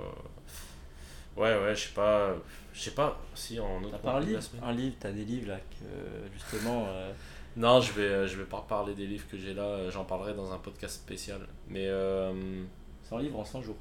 ouais, 1.37 1.57
ouais, 1.61 1.75
je 1.75 1.87
sais 1.87 1.93
pas. 1.93 2.33
Je 2.73 2.81
sais 2.81 2.91
pas 2.91 3.17
si 3.33 3.59
en 3.59 3.81
autre 3.83 3.91
T'as 3.91 3.97
pas 3.99 4.13
un 4.13 4.19
livre 4.19 4.41
semaine. 4.41 4.63
Un 4.63 4.71
livre, 4.73 4.95
t'as 4.99 5.11
des 5.11 5.23
livres 5.25 5.49
là 5.49 5.57
que 5.57 6.33
justement. 6.33 6.85
euh, 6.89 7.11
Non, 7.57 7.79
je 7.81 7.91
vais, 7.93 8.27
je 8.27 8.37
vais 8.37 8.43
pas 8.45 8.65
parler 8.67 8.93
des 8.93 9.07
livres 9.07 9.25
que 9.29 9.37
j'ai 9.37 9.53
là, 9.53 9.89
j'en 9.89 10.03
parlerai 10.03 10.33
dans 10.33 10.51
un 10.51 10.57
podcast 10.57 10.95
spécial. 10.95 11.39
Mais 11.69 11.87
euh, 11.87 12.63
c'est 13.03 13.15
un 13.15 13.19
livre 13.19 13.39
en 13.39 13.45
100 13.45 13.61
jours. 13.61 13.77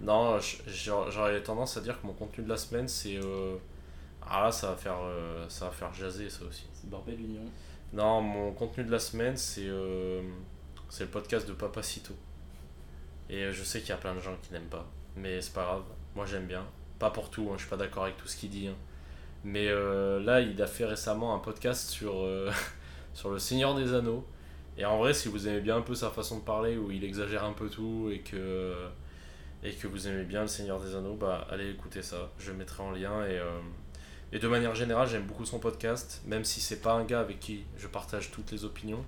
Non, 0.00 0.38
j'aurais 1.10 1.42
tendance 1.42 1.76
à 1.76 1.80
dire 1.80 2.00
que 2.00 2.06
mon 2.06 2.12
contenu 2.12 2.44
de 2.44 2.48
la 2.48 2.56
semaine 2.56 2.88
c'est. 2.88 3.16
euh, 3.16 3.56
Ah 4.22 4.44
là, 4.44 4.52
ça 4.52 4.70
va 4.70 4.76
faire, 4.76 4.98
euh, 5.02 5.46
ça 5.48 5.66
va 5.66 5.72
faire 5.72 5.94
jaser 5.94 6.30
ça 6.30 6.44
aussi. 6.46 6.66
C'est 6.74 6.90
Barbel 6.90 7.20
Union. 7.20 7.42
Non, 7.92 8.22
mon 8.22 8.52
contenu 8.52 8.84
de 8.84 8.92
la 8.92 8.98
semaine 9.00 9.36
c'est 9.36 9.66
euh, 9.66 10.22
c'est 10.90 11.04
le 11.04 11.10
podcast 11.10 11.48
de 11.48 11.54
Papacito. 11.54 12.14
Et 13.30 13.52
je 13.52 13.62
sais 13.62 13.80
qu'il 13.80 13.90
y 13.90 13.92
a 13.92 13.96
plein 13.96 14.14
de 14.14 14.20
gens 14.20 14.36
qui 14.42 14.52
n'aiment 14.52 14.68
pas, 14.70 14.86
mais 15.16 15.40
c'est 15.40 15.52
pas 15.52 15.64
grave. 15.64 15.82
Moi 16.14 16.26
j'aime 16.26 16.46
bien. 16.46 16.64
Pas 16.98 17.10
pour 17.10 17.30
tout, 17.30 17.48
hein, 17.50 17.54
je 17.56 17.60
suis 17.62 17.70
pas 17.70 17.76
d'accord 17.76 18.04
avec 18.04 18.16
tout 18.16 18.26
ce 18.26 18.36
qu'il 18.36 18.50
dit. 18.50 18.68
hein. 18.68 18.74
Mais 19.44 19.68
euh, 19.68 20.20
là, 20.20 20.40
il 20.40 20.60
a 20.62 20.66
fait 20.68 20.84
récemment 20.86 21.34
un 21.34 21.38
podcast 21.40 21.90
sur, 21.90 22.14
euh, 22.22 22.50
sur 23.14 23.30
le 23.30 23.38
Seigneur 23.38 23.74
des 23.76 23.94
Anneaux. 23.94 24.26
Et 24.78 24.84
en 24.86 24.98
vrai, 24.98 25.14
si 25.14 25.28
vous 25.28 25.48
aimez 25.48 25.60
bien 25.60 25.76
un 25.78 25.82
peu 25.82 25.94
sa 25.94 26.10
façon 26.10 26.38
de 26.40 26.44
parler, 26.44 26.76
où 26.78 26.90
il 26.92 27.04
exagère 27.04 27.44
un 27.44 27.52
peu 27.54 27.68
tout 27.70 28.10
et 28.12 28.20
que, 28.20 28.74
et 29.62 29.72
que 29.74 29.86
vous 29.86 30.06
aimez 30.06 30.24
bien 30.24 30.42
le 30.42 30.48
Seigneur 30.48 30.80
des 30.80 30.94
Anneaux, 30.94 31.14
bah 31.14 31.46
allez 31.50 31.70
écouter 31.70 32.02
ça. 32.02 32.30
Je 32.38 32.52
mettrai 32.52 32.82
en 32.82 32.90
lien. 32.90 33.24
Et, 33.26 33.38
euh, 33.38 33.60
et 34.32 34.38
de 34.38 34.48
manière 34.48 34.74
générale, 34.74 35.08
j'aime 35.08 35.26
beaucoup 35.26 35.44
son 35.44 35.58
podcast, 35.58 36.22
même 36.26 36.44
si 36.44 36.60
c'est 36.60 36.80
pas 36.80 36.92
un 36.92 37.04
gars 37.04 37.20
avec 37.20 37.40
qui 37.40 37.64
je 37.76 37.88
partage 37.88 38.30
toutes 38.30 38.52
les 38.52 38.64
opinions. 38.64 39.04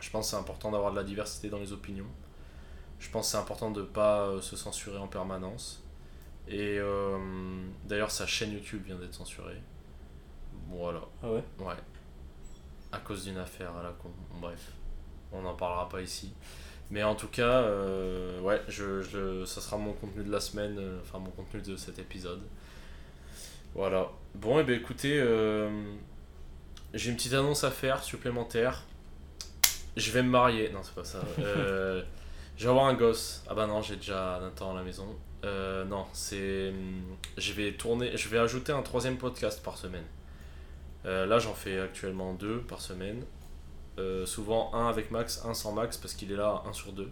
Je 0.00 0.10
pense 0.10 0.26
que 0.26 0.30
c'est 0.32 0.36
important 0.40 0.72
d'avoir 0.72 0.90
de 0.90 0.96
la 0.96 1.04
diversité 1.04 1.48
dans 1.48 1.58
les 1.58 1.72
opinions. 1.72 2.08
Je 2.98 3.08
pense 3.10 3.26
que 3.26 3.32
c'est 3.32 3.38
important 3.38 3.70
de 3.70 3.82
ne 3.82 3.86
pas 3.86 4.22
euh, 4.22 4.40
se 4.40 4.56
censurer 4.56 4.98
en 4.98 5.08
permanence. 5.08 5.84
Et 6.48 6.78
euh, 6.78 7.18
d'ailleurs, 7.84 8.10
sa 8.10 8.26
chaîne 8.26 8.52
YouTube 8.52 8.82
vient 8.84 8.96
d'être 8.96 9.14
censurée. 9.14 9.60
Voilà. 10.68 11.02
Ah 11.22 11.30
ouais? 11.30 11.44
Ouais. 11.58 11.74
À 12.90 12.98
cause 12.98 13.24
d'une 13.24 13.38
affaire 13.38 13.76
à 13.76 13.82
la 13.82 13.90
con. 13.90 14.10
Bref. 14.40 14.72
On 15.30 15.42
n'en 15.42 15.54
parlera 15.54 15.88
pas 15.88 16.00
ici. 16.00 16.34
Mais 16.92 17.02
en 17.02 17.14
tout 17.14 17.28
cas, 17.28 17.62
euh, 17.62 18.38
ouais, 18.40 18.60
je, 18.68 19.00
je, 19.00 19.46
ça 19.46 19.62
sera 19.62 19.78
mon 19.78 19.94
contenu 19.94 20.24
de 20.24 20.30
la 20.30 20.40
semaine, 20.40 20.76
euh, 20.78 20.98
enfin 21.00 21.18
mon 21.18 21.30
contenu 21.30 21.62
de 21.62 21.74
cet 21.74 21.98
épisode. 21.98 22.42
Voilà. 23.74 24.10
Bon, 24.34 24.60
et 24.60 24.62
bien 24.62 24.76
écoutez, 24.76 25.18
euh, 25.18 25.70
j'ai 26.92 27.08
une 27.08 27.16
petite 27.16 27.32
annonce 27.32 27.64
à 27.64 27.70
faire 27.70 28.02
supplémentaire. 28.02 28.82
Je 29.96 30.10
vais 30.10 30.22
me 30.22 30.28
marier. 30.28 30.68
Non, 30.68 30.80
c'est 30.82 30.94
pas 30.94 31.04
ça. 31.04 31.22
Je 32.58 32.64
vais 32.64 32.68
avoir 32.68 32.84
un 32.84 32.94
gosse. 32.94 33.42
Ah 33.48 33.54
bah 33.54 33.66
non, 33.66 33.80
j'ai 33.80 33.96
déjà 33.96 34.38
Nathan 34.42 34.72
à 34.72 34.74
la 34.74 34.82
maison. 34.82 35.16
Non, 35.42 36.04
c'est. 36.12 36.74
Je 37.38 37.52
vais 37.54 37.72
tourner. 37.72 38.14
Je 38.18 38.28
vais 38.28 38.38
ajouter 38.38 38.72
un 38.72 38.82
troisième 38.82 39.16
podcast 39.16 39.62
par 39.64 39.78
semaine. 39.78 40.04
Là, 41.04 41.38
j'en 41.38 41.54
fais 41.54 41.80
actuellement 41.80 42.34
deux 42.34 42.58
par 42.60 42.82
semaine. 42.82 43.24
Euh, 43.98 44.24
souvent 44.24 44.72
un 44.74 44.88
avec 44.88 45.10
Max, 45.10 45.42
un 45.44 45.52
sans 45.54 45.72
Max 45.72 45.96
parce 45.98 46.14
qu'il 46.14 46.32
est 46.32 46.36
là 46.36 46.62
un 46.66 46.72
sur 46.72 46.92
deux. 46.92 47.10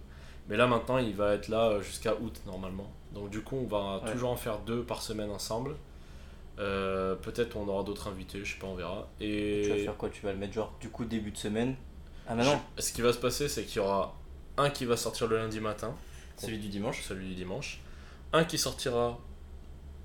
Mais 0.49 0.57
là 0.57 0.67
maintenant, 0.67 0.97
il 0.99 1.15
va 1.15 1.35
être 1.35 1.49
là 1.49 1.69
euh, 1.69 1.83
jusqu'à 1.83 2.15
août 2.15 2.41
normalement. 2.47 2.91
Donc 3.13 3.29
du 3.31 3.41
coup, 3.43 3.57
on 3.57 3.67
va 3.67 4.03
Ouais. 4.03 4.13
toujours 4.13 4.31
en 4.31 4.37
faire 4.37 4.61
deux 4.61 4.83
par 4.83 5.03
semaine 5.03 5.31
ensemble. 5.31 5.77
Euh, 6.59 7.15
Peut-être 7.17 7.57
on 7.57 7.67
aura 7.69 7.83
d'autres 7.85 8.09
invités, 8.09 8.45
je 8.45 8.53
sais 8.55 8.59
pas, 8.59 8.67
on 8.67 8.75
verra. 8.75 9.09
Et 9.21 9.63
Tu 9.65 9.71
vas 9.71 9.77
faire 9.77 9.97
quoi? 9.97 10.09
Tu 10.11 10.23
vas 10.25 10.33
le 10.33 10.39
mettre 10.39 10.53
genre 10.55 10.73
du 10.81 10.89
coup 10.91 11.05
début 11.05 11.31
de 11.31 11.37
semaine? 11.37 11.77
Ah 12.27 12.35
bah 12.35 12.45
non 12.45 12.61
je- 12.77 12.83
ce 12.83 12.93
qui 12.93 13.03
va 13.03 13.13
se 13.13 13.19
passer, 13.19 13.49
c'est 13.49 13.65
qu'il 13.65 13.77
y 13.77 13.85
aura 13.85 14.15
un 14.57 14.71
qui 14.71 14.85
va 14.85 14.97
sortir 14.97 15.27
le 15.27 15.37
lundi 15.37 15.61
matin, 15.61 15.95
Celui 16.37 16.59
du 16.59 16.69
dimanche 16.69 17.03
celui 17.03 17.29
du 17.29 17.35
dimanche, 17.35 17.81
un 18.33 18.45
qui 18.45 18.57
sortira 18.59 19.19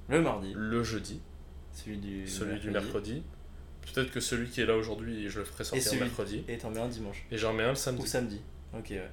Le 0.10 0.22
mardi 0.22 0.54
le 0.56 0.84
jeudi, 0.84 1.22
Celui 1.74 1.98
du 1.98 2.28
celui 2.28 2.60
du 2.60 2.70
mercredi. 2.72 3.24
Peut-être 3.94 4.12
que 4.12 4.20
celui 4.20 4.50
qui 4.50 4.62
est 4.62 4.66
là 4.66 4.76
aujourd'hui, 4.76 5.30
je 5.30 5.40
le 5.40 5.46
ferai 5.46 5.64
sortir 5.64 5.96
mercredi. 5.96 6.44
Et 6.48 6.58
t'en 6.58 6.70
mets 6.70 6.80
un 6.80 6.88
dimanche 6.88 7.26
Et 7.32 7.38
j'en 7.38 7.54
mets 7.54 7.64
un 7.64 7.68
le 7.68 7.74
Ou 7.74 7.76
samedi. 7.76 8.08
samedi 8.08 8.42
Ok 8.74 8.88
ouais 8.92 9.10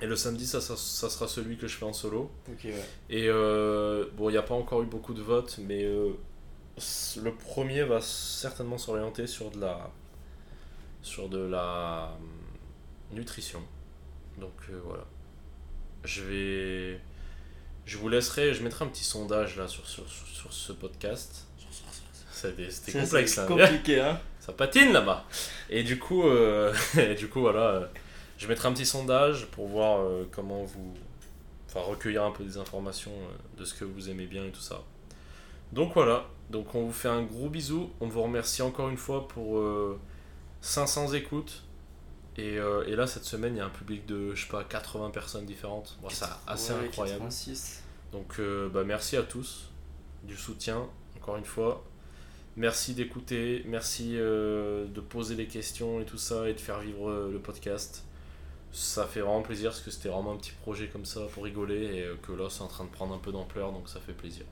Et 0.00 0.06
le 0.06 0.16
samedi, 0.16 0.46
ça, 0.46 0.60
ça, 0.60 0.76
ça 0.76 1.10
sera 1.10 1.28
celui 1.28 1.56
que 1.56 1.66
je 1.66 1.76
fais 1.76 1.84
en 1.84 1.92
solo. 1.92 2.30
Ok 2.48 2.64
ouais 2.64 2.84
Et 3.10 3.28
euh, 3.28 4.06
bon, 4.16 4.28
il 4.30 4.32
n'y 4.32 4.38
a 4.38 4.42
pas 4.42 4.54
encore 4.54 4.82
eu 4.82 4.86
beaucoup 4.86 5.14
de 5.14 5.22
votes, 5.22 5.58
mais 5.58 5.84
euh, 5.84 6.12
le 7.22 7.34
premier 7.34 7.82
va 7.82 8.00
certainement 8.00 8.78
s'orienter 8.78 9.26
sur 9.26 9.50
de 9.50 9.60
la 9.60 9.90
sur 11.02 11.28
de 11.28 11.38
la 11.38 12.16
hum, 12.18 13.16
nutrition. 13.16 13.62
Donc 14.38 14.54
euh, 14.70 14.80
voilà. 14.84 15.04
Je 16.04 16.22
vais 16.22 17.00
je 17.86 17.98
vous 17.98 18.08
laisserai, 18.08 18.52
je 18.52 18.62
mettrai 18.62 18.84
un 18.84 18.88
petit 18.88 19.04
sondage 19.04 19.56
là 19.56 19.68
sur, 19.68 19.86
sur, 19.86 20.08
sur 20.08 20.52
ce 20.52 20.72
podcast. 20.72 21.46
C'était 22.70 22.98
complexe 22.98 23.34
c'est 23.34 23.40
hein. 23.40 23.46
compliqué 23.46 24.00
hein 24.00 24.20
ça 24.40 24.52
patine 24.52 24.92
là-bas. 24.92 25.24
Et 25.70 25.82
du 25.82 25.98
coup, 25.98 26.24
euh, 26.26 26.72
et 26.98 27.14
du 27.14 27.28
coup 27.28 27.40
voilà, 27.40 27.60
euh, 27.60 27.86
je 28.38 28.46
mettrai 28.46 28.68
un 28.68 28.72
petit 28.72 28.86
sondage 28.86 29.46
pour 29.46 29.66
voir 29.68 30.00
euh, 30.00 30.28
comment 30.30 30.64
vous. 30.64 30.94
Enfin, 31.68 31.80
recueillir 31.80 32.22
un 32.22 32.30
peu 32.30 32.44
des 32.44 32.58
informations 32.58 33.12
de 33.58 33.64
ce 33.64 33.74
que 33.74 33.84
vous 33.84 34.08
aimez 34.08 34.26
bien 34.26 34.44
et 34.44 34.50
tout 34.50 34.60
ça. 34.60 34.82
Donc 35.72 35.94
voilà, 35.94 36.26
donc 36.50 36.74
on 36.74 36.86
vous 36.86 36.92
fait 36.92 37.08
un 37.08 37.22
gros 37.22 37.48
bisou. 37.48 37.90
On 38.00 38.08
vous 38.08 38.22
remercie 38.22 38.62
encore 38.62 38.88
une 38.88 38.96
fois 38.96 39.26
pour 39.28 39.58
euh, 39.58 39.98
500 40.60 41.12
écoutes. 41.14 41.64
Et, 42.38 42.58
euh, 42.58 42.84
et 42.86 42.96
là, 42.96 43.06
cette 43.06 43.24
semaine, 43.24 43.54
il 43.54 43.58
y 43.58 43.60
a 43.60 43.66
un 43.66 43.70
public 43.70 44.04
de, 44.06 44.34
je 44.34 44.42
sais 44.42 44.50
pas, 44.50 44.62
80 44.62 45.10
personnes 45.10 45.46
différentes. 45.46 45.98
Bon, 46.02 46.08
c'est 46.10 46.26
assez 46.46 46.72
Ouais, 46.74 46.86
incroyable. 46.86 47.20
86. 47.20 47.82
Donc 48.12 48.38
euh, 48.38 48.68
bah, 48.68 48.84
merci 48.84 49.16
à 49.16 49.22
tous 49.22 49.70
du 50.22 50.36
soutien, 50.36 50.86
encore 51.16 51.36
une 51.36 51.44
fois. 51.44 51.84
Merci 52.56 52.94
d'écouter, 52.94 53.62
merci 53.66 54.12
euh, 54.14 54.86
de 54.86 55.02
poser 55.02 55.36
des 55.36 55.46
questions 55.46 56.00
et 56.00 56.06
tout 56.06 56.16
ça 56.16 56.48
et 56.48 56.54
de 56.54 56.58
faire 56.58 56.80
vivre 56.80 57.10
euh, 57.10 57.30
le 57.30 57.38
podcast. 57.38 58.02
Ça 58.72 59.06
fait 59.06 59.20
vraiment 59.20 59.42
plaisir 59.42 59.72
parce 59.72 59.82
que 59.82 59.90
c'était 59.90 60.08
vraiment 60.08 60.32
un 60.32 60.36
petit 60.36 60.52
projet 60.62 60.88
comme 60.88 61.04
ça 61.04 61.20
pour 61.34 61.44
rigoler 61.44 61.84
et 61.84 62.02
euh, 62.04 62.14
que 62.22 62.32
là 62.32 62.48
c'est 62.48 62.62
en 62.62 62.66
train 62.66 62.84
de 62.84 62.88
prendre 62.88 63.14
un 63.14 63.18
peu 63.18 63.30
d'ampleur 63.30 63.72
donc 63.72 63.90
ça 63.90 64.00
fait 64.00 64.14
plaisir. 64.14 64.46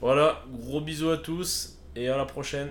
Voilà, 0.00 0.44
gros 0.48 0.80
bisous 0.80 1.10
à 1.10 1.16
tous 1.16 1.76
et 1.96 2.08
à 2.08 2.16
la 2.16 2.24
prochaine. 2.24 2.70